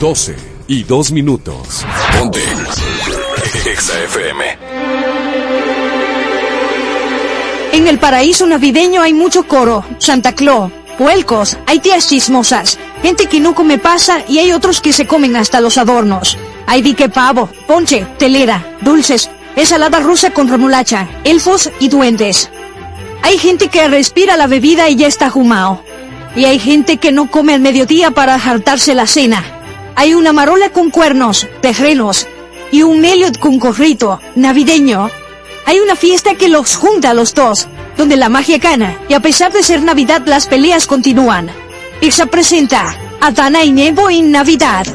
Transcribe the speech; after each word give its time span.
12 0.00 0.36
y 0.68 0.84
2 0.84 1.10
minutos. 1.10 1.84
Ponte. 2.16 2.40
Exa 3.66 4.00
FM. 4.04 4.44
En 7.72 7.88
el 7.88 7.98
paraíso 7.98 8.46
navideño 8.46 9.02
hay 9.02 9.12
mucho 9.12 9.48
coro, 9.48 9.84
Santa 9.98 10.36
Claus, 10.36 10.70
puelcos, 10.98 11.56
hay 11.66 11.80
tías 11.80 12.06
chismosas, 12.06 12.78
gente 13.02 13.26
que 13.26 13.40
no 13.40 13.56
come 13.56 13.78
pasa 13.78 14.22
y 14.28 14.38
hay 14.38 14.52
otros 14.52 14.80
que 14.80 14.92
se 14.92 15.08
comen 15.08 15.34
hasta 15.34 15.60
los 15.60 15.78
adornos. 15.78 16.38
Hay 16.66 16.80
dique 16.80 17.08
pavo, 17.08 17.48
ponche, 17.66 18.06
telera, 18.18 18.64
dulces, 18.82 19.28
ensalada 19.56 19.98
rusa 19.98 20.30
con 20.30 20.48
remolacha, 20.48 21.08
elfos 21.24 21.70
y 21.80 21.88
duendes. 21.88 22.50
Hay 23.22 23.36
gente 23.36 23.66
que 23.66 23.88
respira 23.88 24.36
la 24.36 24.46
bebida 24.46 24.88
y 24.88 24.94
ya 24.94 25.08
está 25.08 25.28
jumao. 25.28 25.82
Y 26.36 26.44
hay 26.44 26.60
gente 26.60 26.98
que 26.98 27.10
no 27.10 27.28
come 27.28 27.54
al 27.54 27.60
mediodía 27.60 28.12
para 28.12 28.38
jartarse 28.38 28.94
la 28.94 29.08
cena. 29.08 29.57
Hay 29.98 30.14
una 30.14 30.32
marola 30.32 30.70
con 30.70 30.90
cuernos, 30.90 31.48
terrenos 31.60 32.28
y 32.70 32.84
un 32.84 33.04
Elliot 33.04 33.36
con 33.40 33.58
corrito, 33.58 34.20
navideño. 34.36 35.10
Hay 35.66 35.80
una 35.80 35.96
fiesta 35.96 36.36
que 36.36 36.46
los 36.46 36.76
junta 36.76 37.10
a 37.10 37.14
los 37.14 37.34
dos, 37.34 37.66
donde 37.96 38.16
la 38.16 38.28
magia 38.28 38.58
gana, 38.58 38.96
y 39.08 39.14
a 39.14 39.20
pesar 39.20 39.52
de 39.52 39.64
ser 39.64 39.82
Navidad 39.82 40.22
las 40.24 40.46
peleas 40.46 40.86
continúan. 40.86 41.50
Pizza 42.00 42.26
presenta 42.26 42.96
a 43.20 43.32
Dana 43.32 43.64
y 43.64 43.72
Nebo 43.72 44.08
en 44.08 44.30
Navidad. 44.30 44.86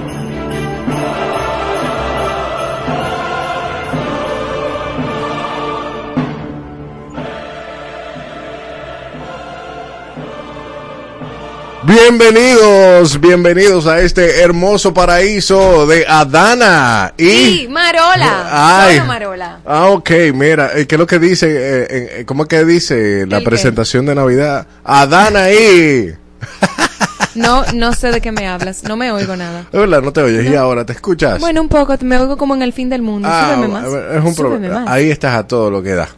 Bienvenidos, 11.93 13.21
bienvenidos 13.21 13.85
a 13.85 13.99
este 14.01 14.41
hermoso 14.41 14.95
paraíso 14.95 15.85
de 15.85 16.07
Adana 16.07 17.13
y... 17.19 17.27
Sí, 17.29 17.67
Marola. 17.69 18.47
Ay. 18.83 18.95
Solo 18.95 19.07
Marola. 19.07 19.59
Ah, 19.63 19.89
ok, 19.89 20.09
mira, 20.33 20.71
eh, 20.73 20.87
¿qué 20.87 20.95
es 20.95 20.99
lo 20.99 21.05
que 21.05 21.19
dice? 21.19 21.45
eh, 21.51 21.87
eh, 21.89 22.23
¿Cómo 22.25 22.43
es 22.43 22.49
que 22.49 22.65
dice 22.65 23.27
la 23.27 23.41
presentación 23.41 24.07
de 24.07 24.15
Navidad? 24.15 24.65
Adana 24.83 25.51
y... 25.51 26.13
No, 27.35 27.63
no 27.73 27.93
sé 27.93 28.11
de 28.11 28.21
qué 28.21 28.31
me 28.31 28.47
hablas. 28.47 28.83
No 28.83 28.95
me 28.95 29.11
oigo 29.11 29.35
nada. 29.35 29.65
Hola, 29.71 30.01
no 30.01 30.11
te 30.13 30.21
oyes 30.21 30.49
y 30.51 30.55
ahora 30.55 30.85
te 30.85 30.93
escuchas. 30.93 31.39
Bueno, 31.39 31.61
un 31.61 31.69
poco. 31.69 31.95
Me 32.01 32.17
oigo 32.19 32.37
como 32.37 32.53
en 32.55 32.61
el 32.63 32.73
fin 32.73 32.89
del 32.89 33.01
mundo. 33.01 33.27
Ah, 33.31 33.53
Súbeme 33.55 33.67
más. 33.73 33.83
es 33.85 34.23
un 34.23 34.35
Súbeme 34.35 34.35
problema. 34.67 34.79
más. 34.81 34.89
Ahí 34.89 35.09
estás 35.09 35.35
a 35.35 35.47
todo 35.47 35.71
lo 35.71 35.81
que 35.81 35.93
da. 35.95 36.09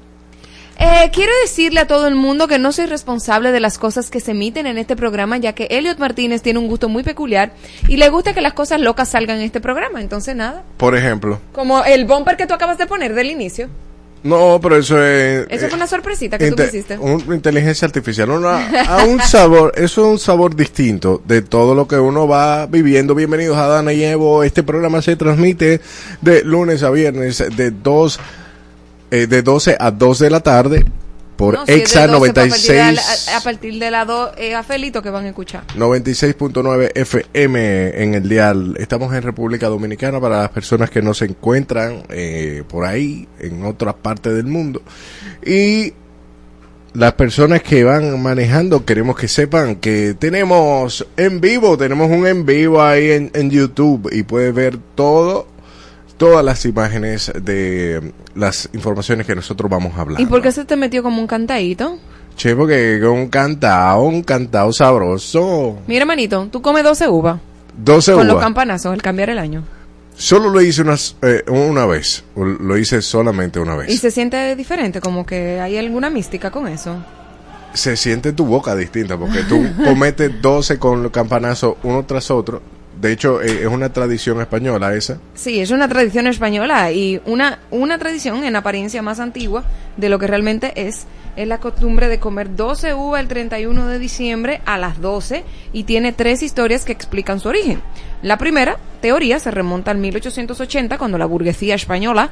Eh, 0.77 1.09
quiero 1.13 1.31
decirle 1.43 1.79
a 1.79 1.87
todo 1.87 2.07
el 2.07 2.15
mundo 2.15 2.47
que 2.47 2.59
no 2.59 2.71
soy 2.73 2.85
responsable 2.85 3.51
de 3.51 3.59
las 3.61 3.77
cosas 3.77 4.09
que 4.09 4.19
se 4.19 4.31
emiten 4.31 4.67
en 4.67 4.77
este 4.77 4.95
programa, 4.95 5.37
ya 5.37 5.53
que 5.53 5.67
Elliot 5.71 5.97
Martínez 5.99 6.41
tiene 6.41 6.59
un 6.59 6.67
gusto 6.67 6.89
muy 6.89 7.01
peculiar 7.03 7.53
y 7.87 7.95
le 7.97 8.09
gusta 8.09 8.33
que 8.33 8.41
las 8.41 8.53
cosas 8.53 8.81
locas 8.81 9.09
salgan 9.09 9.37
en 9.37 9.43
este 9.43 9.61
programa. 9.61 10.01
Entonces, 10.01 10.35
nada. 10.35 10.63
Por 10.77 10.95
ejemplo. 10.97 11.39
Como 11.53 11.83
el 11.85 12.05
bumper 12.05 12.35
que 12.35 12.45
tú 12.45 12.53
acabas 12.53 12.77
de 12.77 12.87
poner 12.87 13.13
del 13.15 13.31
inicio. 13.31 13.69
No, 14.23 14.59
pero 14.59 14.75
eso 14.77 14.97
es... 15.01 15.45
Eso 15.49 15.65
eh, 15.67 15.69
fue 15.69 15.77
una 15.77 15.85
sorpresita 15.85 16.39
que 16.39 16.49
tú 16.49 16.57
me 16.57 16.65
hiciste. 16.65 16.97
una 16.97 17.35
inteligencia 17.35 17.85
artificial, 17.85 18.31
una- 18.31 18.65
a 18.87 19.05
un 19.05 19.21
sabor, 19.21 19.71
eso 19.77 20.01
es 20.01 20.11
un 20.13 20.17
sabor 20.19 20.55
distinto 20.55 21.21
de 21.25 21.43
todo 21.43 21.75
lo 21.75 21.87
que 21.87 21.97
uno 21.97 22.27
va 22.27 22.65
viviendo. 22.65 23.13
Bienvenidos 23.13 23.55
a 23.55 23.67
Dana 23.67 23.93
y 23.93 24.03
Evo. 24.03 24.43
Este 24.43 24.63
programa 24.63 25.03
se 25.03 25.15
transmite 25.15 25.79
de 26.21 26.43
lunes 26.43 26.81
a 26.81 26.89
viernes 26.89 27.43
de 27.55 27.69
2 27.69 28.19
eh, 29.15 29.27
de 29.27 29.41
12 29.41 29.75
a 29.79 29.91
2 29.91 30.19
de 30.19 30.29
la 30.29 30.39
tarde 30.41 30.85
por 31.37 31.53
No, 31.55 31.65
si 31.65 31.73
Exa 31.73 32.07
12, 32.07 32.31
pues, 32.33 32.47
a 32.47 32.49
partir 32.49 32.69
de 32.69 32.75
la- 32.77 32.95
96 32.95 33.29
A, 33.35 33.41
partir 33.43 33.79
de 33.79 33.91
las 33.91 34.07
2, 34.07 34.31
eh, 34.37 34.55
a 34.55 34.63
Felito 34.63 35.01
que 35.01 35.09
van 35.09 35.25
a 35.25 35.27
escuchar. 35.29 35.63
96.9 35.75 36.91
FM 36.95 38.01
en 38.03 38.13
el 38.15 38.29
dial. 38.29 38.75
Estamos 38.79 39.13
en 39.13 39.21
República 39.21 39.67
Dominicana 39.67 40.21
para 40.21 40.41
las 40.43 40.49
personas 40.51 40.89
que 40.89 41.01
no 41.01 41.13
se 41.13 41.25
encuentran 41.25 42.03
eh, 42.09 42.63
por 42.69 42.85
ahí, 42.85 43.27
en 43.39 43.65
otras 43.65 43.95
partes 43.95 44.33
del 44.33 44.45
mundo. 44.45 44.81
Y 45.45 45.91
las 46.93 47.11
personas 47.13 47.61
que 47.61 47.83
van 47.83 48.21
manejando, 48.21 48.85
queremos 48.85 49.17
que 49.17 49.27
sepan 49.27 49.75
que 49.75 50.15
tenemos 50.17 51.05
en 51.17 51.41
vivo, 51.41 51.77
tenemos 51.77 52.09
un 52.09 52.25
en 52.25 52.45
vivo 52.45 52.81
ahí 52.81 53.11
en, 53.11 53.31
en 53.33 53.49
YouTube 53.49 54.09
y 54.13 54.23
puedes 54.23 54.53
ver 54.55 54.77
todo, 54.95 55.47
todas 56.17 56.43
las 56.43 56.65
imágenes 56.65 57.31
de 57.41 58.13
las 58.35 58.69
informaciones 58.73 59.25
que 59.25 59.35
nosotros 59.35 59.69
vamos 59.69 59.97
a 59.97 60.01
hablar. 60.01 60.21
¿Y 60.21 60.25
por 60.25 60.41
qué 60.41 60.51
se 60.51 60.65
te 60.65 60.75
metió 60.75 61.03
como 61.03 61.21
un 61.21 61.27
cantadito? 61.27 61.97
Che, 62.35 62.55
porque 62.55 63.01
un 63.05 63.29
cantao, 63.29 64.03
un 64.03 64.21
cantao 64.21 64.73
sabroso. 64.73 65.77
Mira, 65.87 66.05
manito, 66.05 66.47
tú 66.51 66.61
comes 66.61 66.83
12 66.83 67.07
uvas 67.07 67.39
12 67.77 68.13
con 68.13 68.27
los 68.27 68.33
uvas. 68.35 68.43
campanazos 68.43 68.93
al 68.93 69.01
cambiar 69.01 69.29
el 69.29 69.39
año. 69.39 69.63
Solo 70.17 70.49
lo 70.49 70.61
hice 70.61 70.81
unas, 70.81 71.17
eh, 71.21 71.43
una 71.47 71.85
vez. 71.85 72.23
Lo 72.35 72.77
hice 72.77 73.01
solamente 73.01 73.59
una 73.59 73.75
vez. 73.75 73.89
Y 73.89 73.97
se 73.97 74.11
siente 74.11 74.55
diferente, 74.55 75.01
como 75.01 75.25
que 75.25 75.59
hay 75.59 75.77
alguna 75.77 76.09
mística 76.09 76.51
con 76.51 76.67
eso. 76.67 77.03
Se 77.73 77.97
siente 77.97 78.31
tu 78.31 78.45
boca 78.45 78.75
distinta 78.75 79.17
porque 79.17 79.43
tú 79.43 79.65
cometes 79.83 80.41
12 80.41 80.79
con 80.79 81.03
los 81.03 81.11
campanazos 81.11 81.75
uno 81.83 82.05
tras 82.05 82.31
otro. 82.31 82.61
De 82.99 83.11
hecho, 83.11 83.41
eh, 83.41 83.63
es 83.63 83.67
una 83.67 83.91
tradición 83.91 84.39
española 84.39 84.93
esa. 84.95 85.19
Sí, 85.33 85.59
es 85.59 85.71
una 85.71 85.87
tradición 85.87 86.27
española 86.27 86.91
y 86.91 87.21
una, 87.25 87.59
una 87.71 87.97
tradición 87.97 88.43
en 88.43 88.55
apariencia 88.55 89.01
más 89.01 89.19
antigua 89.19 89.63
de 89.97 90.09
lo 90.09 90.17
que 90.17 90.27
realmente 90.27 90.87
es. 90.87 91.05
Es 91.35 91.47
la 91.47 91.59
costumbre 91.59 92.07
de 92.07 92.19
comer 92.19 92.55
12 92.55 92.93
uvas 92.93 93.19
el 93.19 93.27
31 93.27 93.87
de 93.87 93.99
diciembre 93.99 94.61
a 94.65 94.77
las 94.77 95.01
12 95.01 95.43
y 95.73 95.83
tiene 95.83 96.13
tres 96.13 96.41
historias 96.41 96.85
que 96.85 96.93
explican 96.93 97.41
su 97.41 97.49
origen. 97.49 97.81
La 98.21 98.37
primera 98.37 98.77
teoría 99.01 99.39
se 99.39 99.51
remonta 99.51 99.91
al 99.91 99.97
1880 99.97 100.97
cuando 100.97 101.17
la 101.17 101.25
burguesía 101.25 101.75
española, 101.75 102.29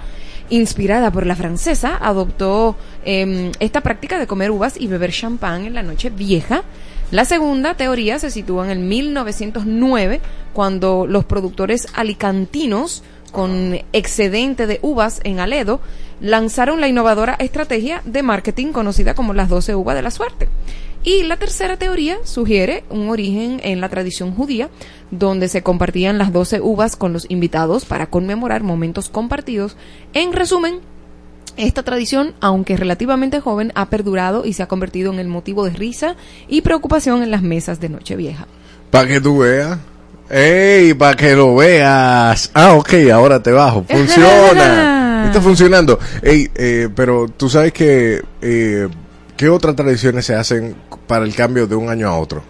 inspirada 0.49 1.11
por 1.11 1.25
la 1.25 1.35
francesa, 1.35 1.97
adoptó 2.01 2.77
em, 3.03 3.51
esta 3.59 3.81
práctica 3.81 4.17
de 4.17 4.25
comer 4.25 4.51
uvas 4.51 4.79
y 4.79 4.87
beber 4.87 5.11
champán 5.11 5.65
en 5.65 5.73
la 5.73 5.83
noche 5.83 6.09
vieja. 6.09 6.63
La 7.11 7.25
segunda 7.25 7.75
teoría 7.75 8.17
se 8.17 8.31
sitúa 8.31 8.65
en 8.65 8.71
el 8.71 8.79
1909 8.79 10.21
cuando 10.53 11.05
los 11.07 11.25
productores 11.25 11.87
alicantinos 11.93 13.03
con 13.31 13.79
excedente 13.93 14.67
de 14.67 14.79
uvas 14.81 15.19
en 15.23 15.39
Aledo 15.39 15.81
lanzaron 16.21 16.79
la 16.79 16.87
innovadora 16.87 17.35
estrategia 17.39 18.01
de 18.05 18.23
marketing 18.23 18.71
conocida 18.71 19.15
como 19.15 19.33
las 19.33 19.49
12 19.49 19.75
uvas 19.75 19.95
de 19.95 20.01
la 20.01 20.11
suerte. 20.11 20.47
Y 21.03 21.23
la 21.23 21.35
tercera 21.35 21.75
teoría 21.75 22.17
sugiere 22.23 22.85
un 22.89 23.09
origen 23.09 23.59
en 23.63 23.81
la 23.81 23.89
tradición 23.89 24.33
judía, 24.33 24.69
donde 25.11 25.49
se 25.49 25.61
compartían 25.61 26.17
las 26.17 26.31
12 26.31 26.61
uvas 26.61 26.95
con 26.95 27.11
los 27.11 27.29
invitados 27.29 27.83
para 27.83 28.05
conmemorar 28.05 28.63
momentos 28.63 29.09
compartidos. 29.09 29.75
En 30.13 30.31
resumen, 30.31 30.79
esta 31.57 31.83
tradición, 31.83 32.33
aunque 32.39 32.77
relativamente 32.77 33.39
joven, 33.39 33.71
ha 33.75 33.89
perdurado 33.89 34.45
y 34.45 34.53
se 34.53 34.63
ha 34.63 34.67
convertido 34.67 35.11
en 35.11 35.19
el 35.19 35.27
motivo 35.27 35.65
de 35.65 35.71
risa 35.71 36.15
y 36.47 36.61
preocupación 36.61 37.23
en 37.23 37.31
las 37.31 37.41
mesas 37.41 37.79
de 37.79 37.89
Nochevieja. 37.89 38.47
Para 38.91 39.07
que 39.07 39.21
tú 39.21 39.39
veas. 39.39 39.77
¡Ey! 40.29 40.93
Para 40.93 41.15
que 41.15 41.35
lo 41.35 41.55
veas. 41.55 42.51
Ah, 42.53 42.73
ok, 42.73 42.93
ahora 43.13 43.41
te 43.41 43.51
bajo. 43.51 43.83
Funciona. 43.89 45.25
Está 45.27 45.41
funcionando. 45.41 45.99
Ey, 46.21 46.49
eh, 46.55 46.89
pero 46.95 47.27
tú 47.27 47.49
sabes 47.49 47.73
que. 47.73 48.21
Eh, 48.41 48.87
¿Qué 49.35 49.49
otras 49.49 49.75
tradiciones 49.75 50.25
se 50.25 50.35
hacen 50.35 50.75
para 51.07 51.25
el 51.25 51.35
cambio 51.35 51.65
de 51.65 51.75
un 51.75 51.89
año 51.89 52.07
a 52.07 52.17
otro? 52.17 52.43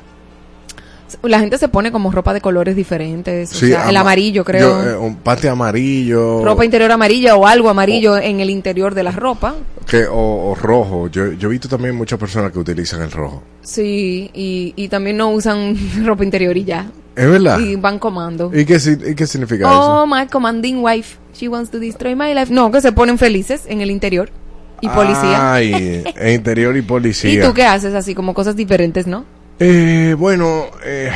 La 1.22 1.40
gente 1.40 1.58
se 1.58 1.68
pone 1.68 1.92
como 1.92 2.12
ropa 2.12 2.34
de 2.34 2.42
colores 2.42 2.76
diferentes. 2.76 3.52
o 3.52 3.56
Sí, 3.56 3.68
sea, 3.68 3.84
el 3.90 3.96
ama- 3.96 4.02
amarillo, 4.02 4.44
creo. 4.44 4.84
yo, 4.84 4.90
eh, 4.90 4.98
un 4.98 5.16
pante 5.18 5.48
amarillo. 5.50 6.44
ropa 6.44 6.66
interior 6.66 6.92
amarilla 6.92 7.36
o 7.36 7.46
algo 7.46 7.70
amarillo 7.70 8.18
en 8.18 8.40
el 8.40 8.50
interior 8.50 8.94
de 8.96 9.04
la 9.04 9.12
ropa. 9.12 9.56
que, 9.88 10.06
o, 10.06 10.52
o 10.52 10.56
rojo. 10.56 11.08
Yo, 11.10 11.34
yo 11.34 11.50
he 11.50 11.52
visto 11.52 11.68
también 11.68 11.96
muchas 11.96 12.18
personas 12.20 12.52
que 12.52 12.60
utilizan 12.60 13.02
el 13.02 13.12
rojo. 13.12 13.44
Sí, 13.62 14.30
y, 14.34 14.74
y 14.76 14.88
también 14.88 15.18
no 15.18 15.30
usan 15.32 15.76
ropa 16.06 16.24
interior 16.24 16.56
y 16.58 16.64
ya. 16.64 16.90
¿Es 17.16 17.30
verdad? 17.30 17.60
Y 17.60 17.76
van 17.76 18.00
comando. 18.00 18.50
¿Y 18.54 18.66
qué, 18.66 18.78
y 19.08 19.14
qué 19.16 19.28
significa 19.28 19.70
Oh, 19.70 20.04
eso? 20.04 20.08
my 20.08 20.26
commanding 20.28 20.78
wife. 20.84 21.18
She 21.34 21.48
wants 21.48 21.70
to 21.72 21.80
destroy 21.80 22.16
my 22.16 22.34
life. 22.34 22.52
No, 22.54 22.72
que 22.72 22.82
se 22.82 22.92
ponen 22.92 23.18
felices 23.18 23.64
en 23.68 23.82
el 23.82 23.92
interior. 23.92 24.30
Y 24.82 24.90
policía. 24.90 25.54
Ay, 25.54 26.04
interior 26.34 26.76
y 26.76 26.82
policía. 26.82 27.32
¿Y 27.34 27.40
tú 27.48 27.54
qué 27.54 27.66
haces? 27.66 27.94
Así 27.94 28.14
como 28.16 28.34
cosas 28.34 28.56
diferentes, 28.56 29.08
¿no? 29.08 29.26
Eh, 29.66 30.14
bueno, 30.18 30.66
eh, 30.84 31.10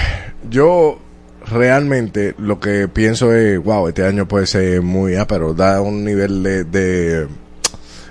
yo 0.50 0.98
realmente 1.46 2.34
lo 2.38 2.62
que 2.62 2.88
pienso 2.88 3.34
es, 3.34 3.62
wow, 3.62 3.90
este 3.90 4.06
año 4.06 4.26
puede 4.26 4.48
ser 4.48 4.82
muy 4.82 5.16
ápero, 5.16 5.54
da 5.54 5.82
un 5.82 6.06
nivel 6.06 6.44
de, 6.44 6.64
de- 6.64 7.28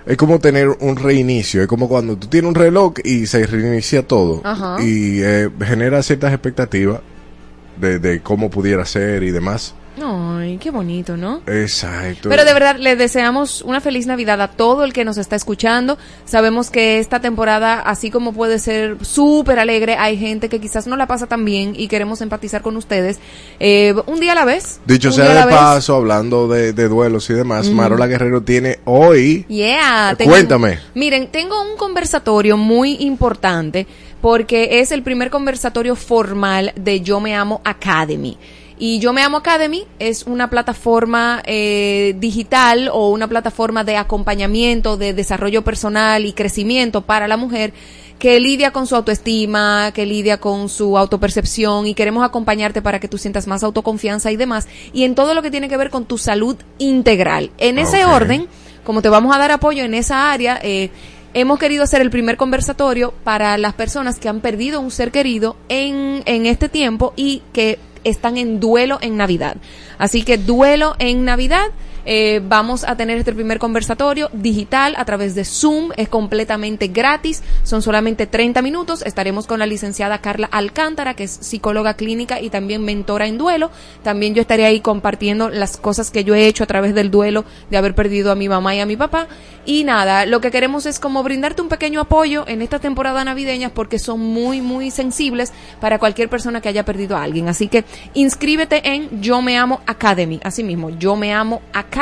Es 0.04 0.16
como 0.18 0.38
tener 0.38 0.68
un 0.80 0.96
reinicio, 0.96 1.62
es 1.62 1.66
como 1.68 1.88
cuando 1.88 2.16
tú 2.18 2.26
tienes 2.28 2.48
un 2.50 2.54
reloj 2.54 2.92
y 3.02 3.26
se 3.26 3.46
reinicia 3.46 4.06
todo 4.06 4.42
Ajá. 4.44 4.76
y 4.82 5.22
eh, 5.22 5.48
genera 5.64 6.02
ciertas 6.02 6.32
expectativas 6.34 7.00
de, 7.80 7.98
de 7.98 8.20
cómo 8.20 8.50
pudiera 8.50 8.84
ser 8.84 9.22
y 9.22 9.30
demás. 9.30 9.74
Ay, 10.02 10.58
qué 10.58 10.70
bonito, 10.70 11.16
¿no? 11.16 11.42
Exacto. 11.46 12.28
Pero 12.28 12.44
de 12.44 12.52
verdad, 12.52 12.76
le 12.76 12.96
deseamos 12.96 13.62
una 13.62 13.80
feliz 13.80 14.06
Navidad 14.06 14.40
a 14.40 14.48
todo 14.48 14.84
el 14.84 14.92
que 14.92 15.04
nos 15.04 15.16
está 15.16 15.36
escuchando. 15.36 15.98
Sabemos 16.24 16.70
que 16.70 16.98
esta 16.98 17.20
temporada, 17.20 17.80
así 17.80 18.10
como 18.10 18.32
puede 18.32 18.58
ser 18.58 19.04
súper 19.04 19.58
alegre, 19.58 19.96
hay 19.96 20.18
gente 20.18 20.48
que 20.48 20.60
quizás 20.60 20.86
no 20.86 20.96
la 20.96 21.06
pasa 21.06 21.26
tan 21.26 21.44
bien 21.44 21.74
y 21.76 21.88
queremos 21.88 22.20
empatizar 22.20 22.62
con 22.62 22.76
ustedes. 22.76 23.18
Eh, 23.58 23.94
un 24.06 24.20
día 24.20 24.32
a 24.32 24.34
la 24.34 24.44
vez. 24.44 24.80
Dicho 24.86 25.10
sea 25.12 25.28
de 25.28 25.34
la 25.34 25.46
vez. 25.46 25.56
paso, 25.56 25.96
hablando 25.96 26.48
de, 26.48 26.72
de 26.72 26.88
duelos 26.88 27.28
y 27.30 27.34
demás, 27.34 27.68
Marola 27.70 28.06
Guerrero 28.06 28.42
tiene 28.42 28.80
hoy... 28.84 29.44
Yeah. 29.48 30.16
Cuéntame. 30.22 30.78
Miren, 30.94 31.28
tengo 31.28 31.60
un 31.62 31.76
conversatorio 31.76 32.56
muy 32.56 32.96
importante 33.00 33.86
porque 34.20 34.80
es 34.80 34.92
el 34.92 35.02
primer 35.02 35.30
conversatorio 35.30 35.96
formal 35.96 36.72
de 36.76 37.00
Yo 37.00 37.20
Me 37.20 37.34
Amo 37.34 37.60
Academy. 37.64 38.36
Y 38.78 38.98
Yo 38.98 39.12
Me 39.12 39.22
Amo 39.22 39.38
Academy 39.38 39.84
es 39.98 40.24
una 40.24 40.50
plataforma 40.50 41.42
eh, 41.46 42.14
digital 42.18 42.90
o 42.92 43.10
una 43.10 43.26
plataforma 43.26 43.84
de 43.84 43.96
acompañamiento, 43.96 44.96
de 44.98 45.14
desarrollo 45.14 45.62
personal 45.64 46.26
y 46.26 46.32
crecimiento 46.34 47.00
para 47.00 47.26
la 47.26 47.38
mujer 47.38 47.72
que 48.18 48.38
lidia 48.40 48.72
con 48.72 48.86
su 48.86 48.96
autoestima, 48.96 49.92
que 49.94 50.06
lidia 50.06 50.38
con 50.38 50.68
su 50.68 50.96
autopercepción 50.98 51.86
y 51.86 51.94
queremos 51.94 52.24
acompañarte 52.24 52.82
para 52.82 53.00
que 53.00 53.08
tú 53.08 53.18
sientas 53.18 53.46
más 53.46 53.62
autoconfianza 53.62 54.30
y 54.30 54.36
demás. 54.36 54.68
Y 54.92 55.04
en 55.04 55.14
todo 55.14 55.34
lo 55.34 55.42
que 55.42 55.50
tiene 55.50 55.68
que 55.68 55.76
ver 55.76 55.90
con 55.90 56.04
tu 56.04 56.18
salud 56.18 56.56
integral. 56.78 57.50
En 57.58 57.78
ese 57.78 58.04
Ok. 58.04 58.12
orden, 58.12 58.46
como 58.84 59.02
te 59.02 59.08
vamos 59.08 59.34
a 59.34 59.38
dar 59.38 59.52
apoyo 59.52 59.84
en 59.84 59.94
esa 59.94 60.32
área, 60.32 60.58
eh, 60.62 60.90
hemos 61.34 61.58
querido 61.58 61.84
hacer 61.84 62.00
el 62.00 62.10
primer 62.10 62.36
conversatorio 62.36 63.12
para 63.24 63.58
las 63.58 63.74
personas 63.74 64.18
que 64.18 64.28
han 64.28 64.40
perdido 64.40 64.80
un 64.80 64.90
ser 64.90 65.10
querido 65.12 65.56
en, 65.68 66.22
en 66.24 66.46
este 66.46 66.68
tiempo 66.70 67.12
y 67.16 67.42
que 67.52 67.78
están 68.04 68.36
en 68.36 68.60
duelo 68.60 68.98
en 69.00 69.16
Navidad. 69.16 69.56
Así 69.98 70.22
que 70.22 70.38
duelo 70.38 70.94
en 70.98 71.24
Navidad. 71.24 71.66
Eh, 72.06 72.40
vamos 72.42 72.84
a 72.84 72.96
tener 72.96 73.18
este 73.18 73.32
primer 73.32 73.58
conversatorio 73.58 74.30
digital 74.32 74.94
a 74.96 75.04
través 75.04 75.34
de 75.34 75.44
Zoom, 75.44 75.90
es 75.96 76.08
completamente 76.08 76.86
gratis, 76.86 77.42
son 77.64 77.82
solamente 77.82 78.28
30 78.28 78.62
minutos, 78.62 79.02
estaremos 79.02 79.48
con 79.48 79.58
la 79.58 79.66
licenciada 79.66 80.20
Carla 80.20 80.48
Alcántara, 80.52 81.14
que 81.14 81.24
es 81.24 81.32
psicóloga 81.32 81.94
clínica 81.94 82.40
y 82.40 82.48
también 82.48 82.84
mentora 82.84 83.26
en 83.26 83.38
duelo, 83.38 83.72
también 84.04 84.34
yo 84.34 84.40
estaré 84.40 84.66
ahí 84.66 84.80
compartiendo 84.80 85.48
las 85.48 85.76
cosas 85.76 86.12
que 86.12 86.22
yo 86.22 86.36
he 86.36 86.46
hecho 86.46 86.62
a 86.62 86.68
través 86.68 86.94
del 86.94 87.10
duelo 87.10 87.44
de 87.70 87.76
haber 87.76 87.96
perdido 87.96 88.30
a 88.30 88.36
mi 88.36 88.48
mamá 88.48 88.76
y 88.76 88.78
a 88.78 88.86
mi 88.86 88.96
papá, 88.96 89.26
y 89.64 89.82
nada, 89.82 90.26
lo 90.26 90.40
que 90.40 90.52
queremos 90.52 90.86
es 90.86 91.00
como 91.00 91.24
brindarte 91.24 91.60
un 91.60 91.68
pequeño 91.68 92.02
apoyo 92.02 92.44
en 92.46 92.62
esta 92.62 92.78
temporada 92.78 93.24
navideña 93.24 93.70
porque 93.70 93.98
son 93.98 94.20
muy, 94.20 94.60
muy 94.60 94.92
sensibles 94.92 95.52
para 95.80 95.98
cualquier 95.98 96.28
persona 96.28 96.60
que 96.60 96.68
haya 96.68 96.84
perdido 96.84 97.16
a 97.16 97.24
alguien. 97.24 97.48
Así 97.48 97.66
que 97.66 97.84
inscríbete 98.14 98.88
en 98.88 99.20
Yo 99.20 99.42
Me 99.42 99.58
Amo 99.58 99.80
Academy. 99.86 100.38
Así 100.44 100.62
mismo, 100.62 100.90
Yo 100.90 101.16
Me 101.16 101.34
Amo 101.34 101.62
Academy 101.72 101.95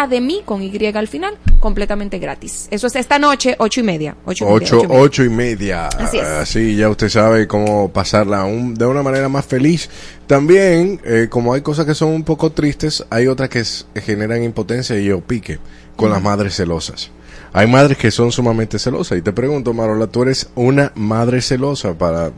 con 0.45 0.63
Y 0.63 0.87
al 0.87 1.09
final, 1.09 1.35
completamente 1.61 2.19
gratis. 2.19 2.69
Eso 2.71 2.87
es 2.89 2.97
esta 2.97 3.19
noche, 3.19 3.55
ocho 3.59 3.81
y 3.81 3.83
media. 3.85 4.17
Ocho 4.25 4.45
y 4.45 4.49
media, 4.49 4.57
Ocho, 4.67 4.77
media. 4.89 5.01
ocho 5.01 5.25
y 5.25 5.29
media. 5.29 5.87
Así 5.89 6.19
es. 6.19 6.25
Así 6.25 6.77
ya 6.77 6.89
usted 6.89 7.09
sabe 7.09 7.47
cómo 7.47 7.89
pasarla 7.91 8.45
un- 8.45 8.75
de 8.75 8.87
una 8.87 9.03
manera 9.03 9.29
más 9.29 9.45
feliz. 9.47 9.89
También, 10.27 11.01
eh, 11.05 11.29
como 11.31 11.55
hay 11.55 11.61
cosas 11.63 11.87
que 11.87 11.95
son 11.95 12.09
un 12.11 12.25
poco 12.25 12.51
tristes, 12.51 13.05
hay 13.11 13.27
otras 13.29 13.49
que 13.49 13.63
generan 14.01 14.43
impotencia 14.43 14.99
y 14.99 15.11
o 15.11 15.21
pique 15.21 15.59
con 15.97 16.11
las 16.11 16.21
madres 16.23 16.57
celosas. 16.57 17.11
Hay 17.53 17.69
madres 17.69 17.97
que 17.97 18.11
son 18.11 18.33
sumamente 18.33 18.79
celosas. 18.81 19.17
Y 19.19 19.23
te 19.23 19.33
pregunto, 19.33 19.73
Marola, 19.73 20.09
¿tú 20.09 20.23
eres 20.23 20.49
una 20.57 20.91
madre 20.97 21.41
celosa 21.41 21.95
para... 21.97 22.33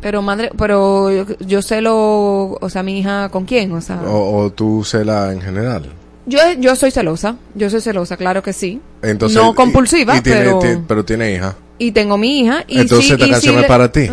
Pero 0.00 0.22
madre, 0.22 0.50
pero 0.56 1.10
yo, 1.10 1.26
yo 1.40 1.60
sé 1.62 1.80
lo, 1.82 2.52
o 2.52 2.70
sea, 2.70 2.82
mi 2.82 2.98
hija 3.00 3.28
con 3.28 3.44
quién, 3.44 3.72
o 3.72 3.80
sea, 3.82 4.00
o, 4.02 4.38
o 4.44 4.50
tú 4.50 4.82
cela 4.82 5.30
en 5.32 5.42
general? 5.42 5.92
Yo, 6.26 6.38
yo 6.58 6.76
soy 6.76 6.90
celosa, 6.90 7.36
yo 7.54 7.70
soy 7.70 7.80
celosa, 7.80 8.16
claro 8.16 8.42
que 8.42 8.52
sí. 8.52 8.80
Entonces, 9.02 9.36
no 9.40 9.54
compulsiva, 9.54 10.16
y 10.16 10.20
tiene- 10.20 10.40
pero, 10.40 10.58
ti- 10.58 10.82
pero 10.86 11.04
tiene 11.04 11.32
hija. 11.34 11.56
y 11.78 11.92
tengo 11.92 12.16
mi 12.18 12.40
hija. 12.40 12.64
Y 12.68 12.80
Entonces 12.80 13.06
sí, 13.06 13.12
esta 13.12 13.26
y 13.26 13.30
canción 13.30 13.54
sí 13.54 13.56
es 13.56 13.62
le- 13.62 13.68
para 13.68 13.90
ti. 13.92 14.10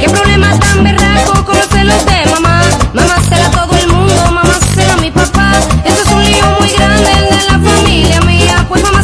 ¿Qué 0.00 0.10
problema 0.10 0.58
tan 0.58 0.84
berraco 0.84 1.44
con 1.44 1.56
los 1.56 1.66
celos 1.68 2.06
de 2.06 2.30
mamá? 2.32 2.62
Mamá 2.94 3.20
cela 3.28 3.46
a 3.46 3.50
todo 3.50 3.78
el 3.78 3.88
mundo, 3.88 4.14
mamá 4.32 4.58
cela 4.74 4.92
a 4.94 4.96
mi 4.98 5.10
papá. 5.10 5.52
Eso 5.86 6.02
es 6.02 6.12
un 6.12 6.24
lío 6.24 6.44
muy 6.60 6.68
grande 6.70 7.10
el 7.12 7.24
de 7.24 7.44
la 7.50 7.58
familia 7.70 8.20
mía. 8.22 8.66
Pues 8.68 8.82
mamá. 8.82 9.00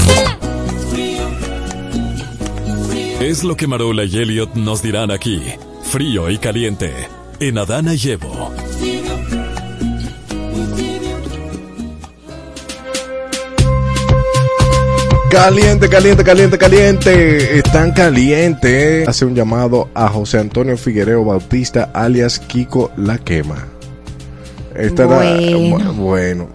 Es 3.21 3.45
lo 3.45 3.55
que 3.57 3.67
Marola 3.67 4.05
y 4.05 4.17
Elliot 4.17 4.55
nos 4.57 4.83
dirán 4.83 5.11
aquí. 5.11 5.43
Frío 5.85 6.31
y 6.31 6.39
caliente. 6.39 6.93
En 7.39 7.59
Adana 7.59 7.95
y 7.95 8.11
Evo. 8.11 8.51
Caliente, 15.31 15.89
caliente, 15.89 16.25
caliente, 16.25 16.59
caliente. 16.59 17.59
Están 17.59 17.93
caliente. 17.93 19.05
Hace 19.07 19.25
un 19.25 19.35
llamado 19.35 19.89
a 19.95 20.09
José 20.09 20.39
Antonio 20.39 20.77
Figuereo 20.77 21.25
Bautista, 21.25 21.91
alias 21.95 22.39
Kiko 22.41 22.91
La 22.97 23.17
Quema. 23.19 23.65
Esta 24.75 25.07
Bueno. 25.07 25.59
bu- 25.59 25.95
bueno. 25.95 26.49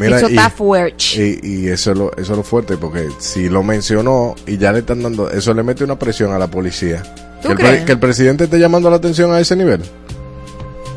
Mira, 0.00 0.16
Eso 0.18 0.28
y, 0.30 0.36
está 0.36 0.50
fuerte. 0.50 1.38
y, 1.42 1.46
y 1.64 1.68
eso, 1.68 1.92
es 1.92 1.98
lo, 1.98 2.10
eso 2.16 2.32
es 2.32 2.36
lo 2.38 2.42
fuerte, 2.42 2.76
porque 2.78 3.08
si 3.18 3.48
lo 3.48 3.62
mencionó 3.62 4.34
y 4.46 4.56
ya 4.56 4.72
le 4.72 4.78
están 4.80 5.02
dando, 5.02 5.30
eso 5.30 5.52
le 5.52 5.62
mete 5.62 5.84
una 5.84 5.98
presión 5.98 6.32
a 6.32 6.38
la 6.38 6.46
policía. 6.48 7.02
¿Tú 7.42 7.48
Que 7.48 7.52
el, 7.52 7.58
crees? 7.58 7.84
que 7.84 7.92
el 7.92 7.98
presidente 7.98 8.44
esté 8.44 8.58
llamando 8.58 8.88
la 8.90 8.96
atención 8.96 9.30
a 9.32 9.40
ese 9.40 9.56
nivel. 9.56 9.82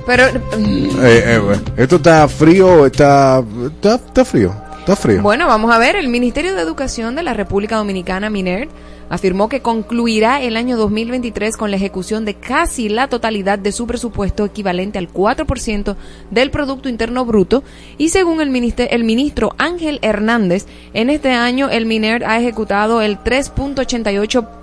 Pero, 0.05 0.25
Eh, 0.27 0.41
eh, 1.01 1.41
esto 1.77 1.97
está 1.97 2.27
frío, 2.29 2.85
está, 2.85 3.43
está, 3.75 3.95
está 3.95 4.23
frío, 4.25 4.53
Bueno, 5.21 5.47
vamos 5.47 5.73
a 5.73 5.77
ver. 5.77 5.95
El 5.95 6.09
Ministerio 6.09 6.55
de 6.55 6.61
Educación 6.61 7.15
de 7.15 7.23
la 7.23 7.33
República 7.33 7.77
Dominicana, 7.77 8.29
MINER, 8.29 8.67
afirmó 9.09 9.47
que 9.47 9.61
concluirá 9.61 10.41
el 10.41 10.57
año 10.57 10.75
2023 10.75 11.55
con 11.55 11.71
la 11.71 11.77
ejecución 11.77 12.25
de 12.25 12.33
casi 12.33 12.89
la 12.89 13.07
totalidad 13.07 13.57
de 13.57 13.71
su 13.71 13.87
presupuesto 13.87 14.43
equivalente 14.43 14.99
al 14.99 15.07
4% 15.07 15.95
del 16.31 16.51
Producto 16.51 16.89
Interno 16.89 17.23
Bruto 17.23 17.63
y 17.97 18.09
según 18.09 18.41
el, 18.41 18.73
el 18.77 19.03
ministro 19.05 19.55
Ángel 19.57 19.99
Hernández, 20.01 20.65
en 20.93 21.09
este 21.09 21.31
año 21.31 21.69
el 21.69 21.85
MINER 21.85 22.25
ha 22.25 22.39
ejecutado 22.39 23.01
el 23.01 23.19
3.88% 23.19 24.62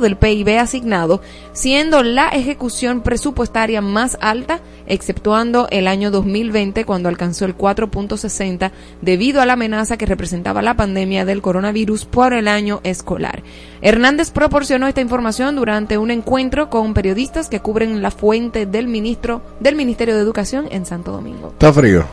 del 0.00 0.16
PIB 0.16 0.58
asignado, 0.58 1.20
siendo 1.52 2.02
la 2.02 2.28
ejecución 2.28 3.02
presupuestaria 3.02 3.82
más 3.82 4.16
alta, 4.22 4.60
exceptuando 4.86 5.68
el 5.70 5.86
año 5.86 6.10
2020 6.10 6.86
cuando 6.86 7.10
alcanzó 7.10 7.44
el 7.44 7.56
4.60 7.56 8.70
debido 9.02 9.42
a 9.42 9.46
la 9.46 9.52
amenaza 9.52 9.98
que 9.98 10.06
representaba 10.06 10.62
la 10.62 10.76
pandemia 10.76 11.26
del 11.26 11.42
coronavirus 11.42 12.06
por 12.06 12.32
el 12.32 12.48
año 12.48 12.80
escolar. 12.84 13.42
Hernández 13.82 14.30
proporcionó 14.30 14.86
esta 14.86 15.02
información 15.02 15.56
durante 15.56 15.98
un 15.98 16.10
encuentro 16.10 16.70
con 16.70 16.94
periodistas 16.94 17.50
que 17.50 17.60
cubren 17.60 18.00
la 18.00 18.10
fuente 18.10 18.64
del 18.64 18.88
ministro 18.88 19.42
del 19.60 19.76
Ministerio 19.76 20.14
de 20.14 20.22
Educación 20.22 20.68
en 20.70 20.86
Santo 20.86 21.12
Domingo. 21.12 21.48
Está 21.48 21.70
frío. 21.70 22.06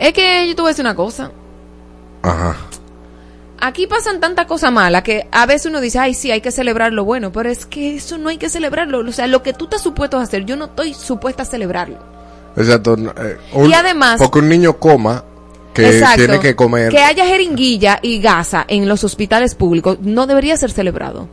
Es 0.00 0.12
que 0.12 0.48
yo 0.48 0.56
te 0.56 0.62
voy 0.62 0.70
a 0.70 0.72
decir 0.72 0.84
una 0.84 0.96
cosa. 0.96 1.30
Ajá. 2.22 2.56
Aquí 3.62 3.86
pasan 3.86 4.20
tanta 4.20 4.46
cosa 4.46 4.70
mala 4.70 5.02
que 5.02 5.26
a 5.30 5.46
veces 5.46 5.66
uno 5.66 5.80
dice, 5.80 5.98
ay, 5.98 6.14
sí, 6.14 6.30
hay 6.30 6.40
que 6.40 6.50
celebrar 6.50 6.92
lo 6.92 7.04
bueno, 7.04 7.32
pero 7.32 7.48
es 7.48 7.64
que 7.64 7.94
eso 7.96 8.18
no 8.18 8.28
hay 8.28 8.36
que 8.36 8.48
celebrarlo. 8.50 8.98
O 9.00 9.12
sea, 9.12 9.26
lo 9.28 9.42
que 9.42 9.52
tú 9.52 9.64
estás 9.64 9.82
supuesto 9.82 10.18
a 10.18 10.22
hacer, 10.22 10.44
yo 10.44 10.56
no 10.56 10.66
estoy 10.66 10.92
supuesta 10.94 11.44
a 11.44 11.46
celebrarlo. 11.46 11.98
Exacto. 12.56 12.96
eh, 12.98 13.38
un- 13.54 13.70
Y 13.70 13.72
además- 13.74 14.18
Porque 14.20 14.40
un 14.40 14.48
niño 14.48 14.74
coma 14.78 15.24
que 15.72 15.88
Exacto. 15.88 16.16
tiene 16.18 16.40
que 16.40 16.54
comer. 16.54 16.90
Que 16.90 16.98
haya 16.98 17.24
jeringuilla 17.24 17.98
y 18.02 18.20
gasa 18.20 18.64
en 18.68 18.88
los 18.88 19.04
hospitales 19.04 19.54
públicos 19.54 19.98
no 20.02 20.26
debería 20.26 20.56
ser 20.56 20.70
celebrado. 20.70 21.28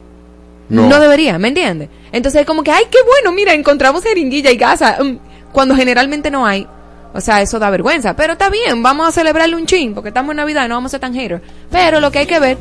No. 0.70 0.88
No, 0.88 1.00
debería, 1.00 1.38
¿me 1.40 1.48
entiendes? 1.48 1.90
Entonces 2.12 2.42
es 2.42 2.48
como 2.48 2.64
que, 2.64 2.72
ay, 2.72 2.84
qué 2.92 3.00
bueno, 3.06 3.32
mira, 3.36 3.54
encontramos 3.54 4.04
jeringuilla 4.04 4.52
y 4.52 4.56
gasa, 4.58 4.98
mm, 5.04 5.18
cuando 5.52 5.76
generalmente 5.76 6.30
no 6.30 6.46
hay. 6.46 6.68
O 7.14 7.22
sea, 7.22 7.42
eso 7.42 7.58
da 7.60 7.70
vergüenza. 7.70 8.16
Pero 8.16 8.34
está 8.34 8.50
bien, 8.50 8.84
vamos 8.84 9.08
a 9.08 9.12
celebrarle 9.12 9.56
un 9.56 9.66
chin, 9.66 9.94
porque 9.94 10.10
estamos 10.10 10.32
en 10.32 10.38
Navidad 10.38 10.66
y 10.66 10.70
no 10.70 10.76
vamos 10.76 10.90
a 10.90 10.94
ser 10.94 11.00
tan 11.00 11.14
haters. 11.14 11.42
Pero 11.72 12.00
lo 12.00 12.12
que 12.12 12.20
hay 12.20 12.26
que 12.28 12.40
ver, 12.40 12.58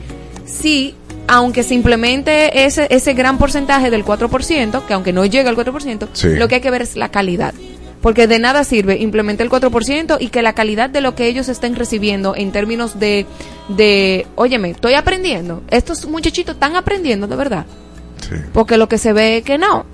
si, 0.46 0.94
aunque 1.26 1.62
se 1.62 1.74
implemente 1.74 2.64
ese, 2.64 2.86
ese 2.90 3.12
gran 3.14 3.36
porcentaje 3.38 3.90
del 3.90 4.04
4%, 4.04 4.86
que 4.86 4.94
aunque 4.94 5.12
no 5.12 5.24
llega 5.26 5.50
al 5.50 5.56
4%, 5.56 6.08
Sí. 6.12 6.28
lo 6.36 6.48
que 6.48 6.56
hay 6.56 6.60
que 6.60 6.70
ver 6.70 6.82
es 6.82 6.96
la 6.96 7.10
calidad. 7.10 7.52
Porque 8.00 8.28
de 8.28 8.38
nada 8.38 8.62
sirve 8.62 8.96
implementar 8.98 9.44
el 9.44 9.50
4% 9.50 10.18
y 10.20 10.28
que 10.28 10.40
la 10.40 10.52
calidad 10.52 10.88
de 10.88 11.00
lo 11.00 11.16
que 11.16 11.26
ellos 11.26 11.48
estén 11.48 11.74
recibiendo 11.74 12.36
en 12.36 12.52
términos 12.52 13.00
de, 13.00 13.26
de, 13.68 14.24
óyeme, 14.36 14.70
estoy 14.70 14.94
aprendiendo. 14.94 15.62
Estos 15.68 16.06
muchachitos 16.06 16.54
están 16.54 16.76
aprendiendo 16.76 17.26
de 17.26 17.34
verdad. 17.36 17.66
Sí. 18.20 18.36
Porque 18.52 18.76
lo 18.78 18.88
que 18.88 18.98
se 18.98 19.12
ve 19.12 19.38
es 19.38 19.42
que 19.44 19.58
no. 19.58 19.84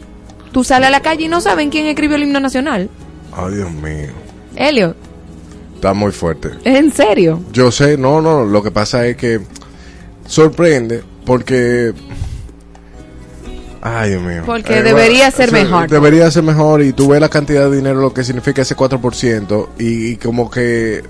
Tú 0.53 0.65
sales 0.65 0.89
a 0.89 0.91
la 0.91 1.01
calle 1.01 1.25
y 1.25 1.29
no 1.29 1.41
saben 1.41 1.71
quién 1.71 1.87
escribió 1.87 2.17
el 2.17 2.25
himno 2.25 2.41
nacional. 2.41 2.91
Ay, 3.35 3.55
Dios 3.55 3.73
mío. 3.73 4.11
Helio, 4.57 4.95
Está 5.75 5.93
muy 5.93 6.13
fuerte. 6.13 6.49
¿es 6.65 6.79
en 6.79 6.93
serio? 6.93 7.43
Yo 7.53 7.71
sé, 7.71 7.99
no, 7.99 8.23
no, 8.23 8.45
lo 8.45 8.63
que 8.63 8.71
pasa 8.71 9.07
es 9.07 9.17
que 9.17 9.41
sorprende 10.27 11.03
porque... 11.27 11.93
Ay, 13.83 14.11
Dios 14.11 14.23
mío. 14.23 14.43
Porque 14.47 14.83
debería 14.83 15.31
ser 15.31 15.53
mejor. 15.53 15.91
Debería 15.91 16.31
ser 16.31 16.43
mejor 16.43 16.81
y 16.81 16.95
tú 16.95 17.09
ves 17.09 17.21
la 17.21 17.29
cantidad 17.29 17.69
de 17.69 17.77
dinero, 17.77 18.01
lo 18.01 18.15
que 18.15 18.25
significa 18.25 18.63
ese 18.63 18.75
4% 18.75 19.69
y, 19.79 20.13
y 20.13 20.17
como 20.17 20.51
que 20.51 21.03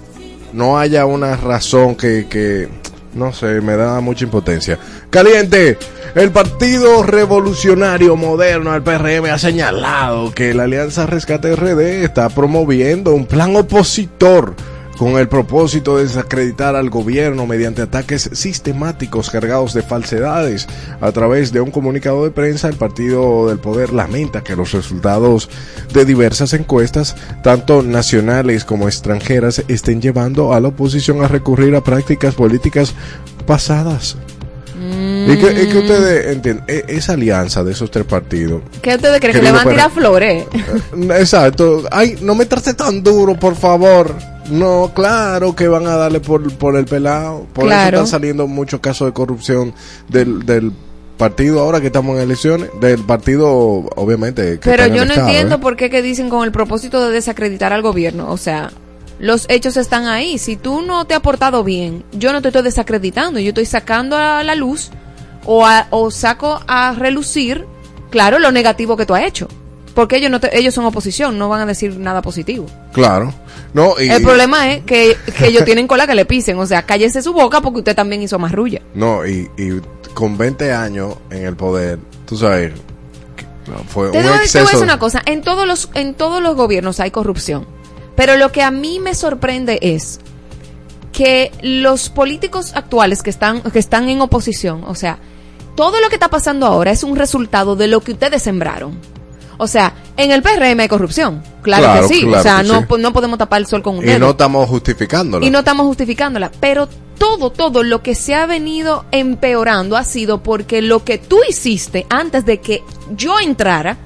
no 0.52 0.76
haya 0.76 1.06
una 1.06 1.36
razón 1.36 1.94
que, 1.94 2.26
que, 2.28 2.68
no 3.14 3.33
sé, 3.33 3.61
me 3.61 3.76
da 3.76 4.00
mucha 4.00 4.25
impotencia. 4.25 4.78
Caliente, 5.11 5.78
el 6.14 6.30
Partido 6.30 7.02
Revolucionario 7.02 8.16
Moderno, 8.16 8.75
el 8.75 8.83
PRM, 8.83 9.26
ha 9.26 9.38
señalado 9.38 10.33
que 10.33 10.54
la 10.54 10.64
Alianza 10.64 11.06
Rescate 11.06 11.54
RD 11.54 12.04
está 12.04 12.28
promoviendo 12.28 13.14
un 13.14 13.26
plan 13.26 13.56
opositor 13.56 14.54
con 14.96 15.18
el 15.18 15.28
propósito 15.28 15.96
de 15.96 16.04
desacreditar 16.04 16.76
al 16.76 16.90
gobierno 16.90 17.46
mediante 17.46 17.82
ataques 17.82 18.30
sistemáticos 18.32 19.30
cargados 19.30 19.74
de 19.74 19.82
falsedades. 19.82 20.66
A 21.00 21.12
través 21.12 21.52
de 21.52 21.60
un 21.60 21.70
comunicado 21.70 22.24
de 22.24 22.30
prensa, 22.30 22.68
el 22.68 22.76
Partido 22.76 23.48
del 23.48 23.58
Poder 23.58 23.92
lamenta 23.92 24.42
que 24.42 24.56
los 24.56 24.72
resultados 24.72 25.48
de 25.92 26.04
diversas 26.04 26.52
encuestas, 26.52 27.16
tanto 27.42 27.82
nacionales 27.82 28.64
como 28.64 28.88
extranjeras, 28.88 29.64
estén 29.68 30.00
llevando 30.00 30.52
a 30.52 30.60
la 30.60 30.68
oposición 30.68 31.24
a 31.24 31.28
recurrir 31.28 31.74
a 31.74 31.82
prácticas 31.82 32.34
políticas 32.34 32.94
pasadas. 33.46 34.16
Y 34.76 35.38
que, 35.38 35.62
y 35.62 35.66
que 35.68 35.78
ustedes 35.78 36.26
entienden, 36.26 36.64
e- 36.68 36.84
esa 36.88 37.14
alianza 37.14 37.64
de 37.64 37.72
esos 37.72 37.90
tres 37.90 38.04
partidos 38.04 38.60
¿Qué 38.82 38.96
ustedes 38.96 39.18
creen? 39.18 39.36
¿Que 39.36 39.42
le 39.42 39.52
van 39.52 39.66
a 39.66 39.70
tirar 39.70 39.90
flores? 39.90 40.44
Exacto. 41.16 41.84
Ay, 41.90 42.18
no 42.20 42.34
me 42.34 42.44
trate 42.44 42.74
tan 42.74 43.02
duro, 43.02 43.34
por 43.34 43.56
favor. 43.56 44.14
No, 44.50 44.92
claro 44.94 45.54
que 45.56 45.68
van 45.68 45.86
a 45.86 45.96
darle 45.96 46.20
por, 46.20 46.52
por 46.56 46.76
el 46.76 46.84
pelado. 46.84 47.46
Por 47.52 47.64
Claro. 47.66 47.96
eso 47.98 48.04
están 48.04 48.20
saliendo 48.20 48.46
muchos 48.46 48.80
casos 48.80 49.08
de 49.08 49.12
corrupción 49.12 49.72
del, 50.08 50.44
del 50.44 50.72
partido 51.16 51.60
ahora 51.60 51.80
que 51.80 51.86
estamos 51.86 52.16
en 52.16 52.22
elecciones. 52.22 52.68
Del 52.80 53.02
partido, 53.04 53.48
obviamente. 53.48 54.58
Que 54.60 54.70
Pero 54.70 54.86
yo 54.88 55.04
no 55.04 55.12
Estado, 55.12 55.28
entiendo 55.28 55.54
¿eh? 55.56 55.58
por 55.58 55.76
qué 55.76 55.88
que 55.90 56.02
dicen 56.02 56.28
con 56.28 56.44
el 56.44 56.52
propósito 56.52 57.04
de 57.06 57.12
desacreditar 57.12 57.72
al 57.72 57.82
gobierno. 57.82 58.30
O 58.30 58.36
sea, 58.36 58.70
los 59.18 59.46
hechos 59.48 59.76
están 59.76 60.06
ahí. 60.06 60.36
Si 60.38 60.56
tú 60.56 60.82
no 60.82 61.06
te 61.06 61.14
has 61.14 61.20
portado 61.20 61.64
bien, 61.64 62.04
yo 62.12 62.32
no 62.32 62.42
te 62.42 62.48
estoy 62.48 62.62
desacreditando. 62.62 63.40
Yo 63.40 63.48
estoy 63.48 63.64
sacando 63.66 64.16
a 64.18 64.42
la 64.44 64.54
luz 64.54 64.90
o, 65.46 65.64
a- 65.66 65.86
o 65.90 66.10
saco 66.10 66.60
a 66.66 66.94
relucir, 66.98 67.64
claro, 68.10 68.38
lo 68.38 68.50
negativo 68.52 68.96
que 68.96 69.06
tú 69.06 69.14
has 69.14 69.22
hecho. 69.24 69.48
Porque 69.94 70.16
ellos, 70.16 70.30
no 70.30 70.40
te- 70.40 70.58
ellos 70.58 70.74
son 70.74 70.84
oposición, 70.86 71.38
no 71.38 71.48
van 71.48 71.60
a 71.60 71.66
decir 71.66 71.96
nada 71.98 72.20
positivo. 72.20 72.66
Claro. 72.92 73.32
No, 73.74 73.94
y, 74.00 74.08
El 74.08 74.22
problema 74.22 74.72
es 74.72 74.84
que, 74.84 75.16
que 75.36 75.48
ellos 75.48 75.64
tienen 75.64 75.86
cola 75.88 76.06
que 76.06 76.14
le 76.14 76.24
pisen. 76.24 76.58
O 76.58 76.64
sea, 76.66 76.82
cállese 76.86 77.20
su 77.22 77.32
boca 77.32 77.60
porque 77.60 77.80
usted 77.80 77.94
también 77.96 78.22
hizo 78.22 78.38
más 78.38 78.52
rulla. 78.52 78.80
No, 78.94 79.26
y, 79.26 79.50
y 79.58 79.80
con 80.14 80.38
20 80.38 80.72
años 80.72 81.16
en 81.30 81.44
el 81.44 81.56
poder, 81.56 81.98
tú 82.24 82.36
sabes, 82.36 82.72
fue 83.88 84.10
Te, 84.10 84.18
un 84.18 84.22
doy- 84.24 84.26
te 84.26 84.28
voy 84.30 84.38
a 84.38 84.42
exceso. 84.42 84.64
decir 84.66 84.82
una 84.82 84.98
cosa, 84.98 85.22
en 85.26 85.42
todos 85.42 85.66
los 85.66 85.90
en 85.94 86.14
todos 86.14 86.40
los 86.42 86.54
gobiernos 86.56 87.00
hay 87.00 87.10
corrupción, 87.10 87.66
pero 88.14 88.36
lo 88.36 88.52
que 88.52 88.62
a 88.62 88.70
mí 88.70 89.00
me 89.00 89.14
sorprende 89.14 89.78
es 89.82 90.20
que 91.12 91.50
los 91.62 92.10
políticos 92.10 92.72
actuales 92.74 93.22
que 93.22 93.30
están 93.30 93.60
que 93.62 93.78
están 93.78 94.08
en 94.08 94.20
oposición, 94.20 94.84
o 94.84 94.94
sea, 94.94 95.18
todo 95.76 96.00
lo 96.00 96.08
que 96.10 96.14
está 96.16 96.28
pasando 96.28 96.66
ahora 96.66 96.90
es 96.92 97.02
un 97.02 97.16
resultado 97.16 97.74
de 97.74 97.88
lo 97.88 98.00
que 98.00 98.12
ustedes 98.12 98.42
sembraron. 98.42 98.96
O 99.58 99.66
sea, 99.66 99.92
en 100.16 100.30
el 100.30 100.42
PRM 100.42 100.80
hay 100.80 100.88
corrupción, 100.88 101.42
claro, 101.62 101.84
Claro, 101.84 102.08
que 102.08 102.14
sí, 102.14 102.20
claro 102.23 102.38
o 102.38 102.42
sea, 102.42 102.62
no 102.62 102.80
sí. 102.80 102.87
no 102.99 103.12
podemos 103.12 103.38
tapar 103.38 103.61
el 103.61 103.66
sol 103.66 103.82
con 103.82 103.99
un 103.99 104.04
y 104.04 104.06
dedo 104.08 104.18
no 104.18 104.30
estamos 104.30 104.68
justificándolo. 104.68 105.44
y 105.46 105.50
no 105.50 105.61
estamos 105.61 105.87
justificándola, 105.87 106.50
pero 106.61 106.88
todo, 107.18 107.50
todo 107.50 107.82
lo 107.84 108.02
que 108.02 108.14
se 108.14 108.34
ha 108.34 108.46
venido 108.46 109.04
empeorando 109.12 109.96
ha 109.96 110.04
sido 110.04 110.42
porque 110.42 110.82
lo 110.82 111.04
que 111.04 111.18
tú 111.18 111.38
hiciste 111.49 112.06
antes 112.11 112.44
de 112.44 112.58
que 112.61 112.82
yo 113.16 113.38
entrara 113.38 113.96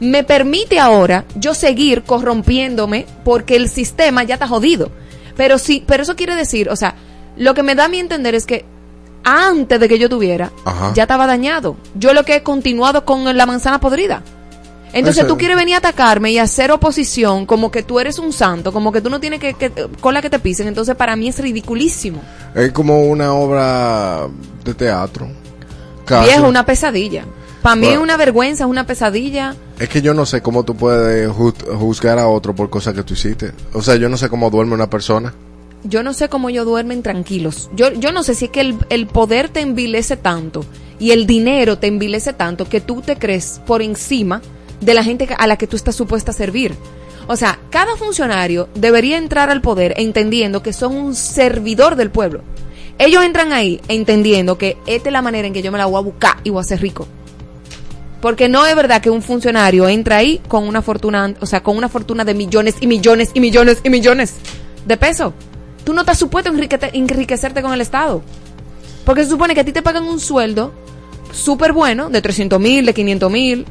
me 0.00 0.24
permite 0.24 0.80
ahora 0.80 1.24
yo 1.36 1.54
seguir 1.54 2.02
corrompiéndome 2.02 3.06
porque 3.24 3.54
el 3.56 3.68
sistema 3.68 4.24
ya 4.24 4.34
está 4.34 4.48
jodido. 4.48 4.90
Pero 5.36 5.58
sí, 5.58 5.84
pero 5.86 6.02
eso 6.02 6.16
quiere 6.16 6.34
decir, 6.34 6.68
o 6.70 6.76
sea, 6.76 6.94
lo 7.36 7.54
que 7.54 7.62
me 7.62 7.74
da 7.74 7.84
a 7.84 7.88
mí 7.88 7.98
entender 7.98 8.34
es 8.34 8.46
que 8.46 8.64
antes 9.22 9.78
de 9.78 9.88
que 9.88 9.98
yo 9.98 10.08
tuviera, 10.08 10.50
Ajá. 10.64 10.92
ya 10.94 11.02
estaba 11.04 11.26
dañado. 11.26 11.76
Yo 11.94 12.14
lo 12.14 12.24
que 12.24 12.36
he 12.36 12.42
continuado 12.42 13.04
con 13.04 13.36
la 13.36 13.46
manzana 13.46 13.78
podrida. 13.80 14.22
Entonces 14.92 15.24
Eso- 15.24 15.32
tú 15.32 15.38
quieres 15.38 15.56
venir 15.56 15.74
a 15.76 15.78
atacarme 15.78 16.32
y 16.32 16.38
hacer 16.38 16.70
oposición 16.72 17.46
como 17.46 17.70
que 17.70 17.82
tú 17.82 18.00
eres 18.00 18.18
un 18.18 18.32
santo, 18.32 18.72
como 18.72 18.90
que 18.92 19.00
tú 19.00 19.08
no 19.10 19.20
tienes 19.20 19.38
que, 19.40 19.54
que 19.54 19.70
cola 20.00 20.20
que 20.20 20.30
te 20.30 20.38
pisen. 20.38 20.66
Entonces 20.68 20.96
para 20.96 21.14
mí 21.16 21.28
es 21.28 21.38
ridiculísimo. 21.38 22.20
Es 22.54 22.72
como 22.72 23.04
una 23.04 23.32
obra 23.34 24.26
de 24.64 24.74
teatro. 24.74 25.28
Casi. 26.04 26.28
Viejo, 26.30 26.48
una 26.48 26.66
pesadilla. 26.66 27.24
Para 27.62 27.76
mí 27.76 27.82
es 27.82 27.88
Bueno. 27.90 28.02
una 28.04 28.16
vergüenza, 28.16 28.64
es 28.64 28.70
una 28.70 28.86
pesadilla. 28.86 29.54
Es 29.78 29.88
que 29.88 30.02
yo 30.02 30.14
no 30.14 30.26
sé 30.26 30.40
cómo 30.42 30.64
tú 30.64 30.74
puedes 30.74 31.28
ju- 31.30 31.76
juzgar 31.76 32.18
a 32.18 32.26
otro 32.26 32.54
por 32.54 32.68
cosas 32.70 32.94
que 32.94 33.02
tú 33.02 33.14
hiciste. 33.14 33.52
O 33.74 33.82
sea, 33.82 33.96
yo 33.96 34.08
no 34.08 34.16
sé 34.16 34.28
cómo 34.28 34.50
duerme 34.50 34.74
una 34.74 34.88
persona. 34.90 35.34
Yo 35.84 36.02
no 36.02 36.12
sé 36.14 36.28
cómo 36.28 36.48
ellos 36.48 36.66
duermen 36.66 37.02
tranquilos. 37.02 37.70
Yo, 37.74 37.92
yo 37.92 38.12
no 38.12 38.22
sé 38.22 38.34
si 38.34 38.46
es 38.46 38.50
que 38.50 38.60
el, 38.60 38.76
el 38.90 39.06
poder 39.06 39.48
te 39.50 39.60
envilece 39.60 40.16
tanto 40.16 40.64
y 40.98 41.12
el 41.12 41.26
dinero 41.26 41.78
te 41.78 41.86
envilece 41.86 42.32
tanto 42.32 42.68
que 42.68 42.80
tú 42.80 43.02
te 43.02 43.16
crees 43.16 43.60
por 43.66 43.80
encima 43.80 44.42
de 44.80 44.94
la 44.94 45.04
gente 45.04 45.28
a 45.36 45.46
la 45.46 45.56
que 45.56 45.66
tú 45.66 45.76
estás 45.76 45.96
supuesta 45.96 46.30
a 46.30 46.34
servir. 46.34 46.74
O 47.26 47.36
sea, 47.36 47.58
cada 47.70 47.96
funcionario 47.96 48.68
debería 48.74 49.16
entrar 49.16 49.50
al 49.50 49.60
poder 49.60 49.94
entendiendo 49.96 50.62
que 50.62 50.72
son 50.72 50.96
un 50.96 51.14
servidor 51.14 51.96
del 51.96 52.10
pueblo. 52.10 52.42
Ellos 52.98 53.24
entran 53.24 53.52
ahí 53.52 53.80
entendiendo 53.88 54.58
que 54.58 54.76
esta 54.86 55.08
es 55.08 55.12
la 55.12 55.22
manera 55.22 55.46
en 55.46 55.54
que 55.54 55.62
yo 55.62 55.72
me 55.72 55.78
la 55.78 55.86
voy 55.86 55.98
a 55.98 56.02
buscar 56.02 56.36
y 56.44 56.50
voy 56.50 56.60
a 56.60 56.64
ser 56.64 56.80
rico. 56.80 57.06
Porque 58.20 58.48
no 58.48 58.66
es 58.66 58.76
verdad 58.76 59.00
que 59.00 59.08
un 59.08 59.22
funcionario 59.22 59.88
entra 59.88 60.16
ahí 60.16 60.40
con 60.48 60.68
una 60.68 60.82
fortuna, 60.82 61.34
o 61.40 61.46
sea, 61.46 61.62
con 61.62 61.76
una 61.76 61.88
fortuna 61.88 62.24
de 62.24 62.34
millones 62.34 62.74
y 62.80 62.86
millones 62.86 63.30
y 63.32 63.40
millones 63.40 63.78
y 63.82 63.90
millones 63.90 64.34
de 64.84 64.96
pesos. 64.96 65.32
Tú 65.84 65.94
no 65.94 66.00
estás 66.00 66.18
supuesto 66.18 66.50
a 66.50 66.88
enriquecerte 66.92 67.62
con 67.62 67.72
el 67.72 67.80
Estado. 67.80 68.22
Porque 69.06 69.24
se 69.24 69.30
supone 69.30 69.54
que 69.54 69.60
a 69.60 69.64
ti 69.64 69.72
te 69.72 69.82
pagan 69.82 70.04
un 70.04 70.20
sueldo 70.20 70.72
súper 71.32 71.72
bueno, 71.72 72.10
de 72.10 72.20
300 72.20 72.60
mil, 72.60 72.84
de 72.84 72.92
500 72.92 73.30
mil, 73.30 73.66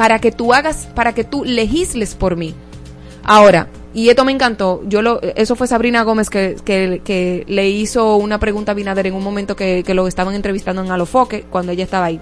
para 0.00 0.18
que 0.18 0.32
tú 0.32 0.54
hagas, 0.54 0.88
para 0.94 1.12
que 1.12 1.24
tú 1.24 1.44
legisles 1.44 2.14
por 2.14 2.34
mí. 2.34 2.54
Ahora, 3.22 3.68
y 3.92 4.08
esto 4.08 4.24
me 4.24 4.32
encantó, 4.32 4.82
yo 4.86 5.02
lo, 5.02 5.20
eso 5.20 5.56
fue 5.56 5.66
Sabrina 5.66 6.04
Gómez 6.04 6.30
que, 6.30 6.56
que, 6.64 7.44
le 7.46 7.68
hizo 7.68 8.16
una 8.16 8.40
pregunta 8.40 8.72
a 8.72 8.74
Binader 8.74 9.08
en 9.08 9.14
un 9.14 9.22
momento 9.22 9.56
que, 9.56 9.82
que 9.84 9.92
lo 9.92 10.08
estaban 10.08 10.34
entrevistando 10.34 10.82
en 10.82 10.90
Alofoque, 10.90 11.44
cuando 11.50 11.72
ella 11.72 11.84
estaba 11.84 12.06
ahí. 12.06 12.18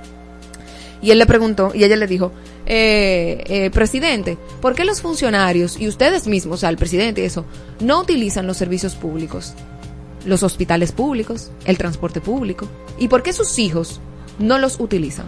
Y 1.01 1.13
él 1.13 1.21
le 1.21 1.27
preguntó, 1.27 1.71
y 1.73 1.85
ella 1.85 1.95
le 1.95 2.09
dijo, 2.09 2.33
eh, 2.67 3.45
eh, 3.47 3.71
presidente, 3.71 4.37
¿por 4.61 4.75
qué 4.75 4.85
los 4.85 5.01
funcionarios 5.01 5.81
y 5.81 5.87
ustedes 5.87 6.27
mismos, 6.27 6.57
o 6.57 6.59
sea, 6.59 6.71
el 6.71 6.79
presidente 6.79 7.21
y 7.21 7.27
eso, 7.27 7.45
no 7.79 8.01
utilizan 8.01 8.49
los 8.49 8.57
servicios 8.57 8.97
públicos? 8.97 9.55
Los 10.25 10.43
hospitales 10.43 10.91
públicos, 10.91 11.53
el 11.65 11.79
transporte 11.79 12.21
público. 12.21 12.67
¿Y 12.99 13.07
por 13.07 13.23
qué 13.23 13.33
sus 13.33 13.57
hijos 13.61 14.01
no 14.41 14.59
los 14.59 14.81
utilizan? 14.81 15.27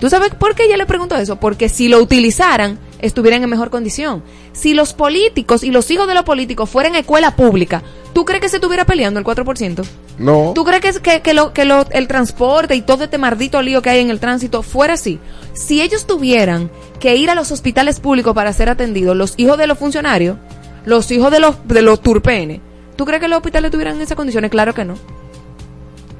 ¿Tú 0.00 0.10
sabes 0.10 0.34
por 0.34 0.54
qué 0.54 0.68
yo 0.68 0.76
le 0.76 0.86
pregunto 0.86 1.16
eso? 1.16 1.36
Porque 1.36 1.68
si 1.68 1.88
lo 1.88 1.98
utilizaran, 1.98 2.78
estuvieran 3.00 3.42
en 3.42 3.50
mejor 3.50 3.70
condición. 3.70 4.22
Si 4.52 4.74
los 4.74 4.92
políticos 4.92 5.62
y 5.62 5.70
los 5.70 5.90
hijos 5.90 6.06
de 6.08 6.14
los 6.14 6.24
políticos 6.24 6.68
fueran 6.68 6.94
escuela 6.94 7.36
pública, 7.36 7.82
¿tú 8.12 8.24
crees 8.24 8.40
que 8.42 8.48
se 8.48 8.56
estuviera 8.56 8.84
peleando 8.84 9.18
el 9.20 9.24
4%? 9.26 9.84
No. 10.18 10.52
¿Tú 10.54 10.64
crees 10.64 10.80
que, 10.80 10.88
es- 10.88 11.00
que, 11.00 11.20
que 11.22 11.32
lo, 11.32 11.52
que 11.52 11.64
lo- 11.64 11.86
el 11.90 12.06
transporte 12.08 12.74
y 12.74 12.82
todo 12.82 13.04
este 13.04 13.18
maldito 13.18 13.62
lío 13.62 13.82
que 13.82 13.90
hay 13.90 14.00
en 14.00 14.10
el 14.10 14.20
tránsito 14.20 14.62
fuera 14.62 14.94
así? 14.94 15.18
Si 15.54 15.80
ellos 15.80 16.06
tuvieran 16.06 16.70
que 17.00 17.16
ir 17.16 17.30
a 17.30 17.34
los 17.34 17.50
hospitales 17.52 18.00
públicos 18.00 18.34
para 18.34 18.52
ser 18.52 18.68
atendidos, 18.68 19.16
los 19.16 19.34
hijos 19.36 19.56
de 19.58 19.66
los 19.66 19.78
funcionarios, 19.78 20.36
los 20.84 21.10
hijos 21.12 21.30
de 21.30 21.40
los, 21.40 21.56
de 21.66 21.82
los 21.82 22.00
turpenes, 22.02 22.60
¿tú 22.96 23.04
crees 23.06 23.20
que 23.20 23.28
los 23.28 23.38
hospitales 23.38 23.70
tuvieran 23.70 24.00
esas 24.00 24.16
condiciones? 24.16 24.50
Claro 24.50 24.74
que 24.74 24.84
no. 24.84 24.96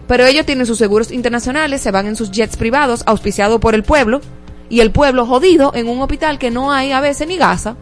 Pero 0.06 0.26
ellos 0.26 0.46
tienen 0.46 0.66
sus 0.66 0.78
seguros 0.78 1.10
internacionales, 1.10 1.80
se 1.80 1.90
van 1.90 2.06
en 2.06 2.16
sus 2.16 2.30
jets 2.30 2.56
privados, 2.56 3.02
auspiciados 3.06 3.60
por 3.60 3.74
el 3.74 3.82
pueblo, 3.82 4.20
y 4.68 4.80
el 4.80 4.90
pueblo 4.90 5.26
jodido 5.26 5.72
en 5.74 5.88
un 5.88 6.00
hospital 6.00 6.38
que 6.38 6.50
no 6.50 6.72
hay 6.72 6.92
a 6.92 7.00
veces 7.00 7.28
ni 7.28 7.36
gasa, 7.36 7.76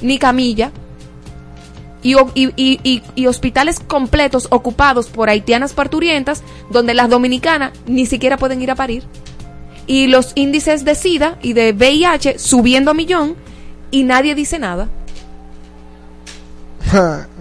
ni 0.00 0.18
camilla, 0.18 0.70
y, 2.02 3.02
y 3.14 3.26
hospitales 3.26 3.80
completos 3.80 4.46
ocupados 4.50 5.08
por 5.08 5.30
haitianas 5.30 5.72
parturientas, 5.72 6.42
donde 6.70 6.94
las 6.94 7.08
dominicanas 7.08 7.72
ni 7.86 8.06
siquiera 8.06 8.36
pueden 8.36 8.60
ir 8.62 8.70
a 8.70 8.74
parir, 8.74 9.04
y 9.86 10.06
los 10.06 10.32
índices 10.34 10.84
de 10.84 10.94
SIDA 10.94 11.38
y 11.42 11.54
de 11.54 11.72
VIH 11.72 12.38
subiendo 12.38 12.90
a 12.90 12.94
millón, 12.94 13.36
y 13.90 14.04
nadie 14.04 14.34
dice 14.34 14.58
nada. 14.58 14.88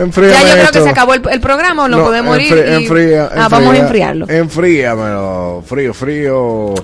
Enfríame 0.00 0.32
ya 0.34 0.40
yo 0.40 0.52
creo 0.52 0.64
esto. 0.64 0.78
que 0.78 0.84
se 0.84 0.90
acabó 0.90 1.14
el, 1.14 1.22
el 1.30 1.40
programa 1.40 1.84
o 1.84 1.88
no, 1.88 2.02
podemos 2.04 2.38
ir. 2.40 2.52
enfri- 2.52 2.68
y- 2.80 2.84
enfría- 2.86 3.30
ah, 3.36 3.48
vamos 3.50 3.74
a 3.74 3.78
enfriarlo. 3.78 4.26
Enfríamelo. 4.28 5.62
Frío, 5.66 5.94
frío. 5.94 6.74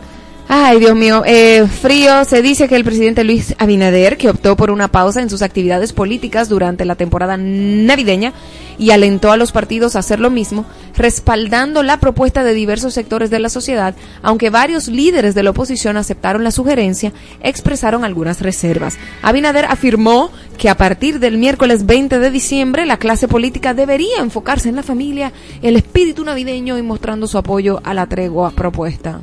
Ay, 0.49 0.79
Dios 0.79 0.95
mío, 0.95 1.25
eh, 1.27 1.67
frío. 1.67 2.25
Se 2.25 2.41
dice 2.41 2.69
que 2.69 2.77
el 2.77 2.85
presidente 2.85 3.25
Luis 3.25 3.57
Abinader, 3.59 4.17
que 4.17 4.29
optó 4.29 4.57
por 4.57 4.71
una 4.71 4.87
pausa 4.87 5.21
en 5.21 5.29
sus 5.29 5.43
actividades 5.43 5.93
políticas 5.93 6.49
durante 6.49 6.85
la 6.85 6.95
temporada 6.95 7.37
navideña 7.37 8.33
y 8.79 8.91
alentó 8.91 9.33
a 9.33 9.37
los 9.37 9.51
partidos 9.51 9.97
a 9.97 10.01
hacer 10.01 10.21
lo 10.21 10.31
mismo, 10.31 10.65
respaldando 10.97 11.83
la 11.83 11.99
propuesta 11.99 12.45
de 12.45 12.55
diversos 12.55 12.95
sectores 12.95 13.29
de 13.29 13.41
la 13.41 13.49
sociedad, 13.49 13.97
aunque 14.23 14.51
varios 14.51 14.87
líderes 14.87 15.35
de 15.35 15.43
la 15.43 15.51
oposición 15.51 15.97
aceptaron 15.97 16.45
la 16.45 16.53
sugerencia, 16.53 17.13
expresaron 17.43 18.05
algunas 18.05 18.41
reservas. 18.41 18.99
Abinader 19.23 19.65
afirmó 19.65 20.31
que 20.59 20.69
a 20.69 20.77
partir 20.77 21.19
del 21.19 21.39
miércoles 21.39 21.87
20 21.87 22.21
de 22.21 22.31
diciembre 22.31 22.87
la 22.87 22.99
clase 22.99 23.27
política 23.27 23.75
debería 23.75 24.21
enfocarse 24.21 24.69
en 24.69 24.77
la 24.77 24.85
familia, 24.85 25.33
el 25.63 25.75
espíritu 25.75 26.23
navideño 26.25 26.79
y 26.79 26.83
mostrando 26.83 27.27
su 27.27 27.37
apoyo 27.37 27.81
a 27.83 27.95
la 27.95 28.07
tregua 28.07 28.53
propuesta. 28.53 29.23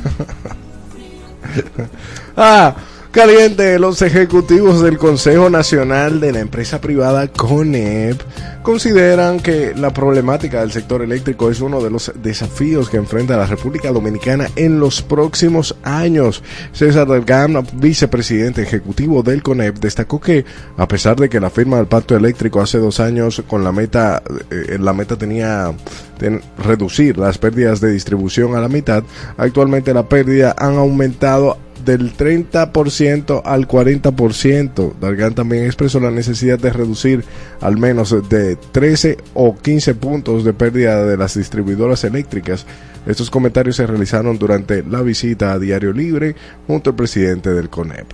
Ah, 2.36 2.76
caliente. 3.10 3.78
Los 3.78 4.02
ejecutivos 4.02 4.82
del 4.82 4.98
Consejo 4.98 5.50
Nacional 5.50 6.20
de 6.20 6.32
la 6.32 6.40
empresa 6.40 6.80
privada 6.80 7.28
CONEP 7.28 8.20
consideran 8.62 9.40
que 9.40 9.74
la 9.74 9.92
problemática 9.92 10.60
del 10.60 10.70
sector 10.70 11.02
eléctrico 11.02 11.50
es 11.50 11.60
uno 11.60 11.80
de 11.82 11.90
los 11.90 12.12
desafíos 12.22 12.88
que 12.90 12.98
enfrenta 12.98 13.36
la 13.36 13.46
República 13.46 13.90
Dominicana 13.90 14.48
en 14.56 14.78
los 14.78 15.02
próximos 15.02 15.76
años. 15.82 16.42
César 16.72 17.08
Delgado, 17.08 17.62
vicepresidente 17.74 18.62
ejecutivo 18.62 19.22
del 19.22 19.42
CONEP, 19.42 19.78
destacó 19.78 20.20
que 20.20 20.44
a 20.76 20.86
pesar 20.86 21.16
de 21.16 21.28
que 21.28 21.40
la 21.40 21.50
firma 21.50 21.78
del 21.78 21.86
pacto 21.86 22.16
eléctrico 22.16 22.60
hace 22.60 22.78
dos 22.78 23.00
años 23.00 23.42
con 23.48 23.64
la 23.64 23.72
meta, 23.72 24.22
eh, 24.50 24.76
la 24.78 24.92
meta 24.92 25.16
tenía 25.16 25.72
ten- 26.18 26.42
reducir 26.58 27.16
las 27.18 27.38
pérdidas 27.38 27.80
de 27.80 27.90
distribución 27.92 28.54
a 28.54 28.60
la 28.60 28.68
mitad, 28.68 29.02
actualmente 29.36 29.94
la 29.94 30.08
pérdida 30.08 30.54
han 30.58 30.76
aumentado 30.76 31.56
del 31.84 32.16
30% 32.16 33.42
al 33.44 33.66
40%. 33.68 34.92
Dargan 35.00 35.34
también 35.34 35.64
expresó 35.64 36.00
la 36.00 36.10
necesidad 36.10 36.58
de 36.58 36.70
reducir 36.70 37.24
al 37.60 37.76
menos 37.76 38.14
de 38.28 38.56
13 38.56 39.18
o 39.34 39.56
15 39.56 39.94
puntos 39.94 40.44
de 40.44 40.52
pérdida 40.52 41.04
de 41.04 41.16
las 41.16 41.36
distribuidoras 41.36 42.04
eléctricas. 42.04 42.66
Estos 43.06 43.30
comentarios 43.30 43.76
se 43.76 43.86
realizaron 43.86 44.38
durante 44.38 44.82
la 44.82 45.02
visita 45.02 45.52
a 45.52 45.58
Diario 45.58 45.92
Libre 45.92 46.36
junto 46.66 46.90
al 46.90 46.96
presidente 46.96 47.50
del 47.50 47.70
CONEP. 47.70 48.06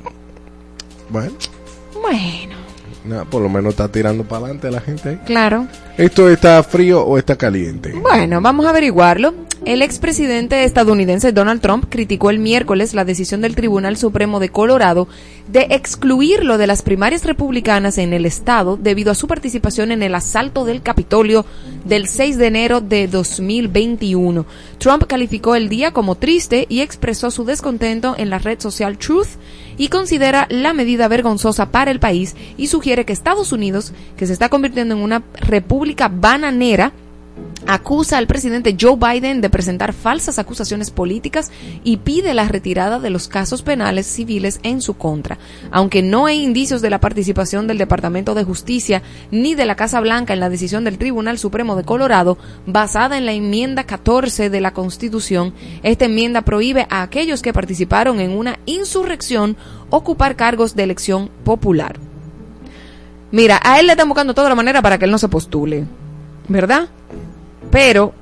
Bueno, 1.10 1.32
Bueno, 2.00 2.55
por 3.30 3.42
lo 3.42 3.48
menos 3.48 3.70
está 3.70 3.88
tirando 3.88 4.24
para 4.24 4.44
adelante 4.44 4.70
la 4.70 4.80
gente 4.80 5.08
ahí. 5.10 5.20
claro. 5.26 5.66
¿Esto 5.96 6.28
está 6.28 6.62
frío 6.62 7.02
o 7.02 7.16
está 7.16 7.36
caliente? 7.36 7.92
Bueno, 7.92 8.42
vamos 8.42 8.66
a 8.66 8.70
averiguarlo. 8.70 9.32
El 9.64 9.80
expresidente 9.80 10.62
estadounidense 10.64 11.32
Donald 11.32 11.62
Trump 11.62 11.86
criticó 11.88 12.28
el 12.28 12.38
miércoles 12.38 12.92
la 12.92 13.06
decisión 13.06 13.40
del 13.40 13.56
Tribunal 13.56 13.96
Supremo 13.96 14.38
de 14.38 14.50
Colorado 14.50 15.08
de 15.48 15.68
excluirlo 15.70 16.58
de 16.58 16.66
las 16.66 16.82
primarias 16.82 17.24
republicanas 17.24 17.96
en 17.96 18.12
el 18.12 18.26
estado 18.26 18.76
debido 18.76 19.10
a 19.10 19.14
su 19.14 19.26
participación 19.26 19.90
en 19.90 20.02
el 20.02 20.14
asalto 20.14 20.66
del 20.66 20.82
Capitolio 20.82 21.46
del 21.86 22.08
6 22.08 22.36
de 22.36 22.46
enero 22.46 22.80
de 22.82 23.08
2021. 23.08 24.44
Trump 24.78 25.04
calificó 25.08 25.54
el 25.54 25.70
día 25.70 25.92
como 25.92 26.16
triste 26.16 26.66
y 26.68 26.80
expresó 26.80 27.30
su 27.30 27.44
descontento 27.44 28.14
en 28.18 28.28
la 28.28 28.38
red 28.38 28.60
social 28.60 28.98
Truth 28.98 29.30
y 29.78 29.88
considera 29.88 30.46
la 30.50 30.72
medida 30.72 31.08
vergonzosa 31.08 31.70
para 31.70 31.90
el 31.90 32.00
país 32.00 32.34
y 32.56 32.68
sugiere 32.68 33.04
que 33.04 33.12
Estados 33.12 33.52
Unidos, 33.52 33.92
que 34.16 34.26
se 34.26 34.32
está 34.32 34.48
convirtiendo 34.48 34.94
en 34.94 35.02
una 35.02 35.22
república 35.34 36.08
bananera, 36.08 36.92
acusa 37.66 38.18
al 38.18 38.26
presidente 38.26 38.76
Joe 38.80 38.96
Biden 38.96 39.40
de 39.40 39.50
presentar 39.50 39.92
falsas 39.92 40.38
acusaciones 40.38 40.90
políticas 40.90 41.50
y 41.84 41.98
pide 41.98 42.34
la 42.34 42.46
retirada 42.48 43.00
de 43.00 43.10
los 43.10 43.28
casos 43.28 43.62
penales 43.62 44.06
civiles 44.06 44.60
en 44.62 44.80
su 44.80 44.94
contra. 44.94 45.38
Aunque 45.70 46.02
no 46.02 46.26
hay 46.26 46.42
indicios 46.42 46.82
de 46.82 46.90
la 46.90 47.00
participación 47.00 47.66
del 47.66 47.78
Departamento 47.78 48.34
de 48.34 48.44
Justicia 48.44 49.02
ni 49.30 49.54
de 49.54 49.66
la 49.66 49.76
Casa 49.76 50.00
Blanca 50.00 50.32
en 50.32 50.40
la 50.40 50.48
decisión 50.48 50.84
del 50.84 50.98
Tribunal 50.98 51.38
Supremo 51.38 51.76
de 51.76 51.84
Colorado, 51.84 52.38
basada 52.66 53.18
en 53.18 53.26
la 53.26 53.32
enmienda 53.32 53.84
14 53.84 54.50
de 54.50 54.60
la 54.60 54.72
Constitución, 54.72 55.52
esta 55.82 56.04
enmienda 56.04 56.42
prohíbe 56.42 56.86
a 56.90 57.02
aquellos 57.02 57.42
que 57.42 57.52
participaron 57.52 58.20
en 58.20 58.30
una 58.30 58.58
insurrección 58.66 59.56
ocupar 59.90 60.36
cargos 60.36 60.76
de 60.76 60.84
elección 60.84 61.30
popular. 61.44 61.98
Mira, 63.32 63.60
a 63.62 63.80
él 63.80 63.86
le 63.86 63.92
están 63.92 64.08
buscando 64.08 64.34
toda 64.34 64.48
la 64.48 64.54
manera 64.54 64.82
para 64.82 64.98
que 64.98 65.04
él 65.04 65.10
no 65.10 65.18
se 65.18 65.28
postule, 65.28 65.84
¿verdad? 66.48 66.88
Pero 67.70 68.12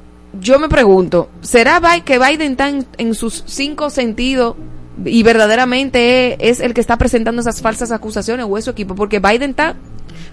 yo 0.40 0.58
me 0.58 0.68
pregunto, 0.68 1.28
¿será 1.42 1.80
que 2.04 2.18
Biden 2.18 2.52
está 2.52 2.68
en, 2.68 2.86
en 2.98 3.14
sus 3.14 3.44
cinco 3.46 3.90
sentidos 3.90 4.56
y 5.04 5.22
verdaderamente 5.22 6.36
es, 6.48 6.60
el 6.60 6.74
que 6.74 6.80
está 6.80 6.96
presentando 6.98 7.40
esas 7.40 7.60
falsas 7.60 7.90
acusaciones 7.92 8.46
o 8.48 8.58
es 8.58 8.64
su 8.64 8.70
equipo? 8.70 8.94
Porque 8.94 9.18
Biden 9.20 9.50
está 9.50 9.76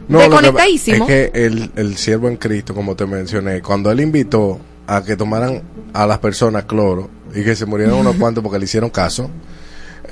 que- 0.10 0.17
desconectadísimo. 0.17 1.08
es 1.08 1.32
que 1.32 1.45
el, 1.45 1.71
el 1.76 1.97
siervo 1.97 2.28
en 2.30 2.38
Cristo, 2.38 2.74
como 2.74 2.95
te 2.95 3.06
mencioné, 3.06 3.62
cuando 3.62 3.91
él 3.91 4.00
invitó 4.02 4.60
a 4.88 5.04
que 5.04 5.15
tomaran 5.15 5.62
a 5.93 6.06
las 6.08 6.19
personas 6.19 6.65
cloro 6.65 7.10
y 7.36 7.43
que 7.43 7.56
se 7.56 7.65
murieran 7.65 7.95
unos 7.95 8.15
cuantos 8.19 8.43
porque 8.43 8.60
le 8.60 8.65
hicieron 8.65 8.89
caso, 8.89 9.30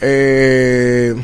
eh, 0.01 1.15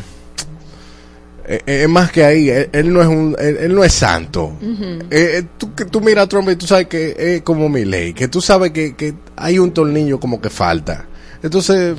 eh, 1.48 1.62
es 1.66 1.90
más 1.90 2.12
que 2.12 2.24
ahí, 2.24 2.50
él, 2.50 2.70
él 2.72 2.94
no 2.94 3.02
es 3.02 3.08
un, 3.08 3.36
él, 3.40 3.58
él 3.58 3.76
no 3.76 3.84
es 3.84 3.94
santo. 3.94 4.58
Eh, 4.62 5.08
eh, 5.12 5.44
tú, 5.58 5.74
que 5.76 5.86
tú 5.86 6.02
miras 6.02 6.26
a 6.26 6.30
Trump 6.30 6.50
y 6.50 6.56
tú 6.56 6.66
sabes 6.66 6.88
que 6.88 7.16
es 7.18 7.42
como 7.44 7.70
mi 7.70 7.86
ley, 7.86 8.14
que 8.14 8.28
tú 8.28 8.42
sabes 8.42 8.72
que, 8.72 8.96
que 8.96 9.14
hay 9.36 9.60
un 9.60 9.72
tornillo 9.72 10.20
como 10.20 10.42
que 10.42 10.50
falta. 10.50 11.06
Entonces, 11.44 11.96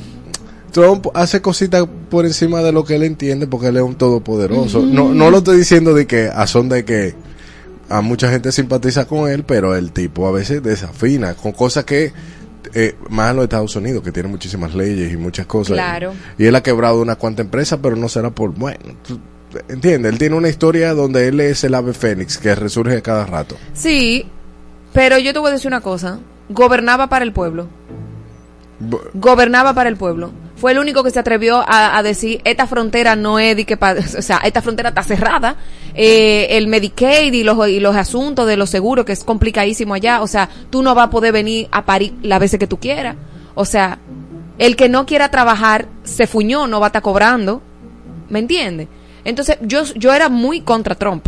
Trump 0.72 1.06
hace 1.14 1.40
cositas 1.40 1.86
por 2.10 2.26
encima 2.26 2.60
de 2.62 2.72
lo 2.72 2.84
que 2.84 2.96
él 2.96 3.04
entiende 3.04 3.46
porque 3.46 3.68
él 3.68 3.76
es 3.76 3.82
un 3.82 3.94
todopoderoso. 3.94 4.82
No, 4.82 5.14
no 5.14 5.30
lo 5.30 5.38
estoy 5.38 5.58
diciendo 5.58 5.94
de 5.94 6.06
que 6.06 6.26
a 6.26 6.46
son 6.46 6.68
de 6.68 6.84
que 6.84 7.14
a 7.88 8.00
mucha 8.00 8.30
gente 8.30 8.50
simpatiza 8.50 9.06
con 9.06 9.30
él, 9.30 9.44
pero 9.44 9.76
el 9.76 9.92
tipo 9.92 10.26
a 10.26 10.32
veces 10.32 10.62
desafina 10.62 11.34
con 11.34 11.52
cosas 11.52 11.84
que 11.84 12.12
eh, 12.74 12.94
más 13.08 13.30
en 13.30 13.36
los 13.36 13.44
Estados 13.44 13.76
Unidos, 13.76 14.02
que 14.02 14.12
tiene 14.12 14.28
muchísimas 14.28 14.74
leyes 14.74 15.12
y 15.12 15.16
muchas 15.16 15.46
cosas. 15.46 15.74
Claro. 15.74 16.12
Y 16.36 16.46
él 16.46 16.54
ha 16.54 16.62
quebrado 16.62 17.00
una 17.00 17.16
cuanta 17.16 17.42
empresa, 17.42 17.80
pero 17.80 17.96
no 17.96 18.08
será 18.08 18.30
por, 18.30 18.52
bueno, 18.52 18.80
entiende, 19.68 20.08
él 20.08 20.18
tiene 20.18 20.36
una 20.36 20.48
historia 20.48 20.94
donde 20.94 21.28
él 21.28 21.40
es 21.40 21.64
el 21.64 21.74
ave 21.74 21.92
fénix 21.92 22.38
que 22.38 22.54
resurge 22.54 23.02
cada 23.02 23.26
rato. 23.26 23.56
Sí, 23.74 24.26
pero 24.92 25.18
yo 25.18 25.32
te 25.32 25.38
voy 25.38 25.50
a 25.50 25.54
decir 25.54 25.68
una 25.68 25.80
cosa. 25.80 26.18
Gobernaba 26.48 27.08
para 27.08 27.24
el 27.24 27.32
pueblo. 27.32 27.68
Gobernaba 29.14 29.74
para 29.74 29.88
el 29.88 29.96
pueblo. 29.96 30.32
Fue 30.56 30.72
el 30.72 30.78
único 30.78 31.04
que 31.04 31.10
se 31.10 31.18
atrevió 31.18 31.58
a, 31.58 31.98
a 31.98 32.02
decir, 32.02 32.40
esta 32.44 32.66
frontera 32.66 33.14
no 33.14 33.38
es 33.38 33.56
de 33.56 33.66
que, 33.66 33.74
o 34.18 34.22
sea, 34.22 34.38
esta 34.38 34.62
frontera 34.62 34.90
está 34.90 35.02
cerrada. 35.02 35.56
Eh, 35.94 36.46
el 36.50 36.66
Medicaid 36.66 37.32
y 37.32 37.42
los, 37.42 37.68
y 37.68 37.80
los 37.80 37.94
asuntos 37.94 38.46
de 38.46 38.56
los 38.56 38.70
seguros, 38.70 39.04
que 39.04 39.12
es 39.12 39.24
complicadísimo 39.24 39.94
allá. 39.94 40.22
O 40.22 40.26
sea, 40.26 40.48
tú 40.70 40.82
no 40.82 40.94
vas 40.94 41.08
a 41.08 41.10
poder 41.10 41.32
venir 41.32 41.68
a 41.72 41.84
París 41.84 42.12
las 42.22 42.40
veces 42.40 42.58
que 42.58 42.66
tú 42.66 42.78
quieras. 42.78 43.16
O 43.54 43.64
sea, 43.64 43.98
el 44.58 44.76
que 44.76 44.88
no 44.88 45.04
quiera 45.04 45.30
trabajar 45.30 45.88
se 46.04 46.26
fuñó, 46.26 46.66
no 46.66 46.80
va 46.80 46.86
a 46.86 46.88
estar 46.88 47.02
cobrando. 47.02 47.60
¿Me 48.28 48.38
entiendes? 48.38 48.88
Entonces, 49.26 49.58
yo, 49.62 49.82
yo 49.94 50.14
era 50.14 50.28
muy 50.28 50.60
contra 50.62 50.94
Trump. 50.94 51.26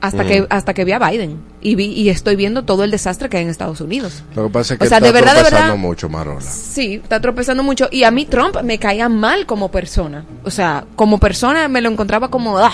hasta 0.00 0.22
Mm. 0.22 0.26
que 0.28 0.46
hasta 0.48 0.74
que 0.74 0.84
vi 0.84 0.92
a 0.92 1.00
Biden 1.00 1.40
y 1.60 1.74
vi 1.74 1.86
y 1.86 2.08
estoy 2.08 2.36
viendo 2.36 2.62
todo 2.64 2.84
el 2.84 2.90
desastre 2.92 3.28
que 3.28 3.36
hay 3.38 3.42
en 3.42 3.48
Estados 3.50 3.80
Unidos. 3.80 4.22
Lo 4.36 4.44
que 4.44 4.50
pasa 4.50 4.74
es 4.74 4.78
que 4.78 4.84
O 4.86 4.88
sea, 4.88 4.98
está 4.98 5.06
de 5.08 5.12
verdad, 5.12 5.32
de 5.34 5.40
tropezando 5.40 5.72
verdad- 5.72 5.76
mucho, 5.88 6.08
Marola. 6.08 6.40
Sí, 6.40 7.00
está 7.02 7.20
tropezando 7.20 7.64
mucho 7.64 7.88
y 7.90 8.04
a 8.04 8.12
mí 8.12 8.24
Trump 8.24 8.62
me 8.62 8.78
caía 8.78 9.08
mal 9.08 9.44
como 9.44 9.72
persona. 9.72 10.24
O 10.44 10.52
sea, 10.52 10.84
como 10.94 11.18
persona 11.18 11.66
me 11.66 11.80
lo 11.80 11.90
encontraba 11.90 12.30
como 12.30 12.56
ah, 12.58 12.70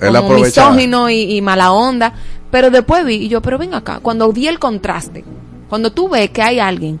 como 0.00 0.30
misógino 0.38 1.10
y, 1.10 1.36
y 1.36 1.42
mala 1.42 1.72
onda, 1.72 2.14
pero 2.50 2.70
después 2.70 3.04
vi 3.04 3.16
y 3.16 3.28
yo, 3.28 3.42
pero 3.42 3.58
ven 3.58 3.74
acá, 3.74 3.98
cuando 4.00 4.32
vi 4.32 4.46
el 4.46 4.58
contraste, 4.58 5.24
cuando 5.68 5.92
tú 5.92 6.08
ves 6.08 6.30
que 6.30 6.40
hay 6.40 6.58
alguien 6.58 6.98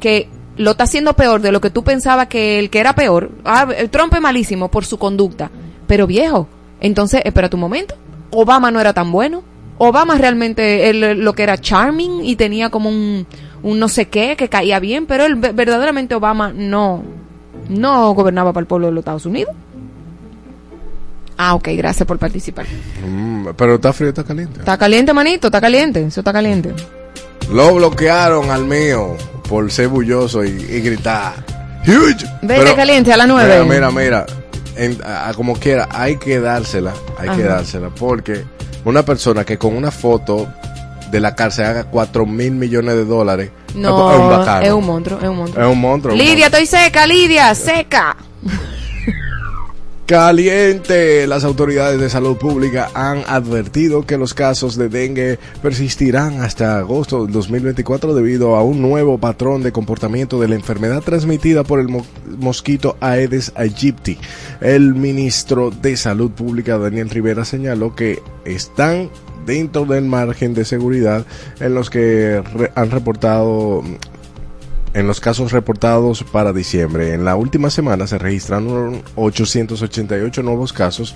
que 0.00 0.28
lo 0.58 0.72
está 0.72 0.84
haciendo 0.84 1.14
peor 1.14 1.40
de 1.40 1.50
lo 1.50 1.62
que 1.62 1.70
tú 1.70 1.82
pensabas 1.82 2.26
que 2.28 2.58
el 2.58 2.68
que 2.68 2.78
era 2.78 2.94
peor, 2.94 3.30
ah, 3.46 3.66
el 3.74 3.88
Trump 3.88 4.12
es 4.12 4.20
malísimo 4.20 4.70
por 4.70 4.84
su 4.84 4.98
conducta, 4.98 5.50
pero 5.86 6.06
viejo, 6.06 6.46
entonces 6.86 7.22
espera 7.24 7.48
tu 7.48 7.56
momento, 7.56 7.94
Obama 8.30 8.70
no 8.70 8.80
era 8.80 8.92
tan 8.92 9.10
bueno, 9.12 9.42
Obama 9.78 10.16
realmente 10.16 10.88
él, 10.90 11.00
lo 11.24 11.32
que 11.34 11.42
era 11.42 11.58
charming 11.58 12.24
y 12.24 12.36
tenía 12.36 12.70
como 12.70 12.88
un, 12.88 13.26
un 13.62 13.78
no 13.80 13.88
sé 13.88 14.06
qué 14.08 14.36
que 14.36 14.48
caía 14.48 14.78
bien, 14.78 15.06
pero 15.06 15.24
él 15.24 15.34
ve- 15.34 15.52
verdaderamente 15.52 16.14
Obama 16.14 16.52
no 16.54 17.02
no 17.68 18.12
gobernaba 18.12 18.52
para 18.52 18.62
el 18.62 18.66
pueblo 18.66 18.86
de 18.88 18.92
los 18.92 19.00
Estados 19.02 19.26
Unidos. 19.26 19.54
Ah, 21.36 21.54
ok, 21.54 21.68
gracias 21.76 22.06
por 22.06 22.18
participar. 22.18 22.66
Mm, 23.04 23.48
pero 23.56 23.74
está 23.76 23.92
frío, 23.92 24.10
está 24.10 24.22
caliente. 24.22 24.60
Está 24.60 24.78
caliente, 24.78 25.12
manito, 25.12 25.48
está 25.48 25.60
caliente, 25.60 26.04
eso 26.06 26.20
está 26.20 26.32
caliente. 26.32 26.72
Lo 27.52 27.74
bloquearon 27.74 28.50
al 28.50 28.64
mío 28.64 29.16
por 29.48 29.70
ser 29.72 29.88
bulloso 29.88 30.44
y, 30.44 30.48
y 30.50 30.80
gritar. 30.80 31.34
Huge. 31.86 32.24
Vete 32.42 32.74
caliente 32.74 33.12
a 33.12 33.16
las 33.16 33.26
nueve. 33.26 33.62
Mira, 33.64 33.90
mira, 33.90 33.90
mira. 33.90 34.26
En- 34.76 35.00
a, 35.04 35.28
a 35.28 35.34
como 35.34 35.54
quiera, 35.54 35.88
hay 35.90 36.16
que 36.16 36.40
dársela. 36.40 36.92
Hay 37.18 37.30
que 37.30 37.42
dársela. 37.42 37.90
Porque 37.90 38.44
una 38.84 39.04
persona 39.04 39.44
que 39.44 39.58
con 39.58 39.74
una 39.76 39.90
foto 39.90 40.48
de 41.10 41.20
la 41.20 41.34
cárcel 41.34 41.66
haga 41.66 41.84
4 41.84 42.26
mil 42.26 42.52
millones 42.52 42.94
de 42.96 43.04
dólares 43.04 43.50
No, 43.74 44.10
es 44.12 44.18
un 44.18 44.28
bacano. 44.30 44.66
es 44.66 44.72
un 44.72 44.84
monstruo, 44.86 45.18
es 45.20 45.28
un 45.28 45.36
monstruo. 45.36 45.64
Es 45.64 45.72
un 45.72 45.80
monstruo. 45.80 46.12
un 46.14 46.18
Lidia, 46.18 46.46
estoy 46.46 46.66
seca, 46.66 47.06
Lidia, 47.06 47.54
seca. 47.54 48.16
Caliente. 50.06 51.26
Las 51.26 51.44
autoridades 51.44 51.98
de 51.98 52.10
salud 52.10 52.36
pública 52.36 52.90
han 52.94 53.22
advertido 53.26 54.04
que 54.04 54.18
los 54.18 54.34
casos 54.34 54.76
de 54.76 54.90
dengue 54.90 55.38
persistirán 55.62 56.42
hasta 56.42 56.76
agosto 56.76 57.24
del 57.24 57.32
2024 57.32 58.14
debido 58.14 58.54
a 58.56 58.62
un 58.62 58.82
nuevo 58.82 59.16
patrón 59.16 59.62
de 59.62 59.72
comportamiento 59.72 60.38
de 60.38 60.48
la 60.48 60.56
enfermedad 60.56 61.00
transmitida 61.02 61.64
por 61.64 61.80
el 61.80 61.88
mo- 61.88 62.04
mosquito 62.38 62.98
Aedes 63.00 63.52
aegypti. 63.54 64.18
El 64.60 64.94
ministro 64.94 65.70
de 65.70 65.96
Salud 65.96 66.30
Pública 66.32 66.76
Daniel 66.76 67.08
Rivera 67.08 67.46
señaló 67.46 67.94
que 67.94 68.20
están 68.44 69.08
dentro 69.46 69.86
del 69.86 70.04
margen 70.04 70.52
de 70.52 70.66
seguridad 70.66 71.24
en 71.60 71.74
los 71.74 71.88
que 71.88 72.42
han 72.74 72.90
reportado 72.90 73.82
en 74.94 75.06
los 75.08 75.20
casos 75.20 75.52
reportados 75.52 76.24
para 76.24 76.52
diciembre. 76.52 77.12
En 77.12 77.24
la 77.24 77.36
última 77.36 77.68
semana 77.68 78.06
se 78.06 78.16
registraron 78.16 79.02
888 79.16 80.42
nuevos 80.42 80.72
casos, 80.72 81.14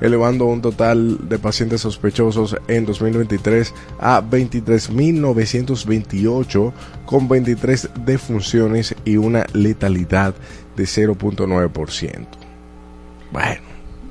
elevando 0.00 0.46
un 0.46 0.62
total 0.62 1.28
de 1.28 1.38
pacientes 1.38 1.82
sospechosos 1.82 2.56
en 2.66 2.86
2023 2.86 3.74
a 4.00 4.22
23.928, 4.22 6.72
con 7.04 7.28
23 7.28 7.90
defunciones 8.04 8.96
y 9.04 9.18
una 9.18 9.44
letalidad 9.52 10.34
de 10.74 10.84
0.9%. 10.84 12.26
Bueno, 13.30 13.60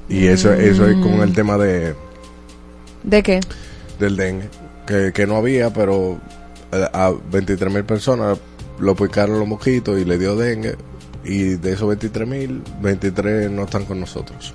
y 0.07 0.27
eso, 0.27 0.53
eso 0.53 0.87
es 0.87 0.95
con 0.97 1.21
el 1.21 1.33
tema 1.33 1.57
de, 1.57 1.95
¿De 3.03 3.23
qué? 3.23 3.39
del 3.99 4.15
dengue, 4.15 4.47
que, 4.85 5.11
que 5.11 5.25
no 5.25 5.37
había, 5.37 5.73
pero 5.73 6.19
eh, 6.71 6.87
a 6.93 7.11
23 7.31 7.73
mil 7.73 7.83
personas 7.83 8.37
lo 8.79 8.95
picaron 8.95 9.39
los 9.39 9.47
mosquitos 9.47 9.99
y 9.99 10.05
le 10.05 10.17
dio 10.17 10.35
dengue. 10.35 10.75
Y 11.23 11.55
de 11.55 11.73
esos 11.73 11.87
23 11.87 12.27
mil, 12.27 12.61
23 12.81 13.51
no 13.51 13.63
están 13.63 13.85
con 13.85 13.99
nosotros. 13.99 14.53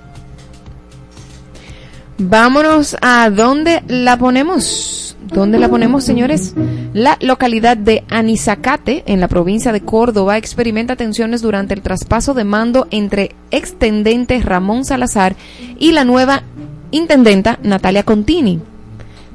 Vámonos 2.17 2.95
a 3.01 3.29
dónde 3.29 3.83
la 3.87 4.17
ponemos. 4.17 5.15
¿Dónde 5.33 5.57
la 5.57 5.67
ponemos, 5.67 6.03
señores? 6.03 6.53
La 6.93 7.17
localidad 7.21 7.75
de 7.75 8.03
Anizacate, 8.09 9.03
en 9.07 9.19
la 9.19 9.27
provincia 9.27 9.71
de 9.71 9.81
Córdoba, 9.81 10.37
experimenta 10.37 10.95
tensiones 10.95 11.41
durante 11.41 11.73
el 11.73 11.81
traspaso 11.81 12.33
de 12.33 12.43
mando 12.43 12.87
entre 12.91 13.35
extendente 13.49 14.39
Ramón 14.41 14.85
Salazar 14.85 15.35
y 15.79 15.91
la 15.91 16.03
nueva 16.03 16.43
intendenta 16.91 17.57
Natalia 17.63 18.03
Contini. 18.03 18.61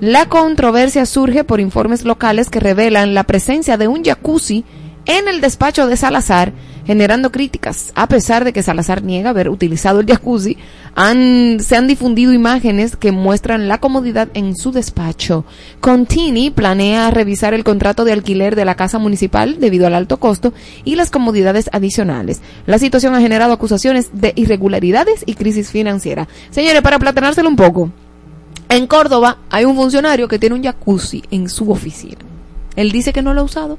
La 0.00 0.26
controversia 0.26 1.06
surge 1.06 1.42
por 1.44 1.61
informes 1.61 2.04
locales 2.04 2.50
que 2.50 2.61
revelan 2.61 3.14
la 3.14 3.24
presencia 3.24 3.76
de 3.76 3.88
un 3.88 4.04
jacuzzi 4.04 4.64
en 5.06 5.26
el 5.26 5.40
despacho 5.40 5.87
de 5.88 5.96
Salazar, 5.96 6.52
generando 6.87 7.32
críticas. 7.32 7.92
A 7.96 8.06
pesar 8.08 8.44
de 8.44 8.52
que 8.52 8.62
Salazar 8.62 9.02
niega 9.02 9.30
haber 9.30 9.48
utilizado 9.48 10.00
el 10.00 10.06
jacuzzi, 10.06 10.56
han- 10.94 11.58
se 11.61 11.74
han 11.76 11.88
difundido 11.88 12.32
imágenes 12.32 12.94
que 12.94 13.11
muestran 13.11 13.66
la 13.68 13.78
comodidad 13.80 14.28
en 14.34 14.54
su 14.54 14.70
despacho. 14.70 15.44
Contini 15.80 16.50
planea 16.50 17.11
revisar 17.11 17.52
el 17.54 17.64
contrato 17.64 18.04
de 18.04 18.12
alquiler 18.12 18.54
de 18.54 18.66
la 18.66 18.76
casa 18.76 18.98
municipal 18.98 19.58
debido 19.58 19.87
al 19.87 19.94
alto 19.94 20.18
costo 20.20 20.52
y 20.84 20.94
las 20.94 21.11
comodidades 21.11 21.70
adicionales. 21.72 22.40
La 22.66 22.78
situación 22.78 23.14
ha 23.14 23.20
generado 23.20 23.52
acusaciones 23.52 24.11
de 24.12 24.32
irregularidades 24.37 25.24
y 25.26 25.34
crisis 25.34 25.70
financiera. 25.70 26.28
Señores, 26.50 26.82
para 26.82 26.98
platanárselo 26.98 27.48
un 27.48 27.56
poco, 27.56 27.90
en 28.68 28.87
Córdoba 28.87 29.38
hay 29.50 29.64
un 29.64 29.76
funcionario 29.76 30.28
que 30.28 30.38
tiene 30.38 30.54
un 30.54 30.62
jacuzzi 30.62 31.22
en 31.31 31.48
su 31.48 31.70
oficina. 31.70 32.18
Él 32.76 32.92
dice 32.92 33.12
que 33.12 33.22
no 33.22 33.35
lo 33.35 33.40
ha 33.40 33.44
usado, 33.44 33.78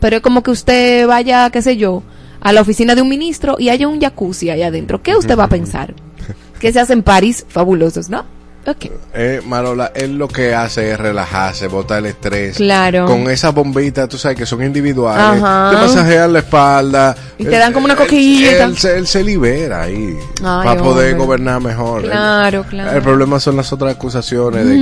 pero 0.00 0.16
es 0.16 0.22
como 0.22 0.42
que 0.42 0.50
usted 0.50 1.06
vaya, 1.06 1.50
qué 1.50 1.60
sé 1.62 1.76
yo, 1.76 2.02
a 2.40 2.52
la 2.52 2.60
oficina 2.60 2.94
de 2.94 3.02
un 3.02 3.08
ministro 3.08 3.56
y 3.58 3.68
haya 3.68 3.88
un 3.88 4.00
jacuzzi 4.00 4.50
allá 4.50 4.68
adentro. 4.68 5.02
¿Qué 5.02 5.16
usted 5.16 5.36
va 5.36 5.44
a 5.44 5.48
pensar? 5.48 5.94
Que 6.60 6.72
se 6.72 6.80
hacen 6.80 7.02
paris 7.02 7.44
fabulosos, 7.48 8.08
¿no? 8.08 8.24
Eh, 9.14 9.40
Marola, 9.46 9.92
él 9.94 10.18
lo 10.18 10.28
que 10.28 10.54
hace 10.54 10.90
es 10.92 10.98
relajarse, 11.00 11.68
botar 11.68 12.00
el 12.00 12.06
estrés. 12.06 12.56
Claro. 12.58 13.06
Con 13.06 13.30
esas 13.30 13.54
bombitas, 13.54 14.08
tú 14.10 14.18
sabes 14.18 14.36
que 14.36 14.44
son 14.44 14.62
individuales. 14.62 15.42
Ajá. 15.42 15.70
Te 15.70 15.76
masajean 15.76 16.32
la 16.34 16.38
espalda. 16.40 17.16
Y 17.38 17.44
te 17.44 17.54
Él- 17.54 17.60
dan 17.60 17.72
como 17.72 17.86
una 17.86 17.94
él- 17.94 17.98
cosquillita. 17.98 18.64
Él, 18.64 18.76
se- 18.76 18.98
él 18.98 19.06
se 19.06 19.24
libera 19.24 19.82
ahí. 19.82 20.14
Ay, 20.42 20.64
para 20.66 20.82
poder 20.82 21.12
hombre. 21.12 21.26
gobernar 21.26 21.60
mejor. 21.62 22.02
Claro, 22.02 22.64
claro. 22.68 22.96
El 22.96 23.02
problema 23.02 23.40
son 23.40 23.56
las 23.56 23.72
otras 23.72 23.94
acusaciones 23.94 24.66
de 24.66 24.74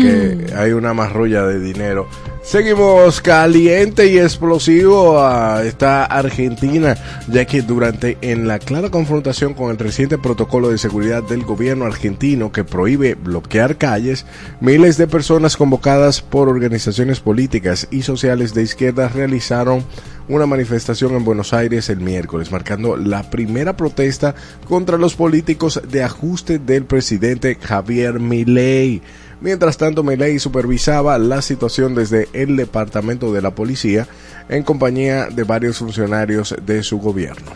que 0.49 0.55
hay 0.57 0.73
una 0.73 0.93
marrulla 0.93 1.43
de 1.47 1.61
dinero. 1.61 2.09
Seguimos 2.47 3.21
caliente 3.23 4.07
y 4.07 4.19
explosivo 4.21 5.21
a 5.21 5.65
esta 5.65 6.05
Argentina, 6.05 6.97
ya 7.27 7.45
que 7.45 7.61
durante 7.61 8.19
en 8.21 8.47
la 8.47 8.61
clara 8.61 8.89
confrontación 8.89 9.53
con 9.53 9.73
el 9.73 9.79
reciente 9.79 10.17
protocolo 10.17 10.71
de 10.71 10.79
seguridad 10.79 11.25
del 11.25 11.43
gobierno 11.43 11.87
argentino 11.87 12.53
que 12.53 12.63
prohíbe 12.63 13.17
bloquear 13.17 13.79
calles, 13.79 14.27
miles 14.61 14.97
de 14.97 15.09
personas 15.09 15.57
convocadas 15.57 16.23
por 16.23 16.49
organizaciones 16.49 17.19
políticas 17.19 17.89
y 17.91 18.03
sociales 18.03 18.55
de 18.55 18.63
izquierda 18.63 19.09
realizaron 19.09 19.85
una 20.29 20.47
manifestación 20.47 21.17
en 21.17 21.25
Buenos 21.25 21.53
Aires 21.53 21.89
el 21.89 21.99
miércoles, 21.99 22.53
marcando 22.53 22.97
la 22.97 23.29
primera 23.29 23.77
protesta 23.77 24.37
contra 24.69 24.99
los 24.99 25.17
políticos 25.17 25.81
de 25.91 26.05
ajuste 26.05 26.61
del 26.61 26.85
presidente 26.85 27.57
Javier 27.61 28.21
Milei. 28.21 29.03
Mientras 29.41 29.77
tanto, 29.77 30.03
Milei 30.03 30.39
supervisaba 30.39 31.19
la 31.19 31.43
situación 31.43 31.95
desde 31.95 32.29
el 32.33 32.57
departamento 32.57 33.33
de 33.33 33.43
la 33.43 33.51
policía 33.55 34.07
en 34.49 34.63
compañía 34.63 35.27
de 35.27 35.45
varios 35.45 35.79
funcionarios 35.79 36.55
de 36.65 36.83
su 36.83 36.99
gobierno. 36.99 37.53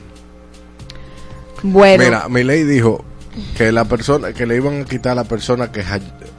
Bueno, 1.63 2.05
Mira, 2.05 2.29
Milei 2.29 2.65
dijo 2.65 3.05
que 3.57 3.71
la 3.73 3.85
persona 3.85 4.33
que 4.33 4.47
le 4.47 4.57
iban 4.57 4.83
a 4.83 4.85
quitar 4.85 5.13
a 5.13 5.15
la 5.17 5.25
persona 5.25 5.71
que, 5.71 5.81
eh, 5.81 5.85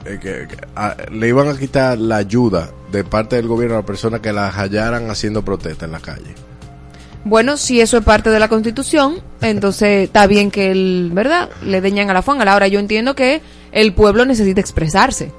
que- 0.04 0.18
que- 0.20 0.48
a- 0.76 0.96
le 1.10 1.28
iban 1.28 1.48
a 1.48 1.56
quitar 1.56 1.98
la 1.98 2.16
ayuda 2.16 2.70
de 2.90 3.02
parte 3.04 3.36
del 3.36 3.46
gobierno 3.48 3.76
a 3.76 3.80
la 3.80 3.86
persona 3.86 4.20
que 4.20 4.32
la 4.32 4.50
hallaran 4.50 5.10
haciendo 5.10 5.44
protesta 5.44 5.86
en 5.86 5.92
la 5.92 6.00
calle. 6.00 6.34
Bueno, 7.24 7.56
si 7.56 7.80
eso 7.80 7.98
es 7.98 8.04
parte 8.04 8.30
de 8.30 8.40
la 8.40 8.48
constitución, 8.48 9.20
entonces 9.40 10.04
está 10.04 10.26
bien 10.26 10.50
que 10.50 10.70
el, 10.70 11.10
¿verdad? 11.12 11.50
Le 11.64 11.80
deñan 11.80 12.10
a 12.10 12.14
la 12.14 12.22
fanga. 12.22 12.50
Ahora 12.52 12.68
yo 12.68 12.80
entiendo 12.80 13.14
que 13.14 13.40
el 13.70 13.94
pueblo 13.94 14.24
necesita 14.24 14.60
expresarse. 14.60 15.32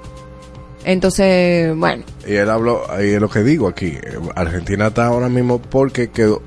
Entonces, 0.85 1.75
bueno, 1.75 2.03
Y 2.27 2.33
él 2.33 2.49
habló, 2.49 2.85
y 3.01 3.11
es 3.11 3.21
lo 3.21 3.29
que 3.29 3.41
digo 3.43 3.67
aquí, 3.67 3.87
eh, 3.87 4.19
Argentina 4.35 4.87
está 4.87 5.05
ahora 5.05 5.29
mismo 5.29 5.61
porque 5.61 6.09
quedó, 6.09 6.41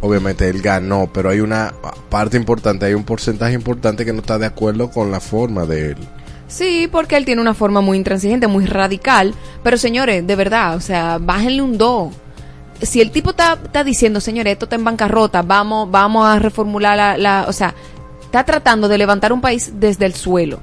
obviamente 0.00 0.48
él 0.48 0.62
ganó, 0.62 1.10
pero 1.12 1.28
hay 1.28 1.40
una 1.40 1.74
parte 2.08 2.38
importante, 2.38 2.86
hay 2.86 2.94
un 2.94 3.04
porcentaje 3.04 3.52
importante 3.52 4.06
que 4.06 4.12
no 4.12 4.20
está 4.20 4.38
de 4.38 4.46
acuerdo 4.46 4.90
con 4.90 5.10
la 5.10 5.20
forma 5.20 5.66
de 5.66 5.90
él. 5.90 5.96
Sí, 6.48 6.88
porque 6.90 7.16
él 7.16 7.24
tiene 7.24 7.40
una 7.40 7.54
forma 7.54 7.80
muy 7.80 7.96
intransigente, 7.98 8.46
muy 8.46 8.66
radical. 8.66 9.34
Pero 9.62 9.76
señores, 9.76 10.26
de 10.26 10.36
verdad, 10.36 10.76
o 10.76 10.80
sea, 10.80 11.18
bájenle 11.18 11.62
un 11.62 11.78
do. 11.78 12.10
Si 12.82 13.00
el 13.00 13.10
tipo 13.10 13.30
está, 13.30 13.58
está 13.62 13.84
diciendo, 13.84 14.20
señores, 14.20 14.52
esto 14.52 14.66
está 14.66 14.76
en 14.76 14.84
bancarrota, 14.84 15.42
vamos, 15.42 15.90
vamos 15.90 16.26
a 16.26 16.38
reformular 16.38 16.96
la, 16.96 17.16
la- 17.16 17.44
o 17.48 17.52
sea, 17.52 17.74
está 18.24 18.44
tratando 18.44 18.88
de 18.88 18.98
levantar 18.98 19.32
un 19.32 19.40
país 19.40 19.72
desde 19.74 20.06
el 20.06 20.14
suelo. 20.14 20.58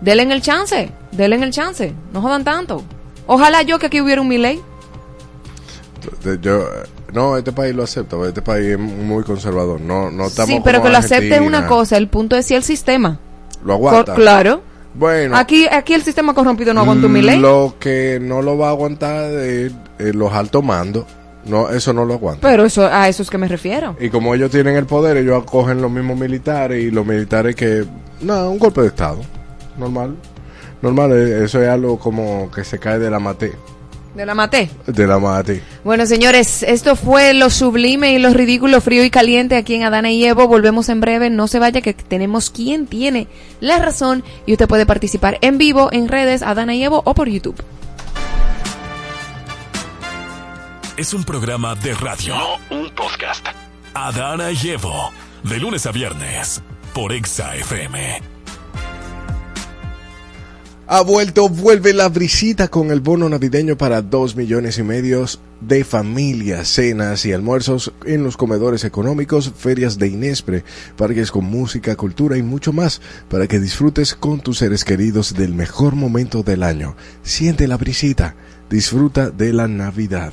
Denle 0.00 0.22
en 0.22 0.32
el 0.32 0.40
chance. 0.42 0.90
Denle 1.12 1.36
el 1.36 1.50
chance. 1.52 1.92
No 2.12 2.22
jodan 2.22 2.44
tanto. 2.44 2.82
Ojalá 3.26 3.62
yo 3.62 3.78
que 3.78 3.86
aquí 3.86 4.00
hubiera 4.00 4.20
un 4.22 4.28
Milei. 4.28 4.60
De- 6.22 6.38
Yo, 6.40 6.64
no, 7.12 7.36
este 7.36 7.52
país 7.52 7.74
lo 7.74 7.82
acepta, 7.82 8.16
este 8.26 8.40
país 8.42 8.68
es 8.68 8.78
muy 8.78 9.24
conservador. 9.24 9.80
No, 9.80 10.10
no 10.10 10.26
estamos 10.26 10.48
Sí, 10.50 10.60
pero 10.64 10.80
que 10.82 10.88
lo 10.90 10.98
acepte 10.98 11.34
es 11.34 11.40
una 11.40 11.66
cosa. 11.66 11.96
El 11.96 12.08
punto 12.08 12.36
es 12.36 12.46
si 12.46 12.54
el 12.54 12.62
sistema. 12.62 13.18
Lo 13.64 13.74
aguanta. 13.74 14.14
Claro. 14.14 14.62
Bueno, 14.94 15.36
Aquí, 15.36 15.66
aquí 15.70 15.94
el 15.94 16.02
sistema 16.02 16.34
corrompido 16.34 16.72
no 16.74 16.80
aguanta 16.80 17.06
un 17.06 17.12
Milei. 17.12 17.38
lo 17.38 17.74
que 17.78 18.18
no 18.20 18.42
lo 18.42 18.56
va 18.56 18.68
a 18.68 18.70
aguantar 18.70 19.30
es 19.32 19.72
eh, 19.98 20.12
los 20.14 20.32
altos 20.32 20.64
mandos. 20.64 21.04
No, 21.48 21.70
eso 21.70 21.92
no 21.92 22.04
lo 22.04 22.14
aguanta. 22.14 22.46
Pero 22.46 22.64
eso, 22.64 22.86
a 22.86 23.08
eso 23.08 23.22
es 23.22 23.30
que 23.30 23.38
me 23.38 23.48
refiero. 23.48 23.96
Y 24.00 24.10
como 24.10 24.34
ellos 24.34 24.50
tienen 24.50 24.76
el 24.76 24.86
poder, 24.86 25.16
ellos 25.16 25.42
acogen 25.42 25.80
los 25.80 25.90
mismos 25.90 26.18
militares 26.18 26.82
y 26.82 26.90
los 26.90 27.06
militares 27.06 27.56
que... 27.56 27.84
No, 28.20 28.50
un 28.50 28.58
golpe 28.58 28.82
de 28.82 28.88
Estado. 28.88 29.20
Normal. 29.76 30.16
Normal, 30.82 31.12
eh, 31.12 31.44
eso 31.44 31.62
es 31.62 31.68
algo 31.68 31.98
como 31.98 32.50
que 32.50 32.64
se 32.64 32.78
cae 32.78 32.98
de 32.98 33.10
la 33.10 33.18
mate. 33.18 33.52
De 34.14 34.26
la 34.26 34.34
maté. 34.34 34.68
De 34.86 35.06
la 35.06 35.18
mate. 35.18 35.62
Bueno, 35.84 36.04
señores, 36.04 36.64
esto 36.64 36.96
fue 36.96 37.34
lo 37.34 37.50
sublime 37.50 38.14
y 38.14 38.18
lo 38.18 38.30
ridículo, 38.30 38.80
frío 38.80 39.04
y 39.04 39.10
caliente 39.10 39.54
aquí 39.54 39.74
en 39.74 39.84
Adana 39.84 40.10
y 40.10 40.24
Evo. 40.24 40.48
Volvemos 40.48 40.88
en 40.88 41.00
breve. 41.00 41.30
No 41.30 41.46
se 41.46 41.60
vaya 41.60 41.80
que 41.82 41.94
tenemos 41.94 42.50
quien 42.50 42.86
tiene 42.86 43.28
la 43.60 43.78
razón 43.78 44.24
y 44.44 44.52
usted 44.52 44.66
puede 44.66 44.86
participar 44.86 45.38
en 45.40 45.56
vivo 45.56 45.88
en 45.92 46.08
redes 46.08 46.42
Adana 46.42 46.74
y 46.74 46.82
Evo 46.82 47.02
o 47.04 47.14
por 47.14 47.28
YouTube. 47.28 47.62
Es 50.98 51.14
un 51.14 51.22
programa 51.22 51.76
de 51.76 51.94
radio. 51.94 52.34
No 52.36 52.76
un 52.76 52.92
podcast. 52.92 53.46
Adana 53.94 54.50
y 54.50 54.70
Evo. 54.70 55.12
De 55.44 55.60
lunes 55.60 55.86
a 55.86 55.92
viernes. 55.92 56.60
Por 56.92 57.12
Exa 57.12 57.54
FM. 57.54 58.20
Ha 60.88 61.00
vuelto, 61.02 61.48
vuelve 61.48 61.92
la 61.92 62.08
brisita 62.08 62.66
con 62.66 62.90
el 62.90 62.98
bono 62.98 63.28
navideño 63.28 63.78
para 63.78 64.02
dos 64.02 64.34
millones 64.34 64.76
y 64.78 64.82
medio 64.82 65.24
de 65.60 65.84
familias, 65.84 66.66
cenas 66.66 67.24
y 67.26 67.32
almuerzos 67.32 67.92
en 68.04 68.24
los 68.24 68.36
comedores 68.36 68.82
económicos, 68.82 69.52
ferias 69.56 69.98
de 69.98 70.08
Inespre, 70.08 70.64
parques 70.96 71.30
con 71.30 71.44
música, 71.44 71.94
cultura 71.94 72.36
y 72.36 72.42
mucho 72.42 72.72
más 72.72 73.00
para 73.28 73.46
que 73.46 73.60
disfrutes 73.60 74.16
con 74.16 74.40
tus 74.40 74.58
seres 74.58 74.84
queridos 74.84 75.34
del 75.34 75.54
mejor 75.54 75.94
momento 75.94 76.42
del 76.42 76.64
año. 76.64 76.96
Siente 77.22 77.68
la 77.68 77.76
brisita, 77.76 78.34
disfruta 78.68 79.30
de 79.30 79.52
la 79.52 79.68
Navidad. 79.68 80.32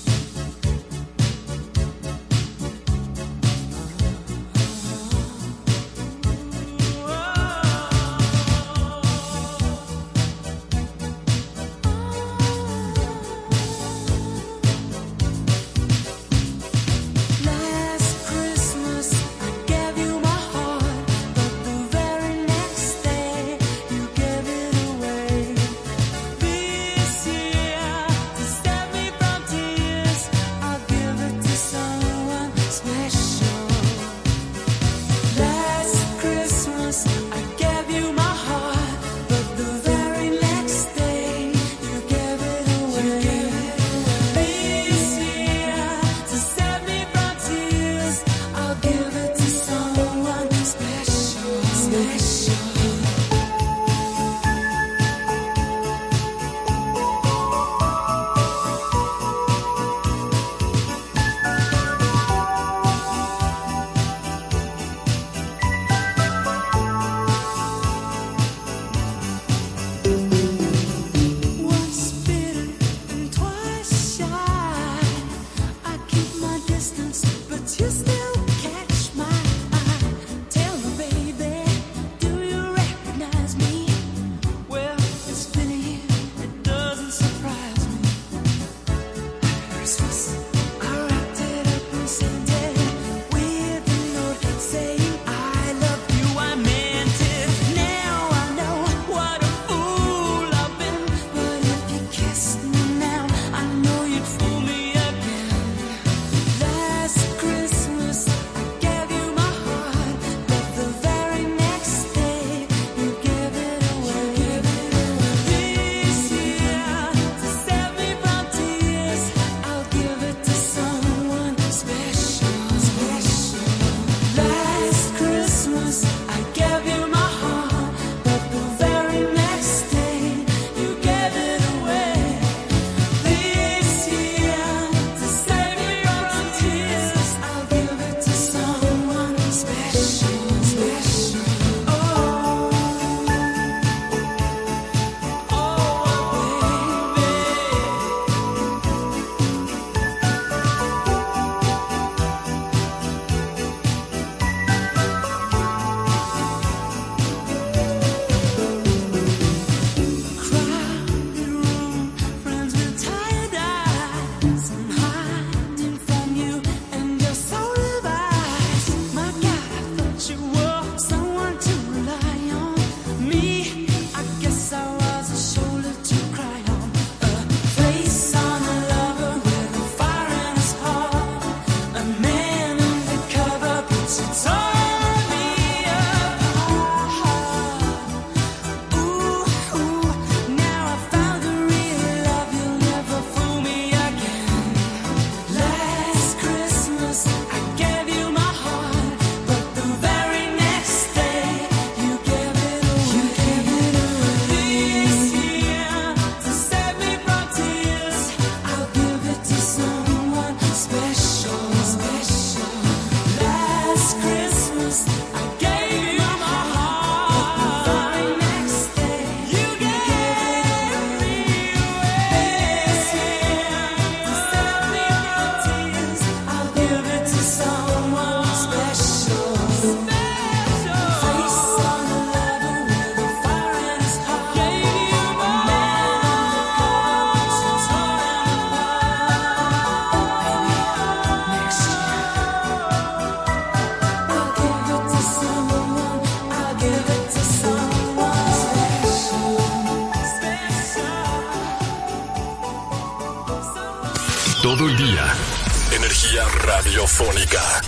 radiofónica. 257.21 257.81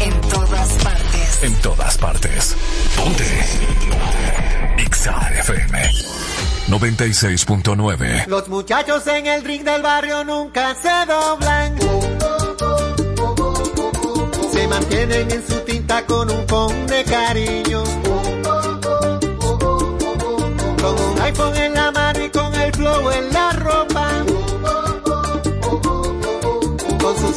En 0.00 0.20
todas 0.28 0.68
partes. 0.82 1.42
En 1.42 1.54
todas 1.60 1.98
partes. 1.98 2.56
Ponte. 2.96 3.24
Exa 4.78 5.30
FM. 5.40 5.90
96.9. 6.68 8.26
Los 8.26 8.48
muchachos 8.48 9.06
en 9.06 9.26
el 9.26 9.44
ring 9.44 9.64
del 9.64 9.82
barrio 9.82 10.24
nunca 10.24 10.74
se 10.74 11.06
doblan. 11.06 11.78
Se 14.52 14.68
mantienen 14.68 15.30
en 15.30 15.46
su 15.46 15.60
tinta 15.60 16.04
con 16.06 16.30
un 16.30 16.46
con 16.46 16.86
de 16.86 17.04
cariño. 17.04 17.97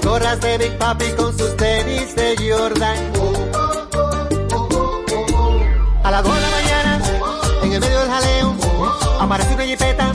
Gorras 0.03 0.39
de 0.41 0.57
Big 0.57 0.77
Papi, 0.77 1.11
con 1.17 1.37
sus 1.37 1.55
tenis 1.57 2.15
de 2.15 2.35
Jordan. 2.37 2.97
A 6.03 6.11
las 6.11 6.23
2 6.23 6.35
de 6.35 6.41
la 6.41 6.49
mañana, 6.49 7.01
en 7.63 7.73
el 7.73 7.79
medio 7.79 7.99
del 7.99 8.09
jaleo, 8.09 8.55
aparece 9.19 9.53
una 9.53 9.63
jipeta, 9.63 10.11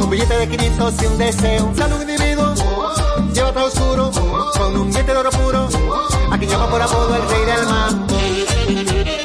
un 0.00 0.10
billete 0.10 0.34
de 0.34 0.48
500 0.48 0.94
y 1.02 1.06
un 1.06 1.18
deseo. 1.18 1.72
Sale 1.76 1.94
un 1.94 2.00
individuo, 2.02 2.54
lleva 3.32 3.52
todo 3.52 3.66
oscuro, 3.66 4.10
con 4.56 4.76
un 4.76 4.90
diente 4.90 5.12
de 5.12 5.18
oro 5.18 5.30
puro, 5.30 5.68
a 6.30 6.38
quien 6.38 6.50
llama 6.50 6.68
por 6.68 6.82
apodo 6.82 7.16
el 7.16 7.28
rey 7.28 7.44
del 7.44 7.66
mambo. 7.66 9.21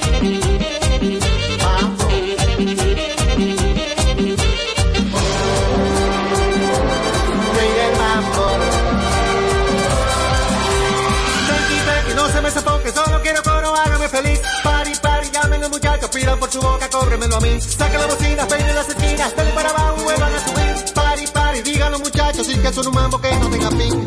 Su 16.59 16.67
boca, 16.67 16.89
cóbremelo 16.89 17.35
a 17.35 17.39
mí. 17.41 17.61
Saquen 17.61 17.99
la 17.99 18.07
bocina, 18.07 18.47
peinen 18.47 18.75
las 18.75 18.89
esquinas, 18.89 19.35
denle 19.35 19.51
para 19.53 19.69
abajo, 19.69 20.03
vuelvan 20.03 20.33
a 20.33 20.39
subir. 20.39 20.93
Pari, 20.93 21.27
pari, 21.27 21.61
digan 21.61 21.91
los 21.91 22.01
muchachos, 22.01 22.49
y 22.49 22.57
que 22.57 22.73
son 22.73 22.87
un 22.87 22.93
mambo 22.93 23.19
que 23.19 23.35
no 23.35 23.49
tenga 23.49 23.69
fin. 23.71 24.06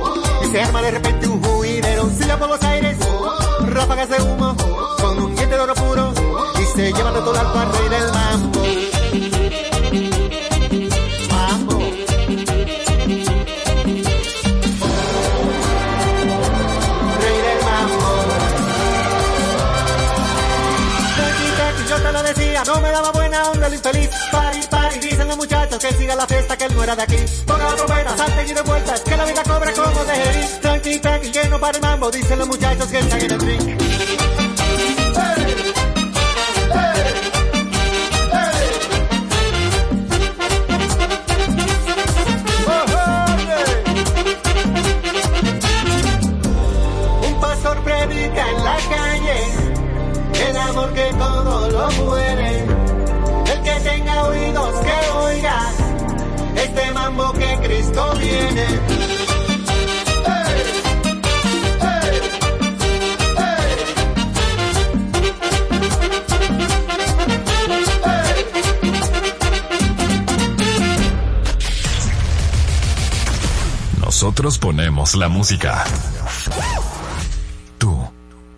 se 0.51 0.61
arma 0.61 0.81
de 0.81 0.91
repente 0.91 1.27
un 1.27 1.41
juidero. 1.41 2.09
Silla 2.09 2.37
por 2.37 2.49
los 2.49 2.61
aires, 2.63 2.97
ráfagas 3.67 4.09
de 4.09 4.21
humo, 4.21 4.55
con 4.99 5.23
un 5.23 5.35
diente 5.35 5.55
de 5.55 5.61
oro 5.61 5.73
puro 5.75 6.13
y 6.59 6.65
se 6.75 6.91
lleva 6.91 7.11
de 7.11 7.19
todo 7.19 7.39
al 7.39 7.57
al 7.57 7.71
rey 7.73 7.89
del 7.89 8.11
mambo. 8.11 8.61
No 22.67 22.79
me 22.79 22.91
daba 22.91 23.11
buena 23.11 23.49
onda 23.49 23.67
el 23.67 23.73
infeliz. 23.73 24.09
Pari, 24.31 24.59
pari, 24.69 24.99
dicen 24.99 25.27
los 25.27 25.35
muchachos 25.35 25.79
que 25.79 25.91
siga 25.93 26.15
la 26.15 26.27
fiesta, 26.27 26.55
que 26.55 26.65
él 26.65 26.75
no 26.75 26.83
era 26.83 26.95
de 26.95 27.01
aquí. 27.01 27.17
La 27.47 28.17
salte 28.17 28.45
y 28.47 28.53
de 28.53 28.61
vueltas, 28.61 29.01
Tranqui, 31.01 31.31
que 31.31 31.49
no 31.49 31.59
para 31.59 31.77
el 31.77 31.81
mambo, 31.81 32.11
dicen 32.11 32.37
los 32.37 32.47
muchachos 32.47 32.87
que 32.87 32.99
están 32.99 33.19
en 33.21 33.31
el 33.31 33.39
ring. 33.39 33.77
Un 47.27 47.41
pastor 47.41 47.83
predica 47.83 48.49
en 48.49 48.63
la 48.63 48.77
calle 48.95 50.49
el 50.49 50.57
amor 50.57 50.93
que 50.93 51.13
todo 51.17 51.69
lo 51.71 51.91
muere. 52.03 52.65
El 53.51 53.61
que 53.63 53.89
tenga 53.89 54.23
oídos 54.25 54.75
que 54.81 55.09
oiga 55.17 55.71
este 56.55 56.91
mambo 56.91 57.33
que 57.33 57.57
Cristo 57.63 58.13
viene. 58.19 59.00
Nosotros 74.31 74.59
ponemos 74.59 75.13
la 75.15 75.27
música. 75.27 75.83
Tú, 77.77 78.09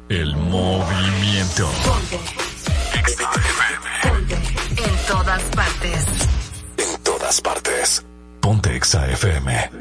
el 0.07 0.35
movimiento. 0.35 1.67
FM. 2.93 4.87
En 4.87 5.07
todas 5.07 5.41
partes. 5.55 6.05
En 6.77 7.01
todas 7.01 7.41
partes. 7.41 8.05
Ponte 8.39 8.75
Exa 8.75 9.07
FM. 9.09 9.71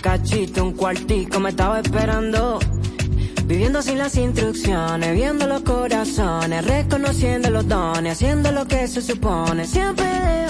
Cachito, 0.00 0.64
un 0.64 0.72
cuartico, 0.72 1.40
me 1.40 1.50
estaba 1.50 1.80
esperando. 1.80 2.58
Viviendo 3.44 3.80
sin 3.80 3.98
las 3.98 4.16
instrucciones, 4.16 5.14
viendo 5.14 5.46
los 5.46 5.62
corazones, 5.62 6.64
reconociendo 6.66 7.48
los 7.50 7.66
dones, 7.66 8.12
haciendo 8.12 8.52
lo 8.52 8.66
que 8.66 8.86
se 8.86 9.00
supone, 9.00 9.66
siempre 9.66 10.04
de 10.04 10.46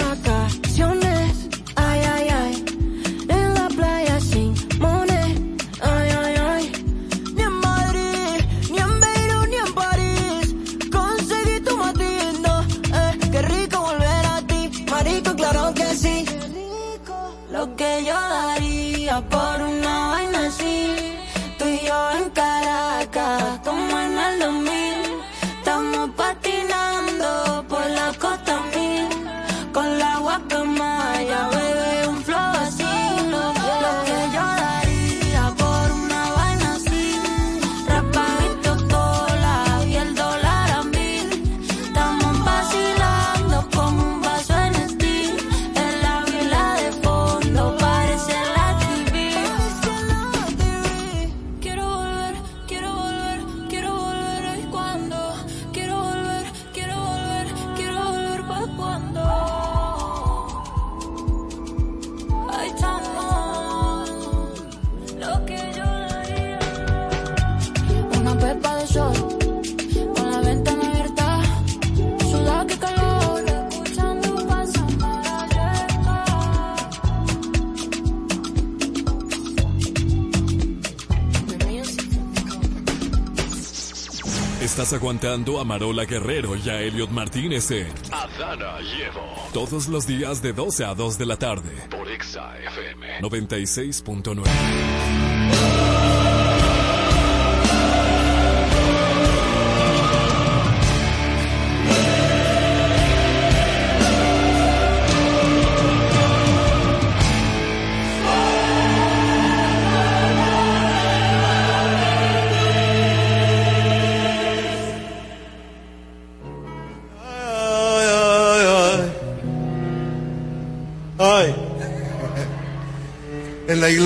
Estás 84.89 85.03
aguantando 85.03 85.59
a 85.59 85.63
Marola 85.63 86.05
Guerrero 86.05 86.55
y 86.55 86.67
a 86.67 86.81
Elliot 86.81 87.11
Martínez 87.11 87.69
en 87.69 87.93
Adana 88.11 88.79
Llevo. 88.79 89.21
todos 89.53 89.87
los 89.87 90.07
días 90.07 90.41
de 90.41 90.51
12 90.51 90.83
a 90.83 90.95
2 90.95 91.17
de 91.19 91.25
la 91.27 91.37
tarde. 91.37 91.69
Por 91.91 92.09
Exa 92.09 92.57
FM. 92.57 93.21
96.9. 93.21 95.28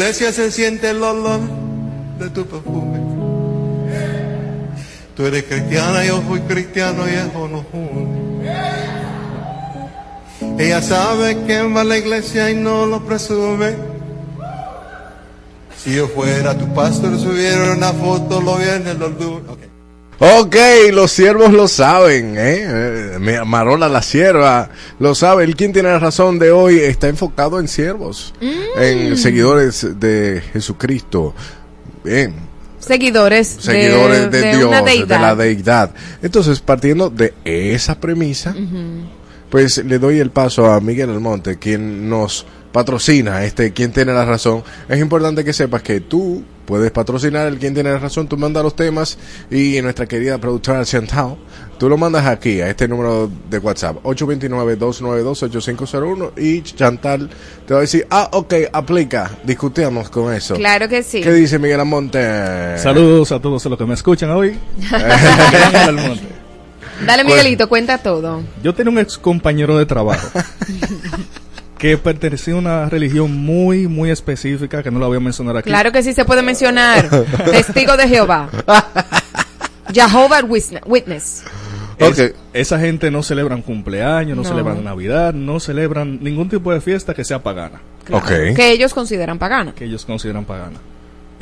iglesia 0.03 0.33
se 0.33 0.51
siente 0.51 0.89
el 0.89 1.01
olor 1.01 1.39
de 2.19 2.29
tu 2.31 2.45
perfume. 2.45 2.99
Tú 5.15 5.25
eres 5.25 5.43
cristiana, 5.43 6.03
yo 6.03 6.21
fui 6.23 6.41
cristiano 6.41 7.07
y 7.07 7.13
eso 7.13 7.47
no 7.47 7.65
une. 7.71 8.43
Ella 10.59 10.81
sabe 10.81 11.45
que 11.45 11.63
va 11.63 11.81
a 11.81 11.83
la 11.85 11.97
iglesia 11.97 12.51
y 12.51 12.55
no 12.55 12.85
lo 12.85 13.05
presume. 13.05 13.75
Si 15.81 15.95
yo 15.95 16.09
fuera 16.09 16.57
tu 16.57 16.67
pastor, 16.73 17.17
subiera 17.17 17.71
una 17.71 17.93
foto 17.93 18.41
los 18.41 18.59
viernes, 18.59 18.97
los 18.97 19.11
lunes. 19.17 19.42
Ok. 20.39 20.55
Los 20.91 21.11
siervos 21.11 21.51
lo 21.51 21.67
saben, 21.67 22.37
¿eh? 22.37 23.17
Eh, 23.17 23.41
Marola 23.45 23.89
la 23.89 24.01
sierva 24.01 24.69
lo 24.99 25.15
sabe. 25.15 25.43
El 25.43 25.55
quien 25.55 25.73
tiene 25.73 25.89
la 25.89 25.99
razón 25.99 26.39
de 26.39 26.51
hoy 26.51 26.79
está 26.79 27.07
enfocado 27.07 27.59
en 27.59 27.67
siervos, 27.67 28.33
en 28.77 29.17
seguidores 29.17 29.99
de 29.99 30.41
Jesucristo. 30.53 31.33
Bien, 32.03 32.33
Seguidores, 32.85 33.47
seguidores 33.47 34.29
de, 34.29 34.57
Dios, 34.57 35.07
de 35.07 35.19
la 35.19 35.35
deidad. 35.35 35.91
Entonces, 36.21 36.59
partiendo 36.59 37.09
de 37.09 37.33
esa 37.45 37.99
premisa, 37.99 38.53
pues 39.49 39.77
le 39.77 39.99
doy 39.99 40.19
el 40.19 40.31
paso 40.31 40.65
a 40.69 40.81
Miguel 40.81 41.09
Almonte, 41.09 41.57
quien 41.57 42.09
nos 42.09 42.45
patrocina, 42.73 43.45
este, 43.45 43.71
quien 43.71 43.93
tiene 43.93 44.11
la 44.11 44.25
razón. 44.25 44.63
Es 44.89 44.99
importante 44.99 45.45
que 45.45 45.53
sepas 45.53 45.83
que 45.83 46.01
tú 46.01 46.43
puedes 46.65 46.91
patrocinar 46.91 47.47
el 47.47 47.57
quien 47.59 47.73
tiene 47.73 47.91
la 47.91 47.99
razón, 47.99 48.27
tú 48.27 48.35
mandas 48.35 48.61
los 48.63 48.75
temas 48.75 49.17
y 49.51 49.79
nuestra 49.81 50.07
querida 50.07 50.39
productora 50.39 50.83
Chantal, 50.83 51.37
tú 51.77 51.87
lo 51.87 51.95
mandas 51.97 52.25
aquí, 52.25 52.59
a 52.61 52.69
este 52.69 52.87
número 52.87 53.29
de 53.49 53.57
WhatsApp, 53.59 53.97
829-292-8501 54.03 56.31
y 56.37 56.63
Chantal 56.63 57.29
te 57.67 57.73
va 57.73 57.79
a 57.79 57.81
decir, 57.81 58.07
ah, 58.09 58.29
ok, 58.31 58.53
aplica, 58.71 59.29
discutíamos 59.43 60.09
con 60.09 60.33
eso. 60.33 60.55
Claro 60.55 60.87
que 60.89 61.03
sí. 61.03 61.21
¿Qué 61.21 61.31
dice 61.31 61.59
Miguel 61.59 61.81
Almonte? 61.81 62.77
Saludos 62.77 63.31
a 63.31 63.39
todos 63.39 63.63
los 63.65 63.77
que 63.77 63.85
me 63.85 63.93
escuchan 63.93 64.31
hoy. 64.31 64.57
Dale, 67.05 67.23
Miguelito, 67.23 67.67
cuenta 67.67 67.97
todo. 67.97 68.43
Yo 68.63 68.73
tenía 68.73 68.91
un 68.91 68.99
ex 68.99 69.17
compañero 69.17 69.77
de 69.77 69.85
trabajo 69.85 70.29
que 71.83 71.97
pertenecía 71.97 72.53
a 72.53 72.57
una 72.57 72.89
religión 72.89 73.29
muy, 73.35 73.89
muy 73.89 74.09
específica 74.09 74.81
que 74.81 74.89
no 74.89 74.99
la 74.99 75.07
voy 75.07 75.17
a 75.17 75.19
mencionar 75.19 75.57
aquí. 75.57 75.69
Claro 75.69 75.91
que 75.91 76.01
sí 76.01 76.13
se 76.13 76.23
puede 76.23 76.41
mencionar. 76.41 77.09
Testigo 77.51 77.97
de 77.97 78.07
Jehová. 78.07 78.49
Jehovah 79.93 80.41
Witness- 80.43 80.81
Witness. 80.85 81.43
Es- 81.97 82.33
esa 82.53 82.79
gente 82.79 83.11
no 83.11 83.21
celebran 83.21 83.61
cumpleaños, 83.61 84.37
no, 84.37 84.43
No. 84.43 84.49
celebran 84.49 84.81
Navidad, 84.83 85.33
no 85.33 85.59
celebran 85.59 86.23
ningún 86.23 86.47
tipo 86.47 86.71
de 86.73 86.79
fiesta 86.79 87.13
que 87.13 87.25
sea 87.25 87.39
pagana. 87.43 87.81
Claro, 88.05 88.25
Que 88.25 88.71
ellos 88.71 88.93
consideran 88.93 89.37
pagana. 89.37 89.73
Que 89.75 89.83
ellos 89.83 90.05
consideran 90.05 90.45
pagana. 90.45 90.79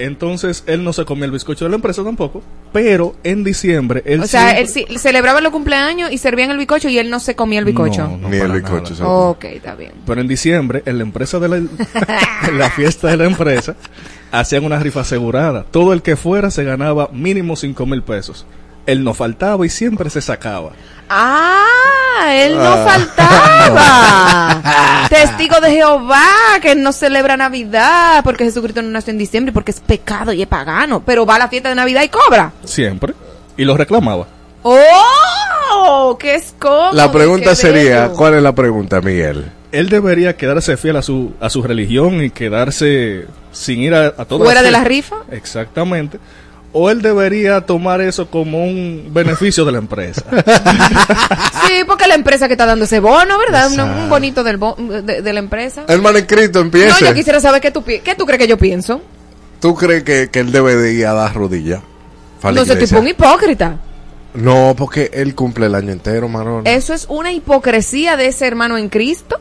Entonces, 0.05 0.63
él 0.67 0.83
no 0.83 0.93
se 0.93 1.05
comía 1.05 1.25
el 1.25 1.31
bizcocho 1.31 1.65
de 1.65 1.69
la 1.69 1.75
empresa 1.75 2.03
tampoco, 2.03 2.41
pero 2.73 3.15
en 3.23 3.43
diciembre 3.43 4.01
él 4.05 4.21
o 4.21 4.27
sea, 4.27 4.53
siempre- 4.55 4.61
él 4.61 4.67
sí- 4.67 4.97
celebraba 4.99 5.41
los 5.41 5.51
cumpleaños 5.51 6.11
y 6.11 6.17
servían 6.17 6.51
el 6.51 6.57
bicocho 6.57 6.89
y 6.89 6.97
él 6.97 7.09
no 7.09 7.19
se 7.19 7.35
comía 7.35 7.59
el 7.59 7.65
bicocho. 7.65 8.03
No, 8.07 8.17
no, 8.17 8.29
Ni 8.29 8.37
el 8.37 8.51
bizcocho, 8.51 8.93
nada. 8.95 9.07
Ok, 9.07 9.43
está 9.45 9.75
bien. 9.75 9.91
Pero 10.05 10.21
en 10.21 10.27
diciembre, 10.27 10.83
en 10.85 10.97
la 10.97 11.03
empresa 11.03 11.39
de 11.39 11.49
la, 11.49 11.57
en 12.47 12.57
la 12.57 12.69
fiesta 12.69 13.07
de 13.09 13.17
la 13.17 13.25
empresa, 13.25 13.75
hacían 14.31 14.63
una 14.65 14.79
rifa 14.79 15.01
asegurada. 15.01 15.65
Todo 15.69 15.93
el 15.93 16.01
que 16.01 16.15
fuera 16.15 16.51
se 16.51 16.63
ganaba 16.63 17.09
mínimo 17.11 17.55
cinco 17.55 17.85
mil 17.85 18.01
pesos. 18.03 18.45
Él 18.85 19.03
no 19.03 19.13
faltaba 19.13 19.65
y 19.65 19.69
siempre 19.69 20.09
se 20.09 20.21
sacaba. 20.21 20.71
Ah, 21.09 22.29
él 22.33 22.55
no 22.57 22.63
Ah. 22.63 22.85
faltaba. 22.85 24.61
Testigo 25.09 25.59
de 25.59 25.71
Jehová, 25.71 26.25
que 26.61 26.75
no 26.75 26.91
celebra 26.91 27.37
Navidad 27.37 28.21
porque 28.23 28.45
Jesucristo 28.45 28.81
no 28.81 28.89
nació 28.89 29.11
en 29.11 29.17
diciembre, 29.17 29.51
porque 29.51 29.71
es 29.71 29.79
pecado 29.79 30.33
y 30.33 30.41
es 30.41 30.47
pagano. 30.47 31.01
Pero 31.05 31.25
va 31.25 31.35
a 31.35 31.39
la 31.39 31.47
fiesta 31.47 31.69
de 31.69 31.75
Navidad 31.75 32.03
y 32.03 32.09
cobra. 32.09 32.51
Siempre. 32.63 33.13
Y 33.57 33.65
lo 33.65 33.75
reclamaba. 33.77 34.27
¡Oh! 34.63 36.17
¡Qué 36.19 36.35
es 36.35 36.53
cómodo! 36.57 36.93
La 36.93 37.11
pregunta 37.11 37.55
sería, 37.55 38.03
bello. 38.03 38.13
¿cuál 38.15 38.35
es 38.35 38.43
la 38.43 38.53
pregunta, 38.55 39.01
Miguel? 39.01 39.51
Él 39.71 39.89
debería 39.89 40.35
quedarse 40.35 40.75
fiel 40.77 40.97
a 40.97 41.01
su, 41.01 41.33
a 41.39 41.49
su 41.49 41.63
religión 41.63 42.23
y 42.23 42.29
quedarse 42.29 43.25
sin 43.51 43.79
ir 43.79 43.95
a, 43.95 44.07
a 44.07 44.25
todas 44.25 44.45
¿Fuera 44.45 44.61
las 44.61 44.65
de 44.65 44.71
la 44.71 44.83
rifa? 44.83 45.17
Exactamente. 45.31 46.19
O 46.73 46.89
él 46.89 47.01
debería 47.01 47.61
tomar 47.61 47.99
eso 47.99 48.27
como 48.29 48.63
un 48.63 49.09
beneficio 49.13 49.65
de 49.65 49.71
la 49.73 49.77
empresa. 49.79 50.23
Sí, 51.67 51.83
porque 51.87 52.07
la 52.07 52.15
empresa 52.15 52.47
que 52.47 52.53
está 52.55 52.65
dando 52.65 52.85
ese 52.85 52.99
bono, 52.99 53.37
¿verdad? 53.37 53.69
Un, 53.71 53.79
un 53.79 54.09
bonito 54.09 54.43
del 54.43 54.57
bo- 54.57 54.75
de, 54.77 55.21
de 55.21 55.33
la 55.33 55.39
empresa. 55.39 55.83
Hermano 55.87 56.17
en 56.17 56.25
Cristo, 56.25 56.63
No, 56.65 56.99
yo 56.99 57.13
quisiera 57.13 57.39
saber 57.39 57.61
qué 57.61 57.71
tú, 57.71 57.83
qué 57.83 58.15
tú 58.17 58.25
crees 58.25 58.39
que 58.39 58.47
yo 58.47 58.57
pienso. 58.57 59.01
¿Tú 59.61 59.75
crees 59.75 60.03
que, 60.03 60.29
que 60.29 60.39
él 60.39 60.51
debería 60.51 61.13
dar 61.13 61.33
rodillas? 61.33 61.79
para 62.41 62.53
la 62.53 62.61
No 62.61 62.65
iglesia? 62.65 62.87
tipo 62.87 62.99
un 62.99 63.07
hipócrita. 63.07 63.77
No, 64.33 64.73
porque 64.77 65.11
él 65.13 65.35
cumple 65.35 65.67
el 65.67 65.75
año 65.75 65.91
entero, 65.91 66.27
Marola. 66.27 66.69
Eso 66.69 66.93
es 66.93 67.05
una 67.09 67.31
hipocresía 67.31 68.17
de 68.17 68.27
ese 68.27 68.47
hermano 68.47 68.77
en 68.77 68.89
Cristo. 68.89 69.39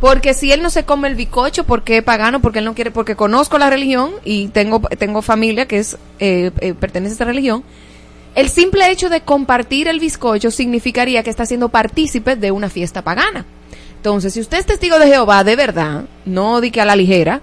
Porque 0.00 0.34
si 0.34 0.52
él 0.52 0.62
no 0.62 0.70
se 0.70 0.84
come 0.84 1.08
el 1.08 1.14
bicocho, 1.14 1.64
porque 1.64 1.98
es 1.98 2.02
pagano, 2.02 2.40
porque 2.40 2.58
él 2.58 2.64
no 2.66 2.74
quiere, 2.74 2.90
porque 2.90 3.16
conozco 3.16 3.58
la 3.58 3.70
religión 3.70 4.12
y 4.24 4.48
tengo, 4.48 4.80
tengo 4.80 5.22
familia 5.22 5.66
que 5.66 5.78
es, 5.78 5.96
eh, 6.18 6.50
eh, 6.60 6.74
pertenece 6.74 7.12
a 7.12 7.16
esa 7.16 7.24
religión, 7.24 7.64
el 8.34 8.50
simple 8.50 8.90
hecho 8.90 9.08
de 9.08 9.22
compartir 9.22 9.88
el 9.88 9.98
bizcocho 9.98 10.50
significaría 10.50 11.22
que 11.22 11.30
está 11.30 11.46
siendo 11.46 11.70
partícipe 11.70 12.36
de 12.36 12.50
una 12.50 12.68
fiesta 12.68 13.02
pagana. 13.02 13.46
Entonces, 13.96 14.34
si 14.34 14.40
usted 14.40 14.58
es 14.58 14.66
testigo 14.66 14.98
de 14.98 15.06
Jehová 15.06 15.42
de 15.42 15.56
verdad, 15.56 16.04
no 16.26 16.60
di 16.60 16.70
que 16.70 16.82
a 16.82 16.84
la 16.84 16.94
ligera, 16.94 17.40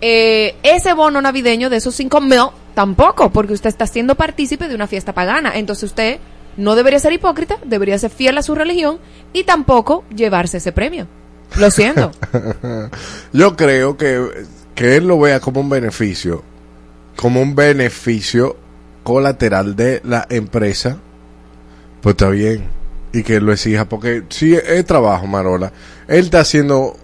eh, 0.00 0.54
ese 0.62 0.94
bono 0.94 1.20
navideño 1.20 1.68
de 1.68 1.78
esos 1.78 1.96
cinco 1.96 2.20
mil 2.20 2.46
tampoco, 2.74 3.30
porque 3.30 3.52
usted 3.52 3.68
está 3.68 3.86
siendo 3.88 4.14
partícipe 4.14 4.68
de 4.68 4.74
una 4.76 4.86
fiesta 4.86 5.12
pagana. 5.12 5.52
Entonces 5.56 5.90
usted 5.90 6.20
no 6.56 6.76
debería 6.76 7.00
ser 7.00 7.12
hipócrita, 7.12 7.58
debería 7.64 7.98
ser 7.98 8.10
fiel 8.10 8.38
a 8.38 8.42
su 8.42 8.54
religión 8.54 8.98
y 9.32 9.42
tampoco 9.42 10.04
llevarse 10.14 10.58
ese 10.58 10.70
premio. 10.70 11.08
Lo 11.56 11.70
siento. 11.70 12.10
Yo 13.32 13.56
creo 13.56 13.96
que, 13.96 14.46
que 14.74 14.96
él 14.96 15.06
lo 15.06 15.18
vea 15.20 15.40
como 15.40 15.60
un 15.60 15.68
beneficio, 15.68 16.42
como 17.16 17.40
un 17.40 17.54
beneficio 17.54 18.56
colateral 19.02 19.76
de 19.76 20.00
la 20.04 20.26
empresa, 20.30 20.96
pues 22.00 22.14
está 22.14 22.28
bien. 22.28 22.64
Y 23.12 23.22
que 23.22 23.36
él 23.36 23.44
lo 23.44 23.52
exija, 23.52 23.84
porque 23.86 24.22
si 24.30 24.54
es 24.54 24.84
trabajo, 24.86 25.26
Marola, 25.26 25.70
él 26.08 26.24
está 26.24 26.40
haciendo, 26.40 26.96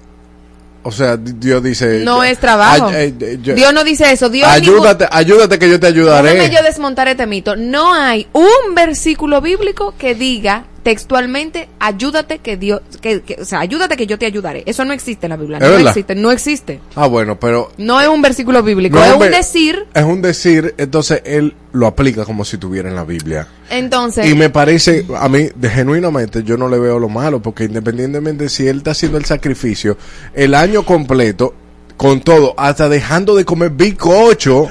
o 0.83 0.91
sea, 0.91 1.19
Dios 1.19 1.63
dice... 1.63 2.03
No 2.03 2.25
es 2.25 2.39
trabajo. 2.39 2.87
Ay, 2.87 3.15
ay, 3.21 3.39
yo- 3.43 3.55
Dios 3.55 3.75
no 3.75 3.85
dice 3.85 4.11
eso. 4.11 4.31
Dios 4.31 4.49
ayúdate, 4.49 5.07
ayúdate 5.11 5.59
que 5.59 5.69
yo 5.69 5.79
te 5.79 5.89
ayudaré. 5.89 6.31
Déjame 6.33 6.55
yo 6.55 6.63
desmontar 6.63 7.09
este 7.09 7.27
mito. 7.27 7.57
No 7.57 7.93
hay 7.93 8.27
un 8.33 8.75
versículo 8.75 9.43
bíblico 9.43 9.95
que 9.99 10.15
diga 10.15 10.65
textualmente, 10.89 11.69
ayúdate 11.81 12.39
que 12.39 12.57
Dios, 12.57 12.81
que, 13.03 13.21
que- 13.21 13.37
o 13.43 13.45
sea, 13.45 13.61
ayúdate 13.61 13.95
que 13.95 14.07
yo 14.07 14.19
te 14.19 14.25
ayudaré. 14.25 14.63
Eso 14.65 14.87
no 14.87 14.95
existe 14.95 15.27
en 15.27 15.31
la 15.31 15.37
Biblia. 15.37 15.59
¿Es 15.59 15.65
No 15.65 15.69
verdad? 15.71 15.89
existe, 15.91 16.15
no 16.15 16.33
existe. 16.33 16.81
Ah, 16.95 17.07
bueno, 17.07 17.39
pero 17.39 17.71
No 17.77 18.01
es 18.01 18.09
un 18.09 18.23
versículo 18.23 18.63
bíblico, 18.63 18.97
No, 18.99 19.05
es 19.05 19.13
un 19.15 19.31
decir. 19.31 19.85
es 19.93 20.03
un 20.03 20.23
decir, 20.23 20.75
entonces 20.79 21.21
él 21.27 21.55
lo 21.73 21.87
aplica 21.87 22.25
como 22.25 22.43
si 22.47 22.57
tuviera 22.57 22.89
en 22.89 22.95
la 22.97 23.05
Biblia. 23.05 23.47
Entonces, 23.69 24.27
Y 24.31 24.35
me 24.35 24.49
parece, 24.49 25.05
a 25.15 25.29
mí, 25.29 25.51
de, 25.55 25.69
genuinamente, 25.69 26.43
yo 26.43 26.57
no 26.57 26.71
le 26.71 26.79
veo 26.79 26.99
lo 26.99 27.11
malo, 27.11 27.43
porque 27.43 27.65
independientemente 27.65 28.49
si 28.49 28.67
él 28.67 28.79
está 28.79 28.93
haciendo 28.93 29.19
el 29.19 29.27
sacrificio, 29.27 29.99
el 30.33 30.55
año 30.55 30.87
completo, 30.87 31.53
con 31.99 32.23
todo, 32.23 32.55
hasta 32.57 32.89
dejando 32.89 33.37
de 33.37 33.45
comer 33.45 33.71
bicocho, 33.73 34.69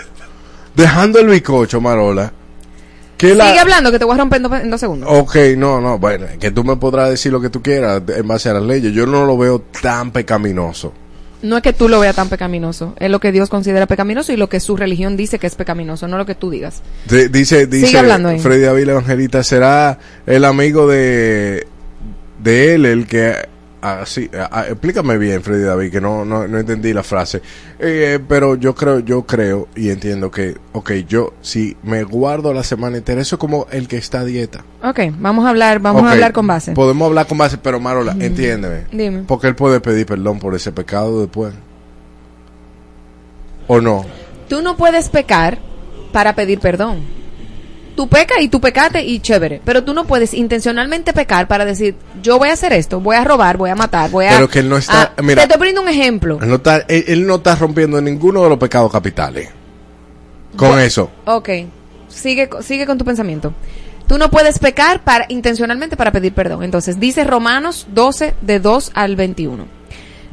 dejando 0.76 1.20
el 1.20 1.28
bicocho, 1.28 1.80
Marola. 1.80 2.34
Que 3.18 3.34
la- 3.36 3.47
sigue 3.47 3.59
hablando 3.59 3.91
que 3.91 3.99
te 3.99 4.05
voy 4.05 4.13
a 4.15 4.18
romper 4.20 4.38
en 4.38 4.43
dos, 4.43 4.61
en 4.61 4.70
dos 4.70 4.80
segundos. 4.80 5.09
Ok, 5.11 5.36
no, 5.57 5.82
no, 5.82 5.97
bueno, 5.97 6.26
que 6.39 6.51
tú 6.51 6.63
me 6.63 6.76
podrás 6.78 7.09
decir 7.09 7.32
lo 7.32 7.41
que 7.41 7.49
tú 7.49 7.61
quieras 7.63 8.01
en 8.07 8.28
base 8.28 8.49
a 8.49 8.53
las 8.53 8.63
leyes. 8.63 8.93
Yo 8.93 9.05
no 9.07 9.26
lo 9.26 9.38
veo 9.38 9.59
tan 9.82 10.11
pecaminoso. 10.11 10.93
No 11.41 11.57
es 11.57 11.61
que 11.63 11.72
tú 11.74 11.88
lo 11.88 11.99
veas 11.99 12.15
tan 12.15 12.30
pecaminoso, 12.30 12.95
es 12.99 13.11
lo 13.11 13.20
que 13.20 13.32
Dios 13.32 13.47
considera 13.49 13.86
pecaminoso 13.86 14.34
y 14.34 14.38
lo 14.38 14.49
que 14.49 14.59
su 14.59 14.76
religión 14.76 15.15
dice 15.15 15.38
que 15.38 15.45
es 15.45 15.53
pecaminoso, 15.53 16.07
no 16.07 16.18
lo 16.18 16.26
que 16.26 16.34
tú 16.34 16.49
digas. 16.49 16.82
De- 17.07 17.30
dice, 17.30 17.65
Sigue 17.65 17.78
dice 17.78 17.97
hablando 17.99 18.30
ahí. 18.30 18.39
Freddy 18.39 18.61
David 18.63 18.89
Evangelista, 18.89 19.43
será 19.43 19.99
el 20.26 20.45
amigo 20.45 20.88
de, 20.88 21.68
de 22.43 22.74
él 22.76 22.86
el 22.88 23.05
que... 23.07 23.36
Así, 23.80 24.28
a- 24.34 24.59
a- 24.61 24.67
explícame 24.69 25.19
bien, 25.19 25.43
Freddy 25.43 25.61
David, 25.63 25.91
que 25.91 26.01
no, 26.01 26.25
no, 26.25 26.47
no 26.47 26.57
entendí 26.57 26.93
la 26.93 27.03
frase. 27.03 27.41
Eh, 27.78 28.19
pero 28.28 28.55
yo 28.55 28.73
creo, 28.73 28.99
yo 28.99 29.23
creo 29.28 29.67
y 29.75 29.91
entiendo 29.91 30.32
que, 30.32 30.57
ok, 30.73 30.91
yo 31.07 31.34
si 31.41 31.78
me 31.84 32.03
guardo 32.03 32.53
la 32.55 32.63
semana 32.63 32.97
entera, 32.97 33.21
eso 33.21 33.36
es 33.36 33.39
como 33.39 33.67
el 33.71 33.88
que 33.88 33.97
está 33.97 34.21
a 34.21 34.25
dieta. 34.25 34.63
Ok, 34.84 34.99
vamos 35.19 35.45
a 35.45 35.49
hablar, 35.49 35.80
vamos 35.80 36.03
a 36.03 36.11
hablar 36.11 36.34
con 36.34 36.47
base. 36.47 36.71
Podemos 36.71 37.05
hablar 37.07 37.28
con 37.28 37.38
base, 37.38 37.59
pero 37.59 37.80
Marola, 37.80 38.15
entiéndeme. 38.19 38.86
Dime. 38.91 39.23
Porque 39.28 39.45
él 39.47 39.55
puede 39.55 39.80
pedir 39.80 40.07
perdón 40.07 40.39
por 40.39 40.55
ese 40.55 40.71
pecado 40.71 41.21
después. 41.21 41.53
¿O 43.67 43.80
no? 43.82 44.05
Tú 44.49 44.61
no 44.61 44.75
puedes 44.78 45.09
pecar 45.09 45.59
para 46.11 46.34
pedir 46.36 46.59
perdón. 46.59 47.01
Tú 47.97 48.07
pecas 48.07 48.37
y 48.41 48.47
tú 48.47 48.61
pecate 48.61 49.03
y 49.03 49.19
chévere, 49.19 49.59
pero 49.65 49.83
tú 49.83 49.91
no 49.95 50.05
puedes 50.05 50.35
intencionalmente 50.35 51.13
pecar 51.13 51.47
para 51.47 51.65
decir, 51.65 51.95
yo 52.21 52.37
voy 52.37 52.49
a 52.49 52.53
hacer 52.53 52.71
esto, 52.71 52.99
voy 53.01 53.15
a 53.15 53.23
robar, 53.23 53.57
voy 53.57 53.71
a 53.71 53.75
matar, 53.75 54.11
voy 54.11 54.27
a... 54.27 54.29
Pero 54.29 54.47
que 54.47 54.59
él 54.59 54.69
no 54.69 54.77
está- 54.77 55.13
Ah, 55.17 55.21
mira. 55.23 55.37
te 55.37 55.41
estoy 55.47 55.57
poniendo 55.57 55.81
un 55.81 55.89
ejemplo. 55.89 56.37
Él 56.39 56.47
no 56.47 56.55
está, 56.57 56.77
él, 56.87 57.05
él 57.07 57.25
no 57.25 57.37
está 57.37 57.55
rompiendo 57.55 57.99
ninguno 57.99 58.43
de 58.43 58.49
los 58.49 58.59
pecados 58.59 58.91
capitales. 58.91 59.49
Con 60.55 60.79
eso. 60.79 61.09
Ok, 61.25 61.49
sigue, 62.07 62.47
sigue 62.61 62.85
con 62.85 62.99
tu 62.99 63.03
pensamiento. 63.03 63.53
Tú 64.07 64.19
no 64.19 64.29
puedes 64.29 64.59
pecar 64.59 65.03
para, 65.03 65.25
intencionalmente 65.29 65.97
para 65.97 66.11
pedir 66.11 66.33
perdón. 66.33 66.61
Entonces, 66.63 66.99
dice 66.99 67.23
Romanos 67.23 67.87
12, 67.93 68.35
de 68.41 68.59
2 68.59 68.91
al 68.93 69.15
21. 69.15 69.65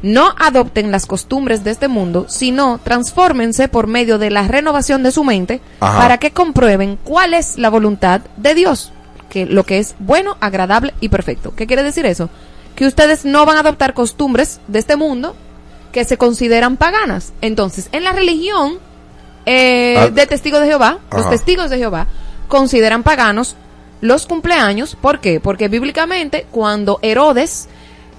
No 0.01 0.33
adopten 0.37 0.91
las 0.91 1.05
costumbres 1.05 1.63
de 1.63 1.71
este 1.71 1.87
mundo, 1.87 2.25
sino 2.29 2.79
transfórmense 2.83 3.67
por 3.67 3.87
medio 3.87 4.17
de 4.17 4.29
la 4.29 4.47
renovación 4.47 5.01
de 5.03 5.11
su 5.11 5.23
mente 5.23 5.61
Ajá. 5.79 5.97
para 5.99 6.17
que 6.17 6.31
comprueben 6.31 6.97
cuál 7.03 7.33
es 7.33 7.57
la 7.57 7.69
voluntad 7.69 8.21
de 8.37 8.53
Dios, 8.53 8.91
que 9.29 9.45
lo 9.45 9.63
que 9.63 9.79
es 9.79 9.95
bueno, 9.99 10.37
agradable 10.41 10.93
y 10.99 11.09
perfecto. 11.09 11.53
¿Qué 11.55 11.65
quiere 11.65 11.81
decir 11.83 12.05
eso? 12.05 12.29
Que 12.75 12.85
ustedes 12.85 13.25
no 13.25 13.45
van 13.45 13.57
a 13.57 13.61
adoptar 13.61 13.93
costumbres 13.93 14.59
de 14.67 14.79
este 14.79 14.95
mundo 14.95 15.35
que 15.91 16.03
se 16.05 16.17
consideran 16.17 16.75
paganas. 16.77 17.31
Entonces, 17.41 17.87
en 17.91 18.03
la 18.03 18.11
religión 18.11 18.79
eh, 19.47 19.95
Ah. 19.97 20.07
de 20.09 20.25
testigos 20.27 20.59
de 20.61 20.67
Jehová, 20.67 20.99
los 21.11 21.29
testigos 21.29 21.69
de 21.69 21.77
Jehová 21.77 22.07
consideran 22.47 23.03
paganos 23.03 23.55
los 24.01 24.25
cumpleaños. 24.25 24.95
¿Por 24.99 25.19
qué? 25.19 25.39
Porque 25.39 25.67
bíblicamente 25.67 26.45
cuando 26.51 26.99
Herodes 27.01 27.69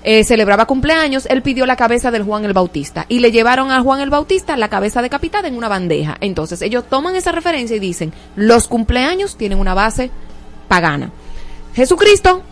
eh, 0.09 0.22
celebraba 0.22 0.66
cumpleaños, 0.66 1.26
él 1.26 1.42
pidió 1.42 1.66
la 1.66 1.74
cabeza 1.74 2.12
del 2.12 2.22
Juan 2.22 2.44
el 2.44 2.52
Bautista 2.52 3.07
y 3.09 3.18
le 3.18 3.32
llevaron 3.32 3.72
a 3.72 3.82
Juan 3.82 4.00
el 4.00 4.09
Bautista 4.09 4.57
la 4.57 4.68
cabeza 4.68 5.02
decapitada 5.02 5.48
en 5.48 5.57
una 5.57 5.68
bandeja. 5.68 6.16
Entonces 6.20 6.62
ellos 6.62 6.84
toman 6.88 7.16
esa 7.16 7.32
referencia 7.32 7.76
y 7.76 7.80
dicen, 7.80 8.12
los 8.36 8.68
cumpleaños 8.68 9.36
tienen 9.36 9.59
una 9.59 9.74
base 9.74 10.12
pagana. 10.68 11.11
Jesucristo, 11.74 12.42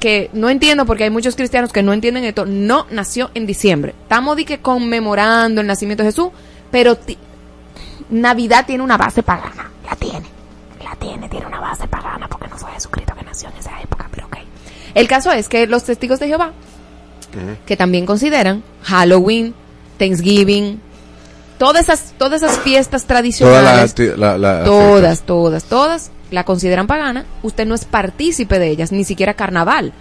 que 0.00 0.30
no 0.32 0.48
entiendo 0.48 0.86
porque 0.86 1.04
hay 1.04 1.10
muchos 1.10 1.36
cristianos 1.36 1.70
que 1.70 1.82
no 1.82 1.92
entienden 1.92 2.24
esto, 2.24 2.46
no 2.46 2.86
nació 2.90 3.30
en 3.34 3.44
diciembre. 3.44 3.94
Estamos 4.04 4.34
di 4.34 4.46
que 4.46 4.60
conmemorando 4.60 5.60
el 5.60 5.66
nacimiento 5.66 6.04
de 6.04 6.08
Jesús, 6.08 6.30
pero 6.70 6.96
Navidad 8.08 8.64
tiene 8.64 8.82
una 8.82 8.96
base 8.96 9.22
pagana. 9.22 9.70
La 9.84 9.96
tiene. 9.96 10.24
La 10.82 10.96
tiene, 10.96 11.28
tiene 11.28 11.44
una 11.44 11.60
base 11.60 11.86
pagana 11.88 12.26
porque 12.26 12.48
no 12.48 12.56
fue 12.56 12.70
Jesucristo 12.70 13.14
que 13.14 13.26
nació 13.26 13.50
en 13.50 13.58
esa 13.58 13.78
época, 13.82 14.08
pero 14.10 14.28
ok. 14.28 14.38
El 14.94 15.08
caso 15.08 15.30
es 15.30 15.50
que 15.50 15.66
los 15.66 15.84
testigos 15.84 16.18
de 16.18 16.28
Jehová, 16.28 16.52
que 17.66 17.76
también 17.76 18.06
consideran 18.06 18.62
Halloween, 18.82 19.54
Thanksgiving, 19.98 20.80
todas 21.58 21.82
esas, 21.82 22.14
todas 22.18 22.42
esas 22.42 22.58
fiestas 22.58 23.04
tradicionales, 23.04 23.94
las 24.16 24.18
la, 24.18 24.38
la- 24.38 24.64
todas, 24.64 25.20
todas, 25.22 25.64
todas, 25.64 26.10
la 26.30 26.44
consideran 26.44 26.86
pagana, 26.86 27.24
usted 27.42 27.66
no 27.66 27.74
es 27.74 27.84
partícipe 27.84 28.58
de 28.58 28.68
ellas, 28.70 28.92
ni 28.92 29.04
siquiera 29.04 29.34
carnaval. 29.34 29.92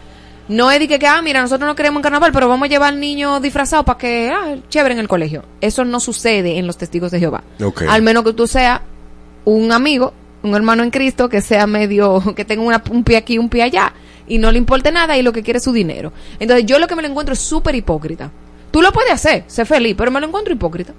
No 0.47 0.69
es 0.71 0.79
de 0.79 0.87
que, 0.87 0.99
que, 0.99 1.07
ah, 1.07 1.21
mira, 1.21 1.41
nosotros 1.41 1.67
no 1.67 1.75
queremos 1.75 1.97
un 1.97 2.03
carnaval, 2.03 2.31
pero 2.33 2.49
vamos 2.49 2.65
a 2.65 2.69
llevar 2.69 2.89
al 2.93 2.99
niño 2.99 3.39
disfrazado 3.39 3.85
para 3.85 3.97
que, 3.99 4.31
ah, 4.33 4.55
chévere 4.69 4.93
en 4.95 4.99
el 4.99 5.07
colegio. 5.07 5.43
Eso 5.61 5.85
no 5.85 5.99
sucede 5.99 6.57
en 6.57 6.67
los 6.67 6.77
testigos 6.77 7.11
de 7.11 7.19
Jehová. 7.19 7.43
Al 7.87 8.01
menos 8.01 8.23
que 8.23 8.33
tú 8.33 8.47
seas 8.47 8.81
un 9.45 9.71
amigo, 9.71 10.13
un 10.43 10.55
hermano 10.55 10.83
en 10.83 10.89
Cristo, 10.89 11.29
que 11.29 11.41
sea 11.41 11.67
medio, 11.67 12.21
que 12.35 12.43
tenga 12.43 12.63
una- 12.63 12.83
un 12.89 13.03
pie 13.03 13.17
aquí, 13.17 13.37
un 13.37 13.47
pie 13.49 13.63
allá, 13.63 13.93
y 14.27 14.37
no 14.37 14.51
le 14.51 14.57
importe 14.57 14.91
nada 14.91 15.17
y 15.17 15.21
lo 15.21 15.31
que 15.33 15.43
quiere 15.43 15.57
es 15.57 15.63
su 15.63 15.73
dinero. 15.73 16.11
Entonces 16.39 16.65
yo 16.65 16.79
lo 16.79 16.87
que 16.87 16.95
me 16.95 17.01
lo 17.01 17.07
encuentro 17.07 17.33
es 17.33 17.39
súper 17.39 17.75
hipócrita. 17.75 18.31
Tú 18.71 18.81
lo 18.81 18.91
puedes 18.91 19.11
hacer, 19.11 19.43
sé 19.47 19.65
feliz, 19.65 19.95
pero 19.97 20.11
me 20.11 20.19
lo 20.21 20.27
encuentro 20.27 20.53
hipócrita. 20.53 20.93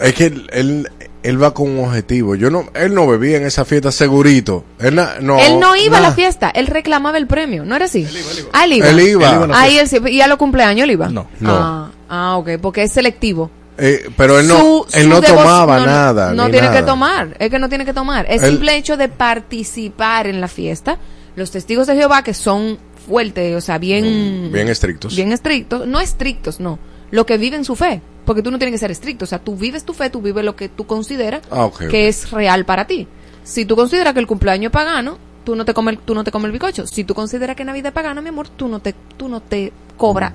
Es 0.00 0.14
que 0.14 0.26
él, 0.26 0.48
él, 0.52 0.88
él 1.22 1.42
va 1.42 1.54
con 1.54 1.70
un 1.70 1.84
objetivo. 1.84 2.34
Yo 2.34 2.50
no, 2.50 2.64
él 2.74 2.94
no 2.94 3.06
bebía 3.06 3.36
en 3.36 3.44
esa 3.46 3.64
fiesta 3.64 3.92
segurito. 3.92 4.64
Él, 4.80 4.96
na- 4.96 5.16
no, 5.20 5.38
él 5.38 5.60
no 5.60 5.76
iba 5.76 5.98
a 5.98 6.00
la 6.00 6.08
na- 6.08 6.14
fiesta, 6.14 6.50
él 6.50 6.66
reclamaba 6.66 7.18
el 7.18 7.26
premio, 7.28 7.64
¿no 7.64 7.76
era 7.76 7.84
así? 7.84 8.06
Ah, 8.52 8.64
él 8.64 8.72
iba. 8.72 8.88
Él 8.88 9.00
iba. 9.00 9.28
Él 9.28 9.34
iba 9.36 9.44
a 9.44 9.46
la 9.46 9.60
Ahí 9.60 9.78
él 9.78 9.86
sí- 9.88 9.98
¿Y 10.08 10.20
a 10.20 10.26
los 10.26 10.38
cumpleaños 10.38 10.84
él 10.84 10.90
iba? 10.92 11.08
No. 11.08 11.28
No. 11.38 11.52
Ah, 11.54 11.90
ah, 12.08 12.36
ok, 12.38 12.50
porque 12.60 12.82
es 12.84 12.92
selectivo. 12.92 13.50
Eh, 13.78 14.08
pero 14.16 14.38
él 14.40 14.48
no, 14.48 14.58
Su- 14.58 14.86
él 14.94 15.04
su 15.04 15.08
no 15.08 15.20
tomaba 15.22 15.78
no, 15.80 15.86
nada. 15.86 16.32
No 16.34 16.50
tiene 16.50 16.66
nada. 16.68 16.80
que 16.80 16.86
tomar, 16.86 17.36
es 17.38 17.50
que 17.50 17.58
no 17.58 17.68
tiene 17.68 17.84
que 17.84 17.92
tomar. 17.94 18.26
Es 18.28 18.42
Él- 18.42 18.50
simple 18.50 18.76
hecho 18.76 18.96
de 18.96 19.08
participar 19.08 20.26
en 20.26 20.40
la 20.40 20.48
fiesta. 20.48 20.98
Los 21.36 21.50
testigos 21.50 21.86
de 21.86 21.96
Jehová 21.96 22.22
que 22.22 22.34
son 22.34 22.78
fuertes, 23.06 23.56
o 23.56 23.60
sea, 23.60 23.78
bien... 23.78 24.50
Bien 24.52 24.68
estrictos. 24.68 25.14
Bien 25.14 25.32
estrictos, 25.32 25.86
no 25.86 26.00
estrictos, 26.00 26.60
no. 26.60 26.78
Lo 27.10 27.26
que 27.26 27.38
viven 27.38 27.64
su 27.64 27.76
fe, 27.76 28.00
porque 28.24 28.42
tú 28.42 28.50
no 28.50 28.58
tienes 28.58 28.74
que 28.74 28.78
ser 28.78 28.90
estricto, 28.90 29.24
o 29.24 29.28
sea, 29.28 29.38
tú 29.38 29.56
vives 29.56 29.84
tu 29.84 29.92
fe, 29.92 30.10
tú 30.10 30.22
vives 30.22 30.44
lo 30.44 30.56
que 30.56 30.68
tú 30.68 30.86
consideras 30.86 31.42
Ah, 31.50 31.70
que 31.90 32.08
es 32.08 32.30
real 32.30 32.64
para 32.64 32.86
ti. 32.86 33.06
Si 33.44 33.64
tú 33.64 33.76
consideras 33.76 34.14
que 34.14 34.20
el 34.20 34.26
cumpleaños 34.26 34.70
es 34.70 34.72
pagano, 34.72 35.18
tú 35.44 35.56
no 35.56 35.64
te 35.64 35.74
comes 35.74 35.98
tú 36.04 36.14
no 36.14 36.24
te 36.24 36.30
comes 36.30 36.46
el 36.46 36.52
bicocho. 36.52 36.86
Si 36.86 37.04
tú 37.04 37.14
consideras 37.14 37.56
que 37.56 37.64
Navidad 37.64 37.88
es 37.88 37.92
pagana, 37.92 38.20
mi 38.20 38.28
amor, 38.28 38.48
tú 38.48 38.68
no 38.68 38.80
te 38.80 38.94
tú 39.16 39.28
no 39.28 39.40
te 39.40 39.72
cobras 39.96 40.32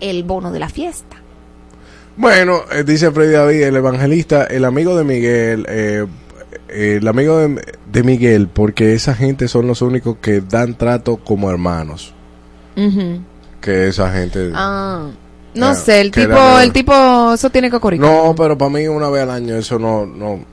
el 0.00 0.24
bono 0.24 0.50
de 0.50 0.58
la 0.58 0.68
fiesta. 0.68 1.16
Bueno, 2.16 2.62
eh, 2.72 2.82
dice 2.82 3.12
Freddy 3.12 3.32
David, 3.32 3.62
el 3.62 3.76
evangelista, 3.76 4.44
el 4.44 4.64
amigo 4.64 4.96
de 4.96 5.04
Miguel, 5.04 5.66
eh, 5.68 6.04
el 6.68 7.06
amigo 7.08 7.38
de, 7.38 7.76
de 7.90 8.02
Miguel, 8.02 8.48
porque 8.48 8.94
esa 8.94 9.14
gente 9.14 9.48
son 9.48 9.66
los 9.66 9.82
únicos 9.82 10.16
que 10.20 10.40
dan 10.40 10.76
trato 10.76 11.16
como 11.18 11.50
hermanos. 11.50 12.14
Que 13.60 13.88
esa 13.88 14.12
gente... 14.12 14.52
Ah, 14.54 15.08
no 15.54 15.74
sé, 15.74 16.00
el 16.00 16.10
tipo, 16.12 16.32
era- 16.32 16.62
el 16.62 16.72
tipo, 16.72 17.32
eso 17.34 17.50
tiene 17.50 17.70
que 17.70 17.76
ocurrir. 17.76 18.00
No, 18.00 18.34
pero 18.36 18.56
para 18.56 18.70
mí 18.70 18.86
una 18.86 19.08
vez 19.08 19.22
al 19.24 19.30
año 19.30 19.56
eso 19.56 19.78
no, 19.78 20.06
no. 20.06 20.44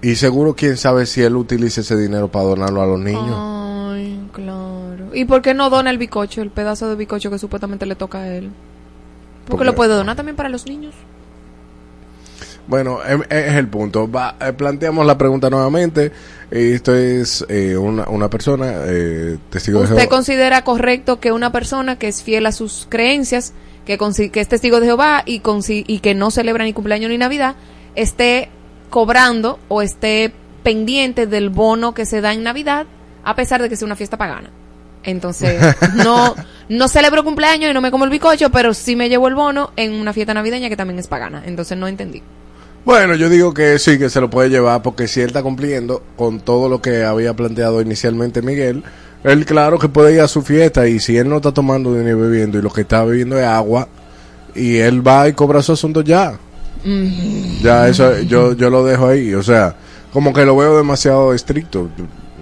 Y 0.00 0.14
seguro 0.14 0.54
quién 0.54 0.78
sabe 0.78 1.04
si 1.04 1.20
él 1.22 1.36
utiliza 1.36 1.82
ese 1.82 1.96
dinero 1.96 2.28
para 2.28 2.46
donarlo 2.46 2.80
a 2.80 2.86
los 2.86 2.98
niños. 3.00 3.36
Ay, 3.36 4.18
claro. 4.32 5.10
¿Y 5.12 5.26
por 5.26 5.42
qué 5.42 5.52
no 5.52 5.68
dona 5.68 5.90
el 5.90 5.98
bicocho, 5.98 6.40
el 6.40 6.50
pedazo 6.50 6.88
de 6.88 6.96
bicocho 6.96 7.30
que 7.30 7.38
supuestamente 7.38 7.84
le 7.84 7.96
toca 7.96 8.18
a 8.20 8.28
él? 8.28 8.44
Porque 9.44 9.50
Porque- 9.50 9.64
lo 9.66 9.74
puede 9.74 9.94
donar 9.94 10.16
también 10.16 10.36
para 10.36 10.48
los 10.48 10.64
niños. 10.66 10.94
Bueno, 12.70 13.00
em- 13.04 13.24
es, 13.28 13.54
el 13.56 13.66
punto. 13.66 14.08
Va, 14.10 14.36
eh, 14.40 14.52
planteamos 14.52 15.04
la 15.04 15.18
pregunta 15.18 15.50
nuevamente. 15.50 16.12
Esto 16.52 16.94
es 16.94 17.44
eh, 17.48 17.76
una, 17.76 18.04
una 18.08 18.30
persona, 18.30 18.84
eh, 18.86 19.38
testigo 19.50 19.80
de 19.80 19.84
¿Usted 19.86 19.96
Jehová. 19.96 20.08
considera 20.08 20.62
correcto 20.62 21.18
que 21.18 21.32
una 21.32 21.50
persona 21.50 21.98
que 21.98 22.06
es 22.06 22.22
fiel 22.22 22.46
a 22.46 22.52
sus 22.52 22.86
creencias, 22.88 23.52
que, 23.84 23.98
que 24.32 24.40
es 24.40 24.48
testigo 24.48 24.78
de 24.78 24.86
Jehová 24.86 25.24
y, 25.26 25.42
y 25.66 25.98
que 25.98 26.14
no 26.14 26.30
celebra 26.30 26.62
ni 26.62 26.72
cumpleaños 26.72 27.10
ni 27.10 27.18
Navidad, 27.18 27.56
esté 27.96 28.48
cobrando 28.88 29.58
o 29.66 29.82
esté 29.82 30.32
pendiente 30.62 31.26
del 31.26 31.50
bono 31.50 31.92
que 31.92 32.06
se 32.06 32.20
da 32.20 32.32
en 32.32 32.44
Navidad, 32.44 32.86
a 33.24 33.34
pesar 33.34 33.60
de 33.62 33.68
que 33.68 33.74
sea 33.76 33.86
una 33.86 33.96
fiesta 33.96 34.16
pagana? 34.16 34.50
Entonces, 35.02 35.60
no, 35.94 36.36
no 36.68 36.88
celebro 36.88 37.24
cumpleaños 37.24 37.70
y 37.70 37.74
no 37.74 37.80
me 37.80 37.90
como 37.90 38.04
el 38.04 38.10
bicocho, 38.10 38.50
pero 38.50 38.74
sí 38.74 38.94
me 38.94 39.08
llevo 39.08 39.26
el 39.26 39.34
bono 39.34 39.72
en 39.76 39.92
una 39.92 40.12
fiesta 40.12 40.34
navideña 40.34 40.68
que 40.68 40.76
también 40.76 40.98
es 41.00 41.08
pagana. 41.08 41.42
Entonces, 41.46 41.76
no 41.76 41.88
entendí. 41.88 42.22
Bueno, 42.84 43.14
yo 43.14 43.28
digo 43.28 43.52
que 43.52 43.78
sí, 43.78 43.98
que 43.98 44.08
se 44.08 44.20
lo 44.20 44.30
puede 44.30 44.48
llevar 44.48 44.82
porque 44.82 45.06
si 45.06 45.20
él 45.20 45.28
está 45.28 45.42
cumpliendo 45.42 46.02
con 46.16 46.40
todo 46.40 46.68
lo 46.68 46.80
que 46.80 47.04
había 47.04 47.34
planteado 47.34 47.80
inicialmente 47.80 48.42
Miguel, 48.42 48.82
él 49.22 49.44
claro 49.44 49.78
que 49.78 49.88
puede 49.88 50.14
ir 50.14 50.20
a 50.20 50.28
su 50.28 50.42
fiesta 50.42 50.88
y 50.88 50.98
si 50.98 51.16
él 51.18 51.28
no 51.28 51.36
está 51.36 51.52
tomando 51.52 51.90
ni 51.90 52.14
bebiendo 52.14 52.58
y 52.58 52.62
lo 52.62 52.70
que 52.70 52.82
está 52.82 53.04
bebiendo 53.04 53.38
es 53.38 53.44
agua 53.44 53.88
y 54.54 54.76
él 54.76 55.06
va 55.06 55.28
y 55.28 55.34
cobra 55.34 55.62
su 55.62 55.72
asunto 55.72 56.00
ya. 56.00 56.38
Ya 57.62 57.88
eso 57.88 58.20
yo 58.22 58.54
yo 58.54 58.70
lo 58.70 58.82
dejo 58.84 59.08
ahí, 59.08 59.34
o 59.34 59.42
sea, 59.42 59.76
como 60.14 60.32
que 60.32 60.46
lo 60.46 60.56
veo 60.56 60.78
demasiado 60.78 61.34
estricto, 61.34 61.90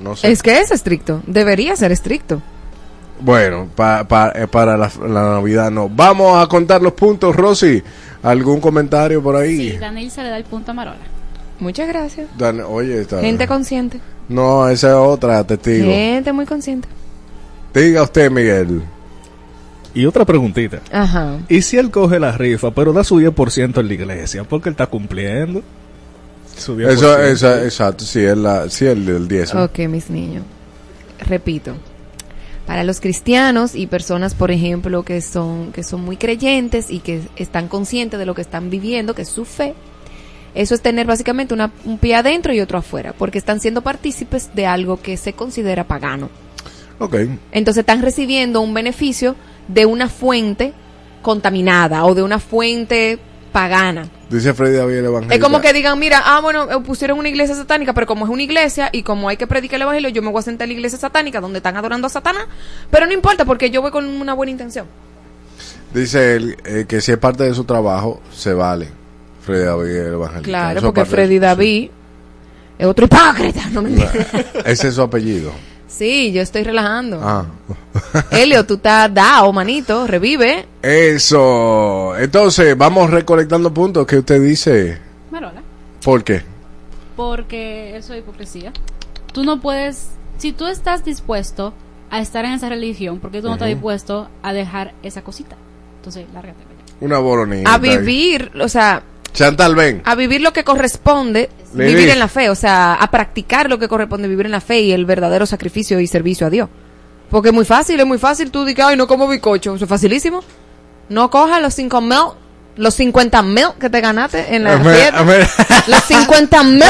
no 0.01 0.15
sé. 0.15 0.31
Es 0.31 0.43
que 0.43 0.61
es 0.61 0.71
estricto, 0.71 1.21
debería 1.27 1.75
ser 1.75 1.91
estricto. 1.91 2.41
Bueno, 3.21 3.69
pa- 3.75 4.07
pa- 4.07 4.33
eh, 4.35 4.47
para 4.47 4.77
la, 4.77 4.91
la 5.09 5.23
Navidad 5.35 5.71
no. 5.71 5.89
Vamos 5.89 6.43
a 6.43 6.47
contar 6.47 6.81
los 6.83 6.93
puntos, 6.93 7.35
Rosy. 7.35 7.83
¿Algún 8.23 8.61
comentario 8.61 9.23
por 9.23 9.37
ahí? 9.37 9.71
Sí, 9.73 9.77
Daniel 9.79 10.11
se 10.11 10.23
le 10.23 10.29
da 10.31 10.37
el 10.37 10.45
punto 10.45 10.71
a 10.71 10.75
Marola. 10.75 10.99
Muchas 11.61 11.89
gracias. 11.89 12.29
Dan- 12.39 12.61
oye, 12.61 13.01
está- 13.03 13.21
Gente 13.21 13.47
consciente. 13.47 14.01
No, 14.29 14.69
esa 14.69 14.89
es 14.89 14.95
otra, 14.95 15.43
testigo. 15.45 15.87
Gente 15.91 16.33
muy 16.33 16.47
consciente. 16.47 16.89
Diga 17.75 18.03
usted, 18.03 18.31
Miguel. 18.31 18.83
Y 19.95 20.05
otra 20.07 20.25
preguntita. 20.25 20.81
Ajá. 20.93 21.39
¿Y 21.49 21.63
si 21.63 21.77
él 21.79 21.91
coge 21.91 22.21
la 22.21 22.33
rifa, 22.33 22.71
pero 22.73 22.93
da 22.93 23.03
su 23.05 23.19
10% 23.21 23.81
en 23.81 23.89
la 23.89 23.95
iglesia? 23.95 24.45
Porque 24.45 24.69
él 24.69 24.75
está 24.75 24.87
cumpliendo. 24.87 25.63
Su 26.57 26.77
10%. 26.77 26.89
Eso, 26.91 27.23
esa- 27.23 27.65
exacto, 27.65 28.05
sí, 28.05 28.21
es 28.25 28.37
la, 28.37 28.69
sí, 28.69 28.85
el 28.87 29.07
del 29.07 29.27
10. 29.29 29.55
¿no? 29.55 29.65
Ok, 29.65 29.79
mis 29.89 30.11
niños. 30.11 30.45
Repito. 31.27 31.73
Para 32.69 32.85
los 32.85 33.01
cristianos 33.01 33.75
y 33.75 33.87
personas, 33.87 34.35
por 34.35 34.51
ejemplo, 34.51 35.03
que 35.03 35.23
son, 35.23 35.73
que 35.73 35.83
son 35.83 36.05
muy 36.05 36.19
creyentes 36.19 36.91
y 36.91 36.99
que 37.01 37.23
están 37.37 37.67
conscientes 37.67 38.19
de 38.21 38.27
lo 38.27 38.35
que 38.35 38.43
están 38.43 38.69
viviendo, 38.69 39.15
que 39.15 39.23
es 39.23 39.29
su 39.31 39.47
fe, 39.47 39.75
eso 40.55 40.75
es 40.75 40.83
tener 40.83 41.07
básicamente 41.07 41.55
una- 41.55 41.73
un 41.87 41.97
pie 41.97 42.15
adentro 42.17 42.53
y 42.53 42.61
otro 42.61 42.77
afuera, 42.77 43.15
porque 43.17 43.39
están 43.39 43.61
siendo 43.61 43.81
partícipes 43.81 44.51
de 44.55 44.67
algo 44.67 45.01
que 45.01 45.17
se 45.17 45.33
considera 45.33 45.85
pagano. 45.85 46.29
Ok. 46.99 47.17
Entonces 47.53 47.81
están 47.81 48.03
recibiendo 48.03 48.61
un 48.61 48.75
beneficio 48.75 49.35
de 49.67 49.87
una 49.87 50.11
fuente 50.11 50.75
contaminada 51.23 52.05
o 52.05 52.15
de 52.15 52.23
una 52.23 52.39
fuente 52.39 53.19
pagana. 53.49 54.09
Dice 54.31 54.55
Freddy 54.55 54.77
David 54.77 54.97
el 54.97 55.05
Evangelio. 55.07 55.37
Es 55.37 55.43
como 55.43 55.61
que 55.61 55.73
digan, 55.73 55.99
mira, 55.99 56.23
ah, 56.25 56.41
bueno, 56.41 56.71
eh, 56.71 56.81
pusieron 56.85 57.19
una 57.19 57.29
iglesia 57.29 57.55
satánica, 57.55 57.93
pero 57.93 58.07
como 58.07 58.25
es 58.25 58.31
una 58.31 58.43
iglesia 58.43 58.91
y 58.93 59.03
como 59.03 59.29
hay 59.29 59.37
que 59.37 59.47
predicar 59.47 59.77
el 59.77 59.83
evangelio, 59.83 60.11
yo 60.11 60.23
me 60.23 60.31
voy 60.31 60.41
a 60.41 60.43
sentar 60.43 60.67
en 60.67 60.71
la 60.71 60.75
iglesia 60.75 60.99
satánica 60.99 61.41
donde 61.41 61.59
están 61.59 61.77
adorando 61.77 62.07
a 62.07 62.11
Satanás, 62.11 62.47
pero 62.91 63.07
no 63.07 63.13
importa 63.13 63.45
porque 63.45 63.71
yo 63.71 63.83
voy 63.83 63.91
con 63.91 64.07
una 64.07 64.35
buena 64.35 64.53
intención. 64.53 64.87
Dice 65.93 66.37
él 66.37 66.57
eh, 66.65 66.85
que 66.87 67.01
si 67.01 67.13
es 67.13 67.19
parte 67.19 67.45
de 67.45 67.55
su 67.55 67.65
trabajo, 67.65 68.21
se 68.33 68.53
vale. 68.53 68.89
Freddy 69.45 69.65
David 69.65 69.97
el 69.97 70.13
Evangelio. 70.13 70.43
Claro, 70.43 70.83
porque 70.83 71.05
Freddy 71.05 71.39
David 71.39 71.91
es 72.79 72.87
otro 72.87 73.07
hipócrita, 73.07 73.67
no 73.71 73.83
me 73.83 73.91
Ese 74.65 74.89
es 74.89 74.95
su 74.95 75.03
apellido. 75.03 75.53
Sí, 75.89 76.33
yo 76.33 76.43
estoy 76.43 76.63
relajando. 76.63 77.21
Ah. 77.23 77.47
Helio, 78.31 78.65
tú 78.65 78.75
estás 78.75 79.13
dao, 79.13 79.53
manito, 79.53 80.07
revive. 80.07 80.67
Eso. 80.83 82.17
Entonces, 82.19 82.77
vamos 82.77 83.11
recolectando 83.11 83.73
puntos. 83.73 84.07
¿Qué 84.07 84.19
usted 84.19 84.41
dice? 84.41 84.99
Marola. 85.31 85.63
¿Por 86.05 86.23
qué? 86.23 86.43
Porque 87.17 87.97
eso 87.97 88.13
es 88.13 88.21
hipocresía. 88.21 88.73
Tú 89.33 89.45
no 89.45 89.61
puedes, 89.61 90.11
si 90.37 90.53
tú 90.53 90.67
estás 90.67 91.05
dispuesto 91.05 91.73
a 92.11 92.21
estar 92.21 92.45
en 92.45 92.53
esa 92.53 92.69
religión, 92.69 93.19
porque 93.19 93.41
tú 93.41 93.49
no 93.49 93.55
estás 93.55 93.69
dispuesto 93.69 94.29
a 94.43 94.53
dejar 94.53 94.93
esa 95.03 95.23
cosita. 95.23 95.57
Entonces, 95.97 96.27
lárgate. 96.33 96.59
vaya. 96.65 96.97
Una 97.01 97.19
boronita. 97.19 97.75
A 97.75 97.79
vivir, 97.79 98.53
o 98.61 98.69
sea, 98.69 99.03
Chantal, 99.33 99.75
ven. 99.75 100.03
a 100.05 100.15
vivir 100.15 100.41
lo 100.41 100.53
que 100.53 100.65
corresponde 100.65 101.51
vivir 101.73 102.09
en 102.09 102.19
la 102.19 102.29
fe, 102.29 102.51
o 102.51 102.55
sea, 102.55 102.95
a 102.95 103.11
practicar 103.11 103.69
lo 103.69 103.79
que 103.79 103.89
corresponde 103.89 104.27
vivir 104.27 104.47
en 104.47 104.53
la 104.53 104.61
fe 104.61 104.81
y 104.81 104.93
el 104.93 105.05
verdadero 105.05 105.47
sacrificio 105.47 106.01
y 106.01 106.07
servicio 106.07 106.47
a 106.47 106.51
Dios. 106.51 106.69
Porque 107.31 107.49
es 107.49 107.55
muy 107.55 107.65
fácil, 107.65 108.01
es 108.01 108.07
muy 108.07 108.19
fácil 108.19 108.51
tú 108.51 108.65
dices, 108.65 108.85
ay, 108.85 108.97
no 108.97 109.07
como 109.07 109.29
bicocho, 109.29 109.75
eso 109.75 109.85
es 109.85 109.89
facilísimo. 109.89 110.43
No 111.11 111.31
cojas 111.31 111.61
los 111.61 111.75
5 111.75 112.01
mil, 112.01 112.19
los 112.77 112.95
50 112.95 113.43
mil 113.43 113.67
que 113.79 113.91
te 113.91 114.01
ganaste 114.01 114.55
en 114.55 114.65
la 114.65 114.77
A 114.77 114.81
fiesta. 114.81 115.21
a. 115.21 115.91
Los 115.91 116.05
50 116.05 116.63
mil 116.65 116.83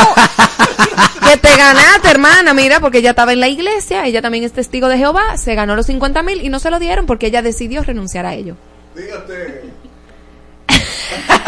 que 1.29 1.37
te 1.37 1.57
ganaste, 1.57 2.09
hermana, 2.09 2.55
mira, 2.55 2.81
porque 2.81 2.99
ella 2.99 3.11
estaba 3.11 3.33
en 3.33 3.41
la 3.41 3.49
iglesia, 3.49 4.07
ella 4.07 4.23
también 4.23 4.45
es 4.45 4.53
testigo 4.53 4.89
de 4.89 4.97
Jehová, 4.97 5.37
se 5.37 5.55
ganó 5.55 5.77
los 5.77 5.87
50 5.87 6.23
mil 6.23 6.43
y 6.43 6.49
no 6.49 6.61
se 6.61 6.71
lo 6.71 6.79
dieron 6.79 7.07
porque 7.07 7.27
ella 7.27 7.43
decidió 7.43 7.83
renunciar 7.83 8.25
a 8.27 8.35
ello. 8.35 8.57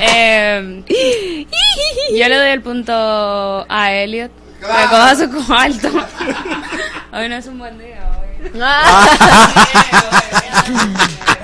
Eh, 0.00 0.84
yo 2.12 2.28
le 2.28 2.36
doy 2.36 2.48
el 2.50 2.62
punto 2.62 3.66
a 3.68 3.92
Elliot. 3.92 4.30
Recoja 4.60 5.16
su 5.16 5.30
cuarto. 5.30 5.88
Hoy 7.12 7.28
no 7.28 7.36
es 7.36 7.46
un 7.46 7.58
buen 7.58 7.78
día. 7.78 8.08
Hoy. 8.20 8.50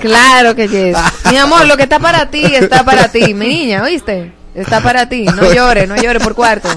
Claro 0.00 0.54
que 0.54 0.68
yes. 0.68 0.96
Mi 1.30 1.38
amor, 1.38 1.66
lo 1.66 1.76
que 1.76 1.84
está 1.84 1.98
para 1.98 2.26
ti, 2.26 2.44
está 2.44 2.84
para 2.84 3.08
ti. 3.08 3.32
Mi 3.34 3.46
niña, 3.48 3.82
¿oíste? 3.82 4.32
Está 4.54 4.80
para 4.80 5.08
ti. 5.08 5.24
No 5.24 5.52
llores, 5.54 5.88
no 5.88 5.96
llores 5.96 6.22
por 6.22 6.34
cuarto. 6.34 6.68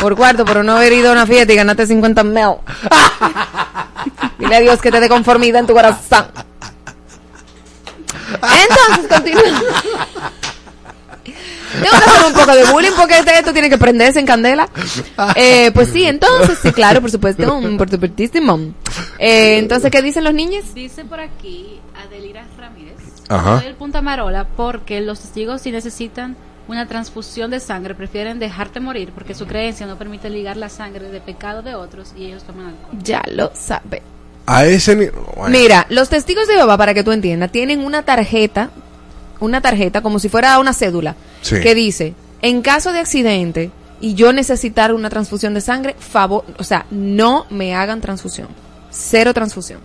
Por 0.00 0.16
cuarto, 0.16 0.44
por 0.44 0.64
no 0.64 0.76
haber 0.76 0.92
ido 0.92 1.10
a 1.10 1.12
una 1.12 1.26
fiesta 1.26 1.52
y 1.52 1.56
ganaste 1.56 1.86
50 1.86 2.24
mil. 2.24 2.54
Dile 4.38 4.56
a 4.56 4.60
Dios 4.60 4.80
que 4.80 4.90
te 4.90 5.00
dé 5.00 5.08
conformidad 5.08 5.60
en 5.60 5.66
tu 5.66 5.74
corazón. 5.74 6.26
Entonces, 8.32 9.08
continúa. 9.08 9.42
Tengo 11.72 11.90
que 11.90 12.10
hacer 12.10 12.26
un 12.26 12.32
poco 12.34 12.52
de 12.54 12.64
bullying 12.70 12.90
porque 12.96 13.18
este- 13.18 13.38
esto 13.38 13.52
tiene 13.52 13.70
que 13.70 13.78
prenderse 13.78 14.20
en 14.20 14.26
candela. 14.26 14.68
Eh, 15.36 15.70
pues 15.72 15.88
sí, 15.90 16.04
entonces, 16.04 16.58
sí, 16.60 16.72
claro, 16.72 17.00
por 17.00 17.10
supuesto, 17.10 17.60
por 17.78 17.88
supuestísimo. 17.88 18.58
Eh, 19.18 19.58
entonces, 19.58 19.90
¿qué 19.90 20.02
dicen 20.02 20.24
los 20.24 20.34
niños? 20.34 20.74
Dice 20.74 21.04
por 21.04 21.20
aquí 21.20 21.80
Adelira 22.04 22.44
Ramírez. 22.58 22.96
Ajá. 23.28 23.56
Doy 23.56 23.66
el 23.66 23.74
punto 23.74 23.98
a 23.98 24.02
Marola 24.02 24.46
porque 24.56 25.00
los 25.00 25.20
testigos 25.20 25.62
si 25.62 25.70
necesitan 25.72 26.36
una 26.68 26.86
transfusión 26.86 27.50
de 27.50 27.60
sangre 27.60 27.94
prefieren 27.94 28.38
dejarte 28.38 28.78
morir 28.80 29.10
porque 29.14 29.34
su 29.34 29.46
creencia 29.46 29.86
no 29.86 29.96
permite 29.96 30.28
ligar 30.30 30.56
la 30.56 30.68
sangre 30.68 31.08
de 31.08 31.20
pecado 31.20 31.62
de 31.62 31.74
otros 31.74 32.12
y 32.16 32.26
ellos 32.26 32.42
toman 32.44 32.66
alcohol. 32.66 32.98
Ya 33.02 33.22
lo 33.30 33.50
sabe. 33.54 34.02
A 34.46 34.64
ese 34.64 34.94
bueno. 35.36 35.48
Mira, 35.56 35.86
los 35.88 36.08
testigos 36.08 36.46
de 36.48 36.54
Jehová, 36.54 36.76
para 36.76 36.94
que 36.94 37.04
tú 37.04 37.12
entiendas, 37.12 37.52
tienen 37.52 37.80
una 37.84 38.02
tarjeta, 38.02 38.70
una 39.40 39.60
tarjeta 39.60 40.00
como 40.02 40.18
si 40.18 40.28
fuera 40.28 40.58
una 40.58 40.72
cédula, 40.72 41.16
Sí. 41.42 41.60
que 41.60 41.74
dice, 41.74 42.14
en 42.40 42.62
caso 42.62 42.92
de 42.92 42.98
accidente 43.00 43.70
y 44.00 44.14
yo 44.14 44.32
necesitar 44.32 44.92
una 44.92 45.10
transfusión 45.10 45.54
de 45.54 45.60
sangre, 45.60 45.94
favor, 45.98 46.44
o 46.58 46.64
sea, 46.64 46.86
no 46.90 47.46
me 47.50 47.74
hagan 47.74 48.00
transfusión. 48.00 48.48
Cero 48.90 49.32
transfusión. 49.32 49.80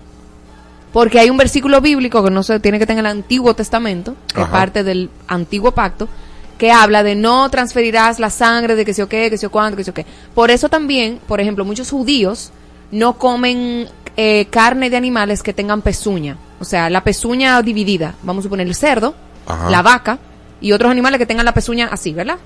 Porque 0.91 1.19
hay 1.19 1.29
un 1.29 1.37
versículo 1.37 1.81
bíblico 1.81 2.23
que 2.23 2.31
no 2.31 2.41
se 2.43 2.59
tiene 2.59 2.79
que 2.79 2.87
tener 2.87 3.01
en 3.01 3.05
el 3.05 3.17
Antiguo 3.17 3.53
Testamento, 3.53 4.15
que 4.33 4.41
es 4.41 4.47
parte 4.47 4.83
del 4.83 5.11
Antiguo 5.27 5.71
Pacto, 5.71 6.07
que 6.57 6.71
habla 6.71 7.03
de 7.03 7.13
no 7.15 7.47
transferirás 7.51 8.19
la 8.19 8.31
sangre 8.31 8.75
de 8.75 8.83
que 8.83 8.93
sé 8.95 9.03
o 9.03 9.07
qué, 9.09 9.29
que 9.29 9.37
sé 9.37 9.45
o 9.45 9.51
cuánto, 9.51 9.77
que 9.77 9.83
sé 9.83 9.91
o 9.91 9.93
qué. 9.93 10.05
Por 10.33 10.49
eso 10.49 10.69
también, 10.69 11.19
por 11.27 11.39
ejemplo, 11.39 11.63
muchos 11.65 11.91
judíos 11.91 12.51
no 12.91 13.19
comen 13.19 13.87
eh, 14.17 14.47
carne 14.49 14.89
de 14.89 14.97
animales 14.97 15.43
que 15.43 15.53
tengan 15.53 15.81
pezuña. 15.81 16.37
O 16.59 16.65
sea, 16.65 16.89
la 16.89 17.03
pezuña 17.03 17.61
dividida. 17.61 18.15
Vamos 18.23 18.41
a 18.41 18.45
suponer 18.45 18.67
el 18.67 18.75
cerdo, 18.75 19.15
Ajá. 19.45 19.69
la 19.69 19.81
vaca 19.81 20.19
y 20.59 20.71
otros 20.71 20.91
animales 20.91 21.19
que 21.19 21.25
tengan 21.25 21.45
la 21.45 21.53
pezuña 21.53 21.87
así, 21.91 22.13
¿verdad? 22.13 22.37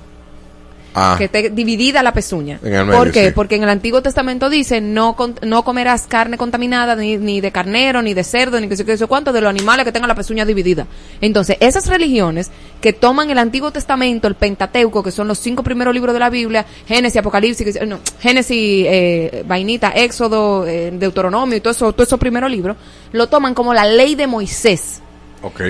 Ah, 0.94 1.16
que 1.18 1.24
esté 1.26 1.50
dividida 1.50 2.04
la 2.04 2.14
pezuña. 2.14 2.60
Medio, 2.62 2.92
¿Por 2.92 3.12
qué? 3.12 3.28
sí. 3.28 3.32
Porque 3.34 3.56
en 3.56 3.64
el 3.64 3.70
Antiguo 3.70 4.02
Testamento 4.02 4.50
dice 4.50 4.82
no 4.82 5.16
con- 5.16 5.36
no 5.42 5.64
comerás 5.64 6.06
carne 6.06 6.38
contaminada 6.38 6.96
ni, 6.98 7.18
ni 7.18 7.40
de 7.40 7.52
carnero, 7.52 8.02
ni 8.02 8.14
de 8.14 8.24
cerdo, 8.26 8.60
ni 8.60 8.68
que 8.68 8.76
sé 8.76 8.84
qué, 8.84 8.98
sé 8.98 9.08
cuánto, 9.08 9.32
de 9.32 9.40
los 9.40 9.50
animales 9.50 9.86
que 9.86 9.94
tengan 9.94 10.10
la 10.10 10.16
pezuña 10.16 10.44
dividida. 10.46 10.88
Entonces, 11.22 11.56
esas 11.62 11.88
religiones 11.88 12.52
que 12.82 12.92
toman 12.92 13.30
el 13.30 13.38
Antiguo 13.38 13.72
Testamento, 13.72 14.28
el 14.28 14.36
Pentateuco, 14.36 15.02
que 15.02 15.12
son 15.12 15.28
los 15.30 15.40
cinco 15.40 15.64
primeros 15.64 15.94
libros 15.94 16.14
de 16.14 16.20
la 16.20 16.30
Biblia, 16.30 16.66
Génesis, 16.88 17.20
Apocalipsis, 17.20 17.78
que- 17.78 17.86
no, 17.86 18.00
Génesis, 18.20 18.86
eh, 18.90 19.44
Vainita, 19.48 19.92
Éxodo, 19.92 20.68
eh, 20.68 20.92
Deuteronomio 20.94 21.56
y 21.58 21.62
todo 21.62 21.72
eso, 21.72 21.94
todos 21.94 22.08
esos 22.10 22.20
primeros 22.20 22.52
libros, 22.52 22.76
lo 23.14 23.28
toman 23.28 23.54
como 23.54 23.74
la 23.74 23.86
ley 23.86 24.16
de 24.16 24.28
Moisés. 24.28 25.02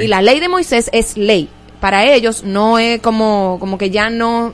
Y 0.04 0.08
la 0.08 0.22
ley 0.22 0.40
de 0.40 0.50
Moisés 0.50 0.90
es 0.92 1.16
ley. 1.16 1.48
Para 1.80 2.06
ellos 2.12 2.44
no 2.44 2.80
es 2.80 3.00
como, 3.02 3.58
como 3.60 3.78
que 3.78 3.90
ya 3.92 4.10
no... 4.10 4.52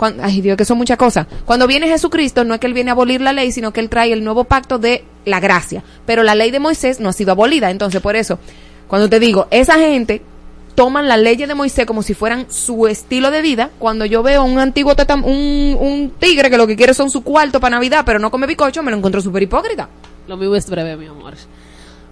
cuan- 0.00 0.16
ay 0.22 0.40
Dios, 0.40 0.56
que 0.56 0.64
son 0.64 0.78
muchas 0.78 0.96
cosas. 0.96 1.26
Cuando 1.44 1.66
viene 1.66 1.86
Jesucristo 1.88 2.42
no 2.44 2.54
es 2.54 2.60
que 2.60 2.66
Él 2.66 2.74
viene 2.74 2.90
a 2.90 2.94
abolir 2.94 3.20
la 3.20 3.32
ley, 3.32 3.52
sino 3.52 3.72
que 3.72 3.80
Él 3.80 3.88
trae 3.90 4.12
el 4.12 4.24
nuevo 4.24 4.44
pacto 4.44 4.78
de 4.78 5.04
la 5.26 5.38
gracia. 5.40 5.82
Pero 6.06 6.22
la 6.22 6.34
ley 6.34 6.50
de 6.50 6.58
Moisés 6.60 6.98
no 7.00 7.08
ha 7.10 7.12
sido 7.12 7.32
abolida. 7.32 7.70
Entonces, 7.70 8.00
por 8.00 8.16
eso, 8.16 8.38
cuando 8.88 9.08
te 9.10 9.20
digo, 9.20 9.46
esa 9.50 9.74
gente 9.78 10.22
toman 10.74 11.08
las 11.08 11.18
leyes 11.18 11.46
de 11.46 11.54
Moisés 11.54 11.84
como 11.84 12.02
si 12.02 12.14
fueran 12.14 12.46
su 12.50 12.86
estilo 12.86 13.30
de 13.30 13.42
vida. 13.42 13.70
Cuando 13.78 14.06
yo 14.06 14.22
veo 14.22 14.42
un 14.44 14.58
antiguo 14.58 14.96
tetam- 14.96 15.24
un, 15.24 15.76
un 15.78 16.10
tigre 16.18 16.48
que 16.48 16.56
lo 16.56 16.66
que 16.66 16.76
quiere 16.76 16.94
son 16.94 17.10
su 17.10 17.22
cuarto 17.22 17.60
para 17.60 17.76
Navidad, 17.76 18.02
pero 18.06 18.18
no 18.18 18.30
come 18.30 18.46
bicocho, 18.46 18.82
me 18.82 18.90
lo 18.90 18.96
encuentro 18.96 19.20
súper 19.20 19.42
hipócrita. 19.42 19.88
Lo 20.26 20.36
mío 20.38 20.54
es 20.56 20.70
breve, 20.70 20.96
mi 20.96 21.06
amor. 21.06 21.34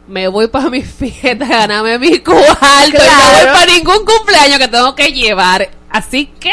Me 0.06 0.26
voy 0.28 0.48
para 0.48 0.70
mi 0.70 0.82
fiesta, 0.82 1.46
ganarme 1.46 1.98
mi 1.98 2.18
cuarto. 2.18 2.42
Y 2.88 2.92
no 2.92 3.32
voy 3.36 3.44
para 3.52 3.66
ningún 3.66 4.04
cumpleaños 4.04 4.58
que 4.58 4.68
tengo 4.68 4.94
que 4.94 5.12
llevar. 5.12 5.68
Así 5.90 6.26
que. 6.40 6.52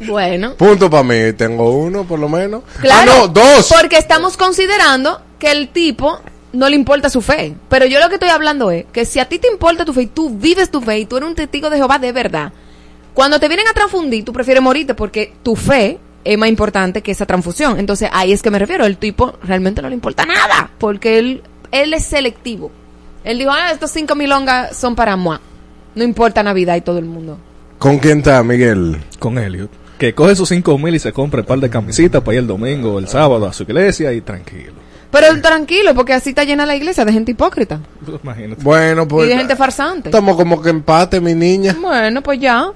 Bueno. 0.00 0.54
Punto 0.54 0.88
para 0.90 1.02
mí. 1.02 1.32
Tengo 1.36 1.70
uno, 1.70 2.04
por 2.04 2.18
lo 2.18 2.28
menos. 2.28 2.62
Claro, 2.80 3.12
Ah, 3.12 3.16
no, 3.20 3.28
dos. 3.28 3.72
Porque 3.80 3.98
estamos 3.98 4.36
considerando 4.36 5.20
que 5.38 5.50
el 5.50 5.68
tipo 5.68 6.20
no 6.52 6.68
le 6.68 6.76
importa 6.76 7.10
su 7.10 7.20
fe. 7.20 7.54
Pero 7.68 7.86
yo 7.86 8.00
lo 8.00 8.08
que 8.08 8.14
estoy 8.14 8.30
hablando 8.30 8.70
es 8.70 8.84
que 8.92 9.04
si 9.04 9.18
a 9.20 9.28
ti 9.28 9.38
te 9.38 9.48
importa 9.48 9.84
tu 9.84 9.92
fe 9.92 10.02
y 10.02 10.06
tú 10.06 10.30
vives 10.30 10.70
tu 10.70 10.80
fe 10.80 11.00
y 11.00 11.06
tú 11.06 11.16
eres 11.16 11.28
un 11.28 11.34
testigo 11.34 11.68
de 11.70 11.76
Jehová 11.76 11.98
de 11.98 12.12
verdad, 12.12 12.52
cuando 13.14 13.40
te 13.40 13.48
vienen 13.48 13.66
a 13.68 13.72
transfundir, 13.72 14.24
tú 14.24 14.32
prefieres 14.32 14.62
morirte 14.62 14.94
porque 14.94 15.34
tu 15.42 15.56
fe 15.56 15.98
es 16.24 16.38
más 16.38 16.48
importante 16.48 17.02
que 17.02 17.10
esa 17.12 17.26
transfusión. 17.26 17.78
Entonces 17.78 18.08
ahí 18.12 18.32
es 18.32 18.42
que 18.42 18.50
me 18.50 18.58
refiero. 18.58 18.84
El 18.86 18.96
tipo 18.98 19.34
realmente 19.42 19.82
no 19.82 19.88
le 19.88 19.94
importa 19.94 20.24
nada 20.24 20.70
porque 20.78 21.18
él, 21.18 21.42
él 21.72 21.92
es 21.94 22.04
selectivo. 22.06 22.70
Él 23.24 23.38
dijo, 23.38 23.50
ah, 23.50 23.72
estos 23.72 23.90
cinco 23.90 24.14
mil 24.14 24.30
ongas 24.32 24.76
son 24.76 24.94
para 24.94 25.16
moi. 25.16 25.38
No 25.94 26.04
importa 26.04 26.42
Navidad 26.42 26.76
y 26.76 26.80
todo 26.82 26.98
el 26.98 27.04
mundo. 27.06 27.38
¿Con 27.78 27.98
quién 27.98 28.18
está, 28.18 28.42
Miguel? 28.42 29.00
Con 29.18 29.38
Elliot. 29.38 29.70
Que 29.98 30.14
coge 30.14 30.36
sus 30.36 30.48
cinco 30.48 30.78
mil 30.78 30.94
y 30.94 30.98
se 30.98 31.12
compra 31.12 31.40
un 31.40 31.46
par 31.46 31.58
de 31.58 31.68
camisitas 31.68 32.22
para 32.22 32.34
ir 32.34 32.40
el 32.40 32.46
domingo, 32.46 32.98
el 32.98 33.08
sábado 33.08 33.46
a 33.46 33.52
su 33.52 33.64
iglesia 33.64 34.12
y 34.12 34.20
tranquilo. 34.20 34.74
Pero 35.10 35.40
tranquilo, 35.40 35.94
porque 35.94 36.12
así 36.12 36.30
está 36.30 36.44
llena 36.44 36.66
la 36.66 36.76
iglesia 36.76 37.04
de 37.04 37.12
gente 37.12 37.32
hipócrita. 37.32 37.80
Imagínate. 38.22 38.62
Bueno, 38.62 39.02
y 39.02 39.06
pues. 39.06 39.28
de 39.28 39.36
gente 39.36 39.56
farsante. 39.56 40.08
Estamos 40.08 40.36
como 40.36 40.60
que 40.60 40.70
empate, 40.70 41.20
mi 41.20 41.34
niña. 41.34 41.76
Bueno, 41.80 42.22
pues 42.22 42.38
ya. 42.40 42.70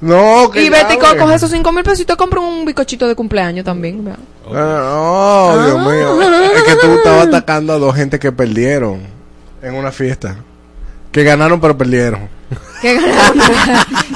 No, 0.00 0.48
que 0.52 0.62
Y 0.62 0.70
vete 0.70 0.94
y 0.94 0.98
coge 0.98 1.34
esos 1.34 1.50
cinco 1.50 1.72
mil 1.72 1.82
pesos 1.82 2.00
y 2.00 2.04
te 2.04 2.14
compra 2.16 2.38
un 2.38 2.64
bicochito 2.64 3.08
de 3.08 3.16
cumpleaños 3.16 3.64
también. 3.64 4.04
vea. 4.04 4.16
Ah, 4.54 4.94
oh, 4.94 5.64
Dios 5.64 5.78
mío. 5.80 6.22
Es 6.54 6.62
que 6.62 6.76
tú 6.76 6.86
estabas 6.94 7.26
atacando 7.26 7.72
a 7.72 7.78
dos 7.78 7.96
gente 7.96 8.18
que 8.18 8.30
perdieron 8.30 9.00
en 9.60 9.74
una 9.74 9.90
fiesta. 9.90 10.36
Que 11.18 11.24
ganaron 11.24 11.60
pero 11.60 11.76
perdieron. 11.76 12.28
Que 12.80 12.94
ganaron. 12.94 13.40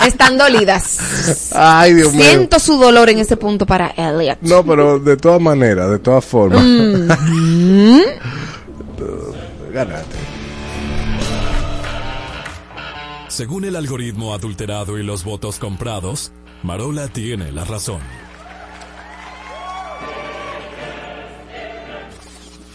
Están 0.07 0.39
dolidas. 0.39 1.51
Ay, 1.53 1.95
Dios 1.95 2.13
mío. 2.13 2.23
Siento 2.23 2.61
su 2.61 2.79
dolor 2.79 3.11
en 3.11 3.19
ese 3.19 3.37
punto 3.37 3.67
para 3.67 3.89
Elliot. 3.89 4.39
No, 4.43 4.65
pero 4.65 5.01
de 5.01 5.17
todas 5.17 5.41
maneras, 5.41 5.91
de 5.91 5.99
todas 5.99 6.25
formas. 6.25 6.63
Mm. 6.63 8.03
Ganaste. 9.75 10.17
Según 13.27 13.65
el 13.65 13.75
algoritmo 13.75 14.33
adulterado 14.33 14.97
y 14.97 15.03
los 15.03 15.25
votos 15.25 15.59
comprados, 15.59 16.31
Marola 16.63 17.09
tiene 17.09 17.51
la 17.51 17.65
razón. 17.65 17.99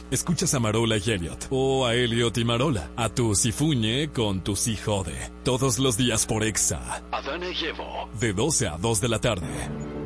Escuchas 0.09 0.53
a 0.53 0.59
Marola 0.61 0.95
y 0.97 1.11
Elliot, 1.11 1.47
o 1.49 1.85
a 1.85 1.93
Elliot 1.93 2.37
y 2.37 2.45
Marola, 2.45 2.89
a 2.95 3.09
tu 3.09 3.35
Sifuñe 3.35 4.09
con 4.13 4.41
tu 4.41 4.55
Si 4.55 4.77
Jode, 4.77 5.31
todos 5.43 5.79
los 5.79 5.97
días 5.97 6.25
por 6.25 6.45
Exa, 6.45 7.03
Adana 7.11 7.49
y 7.49 7.65
Evo. 7.65 8.09
de 8.17 8.31
12 8.31 8.67
a 8.69 8.77
2 8.77 9.01
de 9.01 9.09
la 9.09 9.19
tarde. 9.19 9.96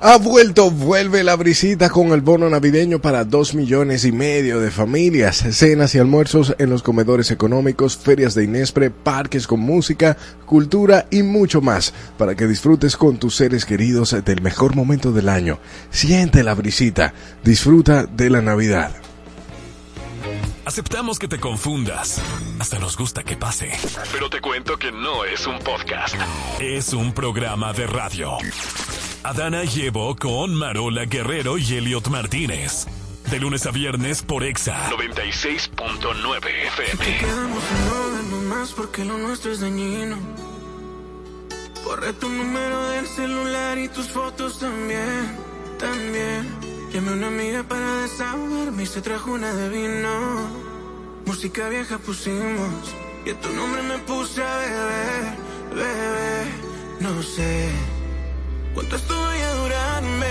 Ha 0.00 0.16
vuelto, 0.16 0.70
vuelve 0.70 1.24
la 1.24 1.34
brisita 1.34 1.90
con 1.90 2.12
el 2.12 2.20
bono 2.20 2.48
navideño 2.48 3.00
para 3.00 3.24
dos 3.24 3.54
millones 3.54 4.04
y 4.04 4.12
medio 4.12 4.60
de 4.60 4.70
familias, 4.70 5.38
cenas 5.50 5.92
y 5.96 5.98
almuerzos 5.98 6.54
en 6.60 6.70
los 6.70 6.84
comedores 6.84 7.32
económicos, 7.32 7.96
ferias 7.96 8.36
de 8.36 8.44
Inespre, 8.44 8.90
parques 8.90 9.48
con 9.48 9.58
música, 9.58 10.16
cultura 10.46 11.08
y 11.10 11.24
mucho 11.24 11.60
más, 11.60 11.92
para 12.16 12.36
que 12.36 12.46
disfrutes 12.46 12.96
con 12.96 13.18
tus 13.18 13.34
seres 13.34 13.64
queridos 13.64 14.16
del 14.24 14.40
mejor 14.40 14.76
momento 14.76 15.10
del 15.10 15.28
año. 15.28 15.58
Siente 15.90 16.44
la 16.44 16.54
brisita, 16.54 17.12
disfruta 17.42 18.04
de 18.06 18.30
la 18.30 18.40
Navidad. 18.40 19.07
Aceptamos 20.68 21.18
que 21.18 21.28
te 21.28 21.40
confundas. 21.40 22.20
Hasta 22.58 22.78
nos 22.78 22.94
gusta 22.94 23.22
que 23.22 23.38
pase. 23.38 23.72
Pero 24.12 24.28
te 24.28 24.42
cuento 24.42 24.76
que 24.76 24.92
no 24.92 25.24
es 25.24 25.46
un 25.46 25.58
podcast. 25.60 26.14
Es 26.60 26.92
un 26.92 27.14
programa 27.14 27.72
de 27.72 27.86
radio. 27.86 28.36
Adana 29.22 29.64
y 29.64 29.86
Evo 29.86 30.14
con 30.14 30.54
Marola 30.54 31.06
Guerrero 31.06 31.56
y 31.56 31.72
Elliot 31.72 32.08
Martínez. 32.08 32.86
De 33.30 33.40
lunes 33.40 33.64
a 33.64 33.70
viernes 33.70 34.22
por 34.22 34.44
Exa. 34.44 34.90
96.9 34.90 36.46
FM. 36.46 37.18
Quedamos 37.18 37.62
en 37.64 37.88
no 37.88 38.12
vernos 38.12 38.42
más 38.42 38.72
porque 38.72 39.06
lo 39.06 39.16
nuestro 39.16 39.50
es 39.52 39.60
dañino. 39.60 40.18
Borré 41.82 42.12
tu 42.12 42.28
número 42.28 42.90
del 42.90 43.06
celular 43.06 43.78
y 43.78 43.88
tus 43.88 44.08
fotos 44.08 44.58
también, 44.58 45.34
también. 45.78 46.77
Llamé 46.92 47.10
a 47.10 47.12
una 47.12 47.26
amiga 47.26 47.62
para 47.64 48.02
desahogarme 48.02 48.82
y 48.82 48.86
se 48.86 49.02
trajo 49.02 49.32
una 49.32 49.52
de 49.52 49.68
vino. 49.68 50.48
Música 51.26 51.68
vieja 51.68 51.98
pusimos 51.98 52.94
y 53.26 53.30
a 53.30 53.40
tu 53.40 53.50
nombre 53.50 53.82
me 53.82 53.98
puse 53.98 54.42
a 54.42 54.56
beber, 54.56 55.24
bebé. 55.74 56.50
No 57.00 57.22
sé 57.22 57.68
cuánto 58.74 58.96
esto 58.96 59.20
vaya 59.20 59.50
a 59.50 59.54
durarme. 59.54 60.26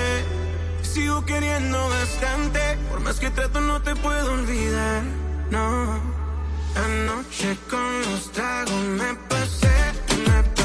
Sigo 0.82 1.24
queriendo 1.26 1.90
bastante, 1.90 2.60
por 2.90 3.02
más 3.02 3.20
que 3.20 3.30
trato 3.30 3.62
no 3.62 3.80
te 3.84 3.96
puedo 3.96 4.34
olvidar, 4.34 5.04
no. 5.52 6.00
Anoche 6.76 7.56
con 7.70 8.02
los 8.02 8.32
tragos 8.32 8.84
me 8.84 9.14
pasé, 9.30 9.78
me 10.26 10.44
pasé. 10.44 10.57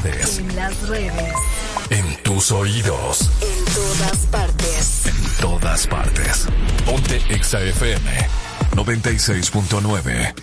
Redes, 0.00 0.38
En 0.38 0.56
las 0.56 0.88
redes. 0.88 1.32
en 1.90 2.16
tus 2.22 2.50
oídos, 2.50 3.30
En 3.42 3.64
todas 3.74 4.16
partes. 4.30 5.06
en 5.06 5.36
todas 5.40 5.86
partes. 5.86 6.46
Ponte 6.86 7.16
Exa 7.28 7.60
FM 7.60 8.28
96.9. 8.74 10.34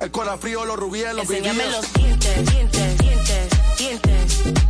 El 0.00 0.10
corazón 0.10 0.40
frío, 0.40 0.64
los 0.64 0.76
rubíes, 0.78 1.12
los 1.14 1.28
Enséñame 1.28 1.62
vivíes. 1.62 1.76
los 1.76 1.92
dientes, 1.92 2.50
dientes, 2.52 2.98
dientes, 2.98 3.50
dientes. 3.78 4.69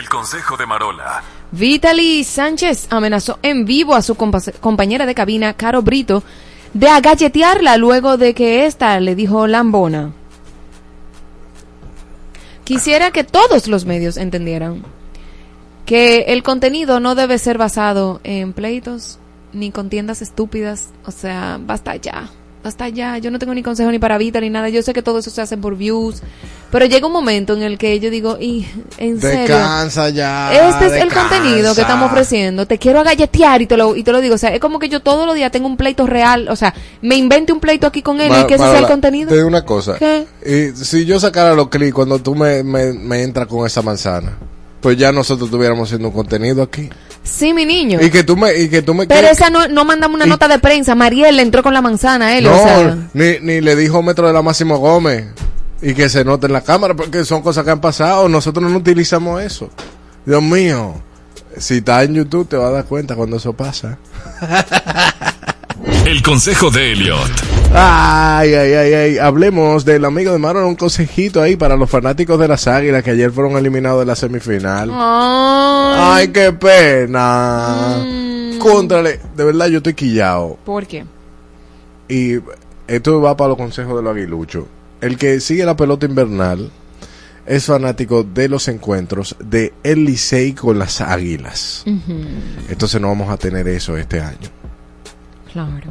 El 0.00 0.08
consejo 0.08 0.56
de 0.56 0.64
Marola. 0.64 1.22
Vitaly 1.52 2.24
Sánchez 2.24 2.86
amenazó 2.88 3.38
en 3.42 3.66
vivo 3.66 3.94
a 3.94 4.00
su 4.00 4.14
compa- 4.14 4.50
compañera 4.58 5.04
de 5.04 5.14
cabina, 5.14 5.52
Caro 5.52 5.82
Brito, 5.82 6.22
de 6.72 6.88
agalletearla 6.88 7.76
luego 7.76 8.16
de 8.16 8.32
que 8.32 8.64
ésta 8.64 8.98
le 8.98 9.14
dijo 9.14 9.46
lambona. 9.46 10.12
Quisiera 12.64 13.10
que 13.10 13.24
todos 13.24 13.68
los 13.68 13.84
medios 13.84 14.16
entendieran 14.16 14.82
que 15.84 16.20
el 16.28 16.42
contenido 16.42 16.98
no 16.98 17.14
debe 17.14 17.36
ser 17.36 17.58
basado 17.58 18.20
en 18.24 18.54
pleitos 18.54 19.18
ni 19.52 19.70
contiendas 19.70 20.22
estúpidas. 20.22 20.88
O 21.04 21.10
sea, 21.10 21.58
basta 21.60 21.96
ya. 21.96 22.30
Basta 22.62 22.88
ya. 22.90 23.16
Yo 23.18 23.30
no 23.30 23.38
tengo 23.38 23.54
ni 23.54 23.62
consejo 23.62 23.90
ni 23.90 23.98
para 23.98 24.18
Vita 24.18 24.38
ni 24.40 24.50
nada. 24.50 24.68
Yo 24.68 24.82
sé 24.82 24.92
que 24.92 25.02
todo 25.02 25.20
eso 25.20 25.30
se 25.30 25.40
hace 25.40 25.56
por 25.56 25.76
views. 25.76 26.22
Pero 26.70 26.84
llega 26.86 27.06
un 27.06 27.12
momento 27.12 27.54
en 27.54 27.62
el 27.62 27.78
que 27.78 27.98
yo 27.98 28.10
digo, 28.10 28.36
y 28.38 28.66
en 28.98 29.20
serio. 29.20 29.40
Descansa 29.40 30.10
ya. 30.10 30.52
Este 30.68 30.86
es 30.86 31.02
el 31.02 31.12
contenido 31.12 31.74
que 31.74 31.80
estamos 31.80 32.10
ofreciendo. 32.12 32.66
Te 32.66 32.78
quiero 32.78 33.00
agalletear 33.00 33.62
y 33.62 33.66
te 33.66 33.76
lo 33.76 33.96
y 33.96 34.04
te 34.04 34.12
lo 34.12 34.20
digo. 34.20 34.34
O 34.34 34.38
sea, 34.38 34.54
es 34.54 34.60
como 34.60 34.78
que 34.78 34.88
yo 34.88 35.00
todos 35.00 35.26
los 35.26 35.34
días 35.34 35.50
tengo 35.50 35.66
un 35.66 35.76
pleito 35.76 36.06
real. 36.06 36.48
O 36.48 36.54
sea, 36.54 36.74
me 37.02 37.16
invente 37.16 37.52
un 37.52 37.60
pleito 37.60 37.86
aquí 37.86 38.02
con 38.02 38.20
él 38.20 38.30
y 38.30 38.46
que 38.46 38.54
ese 38.54 38.64
sea 38.64 38.78
el 38.78 38.86
contenido. 38.86 39.30
Te 39.30 39.36
digo 39.36 39.48
una 39.48 39.64
cosa. 39.64 39.96
¿Qué? 39.98 40.26
Y 40.44 40.76
si 40.76 41.06
yo 41.06 41.18
sacara 41.18 41.54
los 41.54 41.68
clics 41.68 41.94
cuando 41.94 42.18
tú 42.20 42.34
me, 42.34 42.62
me, 42.62 42.92
me 42.92 43.22
entras 43.22 43.46
con 43.48 43.66
esa 43.66 43.82
manzana. 43.82 44.36
pues 44.80 44.96
ya 44.96 45.12
nosotros 45.12 45.48
estuviéramos 45.48 45.88
haciendo 45.88 46.08
un 46.08 46.14
contenido 46.14 46.62
aquí. 46.62 46.88
Sí, 47.30 47.54
mi 47.54 47.64
niño. 47.64 48.00
Y 48.02 48.10
que 48.10 48.24
tú 48.24 48.36
me, 48.36 48.56
y 48.58 48.68
que 48.68 48.82
tú 48.82 48.92
me 48.92 49.06
Pero 49.06 49.20
que- 49.28 49.30
esa 49.30 49.50
no, 49.50 49.68
no 49.68 49.84
mandamos 49.84 50.16
una 50.16 50.26
nota 50.26 50.48
de 50.48 50.58
prensa. 50.58 50.94
Mariel 50.94 51.36
le 51.36 51.42
entró 51.42 51.62
con 51.62 51.72
la 51.72 51.80
manzana 51.80 52.26
a 52.26 52.36
él. 52.38 52.44
no, 52.44 52.52
o 52.52 52.62
sea, 52.62 52.96
ni, 53.14 53.38
ni 53.40 53.60
le 53.60 53.76
dijo 53.76 54.02
metro 54.02 54.26
de 54.26 54.32
la 54.32 54.42
Máximo 54.42 54.78
Gómez 54.78 55.26
y 55.80 55.94
que 55.94 56.08
se 56.08 56.24
note 56.24 56.46
en 56.48 56.52
la 56.52 56.60
cámara 56.62 56.94
porque 56.94 57.24
son 57.24 57.40
cosas 57.42 57.64
que 57.64 57.70
han 57.70 57.80
pasado. 57.80 58.28
Nosotros 58.28 58.70
no 58.70 58.76
utilizamos 58.76 59.40
eso. 59.42 59.70
Dios 60.26 60.42
mío, 60.42 60.94
si 61.56 61.78
está 61.78 62.02
en 62.02 62.14
YouTube 62.14 62.48
te 62.48 62.56
vas 62.56 62.68
a 62.68 62.72
dar 62.72 62.84
cuenta 62.84 63.14
cuando 63.14 63.36
eso 63.36 63.52
pasa. 63.52 63.96
El 66.06 66.22
consejo 66.22 66.70
de 66.70 66.92
Elliot. 66.92 67.30
Ay, 67.72 68.54
ay, 68.54 68.72
ay, 68.72 68.92
ay. 68.94 69.18
Hablemos 69.18 69.84
del 69.84 70.04
amigo 70.04 70.32
de 70.32 70.38
Maron, 70.38 70.64
un 70.64 70.74
consejito 70.74 71.40
ahí 71.40 71.56
para 71.56 71.76
los 71.76 71.88
fanáticos 71.88 72.38
de 72.38 72.48
las 72.48 72.66
águilas 72.66 73.02
que 73.02 73.12
ayer 73.12 73.30
fueron 73.30 73.56
eliminados 73.56 74.00
de 74.00 74.06
la 74.06 74.16
semifinal. 74.16 74.90
Ay, 74.92 76.28
qué 76.28 76.52
pena. 76.52 78.04
Contrale, 78.58 79.20
de 79.36 79.44
verdad 79.44 79.68
yo 79.68 79.78
estoy 79.78 79.94
quillado. 79.94 80.58
¿Por 80.64 80.86
qué? 80.86 81.04
Y 82.08 82.38
esto 82.86 83.20
va 83.20 83.36
para 83.36 83.48
los 83.48 83.56
consejos 83.56 83.96
de 83.96 84.02
los 84.02 84.14
aguiluchos. 84.14 84.64
El 85.00 85.16
que 85.16 85.40
sigue 85.40 85.64
la 85.64 85.76
pelota 85.76 86.06
invernal 86.06 86.70
es 87.46 87.64
fanático 87.64 88.22
de 88.22 88.48
los 88.48 88.68
encuentros 88.68 89.36
de 89.38 89.72
el 89.82 90.04
Licey 90.04 90.52
con 90.52 90.78
las 90.78 91.00
águilas. 91.00 91.84
Entonces 92.68 93.00
no 93.00 93.08
vamos 93.08 93.30
a 93.30 93.36
tener 93.36 93.66
eso 93.68 93.96
este 93.96 94.20
año. 94.20 94.59
Claro. 95.52 95.90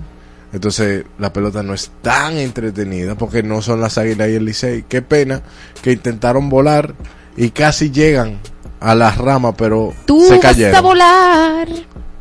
Entonces 0.51 1.05
la 1.19 1.31
pelota 1.31 1.61
no 1.61 1.73
es 1.73 1.91
tan 2.01 2.37
entretenida 2.37 3.15
porque 3.15 3.43
no 3.43 3.61
son 3.61 3.81
las 3.81 3.97
águilas 3.97 4.29
y 4.29 4.35
el 4.35 4.45
Licey. 4.45 4.83
Qué 4.89 5.01
pena 5.01 5.41
que 5.81 5.91
intentaron 5.91 6.49
volar 6.49 6.95
y 7.37 7.51
casi 7.51 7.91
llegan 7.91 8.39
a 8.79 8.95
las 8.95 9.17
ramas, 9.17 9.53
pero 9.57 9.93
Tú 10.05 10.21
se 10.25 10.31
vas 10.33 10.39
cayeron. 10.41 10.75
a 10.75 10.81
volar. 10.81 11.67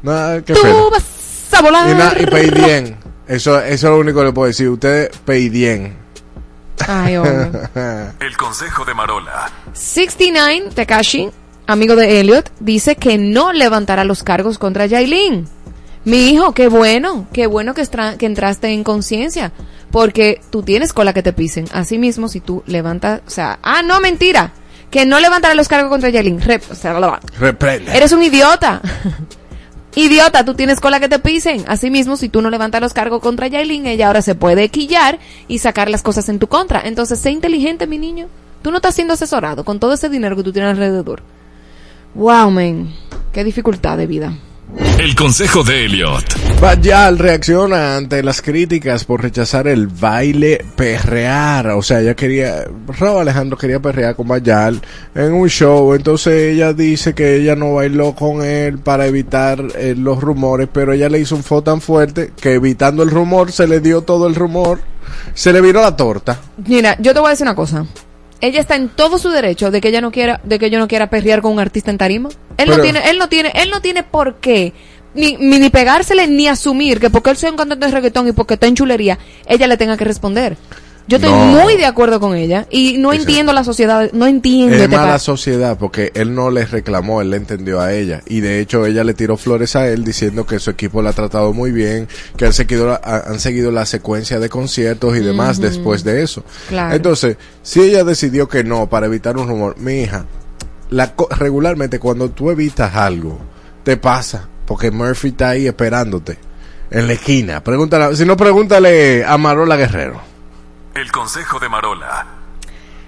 Nah, 0.03 0.41
qué 0.45 0.53
Tú 0.55 0.61
pena. 0.62 0.74
vas 0.91 1.05
a 1.55 1.62
volar. 1.62 1.89
Y, 1.91 1.95
na- 1.95 2.12
y 2.22 2.26
peidien. 2.26 2.97
Eso, 3.26 3.59
eso 3.61 3.64
es 3.64 3.82
lo 3.93 3.99
único 3.99 4.20
que 4.20 4.26
le 4.26 4.32
puedo 4.32 4.47
decir. 4.49 4.68
Ustedes 4.68 5.11
peidien. 5.24 5.95
Ay, 6.86 7.16
hombre. 7.16 7.51
El 8.20 8.36
consejo 8.36 8.84
de 8.84 8.95
Marola. 8.95 9.51
69, 9.72 10.70
Tekashi, 10.74 11.30
amigo 11.66 11.97
de 11.97 12.20
Elliot, 12.20 12.51
dice 12.61 12.97
que 12.97 13.18
no 13.18 13.53
levantará 13.53 14.05
los 14.05 14.22
cargos 14.22 14.59
contra 14.59 14.86
Yailin. 14.86 15.49
Mi 16.05 16.30
hijo, 16.30 16.53
qué 16.53 16.68
bueno, 16.68 17.26
qué 17.32 17.46
bueno 17.46 17.74
que, 17.74 17.86
entraste 18.26 18.68
en 18.68 18.84
conciencia, 18.84 19.53
porque 19.90 20.40
tú 20.51 20.62
tienes 20.62 20.92
cola 20.92 21.12
que 21.12 21.22
te 21.22 21.32
pisen. 21.32 21.66
Asimismo, 21.72 22.28
si 22.28 22.40
tú 22.40 22.62
levantas, 22.66 23.20
o 23.26 23.30
sea, 23.30 23.59
ah, 23.62 23.82
no, 23.82 24.01
mentira, 24.01 24.53
que 24.90 25.05
no 25.05 25.20
levantará 25.20 25.55
los 25.55 25.68
cargos 25.68 25.90
contra 25.90 26.09
Yailin. 26.11 26.40
Rep- 26.40 26.70
o 26.70 26.74
sea, 26.74 27.20
Reprende. 27.38 27.96
Eres 27.96 28.12
un 28.12 28.22
idiota. 28.22 28.80
Idiota, 29.94 30.44
tú 30.44 30.55
tienes 30.55 30.78
cola 30.80 31.01
que 31.01 31.09
te 31.09 31.18
pisen. 31.18 31.64
Asimismo, 31.66 32.16
si 32.16 32.28
tú 32.28 32.40
no 32.40 32.51
levantas 32.51 32.80
los 32.80 32.92
cargos 32.92 33.20
contra 33.20 33.49
Yailin, 33.49 33.86
ella 33.86 34.07
ahora 34.07 34.22
se 34.22 34.36
puede 34.36 34.68
quillar 34.68 35.18
y 35.49 35.59
sacar 35.59 35.90
las 35.90 36.03
cosas 36.03 36.28
en 36.28 36.38
tu 36.38 36.46
contra. 36.46 36.82
Entonces, 36.82 37.18
sé 37.18 37.32
inteligente, 37.32 37.86
mi 37.88 37.99
niño. 37.99 38.28
Tú 38.62 38.70
no 38.70 38.76
estás 38.76 38.94
siendo 38.94 39.14
asesorado 39.14 39.64
con 39.64 39.80
todo 39.80 39.94
ese 39.94 40.09
dinero 40.09 40.36
que 40.36 40.44
tú 40.44 40.53
tienes 40.53 40.70
alrededor. 40.70 41.22
Wow, 42.14 42.51
man. 42.51 42.92
Qué 43.32 43.42
dificultad 43.42 43.96
de 43.96 44.07
vida. 44.07 44.32
El 44.98 45.14
consejo 45.14 45.62
de 45.62 45.86
Elliot. 45.86 46.24
Bayal 46.60 47.18
reacciona 47.18 47.96
ante 47.96 48.22
las 48.22 48.42
críticas 48.42 49.04
por 49.04 49.22
rechazar 49.22 49.66
el 49.66 49.86
baile 49.86 50.64
perrear. 50.76 51.68
O 51.68 51.82
sea, 51.82 52.00
ella 52.00 52.14
quería, 52.14 52.64
Raúl 52.98 53.22
Alejandro 53.22 53.56
quería 53.56 53.80
perrear 53.80 54.14
con 54.14 54.28
Bayal 54.28 54.80
en 55.14 55.32
un 55.32 55.48
show. 55.48 55.94
Entonces 55.94 56.52
ella 56.52 56.72
dice 56.72 57.14
que 57.14 57.36
ella 57.36 57.56
no 57.56 57.74
bailó 57.74 58.14
con 58.14 58.42
él 58.42 58.78
para 58.78 59.06
evitar 59.06 59.64
eh, 59.76 59.94
los 59.96 60.20
rumores, 60.20 60.68
pero 60.70 60.92
ella 60.92 61.08
le 61.08 61.20
hizo 61.20 61.36
un 61.36 61.44
fo 61.44 61.62
tan 61.62 61.80
fuerte 61.80 62.32
que 62.38 62.54
evitando 62.54 63.02
el 63.02 63.10
rumor 63.10 63.52
se 63.52 63.66
le 63.66 63.80
dio 63.80 64.02
todo 64.02 64.26
el 64.26 64.34
rumor. 64.34 64.80
Se 65.32 65.52
le 65.52 65.60
viró 65.60 65.80
la 65.80 65.96
torta. 65.96 66.38
Mira, 66.66 66.96
yo 67.00 67.14
te 67.14 67.20
voy 67.20 67.28
a 67.28 67.30
decir 67.30 67.46
una 67.46 67.54
cosa. 67.54 67.86
Ella 68.41 68.61
está 68.61 68.76
en 68.76 68.89
todo 68.89 69.18
su 69.18 69.30
derecho 69.30 69.70
de 69.70 69.80
que 69.80 69.89
ella 69.89 70.01
no 70.01 70.12
quiera, 70.12 70.41
de 70.45 70.59
que 70.59 70.70
yo 70.70 70.78
no 70.78 70.86
quiera 70.86 71.11
perrear 71.11 71.43
con 71.43 71.53
un 71.53 71.61
artista 71.61 71.91
en 71.91 71.99
tarima. 71.99 72.28
Él 72.57 72.68
no 72.68 72.80
tiene, 72.80 73.11
él 73.11 73.18
no 73.18 73.28
tiene, 73.28 73.53
él 73.55 73.70
no 73.70 73.80
tiene 73.80 74.03
por 74.03 74.36
qué 74.36 74.72
ni, 75.14 75.36
ni, 75.36 75.59
ni 75.59 75.70
pegársele 75.70 76.26
ni 76.28 76.47
asumir 76.49 77.01
que 77.01 77.11
porque 77.11 77.30
él 77.30 77.36
sea 77.36 77.51
un 77.51 77.57
cantante 77.57 77.86
de 77.86 77.93
reggaetón 77.93 78.28
y 78.28 78.32
porque 78.32 78.55
está 78.55 78.66
en 78.66 78.74
chulería, 78.76 79.18
ella 79.47 79.66
le 79.66 79.76
tenga 79.76 79.97
que 79.97 80.05
responder. 80.05 80.57
Yo 81.09 81.16
estoy 81.16 81.30
No. 81.32 81.38
muy 81.46 81.76
de 81.76 81.86
acuerdo 81.86 82.20
con 82.20 82.36
ella 82.36 82.66
y 82.70 82.98
no 82.98 83.12
entiendo 83.14 83.52
la 83.54 83.64
sociedad, 83.64 84.11
no 84.12 84.26
entiendo 84.26 84.76
Es 84.76 84.82
este 84.82 84.94
mala 84.96 85.18
sociedad 85.18 85.78
porque 85.78 86.12
él 86.14 86.34
no 86.34 86.50
le 86.50 86.66
reclamó, 86.66 87.22
él 87.22 87.30
le 87.30 87.38
entendió 87.38 87.80
a 87.80 87.94
ella. 87.94 88.20
Y 88.26 88.40
de 88.40 88.61
hecho 88.61 88.84
ella 88.84 89.04
le 89.04 89.14
tiró 89.14 89.38
flores 89.38 89.74
a 89.74 89.88
él 89.88 90.04
diciendo 90.04 90.44
que 90.44 90.59
su 90.59 90.68
equipo 90.70 91.00
la 91.00 91.11
ha 91.11 91.12
tratado 91.14 91.54
muy 91.54 91.72
bien, 91.72 92.09
que 92.36 92.44
han 92.44 92.52
seguido, 92.52 92.88
la- 92.88 93.00
ha- 93.02 93.22
han 93.30 93.40
seguido 93.40 93.72
la 93.72 93.86
secuencia 93.86 94.38
de 94.38 94.50
conciertos 94.50 95.16
y 95.16 95.20
demás 95.20 95.61
después 95.61 96.04
de 96.04 96.22
eso. 96.22 96.44
Claro. 96.68 96.94
Entonces, 96.94 97.38
si 97.62 97.80
ella 97.80 98.04
decidió 98.04 98.46
que 98.48 98.62
no 98.62 98.88
para 98.90 99.06
evitar 99.06 99.38
un 99.38 99.48
rumor, 99.48 99.78
mi 99.78 100.02
hija, 100.02 100.26
la, 100.90 101.14
regularmente 101.38 101.98
cuando 101.98 102.28
tú 102.30 102.50
evitas 102.50 102.94
algo, 102.94 103.38
te 103.82 103.96
pasa. 103.96 104.46
Porque 104.66 104.90
Murphy 104.90 105.28
está 105.28 105.48
ahí 105.48 105.66
esperándote 105.66 106.36
en 106.90 107.06
la 107.06 107.14
esquina. 107.14 107.64
Pregúntale, 107.64 108.14
si 108.14 108.26
no, 108.26 108.36
pregúntale 108.36 109.24
a 109.24 109.38
Marola 109.38 109.76
Guerrero. 109.76 110.20
El 110.99 111.12
consejo 111.12 111.61
de 111.61 111.68
Marola. 111.68 112.26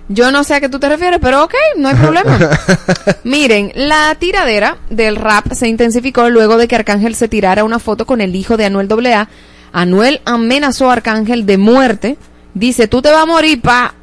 Yo 0.08 0.30
no 0.30 0.44
sé 0.44 0.54
a 0.54 0.60
qué 0.60 0.68
tú 0.68 0.78
te 0.78 0.88
refieres, 0.88 1.18
pero 1.20 1.42
ok, 1.42 1.54
no 1.76 1.88
hay 1.88 1.96
problema. 1.96 2.38
Miren, 3.24 3.72
la 3.74 4.14
tiradera 4.14 4.78
del 4.90 5.16
rap 5.16 5.52
se 5.52 5.66
intensificó 5.66 6.30
luego 6.30 6.56
de 6.56 6.68
que 6.68 6.76
Arcángel 6.76 7.16
se 7.16 7.26
tirara 7.26 7.64
una 7.64 7.80
foto 7.80 8.06
con 8.06 8.20
el 8.20 8.36
hijo 8.36 8.56
de 8.56 8.66
Anuel 8.66 8.88
AA. 9.12 9.28
Anuel 9.72 10.20
amenazó 10.24 10.88
a 10.88 10.92
Arcángel 10.92 11.46
de 11.46 11.58
muerte. 11.58 12.16
Dice, 12.54 12.86
tú 12.86 13.02
te 13.02 13.10
vas 13.10 13.24
a 13.24 13.26
morir 13.26 13.60
pa, 13.60 13.94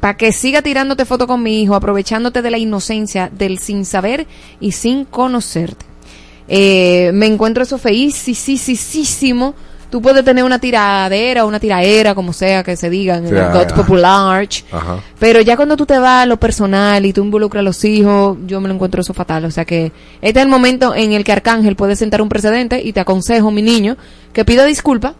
pa 0.00 0.18
que 0.18 0.30
siga 0.30 0.60
tirándote 0.60 1.06
foto 1.06 1.26
con 1.26 1.42
mi 1.42 1.62
hijo, 1.62 1.74
aprovechándote 1.74 2.42
de 2.42 2.50
la 2.50 2.58
inocencia 2.58 3.30
del 3.32 3.58
sin 3.58 3.86
saber 3.86 4.26
y 4.60 4.72
sin 4.72 5.06
conocerte. 5.06 5.86
Eh, 6.46 7.10
me 7.14 7.24
encuentro 7.24 7.62
eso 7.62 7.78
feísimo. 7.78 9.54
Tú 9.90 10.02
puedes 10.02 10.22
tener 10.24 10.44
una 10.44 10.58
tiradera 10.58 11.44
o 11.44 11.48
una 11.48 11.58
tiraera, 11.58 12.14
como 12.14 12.32
sea 12.32 12.62
que 12.62 12.76
se 12.76 12.90
digan, 12.90 13.18
en 13.20 13.24
el 13.24 13.30
Tiradera. 13.30 13.64
God 13.64 13.74
Popular. 13.74 14.48
Ajá. 14.70 14.98
Pero 15.18 15.40
ya 15.40 15.56
cuando 15.56 15.76
tú 15.76 15.86
te 15.86 15.98
vas 15.98 16.24
a 16.24 16.26
lo 16.26 16.38
personal 16.38 17.06
y 17.06 17.12
tú 17.12 17.24
involucras 17.24 17.60
a 17.60 17.64
los 17.64 17.82
hijos, 17.84 18.36
yo 18.46 18.60
me 18.60 18.68
lo 18.68 18.74
encuentro 18.74 19.00
eso 19.00 19.14
fatal. 19.14 19.46
O 19.46 19.50
sea 19.50 19.64
que 19.64 19.92
este 20.20 20.40
es 20.40 20.44
el 20.44 20.50
momento 20.50 20.94
en 20.94 21.12
el 21.12 21.24
que 21.24 21.32
Arcángel 21.32 21.74
puede 21.74 21.96
sentar 21.96 22.20
un 22.20 22.28
precedente 22.28 22.82
y 22.82 22.92
te 22.92 23.00
aconsejo, 23.00 23.50
mi 23.50 23.62
niño, 23.62 23.96
que 24.32 24.44
pida 24.44 24.64
disculpa 24.66 25.14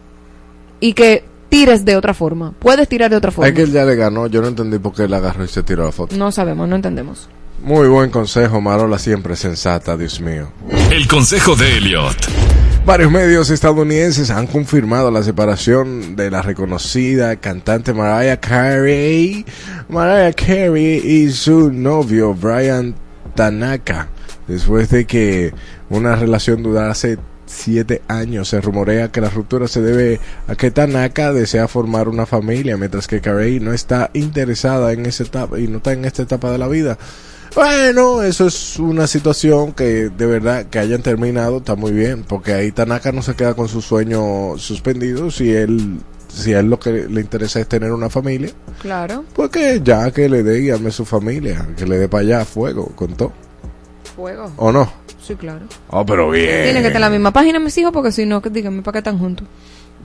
y 0.79 0.93
que 0.93 1.23
tires 1.49 1.83
de 1.83 1.95
otra 1.95 2.13
forma. 2.13 2.53
Puedes 2.59 2.87
tirar 2.87 3.09
de 3.09 3.17
otra 3.17 3.31
forma. 3.31 3.47
Es 3.47 3.55
que 3.55 3.63
él 3.63 3.71
ya 3.71 3.85
le 3.85 3.95
ganó, 3.95 4.27
yo 4.27 4.41
no 4.41 4.47
entendí 4.47 4.77
por 4.77 4.93
qué 4.93 5.03
él 5.03 5.13
agarró 5.13 5.43
y 5.43 5.47
se 5.47 5.63
tiró 5.63 5.85
la 5.85 5.91
foto. 5.91 6.15
No 6.15 6.31
sabemos, 6.31 6.69
no 6.69 6.75
entendemos. 6.75 7.27
Muy 7.63 7.87
buen 7.87 8.09
consejo, 8.09 8.61
Marola, 8.61 8.99
siempre 8.99 9.35
sensata, 9.35 9.97
Dios 9.97 10.21
mío. 10.21 10.51
El 10.91 11.07
consejo 11.07 11.55
de 11.55 11.77
Elliot. 11.77 12.58
Varios 12.89 13.11
medios 13.11 13.51
estadounidenses 13.51 14.31
han 14.31 14.47
confirmado 14.47 15.11
la 15.11 15.21
separación 15.21 16.15
de 16.15 16.31
la 16.31 16.41
reconocida 16.41 17.35
cantante 17.35 17.93
Mariah 17.93 18.37
Carey, 18.37 19.45
Mariah 19.89 20.33
Carey 20.33 20.95
y 20.97 21.29
su 21.29 21.71
novio 21.71 22.33
Brian 22.33 22.95
Tanaka, 23.35 24.07
después 24.47 24.89
de 24.89 25.05
que 25.05 25.53
una 25.91 26.15
relación 26.15 26.63
durase 26.63 27.19
siete 27.45 28.01
años. 28.07 28.47
Se 28.47 28.59
rumorea 28.59 29.11
que 29.11 29.21
la 29.21 29.29
ruptura 29.29 29.67
se 29.67 29.81
debe 29.81 30.19
a 30.47 30.55
que 30.55 30.71
Tanaka 30.71 31.31
desea 31.31 31.67
formar 31.67 32.09
una 32.09 32.25
familia, 32.25 32.75
mientras 32.75 33.05
que 33.05 33.21
Carey 33.21 33.59
no 33.59 33.71
está 33.71 34.09
interesada 34.15 34.93
en 34.93 35.05
esa 35.05 35.25
etapa 35.25 35.59
y 35.59 35.67
no 35.67 35.77
está 35.77 35.93
en 35.93 36.05
esta 36.05 36.23
etapa 36.23 36.51
de 36.51 36.57
la 36.57 36.67
vida. 36.67 36.97
Bueno, 37.55 38.21
eso 38.23 38.47
es 38.47 38.77
una 38.77 39.07
situación 39.07 39.73
que 39.73 40.09
de 40.09 40.25
verdad 40.25 40.65
que 40.65 40.79
hayan 40.79 41.01
terminado 41.01 41.57
está 41.57 41.75
muy 41.75 41.91
bien, 41.91 42.23
porque 42.23 42.53
ahí 42.53 42.71
Tanaka 42.71 43.11
no 43.11 43.21
se 43.21 43.35
queda 43.35 43.53
con 43.55 43.67
sus 43.67 43.85
sueños 43.85 44.61
suspendidos 44.61 45.35
si 45.37 45.51
él 45.53 45.99
si 46.27 46.53
a 46.53 46.59
él 46.59 46.67
lo 46.69 46.79
que 46.79 46.91
le 46.91 47.21
interesa 47.21 47.59
es 47.59 47.67
tener 47.67 47.91
una 47.91 48.07
familia, 48.09 48.51
Claro. 48.81 49.25
pues 49.33 49.49
que 49.49 49.81
ya 49.83 50.11
que 50.11 50.29
le 50.29 50.43
dé 50.43 50.61
y 50.61 50.69
arme 50.69 50.91
su 50.91 51.03
familia, 51.03 51.67
que 51.75 51.87
le 51.87 51.97
dé 51.97 52.07
para 52.07 52.21
allá 52.21 52.45
fuego 52.45 52.85
con 52.95 53.15
todo, 53.15 53.33
Fuego. 54.15 54.51
¿o 54.57 54.71
no? 54.71 54.91
Sí, 55.19 55.35
claro. 55.35 55.65
Oh, 55.89 56.05
pero 56.05 56.29
bien. 56.29 56.63
Tienen 56.63 56.81
que 56.83 56.87
estar 56.87 56.95
en 56.97 57.01
la 57.01 57.09
misma 57.09 57.31
página 57.31 57.59
mis 57.59 57.75
hijos 57.79 57.91
porque 57.91 58.11
si 58.11 58.25
no, 58.27 58.41
que 58.41 58.49
díganme 58.51 58.83
para 58.83 58.93
qué 58.93 58.97
están 58.99 59.17
juntos. 59.17 59.47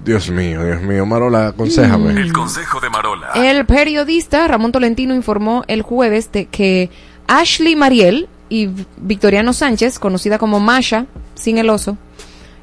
Dios 0.04 0.30
mío, 0.30 0.64
Dios 0.64 0.82
mío, 0.82 1.04
Marola, 1.06 1.48
aconsejame. 1.48 2.12
El 2.20 2.32
consejo 2.32 2.80
de 2.80 2.90
Marola. 2.90 3.30
El 3.34 3.64
periodista 3.66 4.46
Ramón 4.48 4.72
Tolentino 4.72 5.14
informó 5.14 5.62
el 5.68 5.82
jueves 5.82 6.32
de 6.32 6.46
que 6.46 6.90
Ashley 7.26 7.76
Mariel 7.76 8.28
y 8.48 8.68
Victoriano 8.96 9.52
Sánchez, 9.52 9.98
conocida 9.98 10.38
como 10.38 10.60
Masha, 10.60 11.06
sin 11.34 11.58
el 11.58 11.70
oso, 11.70 11.96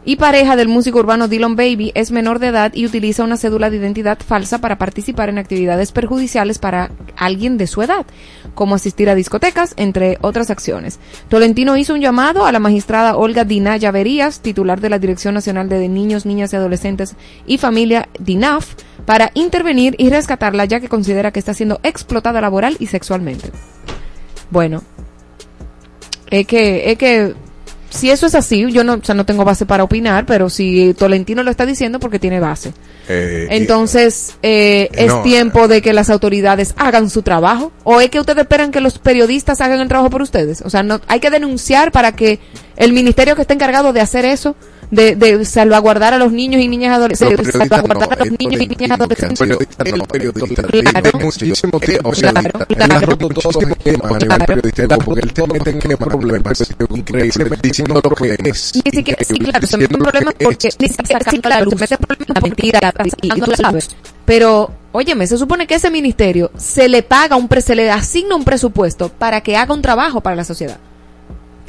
y 0.03 0.16
pareja 0.16 0.55
del 0.55 0.68
músico 0.68 0.97
urbano 0.97 1.28
Dylan 1.28 1.55
Baby, 1.55 1.91
es 1.93 2.12
menor 2.12 2.39
de 2.39 2.47
edad 2.47 2.74
y 2.74 2.88
utiliza 2.88 3.24
una 3.24 3.38
cédula 3.38 3.70
de 3.70 3.78
identidad 3.78 4.18
falsa 4.18 4.59
para 4.59 4.80
participar 4.80 5.30
en 5.30 5.38
actividades 5.38 5.91
perjudiciales 5.91 6.57
para 6.57 6.89
alguien 7.18 7.57
de 7.59 7.68
su 7.68 7.84
edad, 7.84 8.05
como 8.55 8.74
asistir 8.74 9.09
a 9.12 9.16
discotecas, 9.16 9.74
entre 9.78 10.18
otras 10.22 10.49
acciones. 10.49 10.99
Tolentino 11.30 11.78
hizo 11.78 11.93
un 11.93 12.01
llamado 12.01 12.45
a 12.45 12.51
la 12.51 12.57
magistrada 12.57 13.16
Olga 13.16 13.43
Dina 13.43 13.78
Llaverías, 13.78 14.39
titular 14.39 14.82
de 14.82 14.89
la 14.89 14.97
Dirección 14.97 15.36
Nacional 15.36 15.70
de 15.70 15.88
Niños, 15.88 16.26
Niñas 16.26 16.51
y 16.53 16.55
Adolescentes 16.55 17.16
y 17.45 17.59
Familia 17.59 18.09
DINAF, 18.20 18.74
para 19.05 19.30
intervenir 19.36 19.95
y 19.99 20.09
rescatarla 20.09 20.66
ya 20.66 20.80
que 20.80 20.89
considera 20.89 21.32
que 21.32 21.39
está 21.39 21.53
siendo 21.53 21.80
explotada 21.84 22.41
laboral 22.41 22.76
y 22.80 22.88
sexualmente. 22.88 23.51
Bueno, 24.51 24.83
es 26.29 26.45
que, 26.45 26.91
es 26.91 26.97
que 26.97 27.33
si 27.89 28.09
eso 28.09 28.25
es 28.25 28.35
así, 28.35 28.71
yo 28.71 28.83
no, 28.83 28.93
o 28.93 29.03
sea, 29.03 29.15
no 29.15 29.25
tengo 29.25 29.43
base 29.43 29.65
para 29.65 29.83
opinar, 29.83 30.25
pero 30.25 30.49
si 30.49 30.93
Tolentino 30.93 31.43
lo 31.43 31.51
está 31.51 31.65
diciendo 31.65 31.99
porque 31.99 32.19
tiene 32.19 32.39
base. 32.39 32.73
Eh, 33.09 33.47
Entonces, 33.51 34.35
eh, 34.41 34.89
es 34.93 35.07
no, 35.07 35.21
tiempo 35.23 35.67
de 35.67 35.81
que 35.81 35.91
las 35.91 36.09
autoridades 36.09 36.73
hagan 36.77 37.09
su 37.09 37.21
trabajo. 37.21 37.73
¿O 37.83 37.99
es 37.99 38.09
que 38.09 38.19
ustedes 38.19 38.39
esperan 38.39 38.71
que 38.71 38.79
los 38.79 38.97
periodistas 38.97 39.59
hagan 39.59 39.81
el 39.81 39.89
trabajo 39.89 40.09
por 40.09 40.21
ustedes? 40.21 40.61
O 40.61 40.69
sea, 40.69 40.83
no, 40.83 41.01
hay 41.07 41.19
que 41.19 41.29
denunciar 41.29 41.91
para 41.91 42.13
que 42.13 42.39
el 42.77 42.93
ministerio 42.93 43.35
que 43.35 43.41
está 43.41 43.53
encargado 43.53 43.91
de 43.91 43.99
hacer 43.99 44.23
eso, 44.23 44.55
de, 44.91 45.15
de 45.15 45.45
salvaguardar 45.45 46.13
a 46.13 46.17
los 46.17 46.31
niños 46.31 46.61
y 46.61 46.67
niñas 46.67 46.95
adolescentes, 46.97 47.51
salvaguardar 47.51 48.09
no, 48.09 48.13
a 48.13 48.17
los 48.17 48.27
el 48.27 48.35
niños 48.37 48.61
y 48.61 48.67
niñas 48.67 48.77
periodista 48.77 48.93
adolescentes. 48.93 49.41
el 49.41 50.03
periodista 50.03 50.61
de 51.01 51.11
muchísimo 51.23 51.79
tiempo, 51.79 52.09
o 52.09 52.13
sea, 52.15 52.29
él 52.31 52.91
ha 52.91 52.99
roto 52.99 53.29
todos 53.29 53.55
los 53.55 53.71
esquemas 53.71 54.11
a 54.11 54.17
nivel 54.17 54.45
periodístico, 54.45 54.97
porque 55.05 55.21
él 55.21 55.33
te 55.33 55.47
mete 55.47 55.69
en 55.71 55.97
problemas 55.97 56.73
increíbles 56.89 57.61
diciendo 57.61 58.01
lo 58.03 58.15
que 58.15 58.37
es. 58.43 58.73
Ni 58.83 58.91
siquiera, 58.91 59.23
sí, 59.23 59.39
claro, 59.39 59.67
se 59.67 59.77
mete 59.77 59.93
en 59.93 59.99
problemas 60.01 60.33
porque 60.39 60.69
ni 60.79 60.87
siquiera, 60.89 61.31
sí, 61.31 61.39
claro, 61.39 61.69
se 61.71 61.77
mete 61.77 61.97
problemas 61.97 62.43
mentira, 62.43 62.93
y 63.21 63.29
tú 63.29 63.49
lo 63.49 63.55
sabes. 63.55 63.95
Pero, 64.25 64.71
óyeme, 64.91 65.25
se 65.25 65.37
supone 65.37 65.67
que 65.67 65.75
ese 65.75 65.89
ministerio 65.89 66.51
se 66.57 66.89
le 66.89 67.01
paga 67.01 67.37
un 67.37 67.47
pre, 67.47 67.61
se 67.61 67.75
le 67.75 67.89
asigna 67.89 68.35
un 68.35 68.43
presupuesto 68.43 69.09
para 69.09 69.41
que 69.41 69.55
haga 69.55 69.73
un 69.73 69.81
trabajo 69.81 70.21
para 70.21 70.35
la 70.35 70.43
sociedad. 70.43 70.77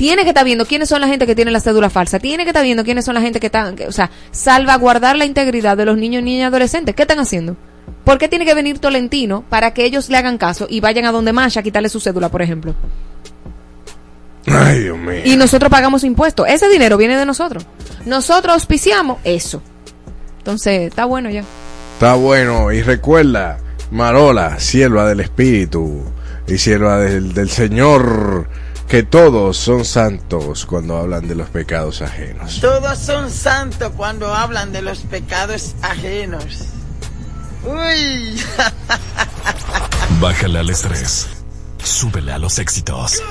Tiene 0.03 0.25
que 0.25 0.31
estar 0.31 0.45
viendo 0.45 0.67
quiénes 0.67 0.89
son 0.89 1.01
la 1.01 1.07
gente 1.07 1.29
que 1.29 1.37
tiene 1.37 1.53
la 1.53 1.61
cédula 1.61 1.89
falsa. 1.89 2.19
Tiene 2.19 2.43
que 2.43 2.51
estar 2.51 2.65
viendo 2.65 2.83
quiénes 2.83 3.05
son 3.05 3.15
la 3.15 3.21
gente 3.21 3.39
que 3.39 3.47
están, 3.47 3.77
o 3.87 3.93
sea, 3.93 4.11
salvaguardar 4.33 5.17
la 5.17 5.27
integridad 5.27 5.77
de 5.77 5.85
los 5.85 5.97
niños, 5.97 6.25
niñas 6.25 6.41
y 6.41 6.43
adolescentes. 6.43 6.97
¿Qué 6.97 7.03
están 7.03 7.21
haciendo? 7.21 7.57
¿Por 8.03 8.19
qué 8.19 8.27
tiene 8.27 8.45
que 8.45 8.53
venir 8.53 8.81
Tolentino 8.81 9.45
para 9.49 9.73
que 9.75 9.85
ellos 9.85 10.09
le 10.09 10.17
hagan 10.17 10.39
caso 10.39 10.67
y 10.69 10.81
vayan 10.81 11.05
a 11.05 11.13
donde 11.13 11.33
Masha 11.33 11.61
a 11.61 11.63
quitarle 11.63 11.89
su 11.89 12.01
cédula, 12.01 12.31
por 12.31 12.43
ejemplo? 12.43 12.75
Ay, 14.49 14.81
Dios 14.81 14.99
mío. 14.99 15.21
Y 15.25 15.37
nosotros 15.37 15.71
pagamos 15.71 16.03
impuestos. 16.03 16.49
Ese 16.49 16.69
dinero 16.69 16.97
viene 16.97 17.17
de 17.17 17.25
nosotros. 17.25 17.65
Nosotros 18.05 18.55
auspiciamos 18.55 19.19
eso. 19.23 19.63
Entonces, 20.39 20.89
está 20.89 21.05
bueno 21.05 21.31
ya. 21.31 21.45
Está 21.95 22.15
bueno. 22.15 22.73
Y 22.73 22.83
recuerda, 22.83 23.59
Marola, 23.93 24.59
sierva 24.59 25.07
del 25.07 25.21
Espíritu 25.21 26.03
y 26.49 26.59
sierva 26.59 26.99
del, 26.99 27.35
del 27.35 27.51
Señor, 27.51 28.49
que 28.93 29.03
todos 29.03 29.57
son 29.57 29.87
santos 29.87 30.67
cuando 30.67 30.99
hablan 30.99 31.27
de 31.27 31.35
los 31.35 31.49
pecados 31.49 32.03
ajenos. 32.03 32.61
Todos 32.61 32.99
son 32.99 33.31
santos 33.31 33.91
cuando 33.97 34.35
hablan 34.35 34.71
de 34.71 34.83
los 34.83 34.99
pecados 34.99 35.75
ajenos. 35.81 36.67
Uy. 37.65 38.39
Bájale 40.21 40.59
al 40.59 40.69
estrés. 40.69 41.27
Súbele 41.83 42.33
a 42.33 42.39
los 42.39 42.59
éxitos. 42.59 43.23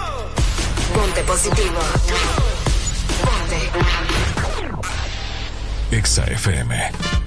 Ponte 0.96 1.22
positivo. 1.26 1.80
Ponte. 3.22 3.70
Exa 5.96 6.24
FM. 6.24 7.20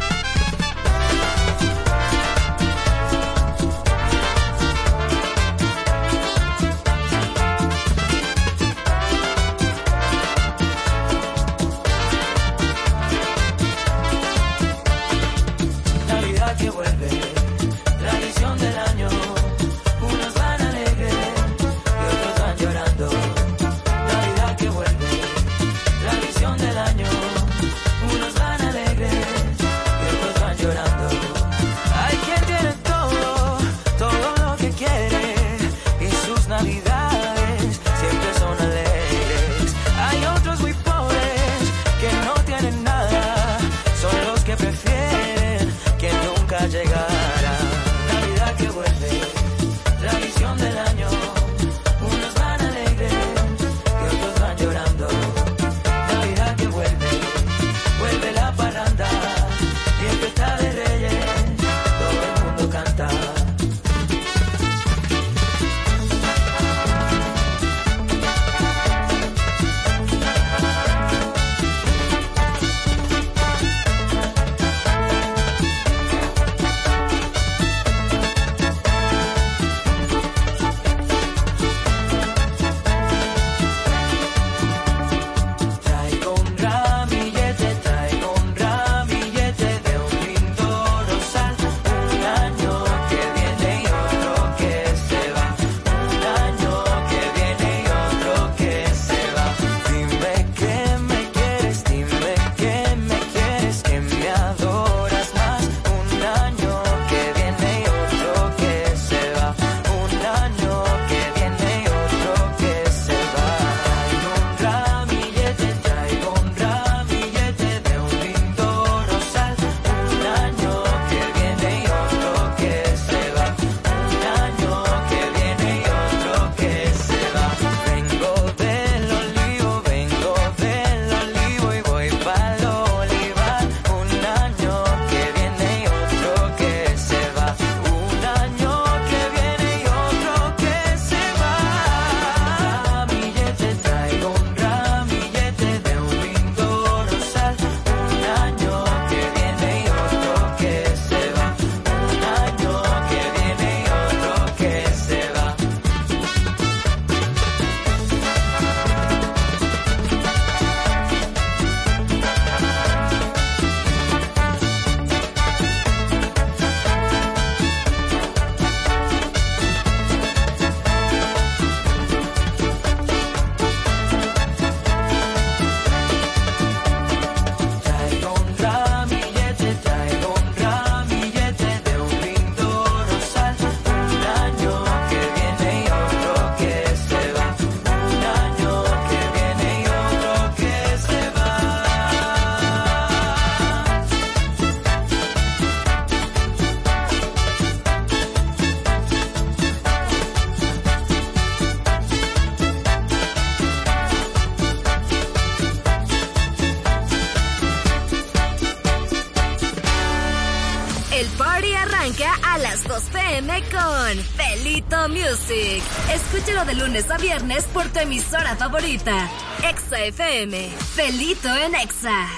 Music. 215.45 215.83
Escúchalo 216.13 216.65
de 216.65 216.75
lunes 216.75 217.11
a 217.11 217.19
viernes 217.19 217.65
por 217.67 217.85
tu 217.89 217.99
emisora 217.99 218.57
favorita. 218.57 219.29
Exa 219.69 220.05
FM. 220.05 220.71
Felito 220.95 221.49
en 221.55 221.75
Exa. 221.75 222.29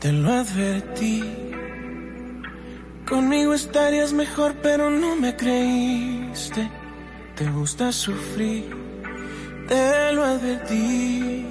Te 0.00 0.12
lo 0.12 0.32
advertí. 0.32 1.24
Conmigo 3.08 3.54
estarías 3.54 4.12
mejor, 4.12 4.54
pero 4.62 4.90
no 4.90 5.16
me 5.16 5.36
creíste. 5.36 6.70
Te 7.36 7.48
gusta 7.50 7.92
sufrir, 7.92 8.70
te 9.68 10.12
lo 10.12 10.24
advertí. 10.24 11.44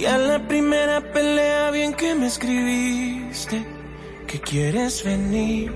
Y 0.00 0.06
a 0.06 0.16
la 0.16 0.38
primera 0.48 1.02
pelea, 1.12 1.70
bien 1.72 1.92
que 1.92 2.14
me 2.14 2.26
escribiste, 2.26 3.66
que 4.26 4.40
quieres 4.40 5.04
venir. 5.04 5.70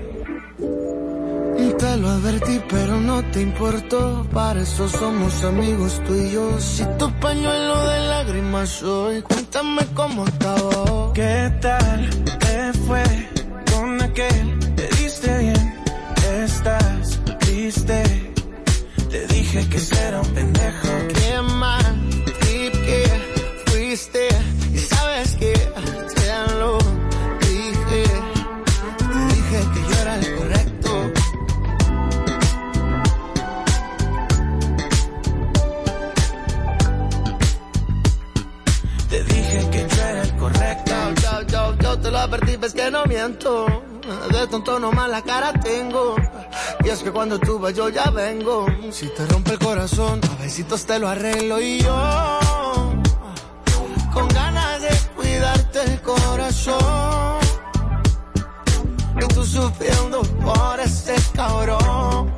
Te 1.77 1.97
lo 1.97 2.09
advertí, 2.09 2.59
pero 2.67 2.99
no 2.99 3.23
te 3.25 3.41
importó. 3.41 4.25
Para 4.33 4.61
eso 4.61 4.89
somos 4.89 5.43
amigos 5.43 6.01
tú 6.07 6.15
y 6.15 6.31
yo. 6.31 6.59
Si 6.59 6.83
tu 6.97 7.07
pañuelo 7.19 7.87
de 7.87 7.99
lágrimas 8.07 8.69
soy, 8.69 9.21
cuéntame 9.21 9.83
cómo 9.93 10.25
acabó. 10.25 11.13
¿Qué 11.13 11.51
tal 11.61 12.09
te 12.39 12.73
fue 12.87 13.03
con 13.71 14.01
aquel? 14.01 14.54
Tonto 44.75 44.91
nomás 44.91 45.09
la 45.09 45.21
cara 45.21 45.53
tengo. 45.53 46.15
Y 46.83 46.89
es 46.89 47.01
que 47.01 47.09
cuando 47.09 47.39
tú 47.39 47.59
vas 47.59 47.73
yo 47.73 47.87
ya 47.87 48.09
vengo. 48.09 48.65
Si 48.91 49.07
te 49.07 49.25
rompe 49.27 49.51
el 49.51 49.59
corazón, 49.59 50.19
a 50.29 50.41
besitos 50.41 50.85
te 50.85 50.99
lo 50.99 51.07
arreglo 51.07 51.61
y 51.61 51.79
yo. 51.79 52.09
Con 54.13 54.27
ganas 54.29 54.81
de 54.81 54.89
cuidarte 55.15 55.81
el 55.81 56.01
corazón. 56.01 57.39
Y 59.21 59.25
tú 59.33 59.45
sufriendo 59.45 60.21
por 60.43 60.79
ese 60.81 61.15
cabrón. 61.33 62.33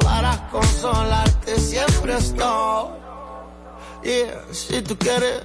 Para 0.00 0.48
consolarte 0.50 1.58
siempre 1.58 2.16
estoy. 2.18 2.88
Yeah, 4.04 4.44
si 4.52 4.80
tú 4.82 4.96
quieres 4.96 5.42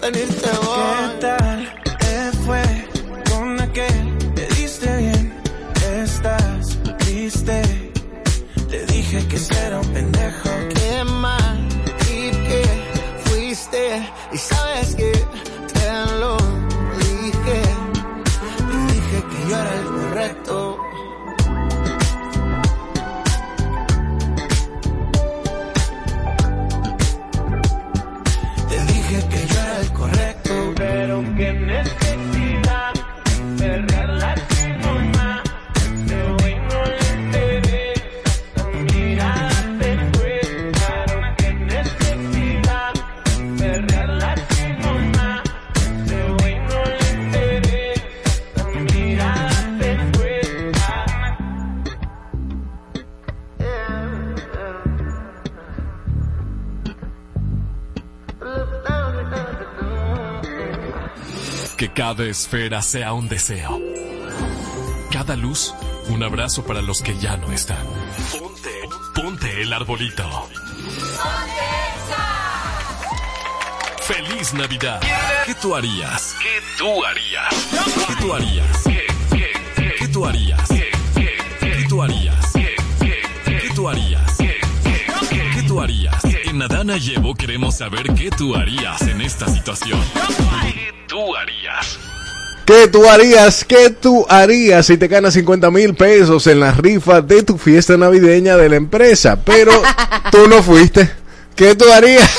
venirte 0.00 0.50
voy. 0.64 1.10
¿Qué 1.12 1.26
tal 1.26 1.82
te 2.00 2.32
fue 2.44 2.88
con 3.30 3.60
aquel? 3.60 4.13
Te 7.24 8.84
dije 8.92 9.26
que 9.28 9.38
será 9.38 9.80
un 9.80 9.88
pendejo. 9.94 10.50
Qué 10.74 11.04
mal 11.04 11.68
y 12.02 12.30
que 12.30 12.62
fuiste. 13.24 14.02
Y 14.30 14.36
sabes 14.36 14.94
que 14.94 15.23
cada 61.94 62.24
esfera 62.24 62.82
sea 62.82 63.12
un 63.12 63.28
deseo. 63.28 63.80
Cada 65.12 65.36
luz, 65.36 65.72
un 66.08 66.24
abrazo 66.24 66.64
para 66.64 66.82
los 66.82 67.00
que 67.00 67.16
ya 67.18 67.36
no 67.36 67.52
están. 67.52 67.86
Ponte, 68.32 68.70
ponte 69.14 69.62
el 69.62 69.72
arbolito. 69.72 70.48
¡Feliz 74.02 74.54
Navidad! 74.54 75.00
¿Qué 75.46 75.54
tú 75.54 75.76
harías? 75.76 76.34
¿Qué 76.42 76.60
tú 76.76 77.04
harías? 77.04 77.54
¿Qué 78.08 78.14
tú 78.20 78.34
harías? 78.34 78.82
¿Qué 79.98 80.08
tú 80.08 80.26
harías? 80.26 80.68
¿Qué 80.68 81.86
tú 81.88 82.02
harías? 82.02 82.52
¿Qué 82.52 83.70
tú 83.74 83.88
harías? 83.88 84.36
¿Qué 84.36 85.62
tú 85.66 85.80
harías? 85.80 86.33
En 86.54 86.62
Adana 86.62 86.96
Llevo 86.98 87.34
queremos 87.34 87.78
saber 87.78 88.04
qué 88.14 88.30
tú 88.30 88.54
harías 88.54 89.02
en 89.02 89.20
esta 89.20 89.48
situación. 89.48 90.00
¿Qué 90.62 90.94
tú 91.08 91.34
harías? 91.34 91.98
¿Qué 92.64 92.86
tú 92.86 93.08
harías? 93.08 93.64
¿Qué 93.64 93.90
tú 93.90 94.24
harías 94.28 94.86
si 94.86 94.96
te 94.96 95.08
ganas 95.08 95.34
50 95.34 95.68
mil 95.72 95.96
pesos 95.96 96.46
en 96.46 96.60
la 96.60 96.70
rifa 96.70 97.20
de 97.22 97.42
tu 97.42 97.58
fiesta 97.58 97.96
navideña 97.96 98.56
de 98.56 98.68
la 98.68 98.76
empresa? 98.76 99.36
Pero 99.44 99.72
tú 100.30 100.46
no 100.46 100.62
fuiste. 100.62 101.10
¿Qué 101.56 101.74
tú 101.74 101.86
harías? 101.92 102.30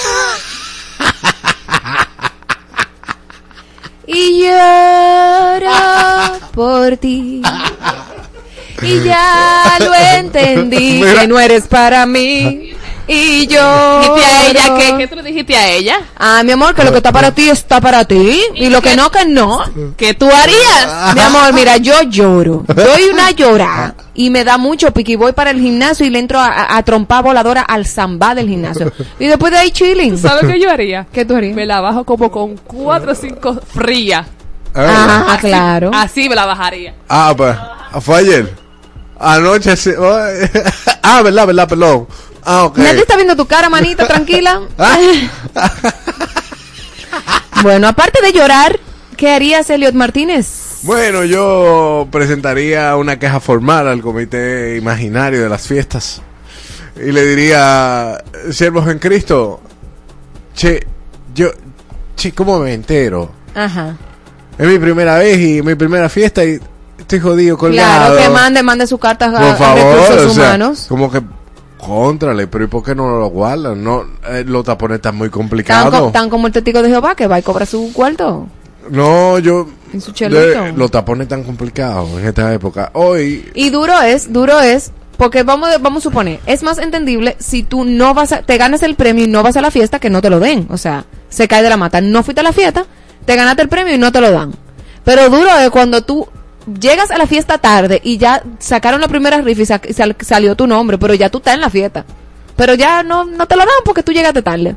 Y 4.08 4.44
lloro 4.46 6.40
por 6.54 6.96
ti. 6.96 7.42
Y 8.82 9.04
ya 9.04 9.76
lo 9.80 9.94
entendí, 10.18 11.02
Mira. 11.02 11.20
que 11.20 11.28
no 11.28 11.38
eres 11.38 11.68
para 11.68 12.06
mí. 12.06 12.75
Y 13.08 13.46
yo. 13.48 14.00
¿Dijiste 14.00 14.26
a 14.26 14.48
ella 14.50 14.78
qué? 14.78 14.98
¿Qué 14.98 15.08
tú 15.08 15.16
le 15.16 15.24
dijiste 15.24 15.56
a 15.56 15.70
ella? 15.70 16.00
Ah, 16.18 16.42
mi 16.44 16.52
amor, 16.54 16.74
que 16.74 16.84
lo 16.84 16.92
que 16.92 16.98
está 16.98 17.12
para 17.12 17.32
ti 17.32 17.50
está 17.50 17.80
para 17.80 18.04
ti. 18.06 18.42
Y 18.56 18.70
lo 18.70 18.82
que 18.82 18.96
no, 18.96 19.12
que 19.12 19.26
no. 19.26 19.60
¿Qué 19.96 20.14
tú 20.14 20.28
harías? 20.32 21.14
Mi 21.16 21.22
amor, 21.22 21.54
mira, 21.54 21.78
yo 21.78 22.02
lloro. 22.04 22.64
Doy 22.68 23.04
una 23.14 23.32
llorada. 23.32 23.96
Y 24.16 24.30
me 24.30 24.44
da 24.44 24.58
mucho 24.58 24.92
pique. 24.92 25.12
Y 25.14 25.16
voy 25.16 25.34
para 25.34 25.52
el 25.52 25.60
gimnasio 25.62 26.06
y 26.06 26.10
le 26.10 26.20
entro 26.20 26.40
a, 26.40 26.48
a, 26.48 26.78
a 26.78 26.84
trompar 26.84 27.24
voladora 27.24 27.62
al 27.62 27.86
zambá 27.86 28.34
del 28.34 28.48
gimnasio. 28.50 28.92
Y 29.20 29.28
después 29.28 29.52
de 29.52 29.60
ahí 29.60 29.72
chilling. 29.72 30.18
¿Sabes 30.18 30.52
qué 30.52 30.60
yo 30.60 30.70
haría? 30.72 31.06
¿Qué 31.12 31.26
tú 31.26 31.36
harías? 31.36 31.56
Me 31.56 31.66
la 31.66 31.82
bajo 31.82 32.04
como 32.06 32.32
con 32.32 32.56
cuatro 32.58 33.12
o 33.12 33.16
cinco 33.16 33.60
frías. 33.74 34.26
Ah, 34.74 35.26
Así- 35.30 35.48
claro. 35.48 35.92
Así 35.94 36.28
me 36.30 36.36
la 36.36 36.46
bajaría. 36.46 36.94
Ah, 37.08 37.34
pues, 37.38 37.56
fue 38.02 38.18
ayer. 38.20 38.54
Anoche 39.20 39.76
sí. 39.78 39.92
Ah, 41.08 41.22
verdad, 41.22 41.46
verdad, 41.48 41.70
perdón. 41.70 42.08
Ah, 42.46 42.66
ok. 42.66 42.78
Nadie 42.78 43.02
está 43.02 43.16
viendo 43.16 43.36
tu 43.36 43.48
cara, 43.48 43.70
manita, 43.70 44.08
tranquila. 44.08 44.62
bueno, 47.64 47.88
aparte 47.88 48.22
de 48.22 48.32
llorar, 48.32 48.80
¿qué 49.18 49.34
harías, 49.34 49.70
Elliot 49.70 49.96
Martínez? 49.96 50.80
Bueno, 50.84 51.26
yo 51.26 52.08
presentaría 52.12 52.96
una 52.96 53.18
queja 53.18 53.40
formal 53.40 53.88
al 53.88 54.02
comité 54.02 54.78
imaginario 54.78 55.42
de 55.42 55.50
las 55.50 55.68
fiestas 55.68 56.22
y 56.96 57.12
le 57.12 57.26
diría, 57.26 58.24
siervos 58.52 58.88
en 58.88 59.00
Cristo, 59.00 59.60
che, 60.56 60.86
yo, 61.34 61.50
che, 62.16 62.34
¿cómo 62.34 62.60
me 62.60 62.74
entero? 62.74 63.32
Ajá. 63.56 63.96
Es 64.58 64.68
mi 64.68 64.78
primera 64.78 65.18
vez 65.18 65.38
y 65.40 65.62
mi 65.62 65.76
primera 65.76 66.08
fiesta 66.08 66.46
y 66.46 66.60
estoy 66.98 67.20
jodido 67.20 67.58
colgado. 67.58 68.16
Claro, 68.16 68.18
que 68.18 68.30
mande, 68.30 68.64
mande 68.64 68.88
su 68.88 68.98
carta 68.98 69.26
a, 69.26 69.32
Por 69.32 69.44
a 69.44 69.56
favor, 69.56 69.96
recursos 69.98 70.32
o 70.32 70.34
sea, 70.34 70.44
humanos. 70.46 70.86
como 70.88 71.12
que 71.12 71.22
contrale, 71.86 72.48
pero 72.48 72.66
¿y 72.66 72.68
por 72.68 72.84
qué 72.84 72.96
no 72.96 73.20
lo 73.20 73.28
guardan? 73.28 73.84
No, 73.84 74.04
eh, 74.30 74.44
los 74.46 74.64
tapones 74.66 74.96
están 74.96 75.16
muy 75.16 75.30
Tan, 75.30 75.40
complicados. 75.40 76.00
co- 76.00 76.12
tan 76.12 76.30
como 76.30 76.48
el 76.48 76.54
testigo 76.54 76.82
de 76.82 76.90
Jehová 76.90 77.16
que 77.16 77.28
va 77.28 77.40
y 77.40 77.44
cobra 77.44 77.66
su 77.66 77.92
cuarto. 77.94 78.48
No, 78.90 79.40
yo 79.40 79.68
En 79.94 80.02
su 80.02 80.12
de- 80.12 80.74
los 80.76 80.92
tapones 80.92 81.28
tan 81.28 81.44
complicados 81.44 82.10
en 82.20 82.28
esta 82.28 82.54
época. 82.54 82.92
Hoy 82.94 83.50
Y 83.54 83.70
duro 83.70 84.00
es, 84.02 84.32
duro 84.32 84.60
es 84.62 84.92
Porque 85.18 85.44
vamos, 85.44 85.70
vamos 85.80 86.02
a 86.02 86.10
suponer, 86.10 86.42
es 86.46 86.62
más 86.62 86.78
entendible 86.78 87.38
si 87.40 87.64
tú 87.64 87.86
no 87.86 88.14
vas 88.14 88.34
a, 88.34 88.42
te 88.42 88.58
ganas 88.58 88.84
el 88.84 88.96
premio 88.96 89.24
y 89.24 89.28
no 89.30 89.44
vas 89.44 89.56
a 89.56 89.62
la 89.62 89.72
fiesta 89.72 89.98
que 89.98 90.10
no 90.10 90.22
te 90.22 90.30
lo 90.30 90.42
den. 90.42 90.68
O 90.70 90.78
sea, 90.78 91.06
se 91.30 91.48
cae 91.48 91.64
de 91.64 91.70
la 91.70 91.78
mata. 91.78 92.02
No 92.02 92.22
fuiste 92.22 92.42
a 92.42 92.44
la 92.44 92.52
fiesta, 92.52 92.86
te 93.26 93.36
ganaste 93.38 93.62
el 93.62 93.70
premio 93.70 93.96
y 93.96 93.98
no 93.98 94.12
te 94.12 94.20
lo 94.20 94.30
dan. 94.30 94.54
Pero 95.06 95.30
duro 95.30 95.50
es 95.58 95.70
cuando 95.70 96.02
tú 96.04 96.28
llegas 96.80 97.12
a 97.12 97.18
la 97.18 97.28
fiesta 97.28 97.58
tarde 97.58 98.02
y 98.04 98.18
ya 98.18 98.44
sacaron 98.60 99.02
la 99.02 99.08
primera 99.08 99.42
rifa 99.42 99.62
y, 99.62 99.66
sa- 99.66 99.82
y 99.88 99.94
sal- 99.94 100.16
salió 100.22 100.56
tu 100.56 100.68
nombre, 100.68 100.98
pero 100.98 101.14
ya 101.14 101.30
tú 101.30 101.38
estás 101.40 101.56
en 101.56 101.62
la 101.62 101.70
fiesta. 101.70 102.06
Pero 102.56 102.74
ya 102.76 103.04
no, 103.04 103.26
no 103.26 103.46
te 103.48 103.56
lo 103.56 103.62
dan 103.62 103.70
porque 103.84 104.04
tú 104.04 104.12
llegaste 104.12 104.42
tarde. 104.42 104.76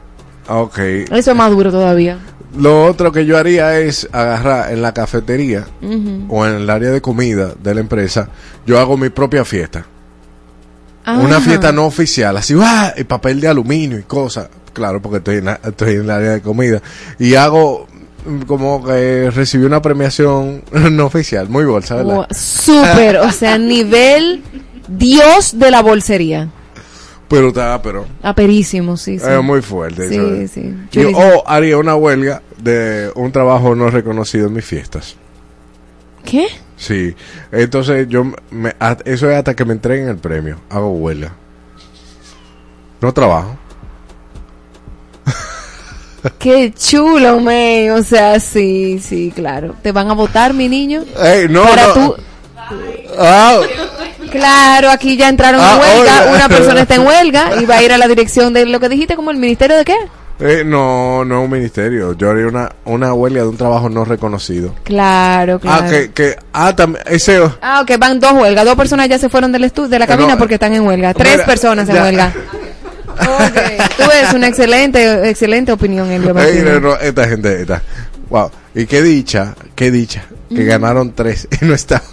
Ok. 0.48 0.78
Eso 0.78 1.30
es 1.30 1.36
más 1.36 1.50
duro 1.50 1.70
todavía. 1.70 2.18
Lo 2.56 2.86
otro 2.86 3.12
que 3.12 3.26
yo 3.26 3.36
haría 3.36 3.78
es 3.78 4.08
agarrar 4.10 4.72
en 4.72 4.80
la 4.82 4.92
cafetería 4.94 5.66
o 6.28 6.46
en 6.46 6.54
el 6.54 6.70
área 6.70 6.90
de 6.90 7.00
comida 7.02 7.52
de 7.62 7.74
la 7.74 7.80
empresa, 7.80 8.28
yo 8.66 8.78
hago 8.80 8.96
mi 8.96 9.10
propia 9.10 9.44
fiesta. 9.44 9.84
Una 11.06 11.36
Ajá. 11.36 11.40
fiesta 11.40 11.72
no 11.72 11.86
oficial, 11.86 12.36
así, 12.36 12.54
¡ah! 12.60 12.92
y 12.96 13.04
papel 13.04 13.40
de 13.40 13.48
aluminio 13.48 13.98
y 13.98 14.02
cosas. 14.02 14.48
Claro, 14.74 15.00
porque 15.00 15.18
estoy 15.18 15.36
en, 15.36 15.46
la- 15.46 15.60
estoy 15.64 15.94
en 15.94 16.00
el 16.02 16.10
área 16.10 16.30
de 16.32 16.40
comida. 16.42 16.82
Y 17.18 17.34
hago 17.34 17.86
como 18.46 18.84
que 18.84 19.30
recibí 19.30 19.64
una 19.64 19.82
premiación 19.82 20.62
no 20.92 21.06
oficial, 21.06 21.48
muy 21.48 21.64
bolsa, 21.64 21.96
¿verdad? 21.96 22.14
Wow, 22.14 22.26
Súper, 22.30 23.16
o 23.18 23.30
sea, 23.32 23.58
nivel 23.58 24.42
Dios 24.88 25.58
de 25.58 25.70
la 25.70 25.82
bolsería. 25.82 26.48
Pero 27.28 27.48
está, 27.48 27.80
pero 27.82 28.06
Aperísimo, 28.22 28.96
sí, 28.96 29.18
muy 29.42 29.60
fuerte. 29.60 30.08
Sí, 30.08 30.48
sí. 30.48 30.60
Y- 30.60 30.88
Chulísimo. 30.90 31.18
o 31.20 31.48
haría 31.48 31.76
una 31.76 31.94
huelga 31.94 32.42
de 32.56 33.12
un 33.14 33.30
trabajo 33.32 33.74
no 33.74 33.90
reconocido 33.90 34.46
en 34.46 34.54
mis 34.54 34.64
fiestas. 34.64 35.16
¿Qué? 36.24 36.46
Sí, 36.76 37.14
entonces 37.52 38.08
yo 38.08 38.24
me, 38.50 38.74
eso 39.04 39.30
es 39.30 39.36
hasta 39.36 39.54
que 39.54 39.64
me 39.64 39.72
entreguen 39.74 40.08
el 40.08 40.16
premio. 40.16 40.58
Hago 40.70 40.90
huelga. 40.92 41.34
No 43.00 43.12
trabajo. 43.12 43.56
Qué 46.38 46.72
chulo, 46.72 47.40
man. 47.40 47.90
O 47.98 48.02
sea, 48.02 48.38
sí, 48.40 48.98
sí, 48.98 49.32
claro. 49.34 49.74
Te 49.82 49.92
van 49.92 50.10
a 50.10 50.14
votar, 50.14 50.52
mi 50.54 50.68
niño. 50.68 51.04
Ey, 51.22 51.48
no, 51.48 51.62
Para 51.64 51.86
no. 51.88 51.92
tú. 51.94 52.16
Ah, 53.18 53.60
Claro, 54.30 54.90
aquí 54.90 55.16
ya 55.16 55.28
entraron 55.30 55.60
Ah, 55.62 55.72
en 55.74 55.80
huelga. 55.80 56.22
oiga. 56.22 56.34
Una 56.36 56.48
persona 56.48 56.80
está 56.82 56.96
en 56.96 57.06
huelga 57.06 57.50
y 57.60 57.64
va 57.64 57.76
a 57.76 57.82
ir 57.82 57.92
a 57.92 57.98
la 57.98 58.06
dirección 58.08 58.52
de 58.52 58.66
lo 58.66 58.78
que 58.78 58.88
dijiste, 58.90 59.16
como 59.16 59.30
el 59.30 59.38
ministerio 59.38 59.76
de 59.76 59.84
qué? 59.86 59.96
eh, 60.40 60.62
no, 60.64 61.24
no 61.24 61.42
un 61.42 61.50
ministerio. 61.50 62.12
Yo 62.12 62.30
haría 62.30 62.46
una, 62.46 62.70
una 62.84 63.12
huelga 63.14 63.42
de 63.42 63.48
un 63.48 63.56
trabajo 63.56 63.88
no 63.88 64.04
reconocido. 64.04 64.74
Claro, 64.84 65.58
claro. 65.58 65.84
Ah, 65.86 65.88
que, 65.90 66.12
que, 66.12 66.36
ah, 66.52 66.76
también, 66.76 67.02
ese, 67.08 67.40
Ah, 67.62 67.80
ok, 67.80 67.98
van 67.98 68.20
dos 68.20 68.32
huelgas. 68.34 68.64
Dos 68.66 68.76
personas 68.76 69.08
ya 69.08 69.18
se 69.18 69.28
fueron 69.30 69.50
del 69.50 69.64
estudio, 69.64 69.88
de 69.88 69.98
la 69.98 70.04
Eh, 70.04 70.08
cabina 70.08 70.32
no, 70.34 70.38
porque 70.38 70.54
están 70.54 70.74
en 70.74 70.86
huelga. 70.86 71.14
Tres 71.14 71.32
mira, 71.32 71.46
personas 71.46 71.88
en 71.88 71.94
ya. 71.94 72.02
huelga. 72.02 72.32
Ok, 73.20 73.58
Tú 73.96 74.02
ves 74.08 74.32
una 74.34 74.46
excelente, 74.48 75.28
excelente 75.28 75.72
opinión, 75.72 76.10
Elio 76.10 76.28
Ey, 76.28 76.34
Martínez. 76.34 76.64
no, 76.64 76.80
no, 76.80 76.96
esta 76.96 77.28
gente, 77.28 77.60
esta. 77.62 77.82
Wow. 78.30 78.50
Y 78.74 78.86
qué 78.86 79.02
dicha, 79.02 79.54
qué 79.74 79.90
dicha, 79.90 80.24
que 80.48 80.64
Mm. 80.64 80.68
ganaron 80.68 81.12
tres 81.14 81.48
y 81.60 81.64
no 81.64 81.74
está. 81.74 82.02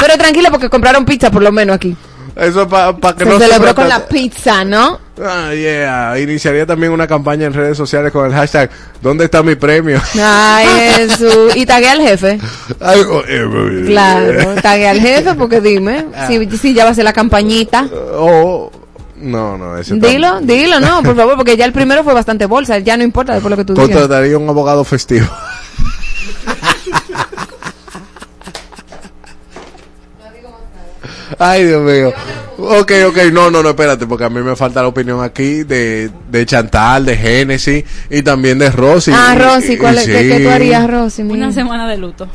Pero 0.00 0.18
tranquila 0.18 0.50
porque 0.50 0.68
compraron 0.68 1.04
pizza 1.04 1.30
por 1.30 1.42
lo 1.42 1.52
menos 1.52 1.76
aquí. 1.76 1.96
Eso 2.36 2.62
es 2.62 2.68
para 2.68 2.92
que 3.16 3.24
Se 3.24 3.30
no 3.30 3.38
celebró 3.38 3.74
con 3.74 3.88
la 3.88 4.06
pizza, 4.06 4.64
¿no? 4.64 4.98
Ah, 5.24 5.52
yeah. 5.54 6.18
Iniciaría 6.18 6.66
también 6.66 6.90
una 6.92 7.06
campaña 7.06 7.46
en 7.46 7.54
redes 7.54 7.76
sociales 7.76 8.10
con 8.10 8.26
el 8.26 8.32
hashtag 8.32 8.68
¿Dónde 9.00 9.26
está 9.26 9.44
mi 9.44 9.54
premio? 9.54 10.00
Ay, 10.20 10.66
Jesús. 10.96 11.54
Y 11.54 11.64
tagué 11.64 11.90
al 11.90 12.00
jefe. 12.00 12.40
Algo, 12.80 13.22
eh, 13.28 13.84
Claro, 13.86 14.54
tagué 14.60 14.88
al 14.88 15.00
jefe 15.00 15.34
porque 15.34 15.60
dime, 15.60 16.06
Ah. 16.16 16.26
si, 16.26 16.44
si 16.58 16.74
ya 16.74 16.84
va 16.84 16.90
a 16.90 16.94
ser 16.94 17.04
la 17.04 17.12
campañita. 17.12 17.86
Oh, 18.14 18.70
no, 19.16 19.56
no, 19.56 19.78
ese 19.78 19.94
Dilo, 19.94 20.40
dilo, 20.40 20.80
no, 20.80 21.02
por 21.02 21.14
favor, 21.14 21.36
porque 21.36 21.56
ya 21.56 21.64
el 21.64 21.72
primero 21.72 22.02
fue 22.02 22.14
bastante 22.14 22.46
bolsa, 22.46 22.78
ya 22.80 22.96
no 22.96 23.04
importa 23.04 23.34
después 23.34 23.50
lo 23.50 23.56
que 23.56 23.64
tú 23.64 23.74
digas. 23.74 23.88
Contrataría 23.90 24.36
un 24.36 24.48
abogado 24.48 24.84
festivo. 24.84 25.26
Ay, 31.38 31.64
Dios 31.64 31.82
mío. 31.82 32.12
Ok, 32.58 32.92
ok, 33.08 33.16
no, 33.32 33.50
no, 33.50 33.62
no, 33.62 33.70
espérate, 33.70 34.06
porque 34.06 34.24
a 34.24 34.30
mí 34.30 34.40
me 34.40 34.54
falta 34.56 34.80
la 34.82 34.88
opinión 34.88 35.22
aquí 35.22 35.64
de, 35.64 36.10
de 36.30 36.46
Chantal, 36.46 37.04
de 37.04 37.16
Génesis 37.16 37.84
y 38.10 38.22
también 38.22 38.58
de 38.58 38.70
Rosy. 38.70 39.10
Ah, 39.14 39.34
Rosy, 39.36 39.76
¿cuál 39.76 39.98
es, 39.98 40.04
y 40.08 40.12
¿qué, 40.12 40.28
qué 40.28 40.34
tú 40.36 40.42
sí. 40.42 40.46
harías, 40.48 40.88
Rosy? 40.88 41.22
Una 41.22 41.52
semana 41.52 41.88
de 41.88 41.96
luto. 41.98 42.28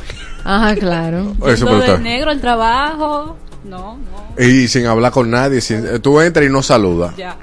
Ajá, 0.44 0.74
claro. 0.76 1.34
Eso, 1.46 1.98
negro 1.98 2.30
el 2.30 2.40
trabajo. 2.40 3.36
No, 3.64 3.98
no. 3.98 4.42
Y 4.44 4.68
sin 4.68 4.86
hablar 4.86 5.12
con 5.12 5.30
nadie, 5.30 5.60
sin- 5.60 6.00
tú 6.00 6.20
entras 6.20 6.46
y 6.46 6.48
no 6.48 6.62
saludas. 6.62 7.14
Ya. 7.16 7.36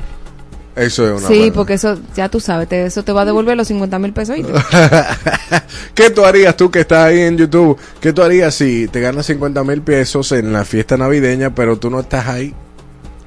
Eso 0.78 1.06
es 1.08 1.20
una 1.20 1.28
Sí, 1.28 1.38
buena. 1.40 1.54
porque 1.54 1.74
eso, 1.74 1.98
ya 2.16 2.30
tú 2.30 2.40
sabes, 2.40 2.70
te- 2.70 2.86
eso 2.86 3.04
te 3.04 3.12
va 3.12 3.24
a 3.24 3.26
devolver 3.26 3.58
los 3.58 3.68
50 3.68 3.98
mil 4.00 4.14
pesos. 4.14 4.38
¿Qué 5.96 6.10
tú 6.12 6.24
harías 6.26 6.56
tú 6.56 6.70
que 6.70 6.82
estás 6.82 7.06
ahí 7.08 7.22
en 7.22 7.38
YouTube? 7.38 7.78
¿Qué 8.00 8.14
tú 8.14 8.22
harías 8.22 8.54
si 8.56 8.88
te 8.88 9.02
ganas 9.02 9.26
50 9.26 9.64
mil 9.64 9.82
pesos 9.82 10.32
en 10.32 10.54
la 10.54 10.64
fiesta 10.66 10.96
navideña, 10.98 11.50
pero 11.56 11.78
tú 11.78 11.90
no 11.90 12.00
estás 12.02 12.28
ahí 12.28 12.54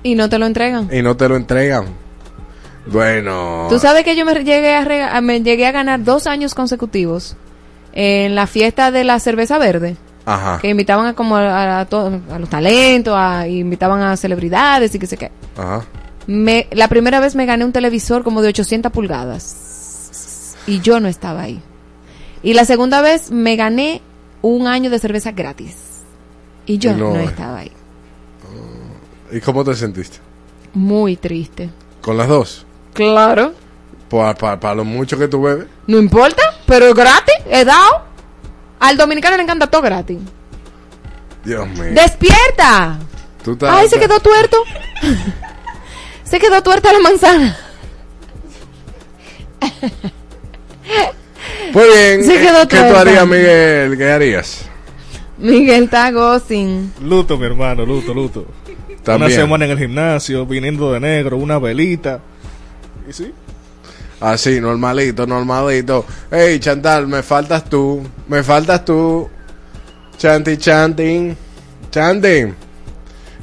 Y 0.03 0.15
no 0.15 0.29
te 0.29 0.39
lo 0.39 0.47
entregan. 0.47 0.89
y 0.93 1.03
no 1.03 1.17
te 1.17 1.29
lo 1.29 1.37
entregan? 1.37 1.87
Bueno. 2.87 3.67
Tú 3.69 3.79
sabes 3.79 4.05
que 4.05 4.17
yo 4.17 4.25
me 4.25 4.35
llegué 4.35 4.75
a, 4.75 4.85
rega- 4.85 5.17
a- 5.17 5.21
me 5.21 5.43
llegué 5.43 5.67
a 5.67 5.73
ganar 5.73 6.03
dos 6.03 6.27
años 6.27 6.55
consecutivos 6.55 7.37
en 7.93 8.35
la 8.35 8.47
fiesta 8.47 8.91
de 8.91 9.05
la 9.05 9.19
cerveza 9.21 9.59
verde. 9.59 9.97
Ajá. 10.25 10.59
Que 10.61 10.69
invitaban 10.69 11.07
a, 11.07 11.15
como 11.15 11.37
a, 11.37 11.81
a 11.81 11.81
a 11.81 12.39
los 12.39 12.49
talentos, 12.49 13.15
a, 13.17 13.49
invitaban 13.49 14.01
a 14.03 14.17
celebridades 14.17 14.95
y 14.95 14.99
qué 14.99 15.07
sé 15.07 15.17
qué. 15.17 15.31
Ajá. 15.57 15.83
Me, 16.27 16.69
la 16.73 16.89
primera 16.89 17.21
vez 17.21 17.35
me 17.35 17.47
gané 17.47 17.65
un 17.65 17.73
televisor 17.73 18.23
como 18.23 18.43
de 18.43 18.49
800 18.49 18.93
pulgadas. 18.93 20.57
Y 20.67 20.81
yo 20.81 21.01
no 21.01 21.09
estaba 21.09 21.43
ahí. 21.43 21.61
Y 22.43 22.55
la 22.55 22.65
segunda 22.65 23.01
vez 23.01 23.31
me 23.31 23.57
gané 23.57 24.01
un 24.43 24.67
año 24.67 24.91
de 24.91 24.99
cerveza 24.99 25.33
gratis. 25.33 25.77
Y 26.67 26.79
yo 26.79 26.93
Y 26.93 26.95
no, 26.95 27.15
no, 27.15 27.21
eh. 27.21 27.25
estaba 27.25 27.59
ahí. 27.59 27.73
¿Y 29.33 29.41
cómo 29.41 29.65
te 29.65 29.75
sentiste? 29.75 30.19
Muy 30.75 31.17
triste. 31.17 31.71
¿Con 32.01 32.17
las 32.17 32.29
dos? 32.29 32.67
Claro. 32.95 33.55
Para 34.09 34.75
lo 34.75 34.85
mucho 34.85 35.17
que 35.19 35.29
tú 35.29 35.43
bebes. 35.43 35.67
No 35.87 35.99
importa, 35.99 36.43
pero 36.67 36.87
es 36.87 36.95
gratis, 36.95 37.35
he 37.49 37.65
dado. 37.65 38.05
Al 38.81 38.97
dominicano 38.97 39.37
le 39.37 39.43
encanta 39.45 39.67
todo 39.69 39.83
gratis. 39.83 40.19
Dios 41.45 41.69
mío. 41.69 41.93
¡Despierta! 41.93 42.99
Tú 43.45 43.53
estás- 43.53 43.71
¡Ay, 43.73 43.89
se 43.89 43.99
quedó 43.99 44.19
tuerto! 44.21 44.57
se 46.31 46.39
quedó 46.39 46.63
tuerta 46.63 46.93
la 46.93 47.01
manzana. 47.01 47.59
Muy 51.73 51.87
bien. 51.89 52.25
Se 52.25 52.39
quedó 52.39 52.69
¿Qué 52.69 52.77
tú 52.77 52.97
harías, 52.97 53.27
Miguel? 53.27 53.99
¿Qué 53.99 54.11
harías? 54.13 54.65
Miguel 55.39 55.85
está. 55.85 56.13
Luto, 57.01 57.37
mi 57.37 57.47
hermano, 57.47 57.85
luto, 57.85 58.15
luto. 58.15 58.47
También. 59.03 59.33
Una 59.33 59.43
semana 59.43 59.65
en 59.65 59.71
el 59.73 59.79
gimnasio, 59.79 60.47
viniendo 60.47 60.93
de 60.93 61.01
negro, 61.01 61.37
una 61.37 61.59
velita. 61.59 62.21
Y 63.09 63.13
sí. 63.13 63.33
Así, 64.21 64.61
normalito, 64.61 65.27
normalito. 65.27 66.05
Hey, 66.31 66.61
Chantal, 66.61 67.09
me 67.09 67.23
faltas 67.23 67.65
tú. 67.65 68.03
Me 68.29 68.43
faltas 68.45 68.85
tú. 68.85 69.29
Chanti, 70.19 70.59
chanting. 70.59 71.37
Chanting. 71.91 72.55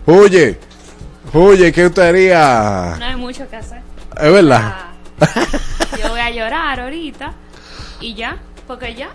Huye. 0.06 0.67
Huye, 1.34 1.72
¿qué 1.72 1.86
usted 1.86 2.04
haría? 2.04 2.96
No 3.00 3.06
hay 3.06 3.16
mucho 3.16 3.48
que 3.50 3.56
hacer. 3.58 3.80
Es 4.20 4.32
verdad. 4.32 4.74
Yo 6.02 6.10
voy 6.10 6.20
a 6.20 6.30
llorar 6.32 6.80
ahorita 6.80 7.32
y 8.02 8.14
ya, 8.16 8.38
porque 8.68 8.96
ya. 8.96 9.10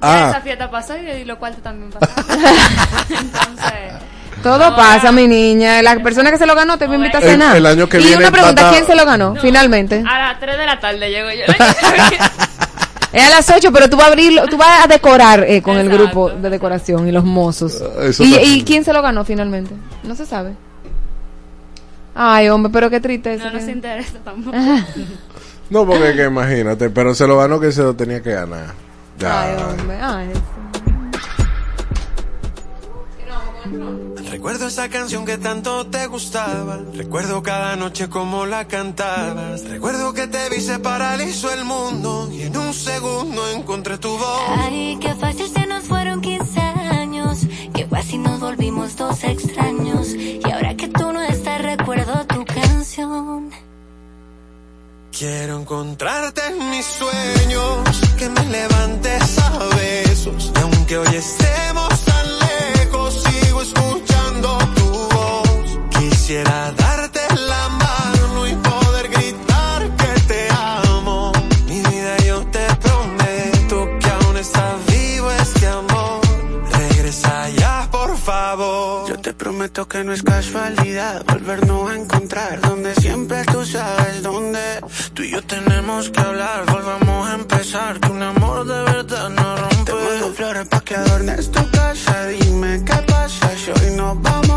Ah. 0.00 0.18
Ya 0.18 0.30
esa 0.30 0.40
fiesta 0.42 0.70
pasó 0.70 0.96
y 0.96 1.24
lo 1.24 1.38
cual 1.38 1.56
también 1.56 1.90
pasó. 1.90 2.12
Entonces, 3.10 3.72
Todo 4.42 4.76
pasa, 4.76 5.10
mi 5.10 5.26
niña. 5.26 5.82
La 5.82 5.96
persona 6.02 6.30
que 6.30 6.38
se 6.38 6.46
lo 6.46 6.54
ganó 6.54 6.78
te 6.78 6.86
va 6.86 6.92
a 6.92 6.96
invitar 6.96 7.22
a 7.22 7.24
El- 7.24 7.30
cenar. 7.32 7.56
el 7.56 7.66
año 7.66 7.88
que 7.88 7.98
y 7.98 8.02
viene 8.04 8.18
una 8.18 8.30
pregunta, 8.30 8.62
Tata- 8.62 8.70
¿quién 8.70 8.86
se 8.86 8.94
lo 8.94 9.04
ganó 9.04 9.34
finalmente? 9.40 10.04
a 10.08 10.18
las 10.28 10.40
3 10.40 10.56
de 10.58 10.66
la 10.66 10.78
tarde 10.78 11.10
llego 11.10 11.30
yo. 11.30 11.44
Es 13.10 13.24
a 13.26 13.30
las 13.30 13.48
8, 13.50 13.72
pero 13.72 13.88
tú 13.88 13.96
vas 13.96 14.04
a 14.04 14.08
abrir, 14.08 14.38
tú 14.50 14.58
vas 14.58 14.84
a 14.84 14.86
decorar 14.86 15.42
eh, 15.48 15.62
con 15.62 15.78
el 15.78 15.88
grupo 15.88 16.28
de 16.28 16.50
decoración 16.50 17.08
y 17.08 17.10
los 17.12 17.24
mozos. 17.24 17.82
eso 18.02 18.22
¿Y, 18.22 18.36
y 18.36 18.64
quién 18.64 18.84
se 18.84 18.92
lo 18.92 19.00
ganó 19.00 19.24
finalmente? 19.24 19.74
No 20.02 20.14
se 20.14 20.26
sabe. 20.26 20.52
Ay, 22.20 22.48
hombre, 22.48 22.72
pero 22.72 22.90
qué 22.90 23.00
tristeza. 23.00 23.44
No 23.44 23.52
nos 23.52 23.68
interesa 23.68 24.18
tampoco. 24.24 24.56
no, 25.70 25.86
porque 25.86 26.14
que 26.14 26.24
imagínate, 26.24 26.90
pero 26.90 27.14
se 27.14 27.28
lo 27.28 27.38
ganó 27.38 27.60
que 27.60 27.70
se 27.70 27.80
lo 27.82 27.94
tenía 27.94 28.20
que 28.20 28.32
ganar. 28.32 28.74
Ya. 29.20 29.42
Ay, 29.42 29.56
hombre, 29.62 29.98
ay. 30.00 30.28
Recuerdo 34.30 34.66
esa 34.66 34.88
canción 34.88 35.24
que 35.24 35.38
tanto 35.38 35.86
te 35.86 36.08
gustaba. 36.08 36.80
Recuerdo 36.92 37.40
cada 37.40 37.76
noche 37.76 38.08
como 38.08 38.46
la 38.46 38.66
cantabas. 38.66 39.64
Recuerdo 39.68 40.12
que 40.12 40.26
te 40.26 40.48
vi, 40.50 40.60
se 40.60 40.80
paralizó 40.80 41.52
el 41.52 41.64
mundo. 41.64 42.28
Y 42.32 42.42
en 42.42 42.56
un 42.56 42.74
segundo 42.74 43.48
encontré 43.50 43.96
tu 43.98 44.10
voz. 44.10 44.40
Ay, 44.58 44.98
qué 45.00 45.14
fácil 45.14 45.46
se 45.46 45.66
nos 45.66 45.84
fueron 45.84 46.20
15 46.20 46.60
años. 46.60 47.46
Qué 47.72 47.86
fácil 47.86 48.22
nos 48.22 48.40
volvimos 48.40 48.96
dos 48.96 49.22
extraños. 49.22 50.14
Y 50.14 50.50
ahora 50.50 50.74
que 50.74 50.88
Quiero 55.16 55.60
encontrarte 55.60 56.40
en 56.48 56.70
mis 56.70 56.84
sueños, 56.84 58.00
que 58.18 58.28
me 58.28 58.44
levantes 58.46 59.38
a 59.38 59.58
besos. 59.76 60.50
Y 60.52 60.58
aunque 60.58 60.98
hoy 60.98 61.14
estemos 61.14 61.88
tan 62.04 62.26
lejos, 62.40 63.22
sigo 63.22 63.62
escuchando 63.62 64.58
tu 64.74 64.86
voz. 65.14 65.78
Quisiera 65.90 66.72
prometo 79.58 79.88
que 79.88 80.04
no 80.04 80.12
es 80.12 80.22
casualidad 80.22 81.24
volvernos 81.26 81.90
a 81.90 81.96
encontrar 81.96 82.60
donde 82.60 82.94
siempre 82.94 83.44
tú 83.46 83.64
sabes 83.66 84.22
dónde. 84.22 84.60
Tú 85.14 85.24
y 85.24 85.32
yo 85.32 85.42
tenemos 85.42 86.10
que 86.10 86.20
hablar, 86.20 86.64
volvamos 86.70 87.28
a 87.28 87.34
empezar, 87.34 87.98
que 87.98 88.08
un 88.08 88.22
amor 88.22 88.64
de 88.64 88.80
verdad 88.92 89.28
no 89.30 89.56
rompe. 89.56 89.84
Te 89.84 89.94
mando 89.94 90.32
flores 90.32 90.68
pa' 90.68 90.80
que 90.82 90.94
adornes 90.94 91.50
tu 91.50 91.70
casa, 91.72 92.26
dime 92.26 92.84
qué 92.84 93.02
pasa 93.08 93.50
si 93.56 93.70
hoy 93.72 93.96
nos 93.96 94.22
vamos 94.22 94.47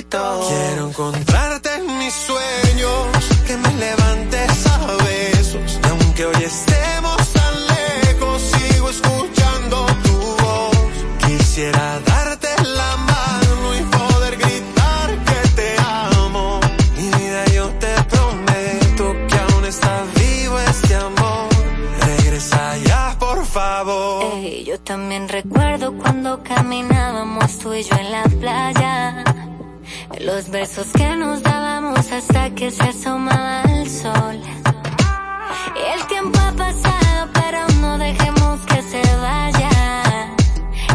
Quiero 0.00 0.88
encontrarte 0.90 1.74
en 1.74 1.98
mis 1.98 2.14
sueños, 2.14 3.08
que 3.44 3.56
me 3.56 3.68
levantes 3.74 4.66
a 4.68 4.86
besos. 5.04 5.80
Y 5.82 5.88
aunque 5.88 6.24
hoy 6.24 6.44
estemos 6.44 7.16
tan 7.32 7.54
lejos, 7.66 8.42
sigo 8.42 8.90
escuchando 8.90 9.86
tu 10.04 10.16
voz. 10.44 10.76
Quisiera 11.26 11.98
darte 12.06 12.48
la 12.62 12.96
mano 12.96 13.74
y 13.74 13.82
poder 13.96 14.36
gritar 14.36 15.24
que 15.24 15.48
te 15.56 15.76
amo. 15.80 16.60
Mi 16.96 17.08
vida 17.18 17.44
yo 17.46 17.68
te 17.80 17.92
prometo 18.04 19.16
que 19.26 19.36
aún 19.36 19.64
está 19.64 20.04
vivo 20.14 20.60
este 20.60 20.94
amor. 20.94 21.48
Regresa 22.06 22.76
ya, 22.84 23.16
por 23.18 23.44
favor. 23.44 24.30
Hey, 24.32 24.62
yo 24.64 24.78
también 24.78 25.28
recuerdo 25.28 25.92
cuando 25.98 26.40
caminábamos 26.44 27.58
tú 27.58 27.74
y 27.74 27.82
yo 27.82 27.96
en 27.96 28.12
la 28.12 28.22
playa 28.22 29.24
los 30.16 30.48
besos 30.50 30.86
que 30.94 31.16
nos 31.16 31.42
dábamos 31.42 32.10
hasta 32.10 32.50
que 32.54 32.70
se 32.70 32.82
asomaba 32.82 33.62
el 33.62 33.88
sol. 33.88 34.40
y 35.76 36.00
El 36.00 36.06
tiempo 36.08 36.38
ha 36.40 36.52
pasado, 36.52 37.28
pero 37.34 37.68
no 37.80 37.98
dejemos 37.98 38.60
que 38.66 38.82
se 38.82 39.02
vaya. 39.16 39.70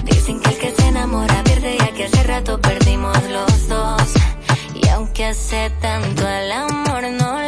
Dicen 0.04 0.42
que 0.42 0.50
el 0.50 0.58
que 0.58 0.72
se 0.72 0.88
enamora 0.88 1.44
pierde 1.44 1.78
ya 1.78 1.92
que 1.92 2.06
hace 2.06 2.24
rato 2.24 2.60
perdimos 2.60 3.18
los 3.30 3.68
dos. 3.70 4.14
Y 4.74 4.88
aunque 4.90 5.26
hace 5.26 5.70
tanto 5.80 6.28
el 6.28 6.52
amor 6.52 7.04
no 7.12 7.43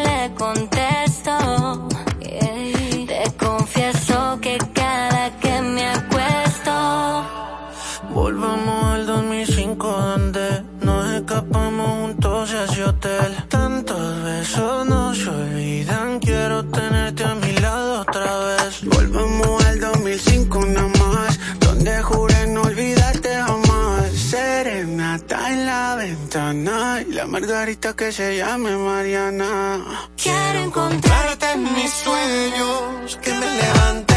carita 27.65 27.95
que 27.95 28.11
se 28.11 28.37
llame 28.37 28.77
Mariana. 28.77 30.07
Quiero 30.15 30.59
encontrarte 30.65 31.51
en 31.53 31.63
mis 31.73 31.89
sueños, 31.89 33.17
que 33.23 33.31
me 33.33 33.47
levante 33.59 34.14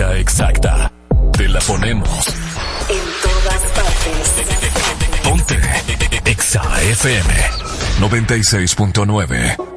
exacta. 0.00 0.90
Te 1.32 1.48
la 1.48 1.60
ponemos. 1.60 2.28
En 2.88 3.04
todas 3.22 3.62
partes. 3.74 4.32
Ponte. 5.22 6.30
Exa 6.30 6.62
FM 6.82 7.34
96.9. 8.00 9.71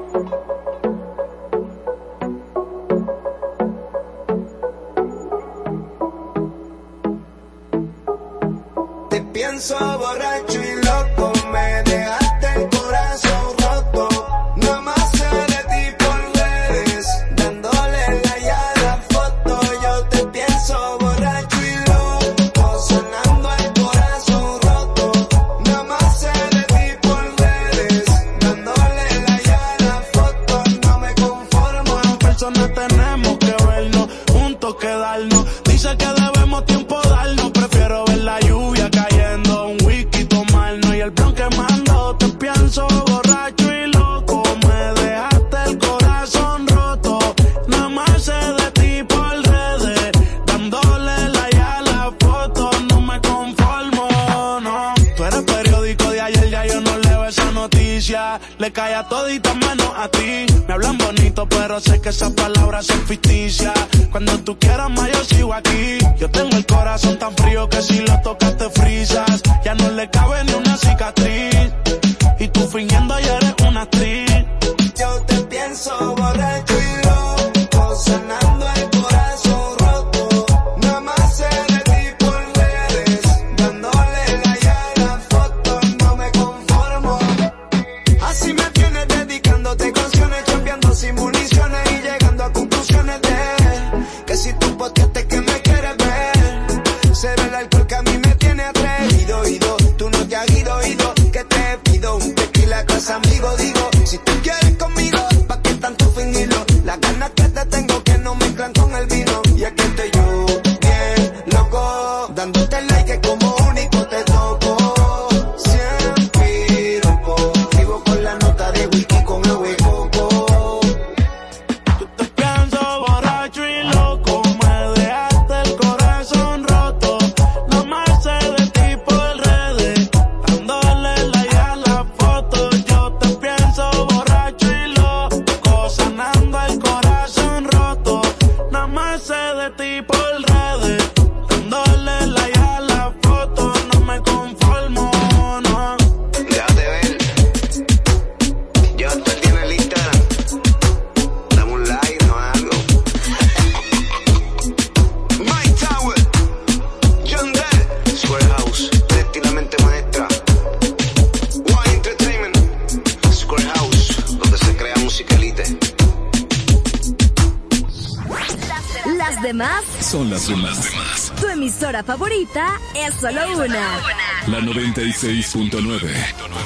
está 172.55 172.79
Es 172.93 173.13
Solo 173.15 173.41
Una. 173.57 173.99
La 174.47 174.59
96.9. 174.59 176.64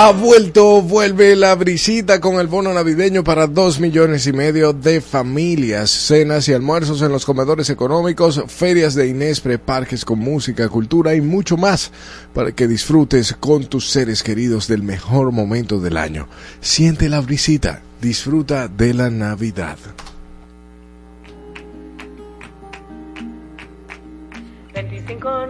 Ha 0.00 0.12
vuelto, 0.12 0.80
vuelve 0.80 1.34
la 1.34 1.56
brisita 1.56 2.20
con 2.20 2.36
el 2.36 2.46
bono 2.46 2.72
navideño 2.72 3.24
para 3.24 3.48
dos 3.48 3.80
millones 3.80 4.28
y 4.28 4.32
medio 4.32 4.72
de 4.72 5.00
familias, 5.00 5.90
cenas 5.90 6.48
y 6.48 6.52
almuerzos 6.52 7.02
en 7.02 7.10
los 7.10 7.26
comedores 7.26 7.68
económicos, 7.68 8.44
ferias 8.46 8.94
de 8.94 9.08
Inespre, 9.08 9.58
parques 9.58 10.04
con 10.04 10.20
música, 10.20 10.68
cultura 10.68 11.16
y 11.16 11.20
mucho 11.20 11.56
más 11.56 11.90
para 12.32 12.52
que 12.52 12.68
disfrutes 12.68 13.34
con 13.40 13.66
tus 13.66 13.90
seres 13.90 14.22
queridos 14.22 14.68
del 14.68 14.84
mejor 14.84 15.32
momento 15.32 15.80
del 15.80 15.96
año. 15.96 16.28
Siente 16.60 17.08
la 17.08 17.20
brisita, 17.20 17.82
disfruta 18.00 18.68
de 18.68 18.94
la 18.94 19.10
Navidad. 19.10 19.78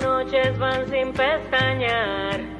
noches 0.00 0.58
van 0.58 0.90
sin 0.90 1.12
pestañear 1.12 2.57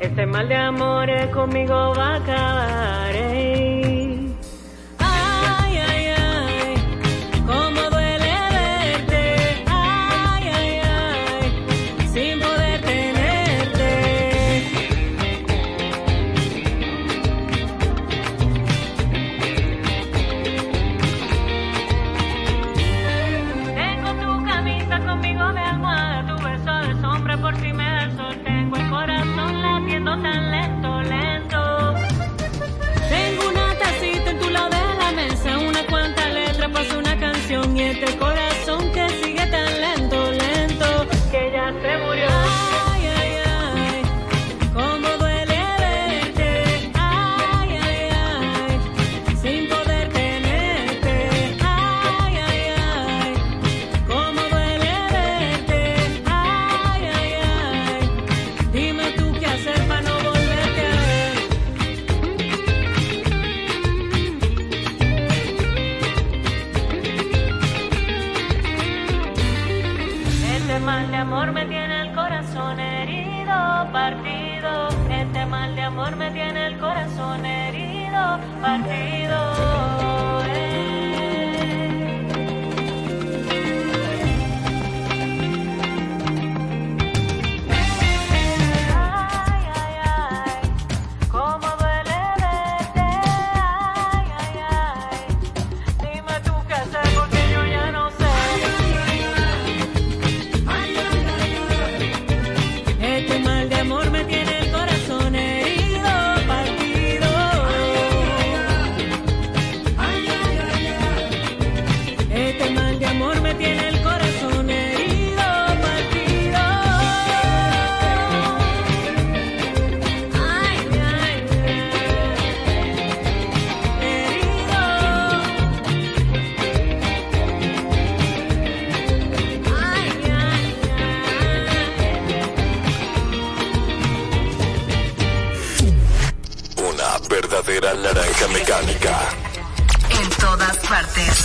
este 0.00 0.24
mal 0.24 0.48
de 0.48 0.56
amores 0.56 1.26
conmigo 1.26 1.92
va 1.94 2.14
a 2.14 2.16
acabar. 2.16 3.99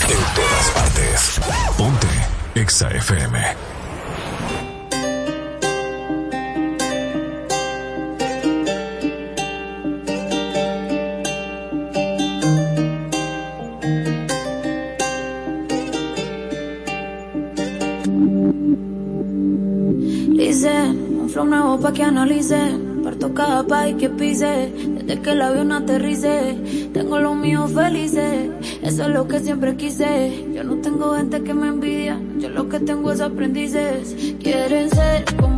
En 0.08 0.24
todas 0.36 0.72
partes. 0.74 1.42
Ponte 1.78 2.08
Exa 2.56 2.90
FM. 2.90 3.40
Un 20.66 21.30
flow 21.30 21.46
nuevo 21.46 21.80
pa' 21.80 21.92
que 21.92 22.04
analicen. 22.04 23.02
Parto 23.04 23.34
cada 23.34 23.64
país 23.64 23.96
que 23.98 24.10
pise. 24.10 24.72
Desde 24.96 25.22
que 25.22 25.32
el 25.32 25.42
avión 25.42 25.72
aterrice 25.72 26.56
con 27.16 27.24
los 27.24 27.36
míos 27.38 27.72
felices. 27.72 28.18
Eh. 28.18 28.52
Eso 28.82 29.04
es 29.04 29.10
lo 29.10 29.26
que 29.26 29.40
siempre 29.40 29.78
quise. 29.78 30.46
Yo 30.54 30.66
no 30.66 30.76
tengo 30.82 31.16
gente 31.16 31.42
que 31.44 31.54
me 31.54 31.70
envidia. 31.70 32.22
Yo 32.38 32.50
lo 32.50 32.68
que 32.68 32.78
tengo 32.82 33.10
es 33.14 33.22
aprendices. 33.22 34.36
Quieren 34.42 34.90
ser 34.90 35.24
como 35.38 35.55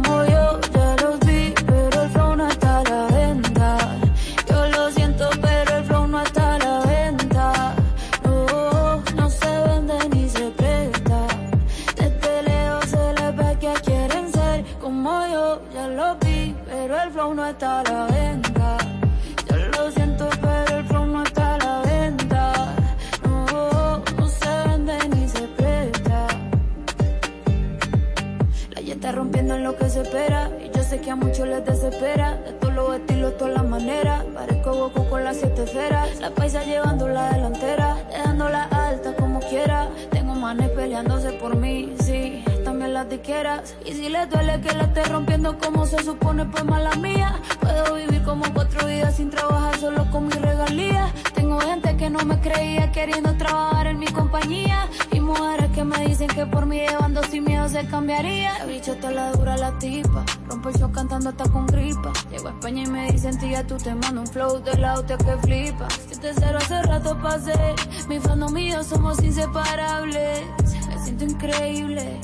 bestia 65.07 65.17
que 65.17 65.41
flipa. 65.41 65.87
Yo 66.11 66.19
te 66.19 66.33
cero 66.33 66.57
hace 66.61 66.81
rato 66.83 67.17
pasé. 67.21 67.75
Mi 68.07 68.19
fandom 68.19 68.57
y 68.57 68.71
yo 68.71 68.83
somos 68.83 69.21
inseparables. 69.23 70.41
Me 70.89 71.03
siento 71.03 71.23
increíble, 71.25 72.19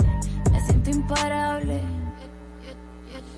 me 0.51 0.59
siento 0.61 0.89
imparable. 0.89 1.81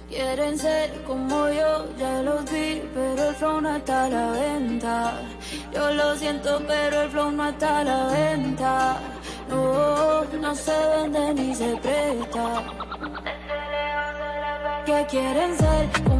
Quieren 0.10 0.58
ser 0.58 1.04
como 1.04 1.50
yo, 1.50 1.86
ya 1.98 2.22
los 2.22 2.46
vi, 2.46 2.82
pero 2.94 3.30
el 3.30 3.36
flow 3.36 3.62
no 3.62 3.76
está 3.76 4.06
a 4.06 4.10
la 4.10 4.32
venta. 4.32 5.14
Yo 5.74 5.92
lo 5.92 6.16
siento, 6.16 6.62
pero 6.68 7.02
el 7.02 7.10
flow 7.10 7.32
no 7.32 7.50
está 7.50 7.80
a 7.80 7.84
la 7.84 8.08
venta. 8.08 8.98
No, 9.50 10.24
no 10.24 10.56
se 10.56 10.72
vende 10.72 11.34
ni 11.34 11.56
se 11.56 11.76
presta. 11.78 12.64
Que 14.86 15.06
quieren 15.10 15.58
ser 15.58 16.04
como 16.04 16.15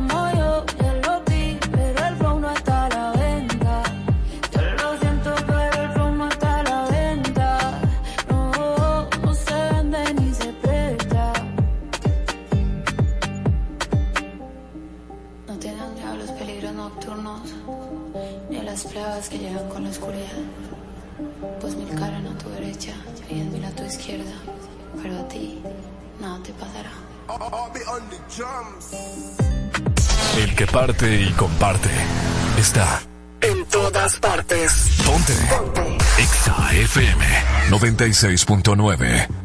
El 30.38 30.56
que 30.56 30.68
parte 30.68 31.22
y 31.22 31.32
comparte 31.32 31.90
está 32.58 33.02
en 33.42 33.66
todas 33.66 34.20
partes. 34.20 35.02
Ponte. 35.06 35.34
Ponte. 35.50 35.98
Exa 36.18 36.74
FM 36.74 37.26
96.9. 37.70 39.45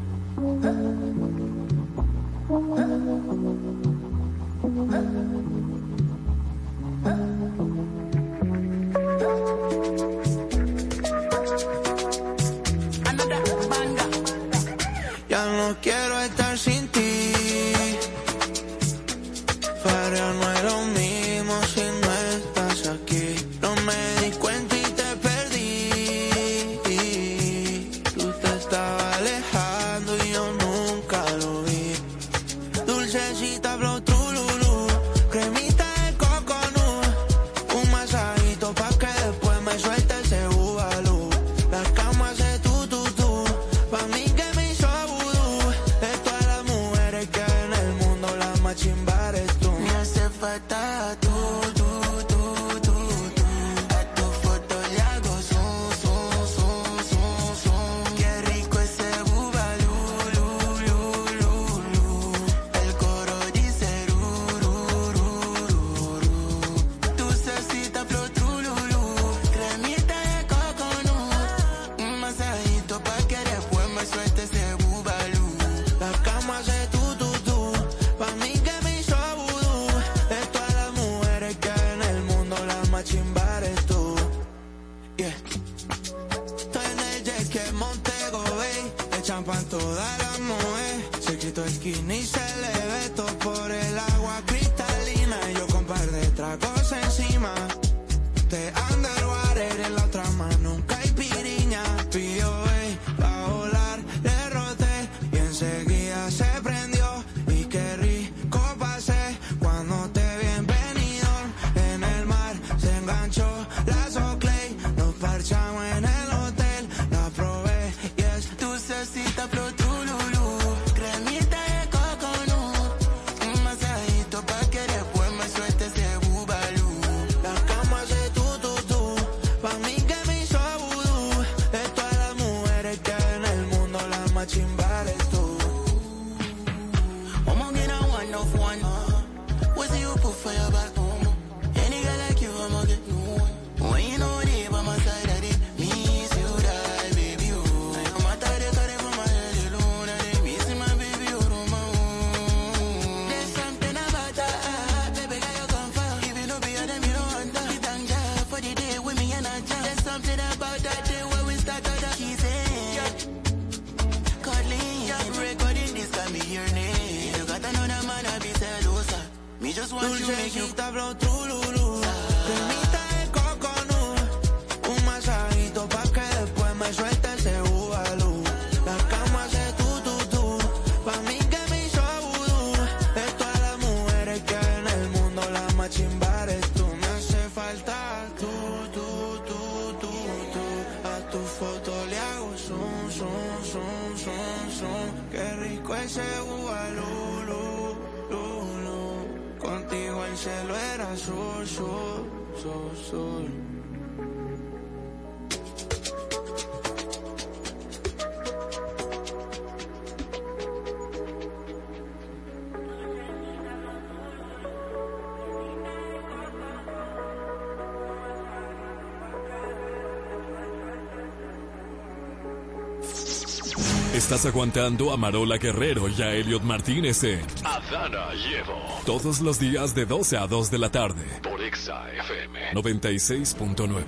Estás 224.30 224.46
aguantando 224.46 225.12
a 225.12 225.16
Marola 225.16 225.58
Guerrero 225.58 226.08
y 226.08 226.22
a 226.22 226.32
Elliot 226.32 226.62
Martínez 226.62 227.24
en 227.24 227.44
Adana 227.64 228.32
Llevo. 228.32 228.78
todos 229.04 229.40
los 229.40 229.58
días 229.58 229.92
de 229.96 230.06
12 230.06 230.36
a 230.36 230.46
2 230.46 230.70
de 230.70 230.78
la 230.78 230.92
tarde. 230.92 231.24
Por 231.42 231.60
Exa 231.60 232.08
FM. 232.12 232.74
96.9. 232.74 234.04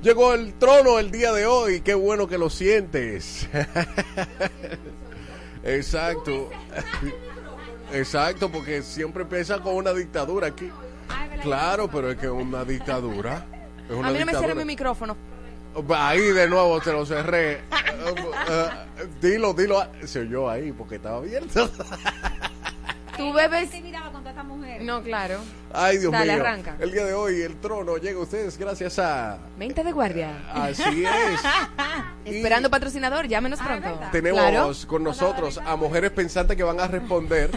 Llegó 0.00 0.32
el 0.32 0.54
trono 0.54 0.98
el 0.98 1.10
día 1.10 1.30
de 1.34 1.44
hoy, 1.44 1.82
qué 1.82 1.92
bueno 1.92 2.26
que 2.26 2.38
lo 2.38 2.48
sientes. 2.48 3.50
Exacto. 5.62 6.48
Exacto, 7.92 8.50
porque 8.50 8.80
siempre 8.80 9.24
empieza 9.24 9.60
con 9.60 9.74
una 9.74 9.92
dictadura 9.92 10.46
aquí. 10.46 10.70
Claro, 11.42 11.90
pero 11.90 12.12
es 12.12 12.16
que 12.16 12.24
es 12.24 12.32
una 12.32 12.64
dictadura. 12.64 13.46
Es 13.90 13.94
una 13.94 14.08
A 14.08 14.10
mí 14.10 14.20
no 14.20 14.24
me 14.24 14.32
cierra 14.32 14.46
dictadura. 14.46 14.54
mi 14.54 14.64
micrófono. 14.64 15.36
Ahí 15.94 16.22
de 16.22 16.48
nuevo 16.48 16.80
te 16.80 16.92
lo 16.92 17.04
cerré. 17.04 17.60
Eh, 18.48 18.68
dilo, 19.20 19.52
dilo. 19.54 19.82
Se 20.04 20.20
oyó 20.20 20.48
ahí 20.48 20.72
porque 20.72 20.96
estaba 20.96 21.18
abierto. 21.18 21.70
Tú 23.16 23.32
bebes. 23.32 23.72
miraba 23.82 24.12
con 24.12 24.26
esta 24.26 24.42
mujer. 24.42 24.82
No, 24.82 25.02
claro. 25.02 25.38
Ay, 25.72 25.96
Dios 25.98 26.12
Dale, 26.12 26.34
mío. 26.34 26.42
arranca. 26.44 26.76
El 26.78 26.92
día 26.92 27.04
de 27.06 27.14
hoy 27.14 27.40
el 27.40 27.56
trono 27.56 27.96
llega 27.96 28.18
a 28.18 28.22
ustedes 28.22 28.58
gracias 28.58 28.98
a... 28.98 29.38
Mente 29.56 29.82
de 29.82 29.92
guardia. 29.92 30.32
Así 30.52 31.04
es. 31.04 31.40
Esperando 32.26 32.68
patrocinador, 32.70 33.26
llámenos 33.26 33.58
pronto. 33.60 33.98
Tenemos 34.12 34.40
Claro. 34.40 34.72
con 34.86 35.02
nosotros 35.02 35.58
a 35.64 35.76
mujeres 35.76 36.10
pensantes 36.10 36.56
que 36.58 36.62
van 36.62 36.78
a 36.78 36.88
responder. 36.88 37.50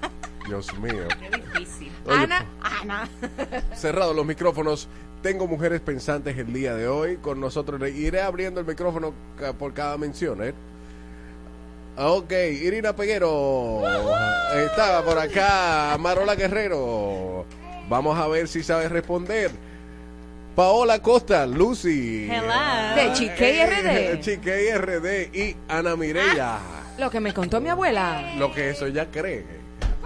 Dios 0.46 0.72
mío. 0.78 1.08
difícil. 1.54 1.90
Oye, 2.06 2.16
Ana, 2.18 2.44
Ana. 2.60 3.08
Cerrados 3.74 4.14
los 4.14 4.24
micrófonos. 4.26 4.86
Tengo 5.22 5.46
mujeres 5.46 5.80
pensantes 5.80 6.36
el 6.38 6.52
día 6.52 6.74
de 6.74 6.88
hoy 6.88 7.16
con 7.16 7.40
nosotros. 7.40 7.80
Iré 7.90 8.20
abriendo 8.20 8.60
el 8.60 8.66
micrófono 8.66 9.12
por 9.58 9.72
cada 9.74 9.96
mención, 9.98 10.42
¿eh? 10.42 10.54
Ok, 11.98 12.30
Irina 12.32 12.94
Peguero. 12.94 13.82
Está 14.54 15.02
por 15.02 15.18
acá 15.18 15.96
Marola 15.98 16.34
Guerrero. 16.34 17.46
Vamos 17.88 18.18
a 18.18 18.28
ver 18.28 18.48
si 18.48 18.62
sabe 18.62 18.88
responder. 18.88 19.50
Paola 20.54 21.00
Costa, 21.00 21.46
Lucy. 21.46 22.28
Hello. 22.30 22.94
De 22.96 23.12
Chiquey 23.12 23.66
RD. 23.66 24.20
Chiquey 24.24 24.72
RD 24.74 25.34
y 25.36 25.56
Ana 25.68 25.96
Mireya. 25.96 26.58
Lo 26.98 27.10
que 27.10 27.20
me 27.20 27.34
contó 27.34 27.60
mi 27.60 27.68
abuela. 27.68 28.34
Lo 28.38 28.52
que 28.52 28.70
eso 28.70 28.86
ella 28.86 29.06
cree. 29.10 29.44